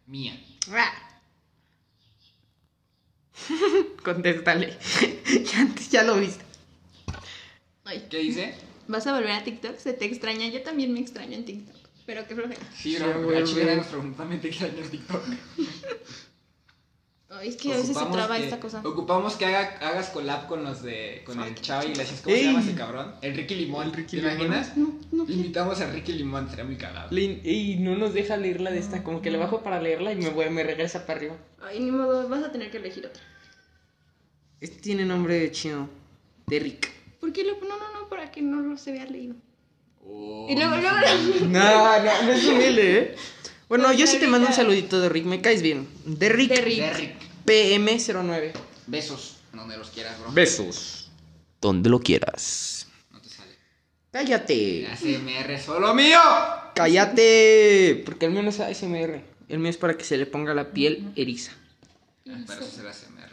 Mía. 0.07 0.37
Ah. 0.71 1.21
Contéstale. 4.03 4.77
ya, 5.53 5.61
antes 5.61 5.89
ya 5.89 6.03
lo 6.03 6.17
viste. 6.17 6.43
Ay, 7.85 8.07
¿Qué 8.09 8.17
dice? 8.17 8.55
¿vas 8.89 9.07
a 9.07 9.13
volver 9.13 9.31
a 9.31 9.43
TikTok? 9.45 9.77
¿Se 9.77 9.93
te 9.93 10.03
extraña? 10.03 10.49
Yo 10.49 10.63
también 10.63 10.91
me 10.91 10.99
extraño 10.99 11.35
en 11.35 11.45
TikTok. 11.45 11.78
Pero 12.09 12.25
qué 12.27 12.33
flojera. 12.33 12.59
Sí, 12.75 12.95
Sí, 12.95 12.97
bro. 12.97 13.13
güey, 13.23 13.43
güey. 13.43 13.75
nos 13.75 13.85
extraño 13.85 14.33
en 14.83 14.89
TikTok. 14.89 15.21
Ay, 17.29 17.49
es 17.49 17.55
que 17.57 17.71
a 17.71 17.77
veces 17.77 17.95
se 17.95 18.05
traba 18.07 18.37
que- 18.37 18.45
esta 18.45 18.59
cosa. 18.59 18.81
Ocupamos 18.83 19.35
que 19.35 19.45
haga, 19.45 19.77
hagas 19.87 20.09
collab 20.09 20.47
con 20.47 20.63
los 20.63 20.81
de. 20.81 21.21
con 21.23 21.39
el 21.43 21.53
chavo 21.53 21.83
y 21.87 21.93
le 21.93 22.01
dices, 22.03 22.21
¿cómo 22.23 22.35
Ey. 22.35 22.41
se 22.41 22.47
llama 22.47 22.61
ese 22.61 22.73
cabrón? 22.73 23.13
El 23.21 23.35
Ricky 23.35 23.53
Limón. 23.53 23.91
¿Te 23.91 24.01
Limón. 24.17 24.31
imaginas? 24.33 24.75
No, 24.75 24.91
no. 25.11 25.25
Invitamos 25.29 25.79
a 25.81 25.91
Ricky 25.91 26.13
Limón, 26.13 26.49
sería 26.49 26.65
muy 26.65 26.77
cagado. 26.77 27.11
Le- 27.11 27.41
Ey, 27.43 27.77
no 27.77 27.95
nos 27.95 28.15
deja 28.15 28.35
leerla 28.37 28.71
de 28.71 28.79
esta. 28.79 29.03
Como 29.03 29.21
que 29.21 29.29
le 29.29 29.37
bajo 29.37 29.61
para 29.61 29.79
leerla 29.79 30.11
y 30.11 30.15
me, 30.15 30.29
voy, 30.31 30.49
me 30.49 30.63
regresa 30.63 31.05
para 31.05 31.19
arriba. 31.19 31.35
Ay, 31.61 31.79
ni 31.79 31.91
modo, 31.91 32.27
vas 32.27 32.43
a 32.43 32.51
tener 32.51 32.71
que 32.71 32.77
elegir 32.77 33.05
otra. 33.05 33.21
Este 34.61 34.81
tiene 34.81 35.05
nombre 35.05 35.51
chino. 35.51 35.87
De 36.47 36.57
Rick. 36.57 36.89
¿Por 37.19 37.31
qué 37.31 37.43
lo.? 37.43 37.59
No, 37.61 37.77
no, 37.77 37.93
no, 38.01 38.09
para 38.09 38.31
que 38.31 38.41
no 38.41 38.61
lo 38.61 38.75
se 38.77 38.91
vea 38.93 39.05
leído. 39.05 39.35
Oh, 40.11 40.47
y 40.49 40.55
luego, 40.55 40.75
no 40.77 40.81
luego. 40.81 41.45
No, 41.47 42.03
no, 42.03 42.21
no 42.23 42.31
es 42.31 42.45
humilde, 42.45 42.97
¿eh? 42.97 43.15
Bueno, 43.67 43.85
Pues 43.85 43.97
yo 43.99 44.07
sí 44.07 44.17
te 44.17 44.27
mando 44.27 44.47
un 44.47 44.53
saludito 44.53 44.99
de 44.99 45.09
Rick. 45.09 45.25
Me 45.25 45.41
caes 45.41 45.61
bien. 45.61 45.87
De 46.05 46.29
Rick. 46.29 46.49
De 46.49 46.61
Rick. 46.61 46.79
Derrick. 46.79 47.15
PM09. 47.45 48.51
Besos, 48.87 49.37
donde 49.53 49.77
los 49.77 49.89
quieras, 49.91 50.19
bro. 50.19 50.31
Besos. 50.31 51.11
Donde 51.61 51.89
lo 51.89 51.99
quieras. 51.99 52.87
No 53.11 53.21
te 53.21 53.29
sale. 53.29 53.51
Cállate. 54.11 54.87
ASMR 54.87 55.59
solo 55.63 55.93
mío. 55.93 56.19
Cállate. 56.73 58.01
Porque 58.05 58.25
el 58.25 58.31
mío 58.31 58.41
no 58.41 58.49
es 58.49 58.59
ASMR. 58.59 59.21
El 59.49 59.59
mío 59.59 59.69
es 59.69 59.77
para 59.77 59.97
que 59.97 60.03
se 60.03 60.17
le 60.17 60.25
ponga 60.25 60.53
la 60.55 60.71
piel 60.71 61.11
eriza. 61.15 61.51
Ah, 62.27 62.37
Pero 62.47 62.61
eso 62.61 62.71
será 62.75 62.89
ASMR. 62.89 63.29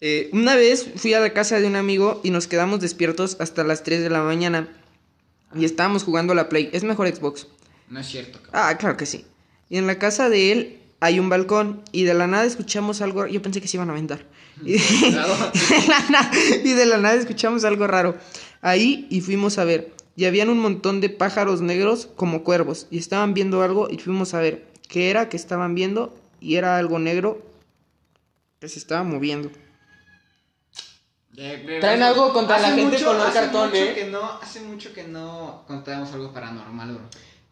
Eh, 0.00 0.30
una 0.32 0.56
vez 0.56 0.88
fui 0.96 1.14
a 1.14 1.20
la 1.20 1.32
casa 1.32 1.60
de 1.60 1.66
un 1.68 1.76
amigo 1.76 2.20
y 2.24 2.30
nos 2.30 2.48
quedamos 2.48 2.80
despiertos 2.80 3.36
hasta 3.38 3.62
las 3.62 3.84
3 3.84 4.02
de 4.02 4.10
la 4.10 4.22
mañana. 4.22 4.68
Y 5.54 5.64
estábamos 5.64 6.04
jugando 6.04 6.32
a 6.32 6.36
la 6.36 6.48
Play. 6.48 6.70
Es 6.72 6.84
mejor 6.84 7.08
Xbox. 7.08 7.46
No 7.88 8.00
es 8.00 8.06
cierto, 8.06 8.38
cabrón. 8.42 8.52
Ah, 8.54 8.76
claro 8.78 8.96
que 8.96 9.06
sí. 9.06 9.26
Y 9.68 9.78
en 9.78 9.86
la 9.86 9.98
casa 9.98 10.28
de 10.28 10.52
él 10.52 10.78
hay 11.00 11.18
un 11.18 11.28
balcón 11.28 11.82
y 11.92 12.04
de 12.04 12.14
la 12.14 12.26
nada 12.26 12.44
escuchamos 12.44 13.00
algo. 13.00 13.26
Yo 13.26 13.42
pensé 13.42 13.60
que 13.60 13.68
se 13.68 13.76
iban 13.76 13.88
a 13.90 13.92
aventar. 13.92 14.24
Y 14.64 14.72
de 14.78 15.10
la 15.10 16.30
y 16.62 16.72
de 16.72 16.86
la 16.86 16.98
nada 16.98 17.14
escuchamos 17.14 17.64
algo 17.64 17.86
raro. 17.86 18.16
Ahí 18.60 19.06
y 19.10 19.20
fuimos 19.20 19.58
a 19.58 19.64
ver. 19.64 19.92
Y 20.14 20.26
habían 20.26 20.50
un 20.50 20.60
montón 20.60 21.00
de 21.00 21.08
pájaros 21.08 21.62
negros 21.62 22.08
como 22.16 22.44
cuervos. 22.44 22.86
Y 22.90 22.98
estaban 22.98 23.34
viendo 23.34 23.62
algo 23.62 23.88
y 23.90 23.98
fuimos 23.98 24.34
a 24.34 24.40
ver 24.40 24.66
qué 24.88 25.10
era 25.10 25.28
que 25.28 25.36
estaban 25.36 25.74
viendo. 25.74 26.14
Y 26.40 26.56
era 26.56 26.76
algo 26.76 26.98
negro 26.98 27.42
que 28.60 28.68
se 28.68 28.78
estaba 28.78 29.02
moviendo. 29.02 29.50
Eh, 31.36 31.78
Traen 31.80 32.02
algo 32.02 32.32
contra 32.32 32.58
la 32.58 32.68
gente 32.72 32.96
mucho- 32.96 33.06
color 33.06 33.26
hace 33.28 33.38
cartón, 33.40 33.70
mucho 33.70 33.82
¿eh? 33.82 33.94
Que 33.94 34.04
no, 34.04 34.38
hace 34.42 34.60
mucho 34.60 34.92
que 34.92 35.04
no 35.04 35.64
contamos 35.66 36.12
algo 36.12 36.32
paranormal, 36.32 36.92
bro. 36.94 37.04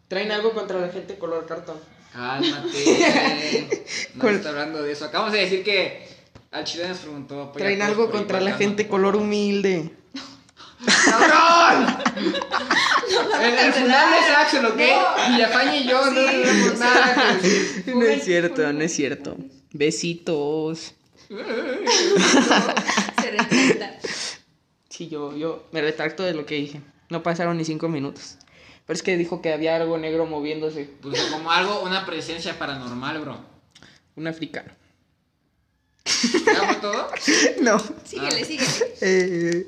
Traen 0.07 0.31
algo 0.31 0.51
contra 0.53 0.79
la 0.79 0.89
gente 0.89 1.17
color 1.17 1.45
cartón. 1.47 1.77
Cálmate. 2.13 3.85
No 4.15 4.21
¿Cuál? 4.21 4.35
está 4.35 4.49
hablando 4.49 4.83
de 4.83 4.91
eso. 4.91 5.05
Acabamos 5.05 5.33
de 5.33 5.39
decir 5.39 5.63
que 5.63 6.07
al 6.51 6.63
chile 6.65 6.87
nos 6.87 6.97
preguntó. 6.99 7.43
a 7.43 7.51
Traen 7.53 7.81
algo 7.81 8.11
contra 8.11 8.39
la 8.41 8.53
gente 8.53 8.87
color 8.87 9.15
humilde. 9.15 9.91
El, 13.41 13.53
el 13.57 13.73
funable 13.73 14.15
es 14.19 14.35
Axel, 14.35 14.65
¿ok? 14.65 14.79
Villafaña 15.29 15.75
y 15.77 15.87
yo 15.87 16.05
no 16.05 16.13
tenemos 16.13 16.79
nada 16.79 17.15
que 17.41 17.47
decir. 17.47 17.95
No 17.95 18.01
es 18.05 18.23
cierto, 18.23 18.73
no 18.73 18.81
es 18.81 18.93
cierto. 18.93 19.37
Besitos. 19.71 20.93
Se 23.21 23.31
retracta. 23.31 23.99
Sí, 24.89 25.07
yo, 25.07 25.35
yo 25.35 25.67
me 25.71 25.81
retracto 25.81 26.23
de 26.23 26.33
lo 26.33 26.45
que 26.45 26.55
dije. 26.55 26.81
No 27.09 27.23
pasaron 27.23 27.57
ni 27.57 27.65
cinco 27.65 27.87
minutos. 27.87 28.37
Pero 28.85 28.95
es 28.95 29.03
que 29.03 29.17
dijo 29.17 29.41
que 29.41 29.53
había 29.53 29.75
algo 29.75 29.97
negro 29.97 30.25
moviéndose. 30.25 30.89
Pues 31.01 31.21
como 31.25 31.51
algo, 31.51 31.81
una 31.81 32.05
presencia 32.05 32.57
paranormal, 32.57 33.19
bro. 33.19 33.37
Un 34.15 34.27
africano. 34.27 34.71
¿Ya 36.05 36.65
fue 36.65 36.75
todo? 36.81 37.07
No. 37.61 37.79
Síguele, 38.03 38.43
síguele. 38.43 38.67
Eh, 39.01 39.67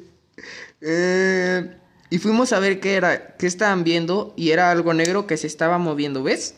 eh, 0.81 1.77
Y 2.09 2.17
fuimos 2.19 2.53
a 2.53 2.59
ver 2.59 2.80
qué 2.80 2.95
era, 2.95 3.35
qué 3.38 3.47
estaban 3.47 3.84
viendo 3.84 4.34
y 4.35 4.51
era 4.51 4.71
algo 4.71 4.93
negro 4.93 5.25
que 5.27 5.38
se 5.38 5.47
estaba 5.47 5.77
moviendo, 5.77 6.23
¿ves? 6.23 6.55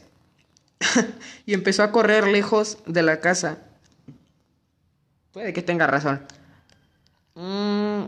y 1.45 1.53
empezó 1.53 1.84
a 1.84 1.91
correr 1.91 2.27
lejos 2.27 2.80
de 2.85 3.03
la 3.03 3.19
casa. 3.19 3.59
Puede 5.31 5.53
que 5.53 5.61
tenga 5.61 5.88
razón. 5.88 6.26
Mm, 7.35 8.05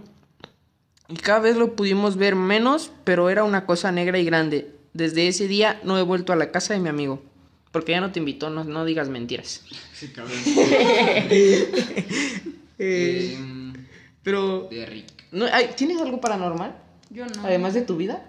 y 1.10 1.16
cada 1.18 1.40
vez 1.40 1.56
lo 1.56 1.76
pudimos 1.76 2.18
ver 2.18 2.36
menos, 2.36 2.92
pero 3.04 3.30
era 3.30 3.44
una 3.44 3.66
cosa 3.66 3.92
negra 3.92 4.18
y 4.20 4.26
grande. 4.26 4.74
Desde 4.94 5.28
ese 5.28 5.48
día 5.48 5.80
no 5.84 5.98
he 5.98 6.02
vuelto 6.02 6.34
a 6.34 6.36
la 6.36 6.52
casa 6.52 6.74
de 6.74 6.80
mi 6.80 6.90
amigo. 6.90 7.22
Porque 7.72 7.92
ya 7.92 8.02
no 8.02 8.12
te 8.12 8.20
invitó, 8.20 8.50
no, 8.50 8.64
no 8.64 8.86
digas 8.86 9.10
mentiras. 9.10 9.62
Sí, 9.94 10.08
cabrón. 10.10 10.38
Eh, 12.80 13.34
Em, 13.36 13.74
pero... 14.22 14.68
de 14.70 14.86
Rick. 14.86 15.08
¿no, 15.32 15.46
ay, 15.52 15.72
¿Tienes 15.76 16.00
algo 16.00 16.22
paranormal? 16.22 16.76
Yo 17.10 17.26
no. 17.26 17.42
Además 17.44 17.74
de 17.74 17.82
tu 17.82 17.98
vida. 17.98 18.24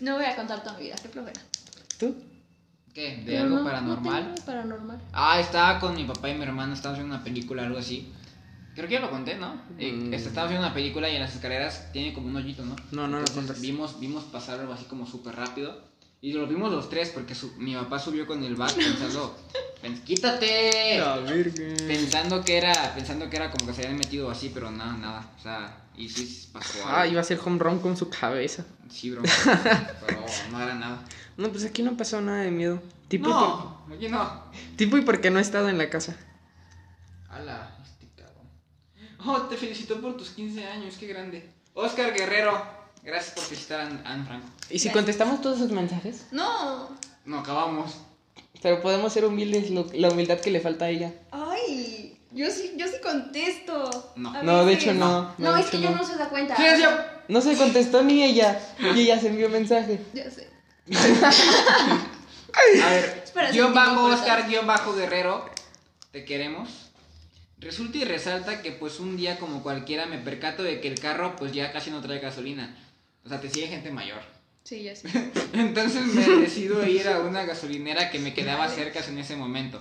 No 0.00 0.14
voy 0.14 0.24
a 0.24 0.36
contar 0.36 0.62
toda 0.62 0.78
mi 0.78 0.84
vida, 0.84 0.94
qué 1.02 1.08
flojera. 1.08 1.40
¿Tú? 1.98 2.14
¿Qué? 2.94 3.22
¿De 3.26 3.32
Yo 3.34 3.42
algo 3.42 3.56
no, 3.56 3.64
paranormal? 3.64 4.28
No 4.28 4.34
tengo 4.34 4.46
paranormal. 4.46 5.00
Ah, 5.12 5.40
estaba 5.40 5.80
con 5.80 5.96
mi 5.96 6.04
papá 6.04 6.30
y 6.30 6.34
mi 6.34 6.44
hermano, 6.44 6.74
estábamos 6.74 7.00
viendo 7.00 7.16
una 7.16 7.24
película, 7.24 7.64
algo 7.64 7.78
así. 7.78 8.12
Creo 8.74 8.86
que 8.88 8.94
ya 8.94 9.00
lo 9.00 9.10
conté, 9.10 9.36
¿no? 9.36 9.60
Eh, 9.78 9.92
Mm. 9.92 10.14
este, 10.14 10.28
estábamos 10.28 10.50
viendo 10.50 10.66
una 10.66 10.74
película 10.74 11.10
y 11.10 11.16
en 11.16 11.22
las 11.22 11.34
escaleras 11.34 11.90
tiene 11.92 12.12
como 12.14 12.28
un 12.28 12.36
hoyito, 12.36 12.64
¿no? 12.64 12.76
No, 12.92 13.02
no 13.02 13.08
lo 13.08 13.18
Entonces, 13.18 13.34
contaste. 13.36 13.62
Vimos, 13.62 13.98
vimos 14.00 14.24
pasar 14.24 14.60
algo 14.60 14.72
así 14.72 14.84
como 14.84 15.06
súper 15.06 15.34
rápido. 15.36 15.88
Y 16.22 16.34
lo 16.34 16.46
vimos 16.46 16.70
los 16.70 16.88
tres 16.90 17.10
porque 17.10 17.34
su- 17.34 17.54
mi 17.56 17.74
papá 17.74 17.98
subió 17.98 18.26
con 18.26 18.44
el 18.44 18.54
bat 18.54 18.72
pensando, 18.74 19.36
"Pen- 19.82 20.02
quítate, 20.04 21.00
pensando 21.88 22.44
que 22.44 22.58
era, 22.58 22.94
pensando 22.94 23.28
que 23.30 23.36
era 23.36 23.50
como 23.50 23.66
que 23.66 23.72
se 23.74 23.82
habían 23.82 23.96
metido 23.98 24.30
así, 24.30 24.50
pero 24.52 24.70
nada, 24.70 24.92
nada, 24.98 25.30
o 25.38 25.42
sea, 25.42 25.84
y 25.96 26.08
sí 26.10 26.48
pasó 26.52 26.78
algo. 26.86 26.90
Ah, 26.98 27.06
iba 27.06 27.20
a 27.22 27.24
ser 27.24 27.40
home 27.44 27.58
run 27.58 27.78
con 27.80 27.96
su 27.96 28.08
cabeza. 28.10 28.64
Sí, 28.90 29.10
bro, 29.10 29.22
pero 30.06 30.24
no 30.52 30.62
era 30.62 30.74
nada. 30.74 31.02
No, 31.38 31.48
pues 31.50 31.64
aquí 31.64 31.82
no 31.82 31.96
pasó 31.96 32.20
nada 32.20 32.42
de 32.42 32.50
miedo. 32.50 32.82
Tipo, 33.08 33.28
No, 33.30 33.82
oye, 33.90 34.08
no. 34.10 34.18
por- 34.18 34.76
tipo 34.76 34.98
y 34.98 35.00
porque 35.02 35.30
no 35.30 35.38
he 35.38 35.42
estado 35.42 35.68
en 35.70 35.78
la 35.78 35.88
casa. 35.88 36.16
Ala. 37.30 37.76
Oh, 39.26 39.42
te 39.42 39.56
felicito 39.56 40.00
por 40.00 40.16
tus 40.16 40.30
15 40.30 40.64
años, 40.66 40.94
qué 40.98 41.06
grande. 41.06 41.50
Oscar 41.74 42.12
Guerrero, 42.14 42.62
gracias 43.02 43.34
por 43.34 43.44
felicitar 43.44 43.80
a 43.80 43.86
Anne- 43.86 44.24
Franco. 44.26 44.46
¿Y 44.70 44.78
si 44.78 44.90
contestamos 44.90 45.40
todos 45.40 45.58
sus 45.58 45.70
mensajes? 45.70 46.26
No. 46.30 46.88
No, 47.24 47.40
acabamos. 47.40 47.96
Pero 48.62 48.80
podemos 48.82 49.12
ser 49.12 49.24
humildes, 49.24 49.70
lo- 49.70 49.86
la 49.94 50.08
humildad 50.10 50.40
que 50.40 50.50
le 50.50 50.60
falta 50.60 50.86
a 50.86 50.88
ella. 50.90 51.12
Ay, 51.30 52.18
yo 52.32 52.50
sí, 52.50 52.72
yo 52.76 52.86
sí 52.86 52.94
contesto. 53.02 54.12
No. 54.16 54.42
No, 54.42 54.64
de 54.64 54.72
hecho 54.74 54.92
no. 54.94 55.34
No, 55.38 55.54
de 55.54 55.60
es 55.60 55.66
que 55.68 55.76
hecho 55.78 55.90
yo 55.90 55.96
no 55.96 56.04
se 56.04 56.16
da 56.16 56.28
cuenta. 56.28 56.56
No 57.28 57.40
se 57.40 57.56
contestó 57.56 58.02
ni 58.02 58.22
ella. 58.24 58.60
Y 58.94 59.00
ella 59.00 59.20
se 59.20 59.28
envió 59.28 59.48
mensaje. 59.48 60.00
Ya 60.12 60.30
sé. 60.30 60.48
A 62.82 62.90
ver, 62.90 63.24
guion 63.52 63.72
bajo. 63.72 64.04
Oscar, 64.06 64.48
guion 64.48 64.66
bajo 64.66 64.92
Guerrero, 64.92 65.48
te 66.10 66.24
queremos. 66.24 66.89
Resulta 67.60 67.98
y 67.98 68.04
resalta 68.04 68.62
que 68.62 68.72
pues 68.72 69.00
un 69.00 69.16
día 69.16 69.38
como 69.38 69.62
cualquiera 69.62 70.06
me 70.06 70.18
percato 70.18 70.62
de 70.62 70.80
que 70.80 70.88
el 70.88 70.98
carro 70.98 71.36
pues 71.36 71.52
ya 71.52 71.72
casi 71.72 71.90
no 71.90 72.00
trae 72.00 72.18
gasolina. 72.18 72.74
O 73.24 73.28
sea, 73.28 73.40
te 73.40 73.50
sigue 73.50 73.66
gente 73.68 73.90
mayor. 73.90 74.20
Sí, 74.64 74.82
ya 74.82 74.96
sé. 74.96 75.08
Entonces 75.52 76.06
me 76.06 76.26
decido 76.38 76.86
ir 76.86 77.06
a 77.08 77.20
una 77.20 77.44
gasolinera 77.44 78.10
que 78.10 78.18
me 78.18 78.32
quedaba 78.34 78.68
cerca 78.68 79.04
en 79.04 79.18
ese 79.18 79.36
momento. 79.36 79.80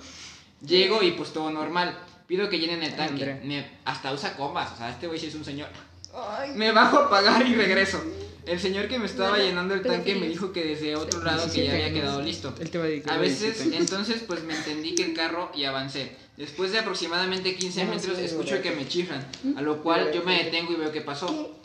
Llego 0.65 1.01
y 1.03 1.11
pues 1.11 1.31
todo 1.31 1.49
normal. 1.51 1.97
Pido 2.27 2.49
que 2.49 2.59
llenen 2.59 2.83
el 2.83 2.95
tanque. 2.95 3.39
Me- 3.43 3.65
hasta 3.85 4.11
usa 4.13 4.35
combas. 4.35 4.73
O 4.73 4.77
sea, 4.77 4.89
este 4.89 5.07
güey 5.07 5.19
sí 5.19 5.27
es 5.27 5.35
un 5.35 5.45
señor. 5.45 5.69
Ay. 6.13 6.51
Me 6.55 6.71
bajo 6.71 6.97
a 6.97 7.09
pagar 7.09 7.45
y 7.47 7.55
regreso. 7.55 8.03
El 8.49 8.59
señor 8.59 8.87
que 8.87 8.97
me 8.97 9.05
estaba 9.05 9.37
llenando 9.37 9.75
el 9.75 9.83
tanque 9.83 10.15
me 10.15 10.27
dijo 10.27 10.51
que 10.51 10.63
desde 10.65 10.95
otro 10.95 11.21
lado 11.23 11.51
que 11.53 11.65
ya 11.65 11.73
había 11.73 11.93
quedado 11.93 12.19
listo. 12.21 12.49
A 13.07 13.17
veces, 13.17 13.57
17. 13.59 13.77
entonces, 13.77 14.23
pues 14.25 14.43
me 14.43 14.55
entendí 14.55 14.95
que 14.95 15.03
el 15.03 15.13
carro 15.13 15.51
y 15.53 15.65
avancé. 15.65 16.13
Después 16.35 16.71
de 16.71 16.79
aproximadamente 16.79 17.55
15 17.55 17.85
No, 17.85 17.91
metros, 17.93 18.17
escucho 18.17 18.59
que 18.61 18.71
me 18.71 18.87
chifran, 18.87 19.23
a 19.55 19.61
lo 19.61 19.83
cual 19.83 20.11
yo 20.13 20.23
me 20.23 20.43
detengo 20.43 20.73
y 20.73 20.77
veo 20.77 20.91
qué 20.91 21.01
pasó. 21.01 21.55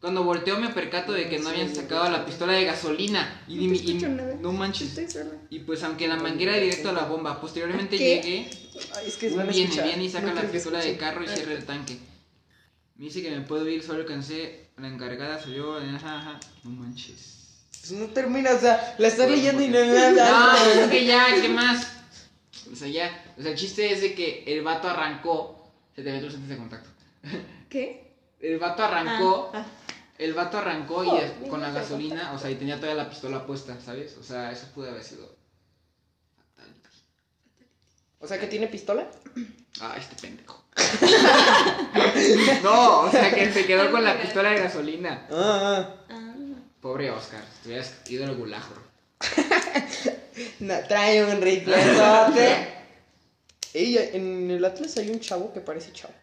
Cuando 0.00 0.22
volteo 0.22 0.60
me 0.60 0.68
percato 0.68 1.12
de 1.14 1.30
que 1.30 1.38
no 1.38 1.48
habían 1.48 1.74
sacado 1.74 2.10
la 2.10 2.26
pistola 2.26 2.52
de 2.52 2.64
gasolina. 2.66 3.42
Y, 3.48 3.66
No 3.68 3.74
y- 3.74 4.38
no 4.42 4.52
manches. 4.52 4.98
Y 5.48 5.60
pues 5.60 5.82
aunque 5.82 6.06
la 6.08 6.16
manguera 6.16 6.56
directo 6.58 6.90
a 6.90 6.92
la 6.92 7.04
bomba, 7.06 7.40
posteriormente 7.40 7.96
¿Qué? 7.96 8.16
llegué, 8.16 8.50
Ay, 8.96 9.04
es 9.08 9.16
que 9.16 9.30
viene, 9.30 9.62
escuchar. 9.62 9.86
viene 9.86 10.04
y 10.04 10.10
saca 10.10 10.26
No 10.26 10.34
la 10.34 10.42
pistola 10.42 10.80
de 10.80 10.96
carro 10.98 11.24
y 11.24 11.28
cierra 11.28 11.52
el 11.54 11.64
tanque. 11.64 11.96
Me 12.96 13.06
dice 13.06 13.22
que 13.22 13.30
me 13.30 13.40
puedo 13.40 13.66
ir, 13.66 13.82
solo 13.82 14.00
alcancé, 14.00 14.63
la 14.76 14.88
encargada 14.88 15.40
salió, 15.40 15.76
ajá, 15.76 16.18
ajá. 16.18 16.40
No 16.64 16.70
manches. 16.70 17.34
Pues 17.80 17.92
no 17.92 18.06
termina, 18.08 18.52
o 18.52 18.58
sea, 18.58 18.94
la 18.98 19.08
estás 19.08 19.30
leyendo 19.30 19.62
y 19.62 19.68
no 19.68 19.78
No, 19.78 20.50
pues 20.52 20.76
es 20.76 20.90
que 20.90 21.04
ya, 21.04 21.26
¿qué 21.40 21.48
más? 21.48 21.86
O 22.72 22.74
sea, 22.74 22.88
ya. 22.88 23.34
O 23.38 23.42
sea, 23.42 23.52
el 23.52 23.58
chiste 23.58 23.92
es 23.92 24.00
de 24.00 24.14
que 24.14 24.44
el 24.46 24.62
vato 24.62 24.88
arrancó. 24.88 25.70
Se 25.94 26.02
te 26.02 26.10
metió 26.10 26.28
antes 26.28 26.48
de 26.48 26.56
contacto. 26.56 26.90
¿Qué? 27.68 28.16
El 28.40 28.58
vato 28.58 28.82
arrancó. 28.82 29.50
Ah, 29.54 29.64
El 30.18 30.32
vato 30.34 30.58
arrancó 30.58 31.04
y 31.04 31.08
Oh, 31.08 31.48
con 31.48 31.60
la 31.60 31.70
gasolina, 31.70 32.32
o 32.32 32.38
sea, 32.38 32.50
y 32.50 32.54
tenía 32.54 32.80
toda 32.80 32.94
la 32.94 33.08
pistola 33.08 33.46
puesta, 33.46 33.78
¿sabes? 33.80 34.16
O 34.16 34.22
sea, 34.22 34.50
eso 34.50 34.66
pudo 34.74 34.90
haber 34.90 35.02
sido. 35.02 35.36
O 38.20 38.26
sea, 38.26 38.40
que 38.40 38.46
tiene 38.46 38.68
pistola. 38.68 39.06
Ah, 39.80 39.96
este 39.98 40.16
pendejo. 40.16 40.63
No, 42.62 43.00
o 43.02 43.10
sea, 43.10 43.34
que 43.34 43.52
se 43.52 43.66
quedó 43.66 43.90
con 43.90 44.04
la 44.04 44.20
pistola 44.20 44.50
de 44.50 44.60
gasolina. 44.60 45.26
Ah, 45.30 45.94
ah. 46.10 46.20
Pobre 46.80 47.10
Oscar, 47.10 47.42
te 47.62 47.68
hubieras 47.68 47.94
ido 48.08 48.24
al 48.24 48.36
gulajo. 48.36 48.74
No, 50.60 50.74
trae 50.88 51.24
un 51.24 51.40
riflezote. 51.40 52.68
Ey, 53.74 53.96
en 54.12 54.50
el 54.50 54.64
Atlas 54.64 54.96
hay 54.98 55.10
un 55.10 55.20
chavo 55.20 55.52
que 55.52 55.60
parece 55.60 55.92
chavo. 55.92 56.14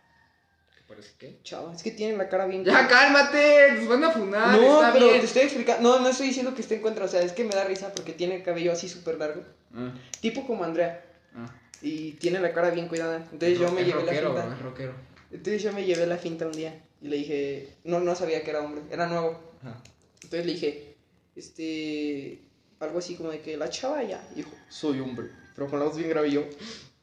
¿Qué 0.76 0.82
parece 0.88 1.12
qué? 1.18 1.40
Chavo, 1.44 1.72
es 1.74 1.84
que 1.84 1.92
tiene 1.92 2.16
la 2.18 2.30
cara 2.30 2.46
bien. 2.46 2.64
Ya, 2.64 2.88
cálmate, 2.88 3.74
nos 3.74 3.88
van 3.90 4.04
a 4.06 4.12
funar, 4.12 4.58
no, 4.58 4.76
está 4.82 4.94
pero 4.94 5.08
bien. 5.08 5.20
te 5.20 5.26
estoy 5.26 5.42
explicando. 5.44 5.82
No, 5.98 6.00
no 6.02 6.10
estoy 6.10 6.28
diciendo 6.28 6.54
que 6.56 6.62
esté 6.62 6.76
en 6.76 6.82
contra. 6.82 7.06
O 7.06 7.08
sea, 7.08 7.22
es 7.22 7.34
que 7.34 7.44
me 7.44 7.54
da 7.56 7.64
risa 7.66 7.92
porque 7.94 8.14
tiene 8.14 8.36
el 8.38 8.44
cabello 8.44 8.72
así 8.72 8.88
súper 8.88 9.18
largo. 9.18 9.44
Ah, 9.76 9.92
Tipo 10.22 10.46
como 10.48 10.64
Andrea. 10.64 11.04
ah. 11.36 11.46
Y 11.82 12.12
tiene 12.14 12.40
la 12.40 12.54
cara 12.54 12.70
bien 12.70 12.88
cuidada. 12.88 13.18
Entonces 13.32 13.60
yo 13.60 13.72
me 13.72 13.82
Es 13.82 13.88
llevé 13.88 14.02
rockero, 14.02 14.34
la 14.34 14.42
finta. 14.42 14.56
es 14.56 14.62
rockero. 14.62 14.94
Entonces 15.32 15.64
yo 15.64 15.74
me 15.74 15.86
llevé 15.86 16.06
la 16.06 16.18
finta 16.18 16.46
un 16.46 16.52
día. 16.54 16.82
Y 17.02 17.08
le 17.08 17.18
dije. 17.18 17.76
No, 17.84 18.00
no 18.00 18.16
sabía 18.16 18.44
que 18.44 18.52
era 18.52 18.62
hombre. 18.62 18.82
Era 18.92 19.08
nuevo. 19.08 19.40
Ajá. 19.62 19.82
Entonces 20.24 20.46
le 20.46 20.54
dije. 20.54 20.96
Este. 21.36 22.42
Algo 22.80 23.00
así 23.00 23.16
como 23.16 23.32
de 23.32 23.42
que 23.42 23.58
la 23.58 23.70
chava 23.70 24.04
ya. 24.04 24.24
Y 24.34 24.38
dijo, 24.38 24.52
soy 24.70 25.00
hombre. 25.00 25.30
Pero 25.56 25.70
con 25.70 25.80
la 25.80 25.86
voz 25.86 25.98
bien 25.98 26.10
grave 26.10 26.30
y 26.30 26.32
yo. 26.34 26.44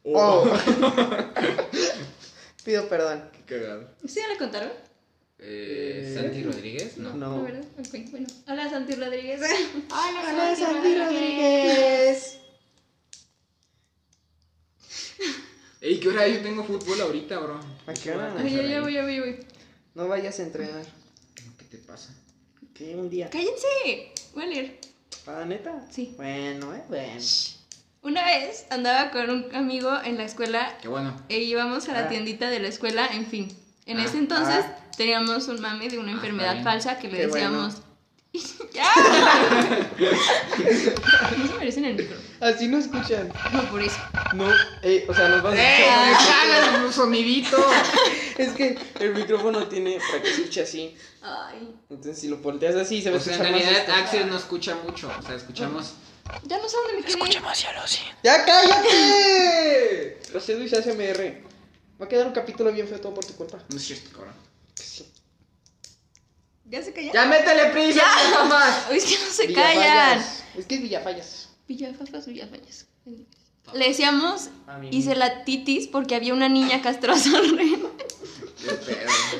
Oh. 0.05 0.45
Pido 2.65 2.89
perdón. 2.89 3.31
Qué 3.33 3.55
cagado. 3.57 3.89
¿Sí 4.07 4.21
ya 4.21 4.29
le 4.29 4.37
contaron? 4.39 4.71
Eh, 5.41 6.13
Santi 6.17 6.43
Rodríguez, 6.43 6.99
no. 6.99 7.15
No. 7.15 7.43
¿verdad? 7.45 7.63
Ok, 7.79 7.95
bueno. 8.11 8.27
Hola, 8.49 8.69
Santi 8.69 8.95
Rodríguez. 8.95 9.41
Hola, 9.91 10.57
Santi 10.57 10.99
Rodríguez. 10.99 12.39
Ey, 15.81 16.01
¿qué 16.01 16.09
hora? 16.09 16.27
Yo 16.27 16.41
tengo 16.43 16.65
fútbol 16.65 17.01
ahorita, 17.01 17.39
bro. 17.39 17.61
¿A 17.87 17.95
qué 17.95 18.11
hora? 18.13 18.35
Ay, 18.37 18.55
ya, 18.57 18.63
ya 18.63 18.81
voy, 18.81 18.95
ya 18.95 19.03
voy, 19.03 19.15
ya 19.17 19.21
voy. 19.23 19.39
No 19.95 20.09
vayas 20.09 20.39
a 20.41 20.43
entrenar. 20.43 20.85
¿Qué 21.59 21.65
te 21.65 21.79
pasa? 21.79 22.11
Que 22.75 22.97
un 22.97 23.09
día. 23.09 23.31
¡Cállense! 23.31 24.13
Voy 24.35 24.45
a 24.45 24.47
leer. 24.47 24.79
¿Ah, 25.27 25.45
neta? 25.47 25.87
Sí. 25.91 26.15
Bueno, 26.17 26.75
eh, 26.75 26.83
bueno. 26.89 27.21
Una 28.03 28.25
vez 28.25 28.67
andaba 28.71 29.11
con 29.11 29.29
un 29.31 29.55
amigo 29.55 29.91
en 30.05 30.17
la 30.17 30.25
escuela 30.25 30.79
Qué 30.81 30.89
bueno. 30.89 31.15
e 31.29 31.39
íbamos 31.41 31.89
a 31.89 31.93
la 31.93 32.01
Ah. 32.07 32.09
tiendita 32.09 32.49
de 32.51 32.61
la 32.61 32.69
escuela, 32.69 33.07
en 33.13 33.27
fin. 33.27 33.49
En 33.87 33.99
Ah, 33.99 34.05
ese 34.05 34.19
entonces 34.19 34.65
ah. 34.67 34.79
teníamos 34.97 35.49
un 35.49 35.61
mame 35.61 35.89
de 35.89 35.99
una 35.99 36.13
enfermedad 36.13 36.63
falsa 36.63 36.99
que 36.99 37.09
le 37.09 37.19
Qué 37.19 37.27
decíamos. 37.27 37.83
¡Ya! 38.73 38.93
no 41.39 41.47
se 41.49 41.55
merecen 41.59 41.85
el 41.87 41.95
micro. 41.97 42.17
Así 42.41 42.69
no 42.69 42.79
escuchan. 42.79 43.33
No, 43.53 43.69
por 43.71 43.83
eso. 43.83 43.97
No, 44.35 44.47
eh, 44.83 45.07
o 45.09 45.15
sea, 45.15 45.29
nos 45.29 45.43
van 45.43 45.55
a 45.55 45.57
¡Eh! 45.61 45.83
escuchar. 45.83 46.15
¡Jala 46.15 46.85
un 46.87 46.93
sonidito! 46.93 47.57
Es 48.39 48.51
que 48.53 48.79
el 49.01 49.15
micrófono 49.15 49.67
tiene 49.67 49.99
para 49.99 50.23
que 50.23 50.31
escuche 50.31 50.63
así. 50.63 50.97
Ay. 51.23 51.75
Entonces, 51.91 52.21
si 52.21 52.29
lo 52.29 52.37
volteas 52.37 52.77
así, 52.77 53.03
se 53.03 53.11
va 53.11 53.17
a 53.17 53.19
O 53.19 53.23
sea, 53.23 53.35
en 53.35 53.41
escuchar 53.41 53.53
más. 53.53 53.63
realidad 53.65 53.81
esto. 53.89 53.93
Axel 54.05 54.29
no 54.31 54.37
escucha 54.37 54.77
mucho. 54.77 55.11
O 55.19 55.23
sea, 55.23 55.35
escuchamos. 55.35 55.95
Ya 56.45 56.59
no 56.59 56.69
sé 56.69 56.77
dónde 56.77 56.93
me 56.93 57.03
quedé. 57.03 57.13
¡Ya 58.23 58.45
cállate! 58.45 60.19
Lo 60.33 60.39
sé, 60.41 60.55
Luis 60.55 60.73
ASMR. 60.73 61.43
Va 62.01 62.07
a 62.07 62.09
quedar 62.09 62.29
un 62.29 62.33
capítulo 62.33 62.71
bien 62.71 62.87
feo 62.87 63.01
todo 63.01 63.13
por 63.15 63.25
tu 63.25 63.35
culpa. 63.35 63.59
No 63.69 63.77
es 63.77 63.83
cierto, 63.85 64.11
cabrón. 64.13 64.35
¿Ya 66.70 66.82
se 66.82 66.93
callan? 66.93 67.12
¡Ya 67.12 67.24
métele 67.27 67.66
prisa, 67.70 68.05
más! 68.49 68.90
Es 68.90 69.05
que 69.05 69.24
no 69.24 69.31
se 69.31 69.53
callan. 69.53 70.24
Es 70.57 70.66
que 70.66 70.74
es 70.74 70.82
Villafallas. 70.82 71.49
Villafafas, 71.66 72.27
Villafallas. 72.27 72.86
Le 73.74 73.89
decíamos 73.89 74.49
A 74.66 74.78
mí. 74.78 74.89
hice 74.93 75.15
la 75.15 75.45
titis 75.45 75.89
porque 75.89 76.15
había 76.15 76.32
una 76.32 76.49
niña 76.49 76.81
castrosa 76.81 77.31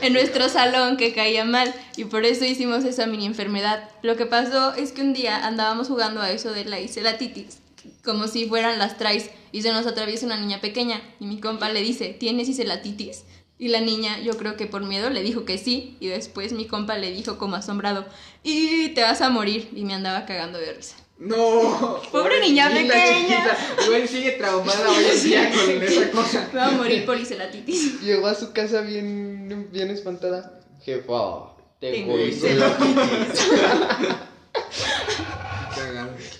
en 0.02 0.12
nuestro 0.12 0.48
salón 0.50 0.98
que 0.98 1.14
caía 1.14 1.44
mal 1.44 1.74
y 1.96 2.05
por 2.05 2.24
eso 2.24 2.44
hicimos 2.44 2.84
esa 2.84 3.06
mini 3.06 3.26
enfermedad. 3.26 3.88
Lo 4.02 4.16
que 4.16 4.26
pasó 4.26 4.74
es 4.74 4.92
que 4.92 5.02
un 5.02 5.14
día 5.14 5.46
andábamos 5.46 5.88
jugando 5.88 6.20
a 6.20 6.30
eso 6.30 6.52
de 6.52 6.66
la 6.66 6.78
iselatitis, 6.78 7.59
como 8.05 8.28
si 8.28 8.46
fueran 8.46 8.78
las 8.78 8.98
trays, 8.98 9.30
y 9.50 9.62
se 9.62 9.72
nos 9.72 9.86
atraviesa 9.86 10.26
una 10.26 10.38
niña 10.38 10.60
pequeña 10.60 11.00
y 11.20 11.26
mi 11.26 11.40
compa 11.40 11.70
le 11.70 11.80
dice, 11.80 12.14
¿tienes 12.18 12.48
iselatitis? 12.48 13.24
Y 13.59 13.68
la 13.68 13.80
niña, 13.80 14.20
yo 14.20 14.36
creo 14.36 14.56
que 14.56 14.66
por 14.66 14.82
miedo, 14.85 15.10
le 15.10 15.22
dijo 15.22 15.44
que 15.44 15.59
sí, 15.59 15.97
y 16.01 16.06
después 16.06 16.52
mi 16.52 16.66
compa 16.66 16.97
le 16.97 17.10
dijo 17.10 17.39
como 17.39 17.56
asombrado, 17.56 18.06
y 18.44 18.90
te 18.90 19.02
vas 19.02 19.20
a 19.20 19.30
morir, 19.30 19.68
y 19.74 19.85
me 19.85 19.94
andaba 19.94 20.26
cagando 20.26 20.59
de 20.59 20.72
risa. 20.74 20.97
No. 21.18 22.01
Pobre 22.12 22.40
niña 22.40 22.68
pequeña. 22.68 23.18
chiquita. 23.18 23.59
Güey, 23.89 24.06
sigue 24.06 24.30
traumada 24.32 24.89
hoy 24.89 25.05
en 25.05 25.22
día 25.24 25.51
con 25.51 25.82
esa 25.82 26.10
cosa. 26.12 26.51
Va 26.55 26.66
a 26.66 26.70
morir 26.70 27.05
por 27.05 27.18
iselatitis. 27.18 28.01
Llegó 28.02 28.28
a 28.28 28.35
su 28.36 28.52
casa 28.52 28.82
bien, 28.82 29.68
bien 29.72 29.90
espantada. 29.90 30.60
Jefa, 30.85 31.56
Tengo. 31.80 32.16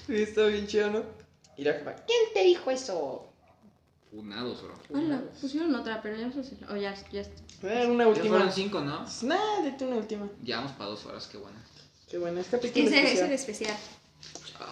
Sí, 0.07 0.23
está 0.23 0.47
bien 0.47 0.67
chido, 0.67 0.91
¿no? 0.91 1.03
Y 1.57 1.65
la 1.65 1.75
jefa, 1.75 1.95
¿quién 2.07 2.33
te 2.33 2.43
dijo 2.45 2.71
eso? 2.71 3.27
Funados, 4.11 4.63
bro. 4.63 4.75
Hola, 4.99 5.23
pusieron 5.41 5.75
otra, 5.75 6.01
pero 6.03 6.17
ya 6.17 6.27
no 6.29 6.33
sé 6.33 6.43
si... 6.45 6.57
Oh, 6.71 6.77
ya, 6.77 6.95
ya 7.13 7.21
está. 7.21 7.43
Una 7.89 8.05
Ya 8.05 8.09
última. 8.09 8.29
fueron 8.29 8.53
cinco, 8.53 8.81
¿no? 8.81 9.05
Nada, 9.23 9.63
de 9.63 9.85
una 9.85 9.97
última. 9.97 10.29
Llevamos 10.43 10.73
para 10.73 10.91
dos 10.91 11.05
horas, 11.07 11.27
qué 11.27 11.37
bueno. 11.39 11.59
Qué 12.09 12.17
bueno, 12.19 12.41
es 12.41 12.47
capítulo 12.47 12.87
Ese 12.87 13.13
es 13.13 13.21
el 13.21 13.33
especial. 13.33 13.77
especial. 13.77 13.77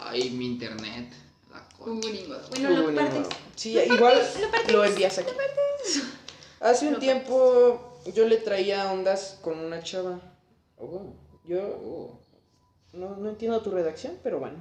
Ay, 0.04 0.30
mi 0.30 0.46
internet. 0.46 1.12
La. 1.52 1.68
Qué 1.68 1.84
Bueno, 2.60 2.70
lo 2.70 2.94
partes. 2.94 3.26
Sí, 3.56 3.74
Lo 3.74 3.94
igual 3.94 4.14
partes, 4.14 4.40
lo 4.40 4.50
partes. 4.50 4.72
lo 4.72 4.84
envías 4.84 5.18
aquí. 5.18 5.30
Hace 6.60 6.86
un 6.88 6.94
Lo 6.94 6.98
tiempo 6.98 8.00
yo 8.14 8.26
le 8.26 8.38
traía 8.38 8.90
ondas 8.90 9.38
con 9.42 9.58
una 9.58 9.82
chava. 9.82 10.18
Oh, 10.78 11.12
yo 11.44 11.58
Oh. 11.60 12.18
no, 12.94 13.16
no 13.16 13.28
entiendo 13.28 13.60
tu 13.60 13.70
redacción, 13.70 14.18
pero 14.22 14.38
bueno. 14.40 14.56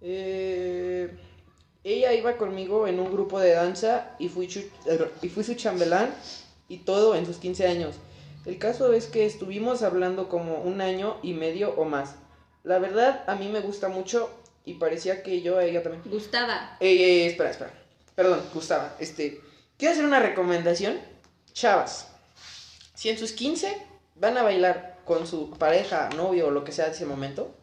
Eh, 0.00 1.16
ella 1.84 2.12
iba 2.14 2.36
conmigo 2.36 2.86
en 2.88 2.98
un 2.98 3.12
grupo 3.12 3.38
de 3.40 3.52
danza 3.52 4.14
y 4.18 4.28
fui, 4.28 4.46
chu- 4.48 4.68
y 5.22 5.28
fui 5.28 5.44
su 5.44 5.54
chambelán 5.54 6.14
y 6.68 6.78
todo 6.78 7.14
en 7.14 7.26
sus 7.26 7.36
15 7.36 7.66
años. 7.66 7.96
El 8.46 8.58
caso 8.58 8.92
es 8.92 9.06
que 9.06 9.24
estuvimos 9.26 9.82
hablando 9.82 10.28
como 10.28 10.58
un 10.62 10.80
año 10.80 11.18
y 11.22 11.32
medio 11.34 11.74
o 11.76 11.84
más. 11.84 12.14
La 12.62 12.78
verdad, 12.78 13.24
a 13.26 13.34
mí 13.36 13.48
me 13.48 13.60
gusta 13.60 13.88
mucho 13.88 14.30
y 14.64 14.74
parecía 14.74 15.22
que 15.22 15.42
yo 15.42 15.58
a 15.58 15.64
ella 15.64 15.82
también. 15.82 16.02
Gustaba. 16.06 16.76
Ey, 16.80 17.02
ey, 17.02 17.20
espera, 17.26 17.50
espera. 17.50 17.72
Perdón, 18.14 18.40
Gustava. 18.54 18.94
Este, 18.98 19.40
quiero 19.76 19.92
hacer 19.92 20.04
una 20.04 20.20
recomendación. 20.20 20.98
Chavas, 21.52 22.08
si 22.94 23.08
en 23.10 23.18
sus 23.18 23.32
15 23.32 23.76
van 24.14 24.38
a 24.38 24.42
bailar 24.42 24.98
con 25.04 25.26
su 25.26 25.50
pareja, 25.50 26.08
novio 26.16 26.46
o 26.46 26.50
lo 26.50 26.64
que 26.64 26.72
sea 26.72 26.86
de 26.86 26.92
ese 26.92 27.04
momento, 27.06 27.54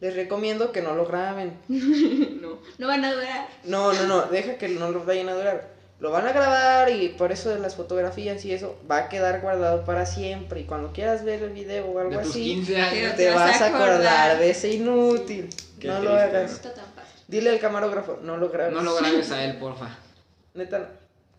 les 0.00 0.14
recomiendo 0.14 0.72
que 0.72 0.82
no 0.82 0.94
lo 0.94 1.06
graben. 1.06 1.58
No, 2.38 2.58
no 2.78 2.86
van 2.86 3.04
a 3.04 3.12
durar. 3.12 3.48
No, 3.64 3.92
no, 3.92 4.06
no, 4.06 4.22
deja 4.26 4.56
que 4.56 4.68
no 4.68 4.90
lo 4.90 5.04
vayan 5.04 5.28
a 5.28 5.34
durar. 5.34 5.68
Lo 5.98 6.12
van 6.12 6.26
a 6.26 6.32
grabar 6.32 6.88
y 6.90 7.08
por 7.08 7.32
eso 7.32 7.50
de 7.50 7.58
las 7.58 7.74
fotografías 7.74 8.44
y 8.44 8.52
eso 8.52 8.78
va 8.88 8.98
a 8.98 9.08
quedar 9.08 9.40
guardado 9.40 9.84
para 9.84 10.06
siempre. 10.06 10.60
Y 10.60 10.64
cuando 10.64 10.92
quieras 10.92 11.24
ver 11.24 11.42
el 11.42 11.50
video 11.50 11.86
o 11.86 11.98
algo 11.98 12.12
De 12.12 12.18
tus 12.18 12.30
así, 12.30 12.54
15 12.54 12.80
años. 12.80 13.16
te 13.16 13.30
vas 13.30 13.60
a 13.60 13.66
acordar 13.66 14.38
de 14.38 14.50
ese 14.50 14.70
inútil. 14.70 15.50
Qué 15.80 15.88
no 15.88 16.00
lo 16.00 16.12
hagas. 16.12 16.60
Dile 17.26 17.50
al 17.50 17.58
camarógrafo, 17.58 18.20
no 18.22 18.36
lo 18.36 18.48
grabes. 18.48 18.72
No 18.72 18.82
lo 18.82 18.94
grabes 18.94 19.30
a 19.32 19.44
él, 19.44 19.58
porfa. 19.58 19.98
Neta, 20.54 20.90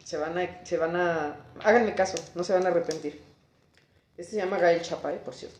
se 0.03 0.17
van 0.17 0.37
a, 0.37 0.65
se 0.65 0.77
van 0.77 0.95
a, 0.95 1.37
háganme 1.63 1.95
caso, 1.95 2.17
no 2.35 2.43
se 2.43 2.53
van 2.53 2.65
a 2.65 2.69
arrepentir. 2.69 3.21
Este 4.17 4.33
se 4.33 4.37
llama 4.37 4.57
Gael 4.57 4.81
Chapa, 4.81 5.13
eh, 5.13 5.21
por 5.23 5.33
cierto. 5.33 5.59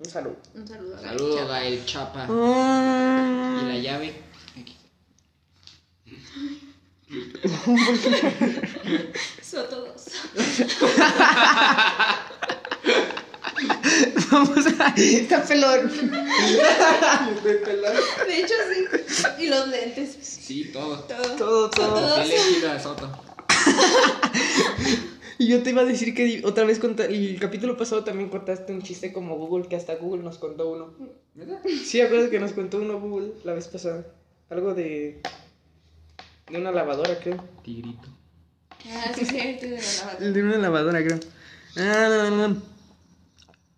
Un 0.00 0.08
saludo. 0.08 0.36
Un 0.54 0.66
saludo. 0.66 0.96
a 0.96 0.98
Saludo, 0.98 1.46
Gael 1.46 1.48
Gael 1.48 1.84
Chapa. 1.84 2.26
Ah. 2.30 3.60
Y 3.62 3.66
la 3.66 3.76
llave. 3.78 4.14
Aquí. 4.58 4.74
Soto 9.42 9.84
dos. 9.84 10.04
Vamos 14.30 14.66
a, 14.78 14.94
está 14.96 15.44
pelón. 15.44 15.90
Estoy 17.36 17.56
pelón. 17.62 17.94
De 18.26 18.40
hecho, 18.40 18.54
sí. 18.72 18.86
Y 19.38 19.48
los 19.48 19.68
lentes. 19.68 20.16
Sí, 20.22 20.70
todo. 20.72 21.00
Todo. 21.00 21.36
Todo, 21.36 21.68
todo. 21.68 22.16
A 22.16 22.24
Soto. 22.80 23.10
Y 25.40 25.46
yo 25.46 25.62
te 25.62 25.70
iba 25.70 25.80
a 25.80 25.86
decir 25.86 26.14
que 26.14 26.42
otra 26.44 26.64
vez 26.64 26.78
conta- 26.78 27.06
el 27.06 27.38
capítulo 27.40 27.74
pasado 27.74 28.04
también 28.04 28.28
contaste 28.28 28.74
un 28.74 28.82
chiste 28.82 29.10
como 29.10 29.38
Google, 29.38 29.68
que 29.68 29.74
hasta 29.74 29.94
Google 29.94 30.22
nos 30.22 30.36
contó 30.36 30.70
uno. 30.70 30.92
¿Verdad? 31.34 31.60
Sí, 31.82 31.98
acuerdas 32.02 32.28
que 32.28 32.38
nos 32.38 32.52
contó 32.52 32.76
uno 32.76 33.00
Google 33.00 33.32
la 33.44 33.54
vez 33.54 33.66
pasada. 33.66 34.04
Algo 34.50 34.74
de. 34.74 35.22
de 36.50 36.58
una 36.58 36.70
lavadora, 36.70 37.18
creo. 37.20 37.42
Tigrito. 37.64 38.06
Ah, 38.92 39.12
sí, 39.16 39.24
cierto, 39.24 39.64
de 39.64 39.78
la 39.78 39.82
lavadora. 40.04 40.26
El 40.26 40.34
de 40.34 40.42
una 40.42 40.58
lavadora, 40.58 41.02
creo. 41.04 41.20
Ah, 41.78 42.08
no, 42.10 42.30
no, 42.36 42.48
no. 42.48 42.62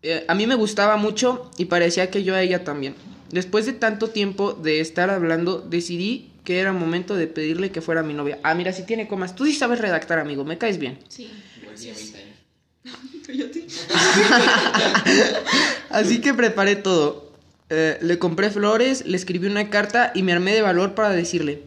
Eh, 0.03 0.25
a 0.27 0.35
mí 0.35 0.49
me 0.49 0.57
gustaba 0.57 0.97
mucho 0.97 1.49
y 1.59 1.67
parecía 1.67 2.11
que 2.11 2.25
yo 2.25 2.35
a 2.35 2.43
ella 2.43 2.65
también. 2.65 2.97
Después 3.31 3.67
de 3.67 3.73
tanto 3.73 4.09
tiempo 4.09 4.53
de 4.53 4.81
estar 4.81 5.11
hablando, 5.11 5.61
decidí 5.61 6.33
que 6.43 6.59
era 6.59 6.73
momento 6.73 7.15
de 7.15 7.29
pedirle 7.29 7.71
que 7.71 7.81
fuera 7.81 8.03
mi 8.03 8.15
novia. 8.15 8.41
Ah, 8.43 8.55
mira, 8.57 8.73
si 8.73 8.83
tiene 8.83 9.07
comas. 9.07 9.37
Tú 9.37 9.47
sí 9.47 9.53
sabes 9.55 9.79
redactar, 9.79 10.19
amigo. 10.19 10.45
Me 10.45 10.59
caes 10.59 10.79
bien. 10.79 10.99
Sí. 11.09 11.31
Igual 11.73 11.79
tiene 11.79 11.97
20 11.97 12.19
años. 12.19 12.37
Fíjate. 13.27 13.67
Así 15.91 16.21
que 16.21 16.35
preparé 16.35 16.77
todo. 16.77 17.33
Eh, 17.71 17.99
le 18.03 18.19
compré 18.19 18.51
flores, 18.51 19.07
le 19.07 19.17
escribí 19.17 19.47
una 19.47 19.71
carta 19.71 20.13
y 20.15 20.23
me 20.23 20.33
armé 20.33 20.53
de 20.53 20.63
valor 20.63 20.95
para 20.95 21.11
decirle. 21.11 21.63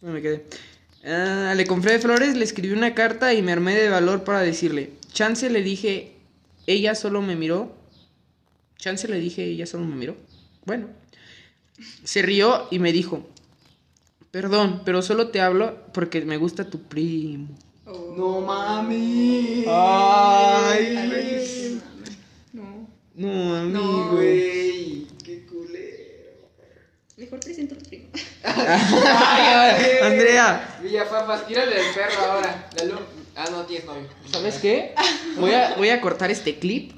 no 0.00 0.12
me 0.12 0.20
quedé. 0.20 0.44
Ah, 1.06 1.54
le 1.54 1.66
compré 1.66 1.98
flores, 1.98 2.36
le 2.36 2.44
escribí 2.44 2.72
una 2.74 2.94
carta 2.94 3.32
y 3.34 3.42
me 3.42 3.52
armé 3.52 3.74
de 3.74 3.88
valor 3.88 4.24
para 4.24 4.40
decirle. 4.40 4.90
Chance 5.12 5.48
le 5.50 5.62
dije, 5.62 6.12
ella 6.66 6.94
solo 6.94 7.22
me 7.22 7.36
miró. 7.36 7.74
Chance 8.78 9.08
le 9.08 9.18
dije, 9.20 9.44
ella 9.44 9.66
solo 9.66 9.84
me 9.84 9.94
miró. 9.96 10.16
Bueno. 10.66 10.88
Se 12.04 12.22
rió 12.22 12.68
y 12.70 12.78
me 12.78 12.92
dijo, 12.92 13.26
perdón, 14.30 14.82
pero 14.84 15.02
solo 15.02 15.28
te 15.28 15.40
hablo 15.40 15.78
porque 15.92 16.24
me 16.24 16.36
gusta 16.36 16.70
tu 16.70 16.82
primo. 16.82 17.48
Oh. 17.86 18.14
No 18.16 18.40
mami. 18.40 19.64
Ay. 19.68 21.80
No. 22.52 22.88
No, 23.14 23.56
amigo. 23.56 23.80
No. 23.80 24.10
Güey, 24.12 25.06
qué 25.24 25.44
culero. 25.46 26.48
Mejor 27.16 27.40
presento 27.40 27.74
al 27.74 27.80
primo. 27.82 28.08
Andrea, 30.02 30.78
Villafapas, 30.82 31.46
tírale 31.46 31.76
el 31.80 31.94
perro 31.94 32.20
ahora. 32.24 32.68
La 32.76 32.84
lu- 32.84 33.24
Ah, 33.36 33.46
no, 33.50 33.64
tienes 33.64 33.84
novio. 33.84 34.06
¿sabes 34.30 34.58
qué? 34.58 34.94
Voy 35.40 35.50
a, 35.52 35.74
voy 35.74 35.88
a 35.88 36.00
cortar 36.00 36.30
este 36.30 36.56
clip 36.60 36.92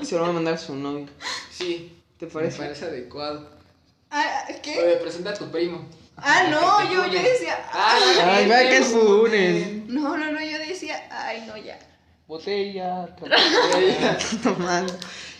y 0.00 0.06
se 0.06 0.14
lo 0.14 0.20
voy 0.20 0.30
a 0.30 0.34
mandar 0.34 0.54
a 0.54 0.58
su 0.58 0.76
novio. 0.76 1.06
Sí. 1.50 1.95
¿Te 2.18 2.26
parece? 2.26 2.58
Me 2.58 2.64
parece 2.66 2.84
adecuado. 2.86 3.50
Ah, 4.10 4.46
¿qué? 4.62 4.78
Oye, 4.78 4.96
presenta 4.96 5.30
a 5.30 5.34
tu 5.34 5.50
primo. 5.50 5.86
Ah, 6.16 6.44
no, 6.50 6.90
yo, 6.92 7.06
yo 7.12 7.22
decía. 7.22 7.58
Ay, 7.72 8.02
Ay, 8.22 8.48
va 8.48 8.58
que 8.70 8.82
funen. 8.82 9.84
No, 9.88 10.16
no, 10.16 10.32
no, 10.32 10.40
yo 10.42 10.58
decía. 10.58 11.06
Ay, 11.10 11.44
no, 11.46 11.56
ya. 11.56 11.78
Botella, 12.26 13.06
botella. 13.20 14.18
Tomando. 14.42 14.94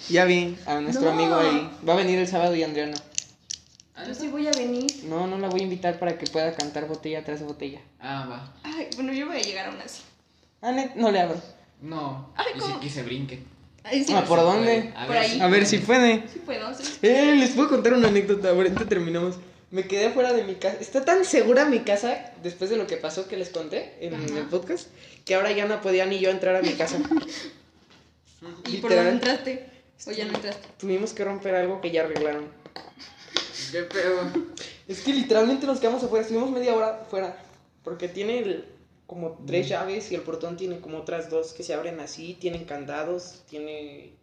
Ya 0.08 0.24
vi 0.24 0.56
a 0.66 0.80
nuestro 0.80 1.06
No. 1.06 1.10
amigo 1.12 1.36
ahí. 1.36 1.70
Va 1.88 1.94
a 1.94 1.96
venir 1.96 2.18
el 2.18 2.28
sábado 2.28 2.54
y 2.54 2.62
Andrea 2.62 2.86
no. 2.86 2.96
Yo 4.06 4.14
sí 4.14 4.28
voy 4.28 4.46
a 4.46 4.52
venir. 4.52 4.86
No, 5.04 5.26
no 5.26 5.38
la 5.38 5.48
voy 5.48 5.60
a 5.60 5.64
invitar 5.64 5.98
para 5.98 6.18
que 6.18 6.26
pueda 6.26 6.52
cantar 6.54 6.86
botella 6.86 7.24
tras 7.24 7.42
botella. 7.42 7.80
Ah, 7.98 8.26
va. 8.30 8.54
Ay, 8.62 8.88
bueno, 8.94 9.12
yo 9.12 9.26
voy 9.26 9.38
a 9.38 9.40
llegar 9.40 9.68
aún 9.68 9.80
así. 9.80 10.02
Ah, 10.60 10.70
net, 10.70 10.94
no 10.96 11.10
le 11.10 11.20
abro. 11.20 11.40
No. 11.80 12.30
Ay, 12.36 12.52
¿cómo? 12.58 12.78
que 12.78 12.90
se 12.90 13.02
brinque. 13.02 13.42
Ay, 13.86 14.04
sí. 14.04 14.12
Ah, 14.14 14.24
¿por 14.24 14.40
dónde? 14.40 14.92
A 14.96 15.06
Por 15.06 15.14
ver 15.14 15.22
ahí. 15.24 15.30
si 15.30 15.40
A 15.40 15.46
ver 15.46 15.50
puede. 15.60 15.66
si 15.66 15.78
puede. 15.78 16.28
Sí 16.32 16.38
puedo, 16.44 16.74
sí. 16.74 16.82
Eh, 17.02 17.34
les 17.38 17.50
puedo 17.50 17.68
contar 17.68 17.94
una 17.94 18.08
anécdota. 18.08 18.50
Ahorita 18.50 18.84
terminamos. 18.86 19.36
Me 19.70 19.86
quedé 19.86 20.06
afuera 20.06 20.32
de 20.32 20.44
mi 20.44 20.54
casa. 20.56 20.76
Está 20.80 21.04
tan 21.04 21.24
segura 21.24 21.64
mi 21.64 21.80
casa 21.80 22.32
después 22.42 22.70
de 22.70 22.76
lo 22.76 22.86
que 22.86 22.96
pasó 22.96 23.28
que 23.28 23.36
les 23.36 23.50
conté 23.50 23.94
en 24.00 24.14
Ajá. 24.14 24.24
el 24.38 24.44
podcast 24.46 24.88
que 25.24 25.34
ahora 25.34 25.50
ya 25.52 25.66
no 25.66 25.80
podía 25.80 26.06
ni 26.06 26.18
yo 26.20 26.30
entrar 26.30 26.54
a 26.56 26.62
mi 26.62 26.72
casa. 26.74 26.98
¿Y 28.66 28.76
por 28.78 28.90
Literal. 28.90 28.96
dónde 28.96 29.10
entraste? 29.12 29.66
O 30.06 30.10
ya 30.12 30.24
no 30.24 30.34
entraste. 30.34 30.68
Tuvimos 30.78 31.12
que 31.12 31.24
romper 31.24 31.54
algo 31.54 31.80
que 31.80 31.90
ya 31.90 32.02
arreglaron. 32.02 32.46
¿Qué 33.72 33.82
pedo? 33.82 34.20
Es 34.86 35.00
que 35.00 35.12
literalmente 35.12 35.66
nos 35.66 35.80
quedamos 35.80 36.02
afuera. 36.04 36.22
Estuvimos 36.22 36.50
media 36.50 36.74
hora 36.74 37.00
afuera. 37.02 37.36
Porque 37.82 38.08
tiene 38.08 38.38
el- 38.40 38.64
como 39.06 39.44
tres 39.46 39.68
llaves 39.68 40.10
y 40.10 40.14
el 40.16 40.22
portón 40.22 40.56
tiene 40.56 40.80
como 40.80 40.98
otras 40.98 41.30
dos 41.30 41.52
que 41.52 41.62
se 41.62 41.74
abren 41.74 42.00
así. 42.00 42.34
Tienen 42.40 42.64
candados. 42.64 43.42
Tiene. 43.48 44.14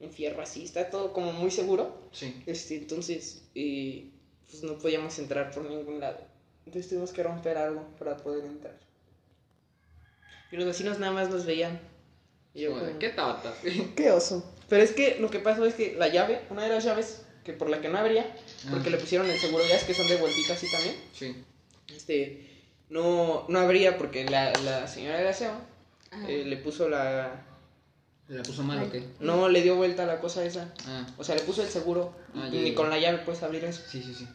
en 0.00 0.10
fierro 0.12 0.42
así, 0.42 0.64
está 0.64 0.90
todo 0.90 1.12
como 1.12 1.32
muy 1.32 1.50
seguro. 1.50 1.96
Sí. 2.12 2.42
Este, 2.46 2.76
entonces, 2.76 3.44
eh, 3.54 4.10
pues 4.50 4.62
no 4.62 4.76
podíamos 4.76 5.18
entrar 5.18 5.50
por 5.50 5.64
ningún 5.64 5.98
lado. 6.00 6.18
Entonces 6.66 6.90
tuvimos 6.90 7.12
que 7.12 7.22
romper 7.22 7.56
algo 7.56 7.86
para 7.98 8.16
poder 8.16 8.44
entrar. 8.44 8.78
Y 10.50 10.56
los 10.56 10.66
vecinos 10.66 10.98
nada 10.98 11.12
más 11.12 11.30
nos 11.30 11.46
veían. 11.46 11.80
Y 12.52 12.62
yo 12.62 12.72
Joder, 12.72 12.86
como, 12.88 12.98
¿Qué 12.98 13.08
tabatas? 13.10 13.54
qué 13.96 14.10
oso. 14.10 14.44
Pero 14.68 14.82
es 14.82 14.92
que 14.92 15.16
lo 15.20 15.30
que 15.30 15.38
pasó 15.38 15.64
es 15.64 15.74
que 15.74 15.94
la 15.94 16.08
llave, 16.08 16.42
una 16.50 16.64
de 16.64 16.68
las 16.70 16.84
llaves, 16.84 17.24
que 17.44 17.52
por 17.52 17.68
la 17.70 17.80
que 17.80 17.88
no 17.88 17.98
abría, 17.98 18.24
porque 18.70 18.88
Ah. 18.88 18.92
le 18.92 18.98
pusieron 18.98 19.28
el 19.30 19.38
seguro, 19.38 19.64
ya 19.68 19.76
es 19.76 19.84
que 19.84 19.94
son 19.94 20.08
de 20.08 20.16
vueltita 20.16 20.54
así 20.54 20.70
también, 20.70 20.96
Sí. 21.12 21.44
este, 21.94 22.53
no, 22.94 23.44
no 23.48 23.58
abría 23.58 23.98
porque 23.98 24.24
la, 24.24 24.52
la 24.64 24.86
señora 24.86 25.18
de 25.18 25.28
aseo 25.28 25.52
eh, 26.28 26.44
le 26.46 26.56
puso 26.58 26.88
la... 26.88 27.44
¿Se 28.28 28.34
la 28.34 28.42
puso 28.42 28.62
mal 28.62 28.82
o 28.84 28.90
qué? 28.90 29.04
No 29.20 29.48
le 29.48 29.60
dio 29.62 29.74
vuelta 29.76 30.04
a 30.04 30.06
la 30.06 30.20
cosa 30.20 30.44
esa. 30.44 30.72
Ah, 30.86 31.04
O 31.18 31.24
sea, 31.24 31.34
le 31.34 31.42
puso 31.42 31.62
el 31.62 31.68
seguro 31.68 32.16
Ah, 32.34 32.48
y 32.50 32.70
ya, 32.70 32.74
con 32.74 32.88
la 32.88 32.98
llave 32.98 33.18
puedes 33.18 33.42
abrir 33.42 33.64
eso. 33.64 33.82
sí, 33.90 34.00
sí, 34.02 34.14
sí. 34.14 34.26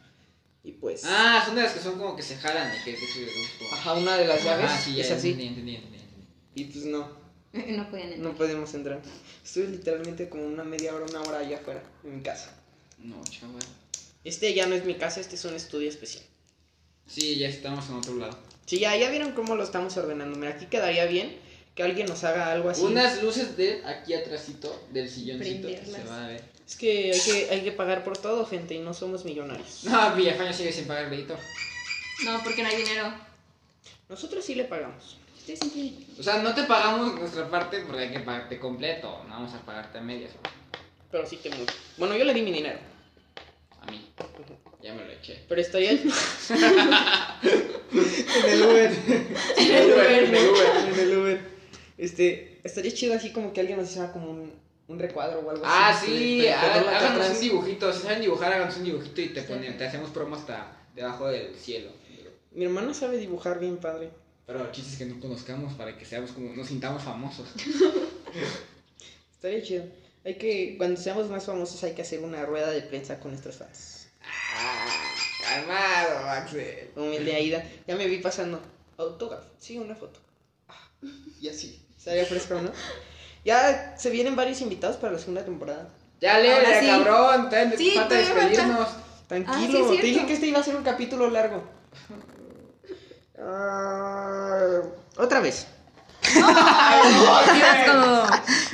Y 0.63 0.73
pues... 0.73 1.03
Ah, 1.05 1.41
son 1.45 1.55
de 1.55 1.63
las 1.63 1.71
que 1.73 1.79
son 1.79 1.97
como 1.97 2.15
que 2.15 2.21
se 2.21 2.35
jalan 2.35 2.71
y 2.75 2.83
que... 2.83 2.91
que 2.95 3.07
se- 3.07 3.65
Ajá, 3.73 3.93
una 3.93 4.17
de 4.17 4.27
las 4.27 4.43
llaves 4.43 4.65
Ah, 4.69 4.77
sí, 4.77 4.93
ya 4.93 5.03
es 5.03 5.11
así. 5.11 5.29
entendí, 5.31 5.47
entendí, 5.47 5.75
entendí, 5.75 5.97
entendí. 6.03 6.27
Y 6.55 6.65
pues 6.65 6.85
no, 6.85 7.07
No 7.53 7.89
podían 7.89 8.07
entrar. 8.13 8.19
no 8.19 8.35
podemos 8.35 8.73
entrar. 8.73 9.01
Estuve 9.43 9.67
literalmente 9.69 10.27
como 10.29 10.43
una 10.45 10.63
media 10.65 10.93
hora, 10.93 11.05
una 11.09 11.21
hora 11.21 11.39
allá 11.39 11.57
afuera, 11.57 11.81
en 12.03 12.17
mi 12.17 12.21
casa. 12.21 12.53
No, 12.99 13.23
chaval. 13.23 13.63
Este 14.25 14.53
ya 14.53 14.67
no 14.67 14.75
es 14.75 14.83
mi 14.85 14.95
casa, 14.95 15.21
este 15.21 15.35
es 15.35 15.45
un 15.45 15.55
estudio 15.55 15.87
especial. 15.89 16.23
Sí, 17.07 17.37
ya 17.37 17.47
estamos 17.47 17.87
en 17.89 17.95
otro 17.95 18.15
lado. 18.17 18.37
Sí, 18.69 18.77
ya, 18.77 18.95
ya 18.95 19.09
vieron 19.09 19.31
cómo 19.31 19.55
lo 19.55 19.63
estamos 19.63 19.97
ordenando. 19.97 20.37
Mira, 20.37 20.51
aquí 20.51 20.67
quedaría 20.67 21.07
bien 21.07 21.35
que 21.73 21.81
alguien 21.81 22.05
nos 22.05 22.23
haga 22.23 22.51
algo 22.51 22.69
así. 22.69 22.83
Unas 22.83 23.23
luces 23.23 23.57
de 23.57 23.83
aquí 23.83 24.13
atrásito 24.13 24.85
del 24.91 25.09
silloncito 25.09 25.69
que 25.69 25.83
se 25.83 26.03
va 26.03 26.25
a 26.25 26.27
ver. 26.27 26.43
Es 26.67 26.75
que 26.75 27.11
hay, 27.11 27.19
que 27.19 27.49
hay 27.49 27.61
que 27.61 27.71
pagar 27.71 28.03
por 28.03 28.19
todo, 28.19 28.45
gente, 28.45 28.75
y 28.75 28.77
no 28.77 28.93
somos 28.93 29.25
millonarios. 29.25 29.85
No, 29.85 30.13
Villafaña 30.13 30.53
sigue 30.53 30.71
sin 30.71 30.85
pagar 30.85 31.07
crédito. 31.07 31.35
No, 32.25 32.43
porque 32.43 32.61
no 32.61 32.69
hay 32.69 32.77
dinero. 32.77 33.11
Nosotros 34.07 34.45
sí 34.45 34.53
le 34.53 34.65
pagamos. 34.65 35.17
O 36.19 36.21
sea, 36.21 36.43
no 36.43 36.53
te 36.53 36.65
pagamos 36.65 37.15
nuestra 37.15 37.49
parte 37.49 37.81
porque 37.87 38.03
hay 38.03 38.11
que 38.11 38.19
pagarte 38.19 38.59
completo. 38.59 39.23
No 39.27 39.33
vamos 39.33 39.53
a 39.55 39.65
pagarte 39.65 39.97
a 39.97 40.01
medias. 40.01 40.29
Pero 41.09 41.25
sí 41.25 41.37
te 41.37 41.49
mucho. 41.49 41.73
Bueno, 41.97 42.15
yo 42.15 42.23
le 42.23 42.35
di 42.35 42.43
mi 42.43 42.51
dinero. 42.51 42.77
A 43.81 43.89
mí. 43.89 44.11
Ya 44.83 44.93
me 44.93 45.05
lo 45.05 45.11
eché. 45.11 45.43
Pero 45.49 45.59
estaría. 45.59 45.97
en 48.45 48.49
el 48.49 48.61
Uber. 48.63 48.91
En 49.57 49.71
el 49.75 49.91
Uber, 49.93 50.11
en 50.11 50.35
el 50.35 50.49
Uber. 50.49 50.67
En 50.93 50.99
el 50.99 51.17
Uber. 51.17 51.41
Este, 51.97 52.59
estaría 52.63 52.93
chido 52.93 53.13
así 53.13 53.31
como 53.31 53.51
que 53.53 53.59
alguien 53.61 53.77
nos 53.79 53.89
hiciera 53.89 54.11
como 54.11 54.29
un, 54.31 54.53
un 54.87 54.99
recuadro 54.99 55.39
o 55.39 55.49
algo 55.49 55.63
Ah, 55.65 55.89
así. 55.89 56.05
sí, 56.07 56.37
pero 56.43 56.55
hagan- 56.57 56.79
acá 56.87 56.97
háganos 56.97 57.21
atrás. 57.25 57.35
un 57.35 57.41
dibujito. 57.41 57.93
Si 57.93 58.01
saben 58.03 58.21
dibujar, 58.21 58.53
háganos 58.53 58.77
un 58.77 58.83
dibujito 58.85 59.21
y 59.21 59.29
te, 59.29 59.41
pone- 59.43 59.71
te 59.73 59.85
hacemos 59.85 60.09
promo 60.11 60.35
hasta 60.35 60.77
debajo 60.95 61.27
del 61.27 61.55
cielo. 61.55 61.91
Mi 62.51 62.65
hermano 62.65 62.93
sabe 62.93 63.17
dibujar 63.17 63.59
bien 63.59 63.77
padre. 63.77 64.09
Pero 64.47 64.71
chistes 64.71 64.97
que 64.97 65.05
no 65.05 65.19
conozcamos 65.19 65.73
para 65.75 65.95
que 65.97 66.05
seamos 66.05 66.31
como, 66.31 66.53
nos 66.55 66.67
sintamos 66.67 67.03
famosos. 67.03 67.47
Estaría 69.35 69.61
chido. 69.63 69.85
Hay 70.25 70.35
que, 70.35 70.75
cuando 70.77 70.99
seamos 70.99 71.29
más 71.29 71.45
famosos, 71.45 71.83
hay 71.83 71.93
que 71.93 72.01
hacer 72.01 72.19
una 72.21 72.45
rueda 72.45 72.71
de 72.71 72.81
prensa 72.81 73.19
con 73.19 73.31
nuestros 73.31 73.57
fans. 73.57 74.07
Ah, 74.23 74.88
calmado, 75.49 76.29
Axel. 76.29 76.91
Humilde 76.95 77.35
Aida. 77.35 77.63
Ya 77.87 77.95
me 77.95 78.07
vi 78.07 78.17
pasando. 78.19 78.61
Autógrafo. 78.97 79.45
Sí, 79.59 79.77
una 79.77 79.95
foto. 79.95 80.19
Ah, 80.67 80.73
Y 81.41 81.49
así. 81.49 81.85
Estaría 81.97 82.25
fresco, 82.25 82.55
¿no? 82.61 82.71
Ya 83.45 83.95
se 83.97 84.09
vienen 84.09 84.35
varios 84.35 84.61
invitados 84.61 84.97
para 84.97 85.13
la 85.13 85.19
segunda 85.19 85.43
temporada. 85.43 85.89
Ya 86.21 86.35
Ahora 86.35 86.79
sí. 86.81 86.87
cabrón. 86.87 87.49
Sí, 87.77 87.91
falta 87.95 88.15
despedirnos. 88.15 88.87
Tranquilo, 89.27 89.85
Ah, 89.85 89.91
sí, 89.91 89.97
te 89.97 90.07
dije 90.07 90.25
que 90.25 90.33
este 90.33 90.47
iba 90.47 90.59
a 90.59 90.63
ser 90.63 90.75
un 90.75 90.83
capítulo 90.83 91.29
largo. 91.29 91.63
Ah, 93.41 94.81
otra 95.17 95.39
vez. 95.39 95.67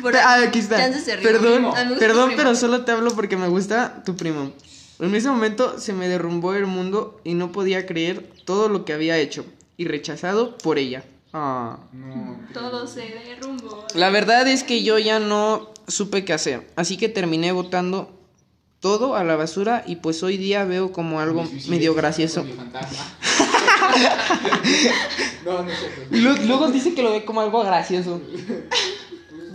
Por- 0.02 0.16
Ah, 0.18 0.42
aquí 0.48 0.60
está. 0.60 0.78
Perdón, 1.22 1.74
perdón, 2.00 2.34
pero 2.36 2.56
solo 2.56 2.84
te 2.86 2.92
hablo 2.92 3.12
porque 3.16 3.38
me 3.38 3.48
gusta 3.48 4.02
tu 4.06 4.16
primo. 4.16 4.52
En 5.00 5.14
ese 5.16 5.30
momento 5.30 5.80
se 5.80 5.94
me 5.94 6.08
derrumbó 6.08 6.54
el 6.54 6.66
mundo 6.68 7.20
y 7.24 7.34
no 7.34 7.52
podía 7.52 7.86
creer 7.86 8.30
todo 8.46 8.70
lo 8.70 8.86
que 8.86 8.94
había 8.94 9.18
hecho 9.18 9.46
y 9.78 9.86
rechazado 9.86 10.58
por 10.58 10.78
ella. 10.78 11.04
Ah. 11.34 11.80
No. 11.92 12.40
Todo 12.54 12.88
se 12.88 13.02
derrumbó. 13.02 13.86
La 13.94 14.10
verdad 14.10 14.48
es 14.48 14.64
que 14.64 14.84
yo 14.84 14.98
ya 15.00 15.20
no 15.20 15.70
supe 15.88 16.24
qué 16.24 16.32
hacer, 16.34 16.66
así 16.78 16.96
que 16.98 17.10
terminé 17.10 17.52
botando 17.52 18.10
todo 18.80 19.16
a 19.16 19.24
la 19.24 19.36
basura 19.36 19.84
y 19.86 19.98
pues 19.98 20.22
hoy 20.24 20.38
día 20.38 20.64
veo 20.64 20.92
como 20.92 21.20
algo 21.20 21.44
medio 21.68 21.94
gracioso. 21.94 22.44
mi 22.44 22.54
fantasma. 22.54 23.04
no, 25.46 25.64
no 25.64 25.70
sé. 25.70 25.90
Y 26.12 26.18
lu- 26.18 26.38
luego 26.48 26.68
dice 26.72 26.94
que 26.94 27.04
lo 27.04 27.12
ve 27.12 27.26
como 27.26 27.42
algo 27.42 27.64
gracioso. 27.64 28.22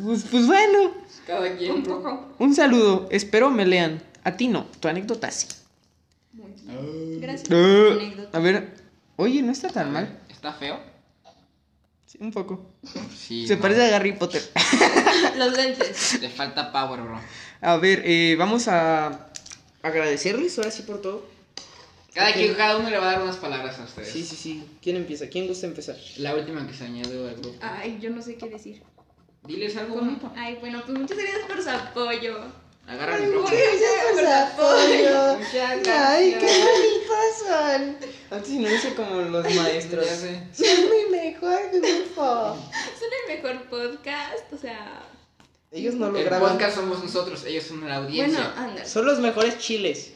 Pues, 0.02 0.24
pues 0.30 0.46
bueno, 0.46 0.92
Cada 1.26 1.54
quien. 1.58 1.72
Un 1.72 1.82
poco. 1.82 2.28
un 2.38 2.54
saludo, 2.54 3.06
espero 3.10 3.50
me 3.50 3.66
lean. 3.66 4.02
A 4.30 4.36
ti 4.36 4.46
no, 4.48 4.64
tu 4.78 4.86
anécdota 4.88 5.30
sí. 5.30 5.48
Muy 6.32 6.52
bien. 6.52 7.20
Gracias 7.20 7.48
por 7.48 7.56
tu 7.58 7.64
Uh, 7.64 7.92
anécdota. 8.00 8.38
a 8.38 8.40
ver, 8.40 8.74
oye, 9.16 9.42
no 9.42 9.50
está 9.52 9.68
tan 9.70 9.92
mal. 9.92 10.20
¿Está 10.28 10.52
feo? 10.52 10.78
Sí, 12.06 12.18
un 12.20 12.30
poco. 12.30 12.70
Sí. 13.16 13.46
Se 13.46 13.56
no. 13.56 13.62
parece 13.62 13.92
a 13.92 13.96
Harry 13.96 14.12
Potter. 14.12 14.42
Los 15.36 15.56
lentes. 15.56 16.20
Le 16.20 16.28
falta 16.28 16.70
power, 16.72 17.00
bro. 17.02 17.20
A 17.60 17.76
ver, 17.76 18.02
eh, 18.04 18.36
vamos 18.38 18.68
a... 18.68 19.28
Agradecerles 19.82 20.58
ahora 20.58 20.70
sí 20.70 20.82
por 20.82 21.00
todo. 21.00 21.26
Cada, 22.14 22.32
quien, 22.34 22.54
cada 22.54 22.76
uno 22.78 22.90
le 22.90 22.98
va 22.98 23.08
a 23.08 23.12
dar 23.14 23.22
unas 23.22 23.36
palabras 23.36 23.78
a 23.78 23.84
ustedes. 23.84 24.12
Sí, 24.12 24.24
sí, 24.24 24.36
sí. 24.36 24.64
¿Quién 24.82 24.96
empieza? 24.96 25.28
¿Quién 25.28 25.46
gusta 25.46 25.66
empezar? 25.66 25.96
La 26.18 26.34
última 26.34 26.66
que 26.66 26.74
se 26.74 26.84
añadió 26.84 27.26
al 27.28 27.36
grupo. 27.36 27.56
Ay, 27.62 27.98
yo 28.00 28.10
no 28.10 28.20
sé 28.22 28.36
qué 28.36 28.48
decir. 28.48 28.82
Diles 29.46 29.76
algo 29.76 29.94
¿Cómo? 29.94 30.06
bonito. 30.06 30.32
Ay, 30.36 30.56
bueno, 30.60 30.82
pues 30.84 30.98
muchas 30.98 31.16
gracias 31.16 31.40
por 31.48 31.62
su 31.62 31.70
apoyo. 31.70 32.38
Agarra 32.90 33.16
el 33.18 33.22
micrófono. 33.28 33.56
Ay, 35.86 36.36
qué 36.40 36.46
bonitos 36.64 37.32
son. 37.46 37.96
Antes 38.30 38.50
no 38.50 38.68
hice 38.74 38.94
como 38.94 39.20
los 39.22 39.54
maestros. 39.54 40.06
Ya 40.06 40.16
sé. 40.16 40.42
Son 40.52 40.90
mi 40.90 41.16
mejor 41.16 41.70
grupo. 41.72 42.56
Son 42.98 43.10
el 43.28 43.36
mejor 43.36 43.62
podcast, 43.68 44.52
o 44.52 44.58
sea... 44.58 45.02
Ellos 45.72 45.94
no 45.94 46.10
lo 46.10 46.18
El 46.18 46.24
graban. 46.24 46.50
podcast 46.50 46.74
somos 46.76 47.00
nosotros, 47.04 47.44
ellos 47.44 47.62
son 47.62 47.88
la 47.88 47.96
audiencia. 47.98 48.52
Bueno, 48.56 48.70
anda. 48.70 48.84
Son 48.84 49.06
los 49.06 49.20
mejores 49.20 49.56
chiles. 49.58 50.10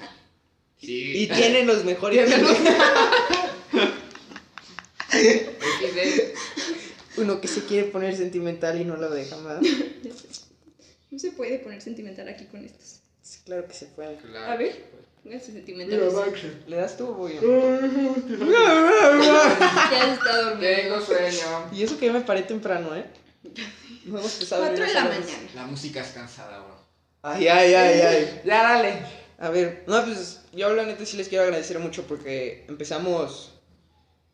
sí. 0.81 1.13
Y 1.23 1.29
tienen 1.29 1.69
los 1.69 1.85
mejores 1.85 2.29
chiles. 2.29 2.59
Uno 7.19 7.41
que 7.41 7.47
se 7.47 7.65
quiere 7.65 7.87
poner 7.89 8.17
sentimental 8.17 8.81
y 8.81 8.85
no 8.85 8.97
lo 8.97 9.09
deja 9.11 9.37
más. 9.37 9.61
No 11.15 11.21
se 11.21 11.31
puede 11.31 11.61
poner 11.61 11.81
sentimental 11.81 12.29
aquí 12.29 12.47
con 12.47 12.65
estos. 12.65 12.99
Sí, 13.23 13.39
claro 13.45 13.69
que 13.69 13.75
se 13.75 13.87
puede. 13.87 14.17
Claro. 14.17 14.51
A 14.51 14.57
ver, 14.57 14.85
pónganse 15.23 15.53
sentimentales. 15.53 16.13
¿Le 16.67 16.75
das 16.75 16.97
tú 16.97 17.07
o 17.07 17.15
voy 17.15 17.35
yo? 17.35 17.41
Ya 17.41 17.47
se 19.89 20.13
está 20.13 20.43
durmiendo. 20.43 20.59
Tengo 20.59 21.01
sueño. 21.01 21.71
Y 21.73 21.85
eso 21.85 21.97
que 22.01 22.07
yo 22.07 22.13
me 22.13 22.23
paré 22.23 22.43
temprano, 22.43 22.97
¿eh? 22.97 23.05
No 24.07 24.19
hemos 24.19 24.35
empezado 24.35 24.65
a 24.65 24.67
Cuatro 24.67 24.85
de 24.85 24.93
dormir 24.93 25.09
la 25.09 25.15
a 25.15 25.21
mañana. 25.21 25.49
La 25.55 25.67
música 25.67 26.01
es 26.01 26.09
cansada, 26.09 26.59
bro. 26.59 26.77
Ay, 27.23 27.47
ay, 27.47 27.75
ay, 27.75 28.01
ay. 28.01 28.41
Ya, 28.45 28.65
dale. 28.65 28.95
A 29.39 29.51
ver, 29.51 29.85
no, 29.87 30.05
pues 30.05 30.41
yo 30.53 30.75
la 30.75 30.85
neta 30.85 31.07
sí 31.07 31.17
les 31.17 31.29
quiero 31.29 31.45
agradecer 31.45 31.79
mucho 31.79 32.03
porque 32.09 32.65
empezamos 32.67 33.53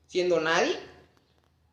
siendo 0.07 0.41
nadie. 0.41 0.79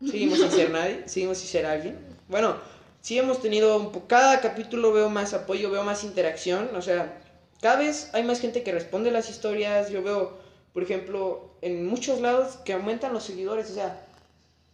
Seguimos 0.06 0.40
sin 0.40 0.52
ser 0.52 0.70
nadie, 0.70 1.08
seguimos 1.08 1.38
sin 1.38 1.48
ser 1.48 1.66
alguien. 1.66 1.98
Bueno, 2.28 2.58
sí 3.02 3.18
hemos 3.18 3.42
tenido 3.42 3.78
un 3.78 3.92
po- 3.92 4.08
cada 4.08 4.42
capítulo 4.42 4.92
veo 4.94 5.10
más 5.10 5.34
apoyo, 5.34 5.70
veo 5.72 5.84
más 5.84 6.04
interacción, 6.04 6.70
o 6.76 6.82
sea, 6.82 7.22
cada 7.62 7.78
vez 7.78 8.10
hay 8.14 8.24
más 8.24 8.40
gente 8.40 8.64
que 8.64 8.72
responde 8.72 9.12
las 9.12 9.30
historias, 9.30 9.90
yo 9.90 10.04
veo, 10.04 10.38
por 10.74 10.84
ejemplo, 10.84 11.52
en 11.62 11.88
muchos 11.88 12.22
lados 12.22 12.58
que 12.66 12.74
aumentan 12.74 13.14
los 13.14 13.24
seguidores, 13.24 13.70
o 13.72 13.74
sea, 13.74 14.06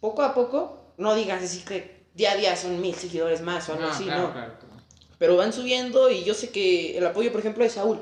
poco 0.00 0.22
a 0.22 0.34
poco, 0.34 0.78
no 0.98 1.14
digas 1.14 1.42
así 1.42 1.60
que 1.60 1.94
día 2.14 2.32
a 2.32 2.36
día 2.36 2.56
son 2.56 2.80
mil 2.80 2.94
seguidores 2.94 3.40
más 3.40 3.68
o 3.68 3.72
algo 3.74 3.86
así, 3.86 4.04
claro, 4.04 4.22
no. 4.28 4.32
claro, 4.32 4.52
claro. 4.58 4.74
Pero 5.18 5.36
van 5.36 5.52
subiendo 5.52 6.10
y 6.10 6.24
yo 6.24 6.34
sé 6.34 6.50
que 6.50 6.98
el 6.98 7.06
apoyo, 7.06 7.30
por 7.30 7.40
ejemplo, 7.40 7.62
de 7.64 7.70
Saúl. 7.70 8.00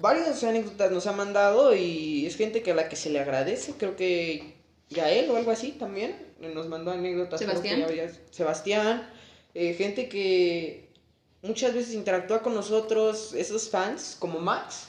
Varias 0.00 0.42
anécdotas 0.44 0.90
nos 0.90 1.06
ha 1.06 1.12
mandado 1.12 1.74
y 1.74 2.26
es 2.26 2.36
gente 2.36 2.62
que 2.62 2.72
a 2.72 2.74
la 2.74 2.88
que 2.88 2.96
se 2.96 3.08
le 3.08 3.20
agradece. 3.20 3.72
Creo 3.78 3.96
que 3.96 4.54
Yael 4.90 5.30
o 5.30 5.36
algo 5.36 5.52
así 5.52 5.72
también 5.72 6.16
nos 6.40 6.66
mandó 6.68 6.90
anécdotas. 6.90 7.40
Sebastián. 7.40 7.80
ya 7.80 7.86
había- 7.86 8.10
Sebastián. 8.30 9.08
Eh, 9.58 9.72
gente 9.72 10.06
que 10.10 10.90
muchas 11.40 11.72
veces 11.72 11.94
interactúa 11.94 12.42
con 12.42 12.54
nosotros, 12.54 13.32
esos 13.32 13.70
fans, 13.70 14.14
como 14.18 14.38
Max, 14.38 14.88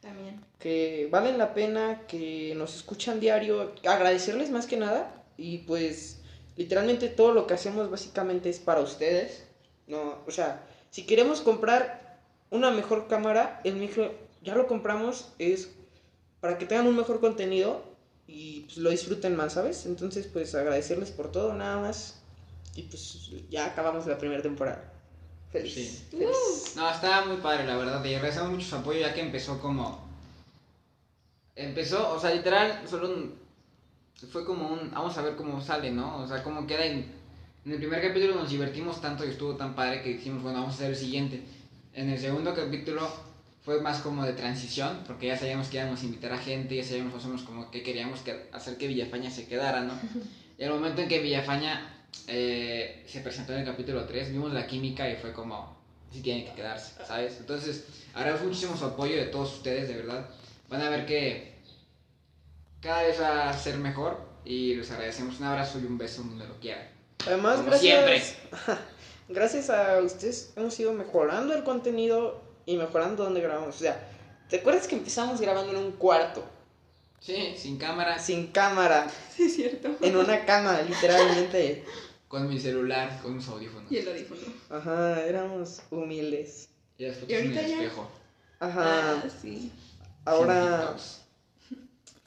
También. 0.00 0.44
que 0.58 1.06
valen 1.12 1.38
la 1.38 1.54
pena, 1.54 2.02
que 2.08 2.52
nos 2.56 2.74
escuchan 2.74 3.20
diario. 3.20 3.72
Agradecerles 3.86 4.50
más 4.50 4.66
que 4.66 4.76
nada 4.76 5.24
y 5.36 5.58
pues 5.58 6.18
literalmente 6.56 7.06
todo 7.06 7.32
lo 7.32 7.46
que 7.46 7.54
hacemos 7.54 7.88
básicamente 7.88 8.50
es 8.50 8.58
para 8.58 8.80
ustedes. 8.80 9.44
No, 9.86 10.18
o 10.26 10.30
sea, 10.32 10.66
si 10.90 11.06
queremos 11.06 11.40
comprar 11.40 12.18
una 12.50 12.72
mejor 12.72 13.06
cámara, 13.06 13.60
el 13.62 13.76
micro 13.76 14.12
ya 14.42 14.56
lo 14.56 14.66
compramos, 14.66 15.28
es 15.38 15.70
para 16.40 16.58
que 16.58 16.66
tengan 16.66 16.88
un 16.88 16.96
mejor 16.96 17.20
contenido 17.20 17.84
y 18.26 18.62
pues, 18.62 18.78
lo 18.78 18.90
disfruten 18.90 19.36
más, 19.36 19.52
¿sabes? 19.52 19.86
Entonces, 19.86 20.26
pues 20.26 20.52
agradecerles 20.56 21.12
por 21.12 21.30
todo, 21.30 21.54
nada 21.54 21.80
más. 21.80 22.19
Y 22.74 22.82
pues 22.82 23.30
ya 23.50 23.66
acabamos 23.66 24.06
la 24.06 24.18
primera 24.18 24.42
temporada. 24.42 24.92
Feliz. 25.50 25.74
Sí. 25.74 26.06
feliz. 26.10 26.74
No, 26.76 26.88
estaba 26.90 27.26
muy 27.26 27.38
padre, 27.38 27.66
la 27.66 27.76
verdad. 27.76 28.04
Y 28.04 28.14
agradecemos 28.14 28.50
mucho 28.52 28.66
su 28.66 28.76
apoyo 28.76 29.00
ya 29.00 29.12
que 29.14 29.20
empezó 29.20 29.60
como. 29.60 30.08
Empezó, 31.56 32.12
o 32.12 32.20
sea, 32.20 32.34
literal, 32.34 32.82
solo 32.88 33.08
un- 33.08 33.34
Fue 34.30 34.44
como 34.44 34.68
un. 34.68 34.90
Vamos 34.90 35.16
a 35.16 35.22
ver 35.22 35.34
cómo 35.34 35.60
sale, 35.62 35.90
¿no? 35.90 36.18
O 36.18 36.28
sea, 36.28 36.42
cómo 36.42 36.66
queda. 36.66 36.84
En, 36.84 37.06
en 37.64 37.72
el 37.72 37.78
primer 37.78 38.00
capítulo 38.02 38.34
nos 38.36 38.50
divertimos 38.50 39.00
tanto 39.00 39.24
y 39.24 39.28
estuvo 39.30 39.56
tan 39.56 39.74
padre 39.74 40.02
que 40.02 40.10
dijimos, 40.10 40.42
bueno, 40.42 40.58
vamos 40.60 40.74
a 40.74 40.76
hacer 40.76 40.90
el 40.90 40.96
siguiente. 40.96 41.42
En 41.94 42.08
el 42.10 42.18
segundo 42.18 42.54
capítulo 42.54 43.10
fue 43.64 43.80
más 43.80 44.00
como 44.00 44.24
de 44.24 44.32
transición, 44.34 45.02
porque 45.06 45.26
ya 45.28 45.36
sabíamos 45.36 45.68
que 45.68 45.78
íbamos 45.78 46.00
a 46.02 46.04
invitar 46.04 46.32
a 46.32 46.38
gente, 46.38 46.76
ya 46.76 46.84
sabíamos 46.84 47.14
más 47.14 47.24
o 47.24 47.28
menos 47.28 47.42
como 47.42 47.70
que 47.70 47.82
queríamos 47.82 48.20
que, 48.20 48.48
hacer 48.52 48.76
que 48.78 48.86
Villafaña 48.86 49.30
se 49.30 49.46
quedara, 49.46 49.82
¿no? 49.82 49.94
Y 50.58 50.62
el 50.64 50.70
momento 50.70 51.00
en 51.00 51.08
que 51.08 51.20
Villafaña 51.20 51.99
eh, 52.26 53.04
se 53.06 53.20
presentó 53.20 53.52
en 53.52 53.60
el 53.60 53.64
capítulo 53.64 54.04
3, 54.04 54.32
vimos 54.32 54.52
la 54.52 54.66
química 54.66 55.08
y 55.10 55.16
fue 55.16 55.32
como, 55.32 55.76
sí 56.12 56.22
tiene 56.22 56.44
que 56.44 56.52
quedarse, 56.52 56.92
¿sabes? 57.04 57.36
Entonces, 57.38 57.86
agradezco 58.14 58.46
muchísimo 58.46 58.76
su 58.76 58.84
apoyo 58.84 59.16
de 59.16 59.26
todos 59.26 59.54
ustedes, 59.54 59.88
de 59.88 59.96
verdad. 59.96 60.28
Van 60.68 60.82
a 60.82 60.90
ver 60.90 61.06
que 61.06 61.54
cada 62.80 63.02
vez 63.02 63.20
va 63.20 63.50
a 63.50 63.58
ser 63.58 63.78
mejor 63.78 64.18
y 64.44 64.74
les 64.74 64.90
agradecemos 64.90 65.38
un 65.40 65.46
abrazo 65.46 65.78
y 65.78 65.84
un 65.84 65.98
beso 65.98 66.22
donde 66.22 66.46
lo 66.46 66.58
quieran. 66.60 66.88
Además, 67.26 67.56
Como 67.56 67.70
gracias, 67.70 68.36
gracias 69.28 69.70
a 69.70 70.00
ustedes 70.00 70.52
hemos 70.56 70.78
ido 70.80 70.92
mejorando 70.92 71.54
el 71.54 71.64
contenido 71.64 72.40
y 72.64 72.76
mejorando 72.76 73.24
donde 73.24 73.40
grabamos. 73.40 73.76
O 73.76 73.78
sea, 73.78 74.08
¿te 74.48 74.58
acuerdas 74.58 74.86
que 74.86 74.96
empezamos 74.96 75.40
grabando 75.40 75.72
en 75.72 75.84
un 75.84 75.92
cuarto, 75.92 76.44
Sí, 77.20 77.54
sin 77.56 77.76
cámara, 77.78 78.18
sin 78.18 78.46
cámara, 78.48 79.06
Sí, 79.36 79.44
es 79.44 79.54
cierto. 79.56 79.94
en 80.00 80.16
una 80.16 80.44
cama, 80.46 80.80
literalmente? 80.82 81.84
con 82.28 82.48
mi 82.48 82.58
celular, 82.60 83.18
con 83.22 83.32
unos 83.32 83.48
audífonos. 83.48 83.90
Y 83.90 83.98
el 83.98 84.08
audífono. 84.08 84.40
Ajá, 84.70 85.24
éramos 85.26 85.82
humildes. 85.90 86.68
Y 86.96 87.04
las 87.06 87.16
fotos 87.16 87.30
¿Y 87.30 87.34
en 87.34 87.40
el 87.40 87.46
ahorita 87.58 87.66
ya? 87.68 87.82
espejo. 87.82 88.10
Ajá, 88.60 89.12
Ah, 89.14 89.24
sí. 89.42 89.72
ahora, 90.24 90.96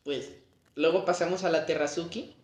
pues, 0.03 0.30
luego 0.76 1.06
pasamos 1.06 1.44
a 1.44 1.49
la 1.49 1.65
Terrazuki. 1.65 2.36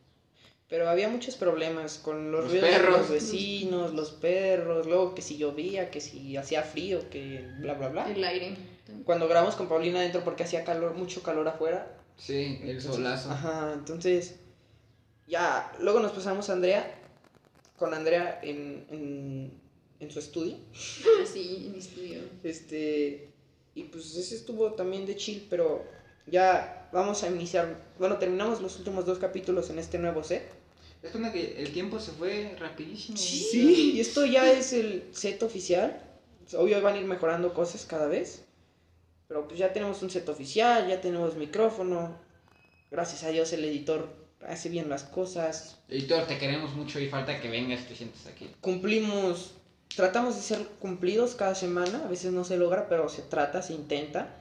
Pero 0.69 0.87
había 0.87 1.09
muchos 1.09 1.35
problemas 1.35 1.97
con 1.97 2.31
los, 2.31 2.43
Los 2.43 2.51
ruidos 2.51 2.69
de 2.69 2.79
los 2.91 3.09
vecinos, 3.09 3.93
los 3.95 4.11
perros, 4.11 4.85
luego 4.85 5.15
que 5.15 5.23
si 5.23 5.35
llovía, 5.37 5.89
que 5.89 5.99
si 5.99 6.37
hacía 6.37 6.61
frío, 6.61 7.09
que 7.09 7.43
bla, 7.57 7.73
bla, 7.73 7.89
bla. 7.89 8.07
El 8.11 8.23
aire. 8.23 8.55
Cuando 9.03 9.27
grabamos 9.27 9.55
con 9.55 9.67
Paulina 9.67 9.97
adentro 9.99 10.23
porque 10.23 10.43
hacía 10.43 10.63
calor, 10.63 10.93
mucho 10.93 11.23
calor 11.23 11.47
afuera. 11.47 11.87
Sí, 12.19 12.59
el 12.61 12.69
Entonces, 12.69 12.95
solazo. 12.95 13.31
Ajá, 13.31 13.73
entonces 13.73 14.35
ya, 15.27 15.71
luego 15.79 15.99
nos 15.99 16.11
pasamos 16.11 16.49
a 16.49 16.53
Andrea, 16.53 16.99
con 17.77 17.93
Andrea 17.93 18.39
en, 18.43 18.85
en, 18.89 19.53
en 19.99 20.11
su 20.11 20.19
estudio. 20.19 20.57
Así, 21.23 21.63
en 21.65 21.71
mi 21.71 21.79
estudio. 21.79 22.21
Este, 22.43 23.29
y 23.75 23.83
pues 23.83 24.15
ese 24.15 24.35
estuvo 24.35 24.73
también 24.73 25.05
de 25.05 25.15
chill, 25.15 25.47
pero 25.49 25.85
ya 26.27 26.89
vamos 26.91 27.23
a 27.23 27.29
iniciar, 27.29 27.79
bueno, 27.97 28.17
terminamos 28.17 28.61
los 28.61 28.77
últimos 28.77 29.05
dos 29.05 29.19
capítulos 29.19 29.69
en 29.69 29.79
este 29.79 29.97
nuevo 29.99 30.23
set. 30.23 30.43
Es 31.01 31.15
una 31.15 31.31
que 31.31 31.61
el 31.61 31.71
tiempo 31.71 31.99
se 31.99 32.11
fue 32.11 32.55
rapidísimo. 32.59 33.17
Sí, 33.17 33.93
y 33.93 33.99
esto 34.01 34.25
ya 34.25 34.51
es 34.51 34.73
el 34.73 35.07
set 35.13 35.41
oficial. 35.43 36.05
Obvio 36.57 36.81
van 36.81 36.95
a 36.95 36.97
ir 36.97 37.05
mejorando 37.05 37.53
cosas 37.53 37.85
cada 37.85 38.07
vez. 38.07 38.43
Pero 39.29 39.47
pues 39.47 39.59
ya 39.59 39.71
tenemos 39.71 40.01
un 40.01 40.09
set 40.09 40.27
oficial, 40.27 40.87
ya 40.89 40.99
tenemos 40.99 41.35
micrófono. 41.35 42.17
Gracias 42.89 43.23
a 43.23 43.29
Dios 43.29 43.53
el 43.53 43.63
editor 43.63 44.09
hace 44.47 44.69
bien 44.69 44.89
las 44.89 45.03
cosas. 45.03 45.77
Editor, 45.87 46.25
te 46.25 46.39
queremos 46.39 46.73
mucho 46.73 46.99
y 46.99 47.07
falta 47.07 47.39
que 47.39 47.47
vengas, 47.47 47.87
te 47.87 47.95
sientes 47.95 48.25
aquí. 48.25 48.49
Cumplimos, 48.59 49.53
tratamos 49.95 50.35
de 50.35 50.41
ser 50.41 50.65
cumplidos 50.79 51.35
cada 51.35 51.53
semana. 51.53 52.01
A 52.05 52.07
veces 52.07 52.31
no 52.31 52.43
se 52.43 52.57
logra, 52.57 52.89
pero 52.89 53.07
se 53.07 53.21
trata, 53.21 53.61
se 53.61 53.73
intenta. 53.73 54.35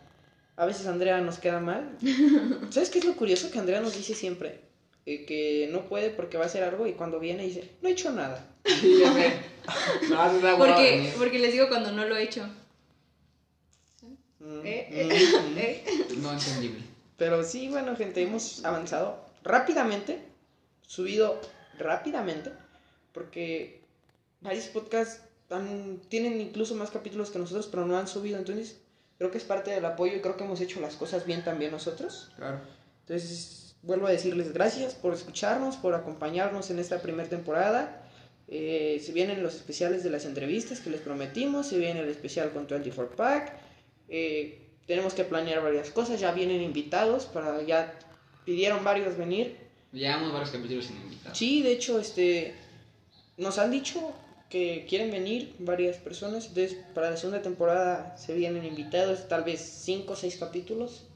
A 0.56 0.64
veces 0.64 0.86
Andrea 0.86 1.20
nos 1.20 1.38
queda 1.38 1.60
mal. 1.60 1.96
¿Sabes 2.70 2.88
qué 2.88 2.98
es 2.98 3.04
lo 3.04 3.14
curioso? 3.14 3.50
Que 3.50 3.58
Andrea 3.58 3.82
nos 3.82 3.94
dice 3.94 4.14
siempre 4.14 4.62
eh, 5.04 5.26
que 5.26 5.68
no 5.70 5.86
puede 5.86 6.08
porque 6.08 6.38
va 6.38 6.44
a 6.44 6.46
hacer 6.46 6.64
algo 6.64 6.86
y 6.86 6.94
cuando 6.94 7.20
viene 7.20 7.44
dice, 7.44 7.72
no 7.82 7.90
he 7.90 7.92
hecho 7.92 8.10
nada. 8.10 8.44
Sí, 8.64 9.00
ya 9.00 9.12
sé. 9.12 9.32
No, 10.08 10.56
Porque, 10.56 11.12
porque 11.18 11.38
les 11.38 11.52
digo 11.52 11.68
cuando 11.68 11.92
no 11.92 12.06
lo 12.06 12.16
he 12.16 12.22
hecho. 12.22 12.48
Mm, 14.48 14.60
¿Eh? 14.64 14.88
mm, 14.90 15.52
mm. 15.54 15.58
¿Eh? 15.58 15.84
No 16.18 16.32
entendible. 16.32 16.80
Pero 17.16 17.42
sí, 17.44 17.68
bueno, 17.68 17.96
gente, 17.96 18.22
hemos 18.22 18.64
avanzado 18.64 19.24
rápidamente, 19.42 20.20
subido 20.86 21.40
rápidamente, 21.78 22.50
porque 23.12 23.82
varios 24.40 24.66
podcasts 24.66 25.22
han- 25.50 26.00
tienen 26.08 26.40
incluso 26.40 26.74
más 26.74 26.90
capítulos 26.90 27.30
que 27.30 27.38
nosotros, 27.38 27.66
pero 27.66 27.84
no 27.86 27.96
han 27.98 28.08
subido, 28.08 28.38
entonces 28.38 28.78
creo 29.18 29.30
que 29.30 29.38
es 29.38 29.44
parte 29.44 29.70
del 29.72 29.84
apoyo 29.84 30.14
y 30.16 30.20
creo 30.20 30.36
que 30.36 30.44
hemos 30.44 30.60
hecho 30.60 30.80
las 30.80 30.94
cosas 30.94 31.26
bien 31.26 31.42
también 31.44 31.72
nosotros. 31.72 32.30
Claro. 32.36 32.60
Entonces, 33.00 33.74
vuelvo 33.82 34.06
a 34.06 34.10
decirles 34.10 34.52
gracias 34.52 34.94
por 34.94 35.12
escucharnos, 35.12 35.76
por 35.76 35.94
acompañarnos 35.94 36.70
en 36.70 36.78
esta 36.78 37.00
primera 37.02 37.28
temporada. 37.28 38.04
Eh, 38.48 39.02
se 39.04 39.12
vienen 39.12 39.42
los 39.42 39.54
especiales 39.56 40.02
de 40.04 40.10
las 40.10 40.24
entrevistas 40.24 40.80
que 40.80 40.90
les 40.90 41.00
prometimos, 41.00 41.66
se 41.66 41.78
viene 41.78 42.00
el 42.00 42.08
especial 42.08 42.50
con 42.52 42.66
24 42.66 43.16
Pack. 43.16 43.67
Eh, 44.08 44.68
tenemos 44.86 45.14
que 45.14 45.24
planear 45.24 45.62
varias 45.62 45.90
cosas, 45.90 46.18
ya 46.18 46.32
vienen 46.32 46.62
invitados 46.62 47.26
para 47.26 47.62
ya 47.62 47.98
pidieron 48.44 48.82
varios 48.84 49.16
venir. 49.16 49.56
Llevamos 49.92 50.32
varios 50.32 50.50
capítulos 50.50 50.86
sin 50.86 50.96
invitados. 50.96 51.36
Sí, 51.36 51.62
de 51.62 51.72
hecho, 51.72 51.98
este 51.98 52.54
nos 53.36 53.58
han 53.58 53.70
dicho 53.70 54.14
que 54.48 54.86
quieren 54.88 55.10
venir 55.10 55.54
varias 55.58 55.96
personas, 55.96 56.46
entonces 56.46 56.78
para 56.94 57.10
la 57.10 57.16
segunda 57.16 57.42
temporada 57.42 58.16
se 58.16 58.34
vienen 58.34 58.64
invitados, 58.64 59.28
tal 59.28 59.44
vez 59.44 59.60
cinco 59.60 60.14
o 60.14 60.16
seis 60.16 60.36
capítulos. 60.36 61.06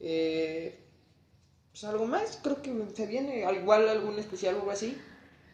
Eh, 0.00 0.80
pues 1.70 1.84
algo 1.84 2.06
más, 2.06 2.38
creo 2.42 2.62
que 2.62 2.72
se 2.94 3.06
viene, 3.06 3.44
al 3.44 3.56
igual 3.56 3.88
algún 3.88 4.18
especial 4.18 4.54
o 4.54 4.58
algo 4.60 4.70
así. 4.70 4.96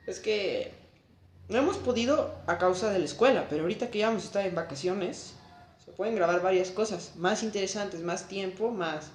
Es 0.06 0.20
que 0.20 0.72
no 1.48 1.58
hemos 1.58 1.78
podido 1.78 2.34
a 2.46 2.58
causa 2.58 2.92
de 2.92 2.98
la 2.98 3.04
escuela, 3.04 3.46
pero 3.48 3.62
ahorita 3.62 3.90
que 3.90 3.98
ya 3.98 4.08
vamos 4.08 4.22
a 4.24 4.26
estar 4.26 4.46
en 4.46 4.54
vacaciones, 4.54 5.34
se 5.90 5.96
pueden 5.96 6.14
grabar 6.14 6.40
varias 6.40 6.70
cosas 6.70 7.16
más 7.16 7.42
interesantes, 7.42 8.00
más 8.02 8.28
tiempo, 8.28 8.70
más, 8.70 9.10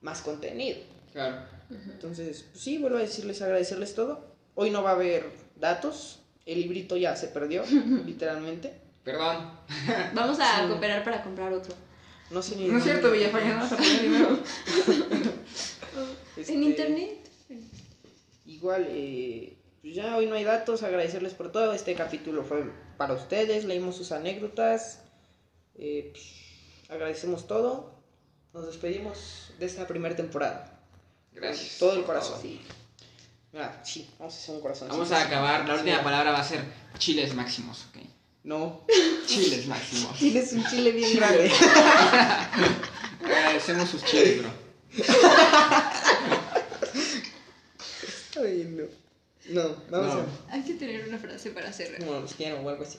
más 0.00 0.20
contenido. 0.20 0.78
Claro. 1.12 1.36
Entonces, 1.68 2.44
pues 2.52 2.62
sí, 2.62 2.78
vuelvo 2.78 2.98
a 2.98 3.00
decirles, 3.00 3.42
agradecerles 3.42 3.94
todo. 3.96 4.24
Hoy 4.54 4.70
no 4.70 4.84
va 4.84 4.90
a 4.90 4.94
haber 4.94 5.28
datos, 5.56 6.20
el 6.44 6.60
librito 6.60 6.96
ya 6.96 7.16
se 7.16 7.26
perdió, 7.26 7.64
literalmente. 8.06 8.72
Perdón. 9.02 9.50
Vamos 10.14 10.38
a 10.40 10.62
Sí. 10.62 10.68
cooperar 10.68 11.02
para 11.02 11.22
comprar 11.24 11.52
otro. 11.52 11.74
No 12.30 12.40
sé 12.40 12.54
ni. 12.56 12.68
No 12.68 12.78
es 12.78 12.84
cierto, 12.84 13.10
Villafaña, 13.10 13.56
vas 13.56 13.72
a 13.72 13.76
poner 13.76 14.02
dinero. 14.02 14.38
Este, 16.36 16.52
En 16.54 16.62
internet. 16.62 17.30
Igual, 18.44 18.86
eh, 18.90 19.56
pues 19.82 19.94
ya 19.94 20.16
hoy 20.16 20.26
no 20.26 20.34
hay 20.36 20.44
datos, 20.44 20.82
agradecerles 20.84 21.34
por 21.34 21.50
todo. 21.50 21.72
Este 21.72 21.94
capítulo 21.94 22.44
fue 22.44 22.64
para 22.96 23.14
ustedes, 23.14 23.64
leímos 23.64 23.96
sus 23.96 24.12
anécdotas. 24.12 25.00
Eh, 25.78 26.10
pues, 26.12 26.24
agradecemos 26.88 27.46
todo. 27.46 27.94
Nos 28.52 28.66
despedimos 28.66 29.50
de 29.58 29.66
esta 29.66 29.86
primera 29.86 30.14
temporada. 30.16 30.80
Gracias. 31.32 31.78
Todo 31.78 31.92
el 31.94 32.04
corazón. 32.04 32.40
Ah, 33.54 33.80
sí, 33.84 34.08
vamos 34.18 34.34
a 34.34 34.38
hacer 34.38 34.54
un 34.54 34.60
corazón. 34.60 34.88
Vamos 34.88 35.10
a 35.12 35.22
acabar. 35.22 35.66
La 35.66 35.74
última 35.74 35.98
Sí. 35.98 36.04
palabra 36.04 36.32
va 36.32 36.40
a 36.40 36.44
ser 36.44 36.60
chiles 36.98 37.34
máximos, 37.34 37.86
ok. 37.90 37.98
No, 38.44 38.86
Chiles 39.26 39.66
máximos. 39.66 40.16
tienes 40.18 40.52
un 40.52 40.64
chile 40.66 40.92
bien 40.92 41.16
grande. 41.16 41.50
Agradecemos 43.24 43.88
sus 43.90 44.04
chiles, 44.04 44.38
bro. 44.42 44.50
Ay, 48.40 48.64
no. 48.76 48.84
No, 49.48 49.76
vamos 49.90 50.14
No. 50.14 50.20
a. 50.20 50.26
Hay 50.54 50.62
que 50.62 50.74
tener 50.74 51.08
una 51.08 51.18
frase 51.18 51.50
para 51.50 51.72
cerrar. 51.72 51.98
Como 52.00 52.20
los 52.20 52.34
quiero 52.34 52.60
o 52.60 52.68
algo 52.68 52.82
así. 52.82 52.98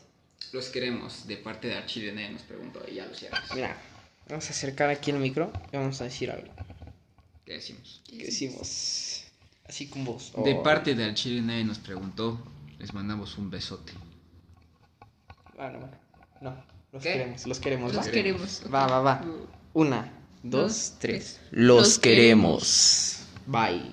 Los 0.54 0.70
queremos. 0.70 1.28
De 1.28 1.38
parte 1.38 1.68
de 1.68 1.76
Archile 1.76 2.12
nadie 2.14 2.30
nos 2.30 2.42
preguntó 2.44 2.82
y 2.90 2.96
ya 2.96 3.06
lo 3.06 3.14
cierras. 3.16 3.44
Mira, 3.54 3.76
vamos 4.30 4.48
a 4.48 4.50
acercar 4.52 4.90
aquí 4.90 5.12
el 5.12 5.18
micro 5.18 5.52
y 5.72 5.78
vamos 5.78 6.00
a 6.02 6.06
decir 6.06 6.32
algo. 6.32 6.48
¿Qué 7.46 7.54
decimos? 7.54 8.02
¿Qué 8.08 8.26
decimos? 8.26 9.24
Así 9.68 9.88
con. 9.88 10.06
De 10.06 10.54
Oh. 10.54 10.64
parte 10.64 10.96
de 10.96 11.04
Archile 11.06 11.42
nadie 11.42 11.64
nos 11.64 11.80
preguntó. 11.80 12.42
Les 12.80 12.94
mandamos 12.94 13.38
un 13.38 13.50
besote. 13.50 13.92
Bueno, 15.56 15.80
bueno. 15.80 15.98
No, 16.42 16.64
los 16.92 17.02
¿Qué? 17.04 17.14
queremos, 17.14 17.48
los 17.48 17.60
queremos. 17.60 17.94
Los 17.94 18.08
va. 18.08 18.12
queremos. 18.12 18.62
Va, 18.74 18.88
va, 18.88 19.00
va. 19.02 19.26
Una, 19.74 20.12
dos, 20.44 20.62
Dos, 20.92 20.94
tres. 21.00 21.40
tres. 21.40 21.50
Los 21.52 21.98
queremos. 22.00 23.20
Bye. 23.48 23.92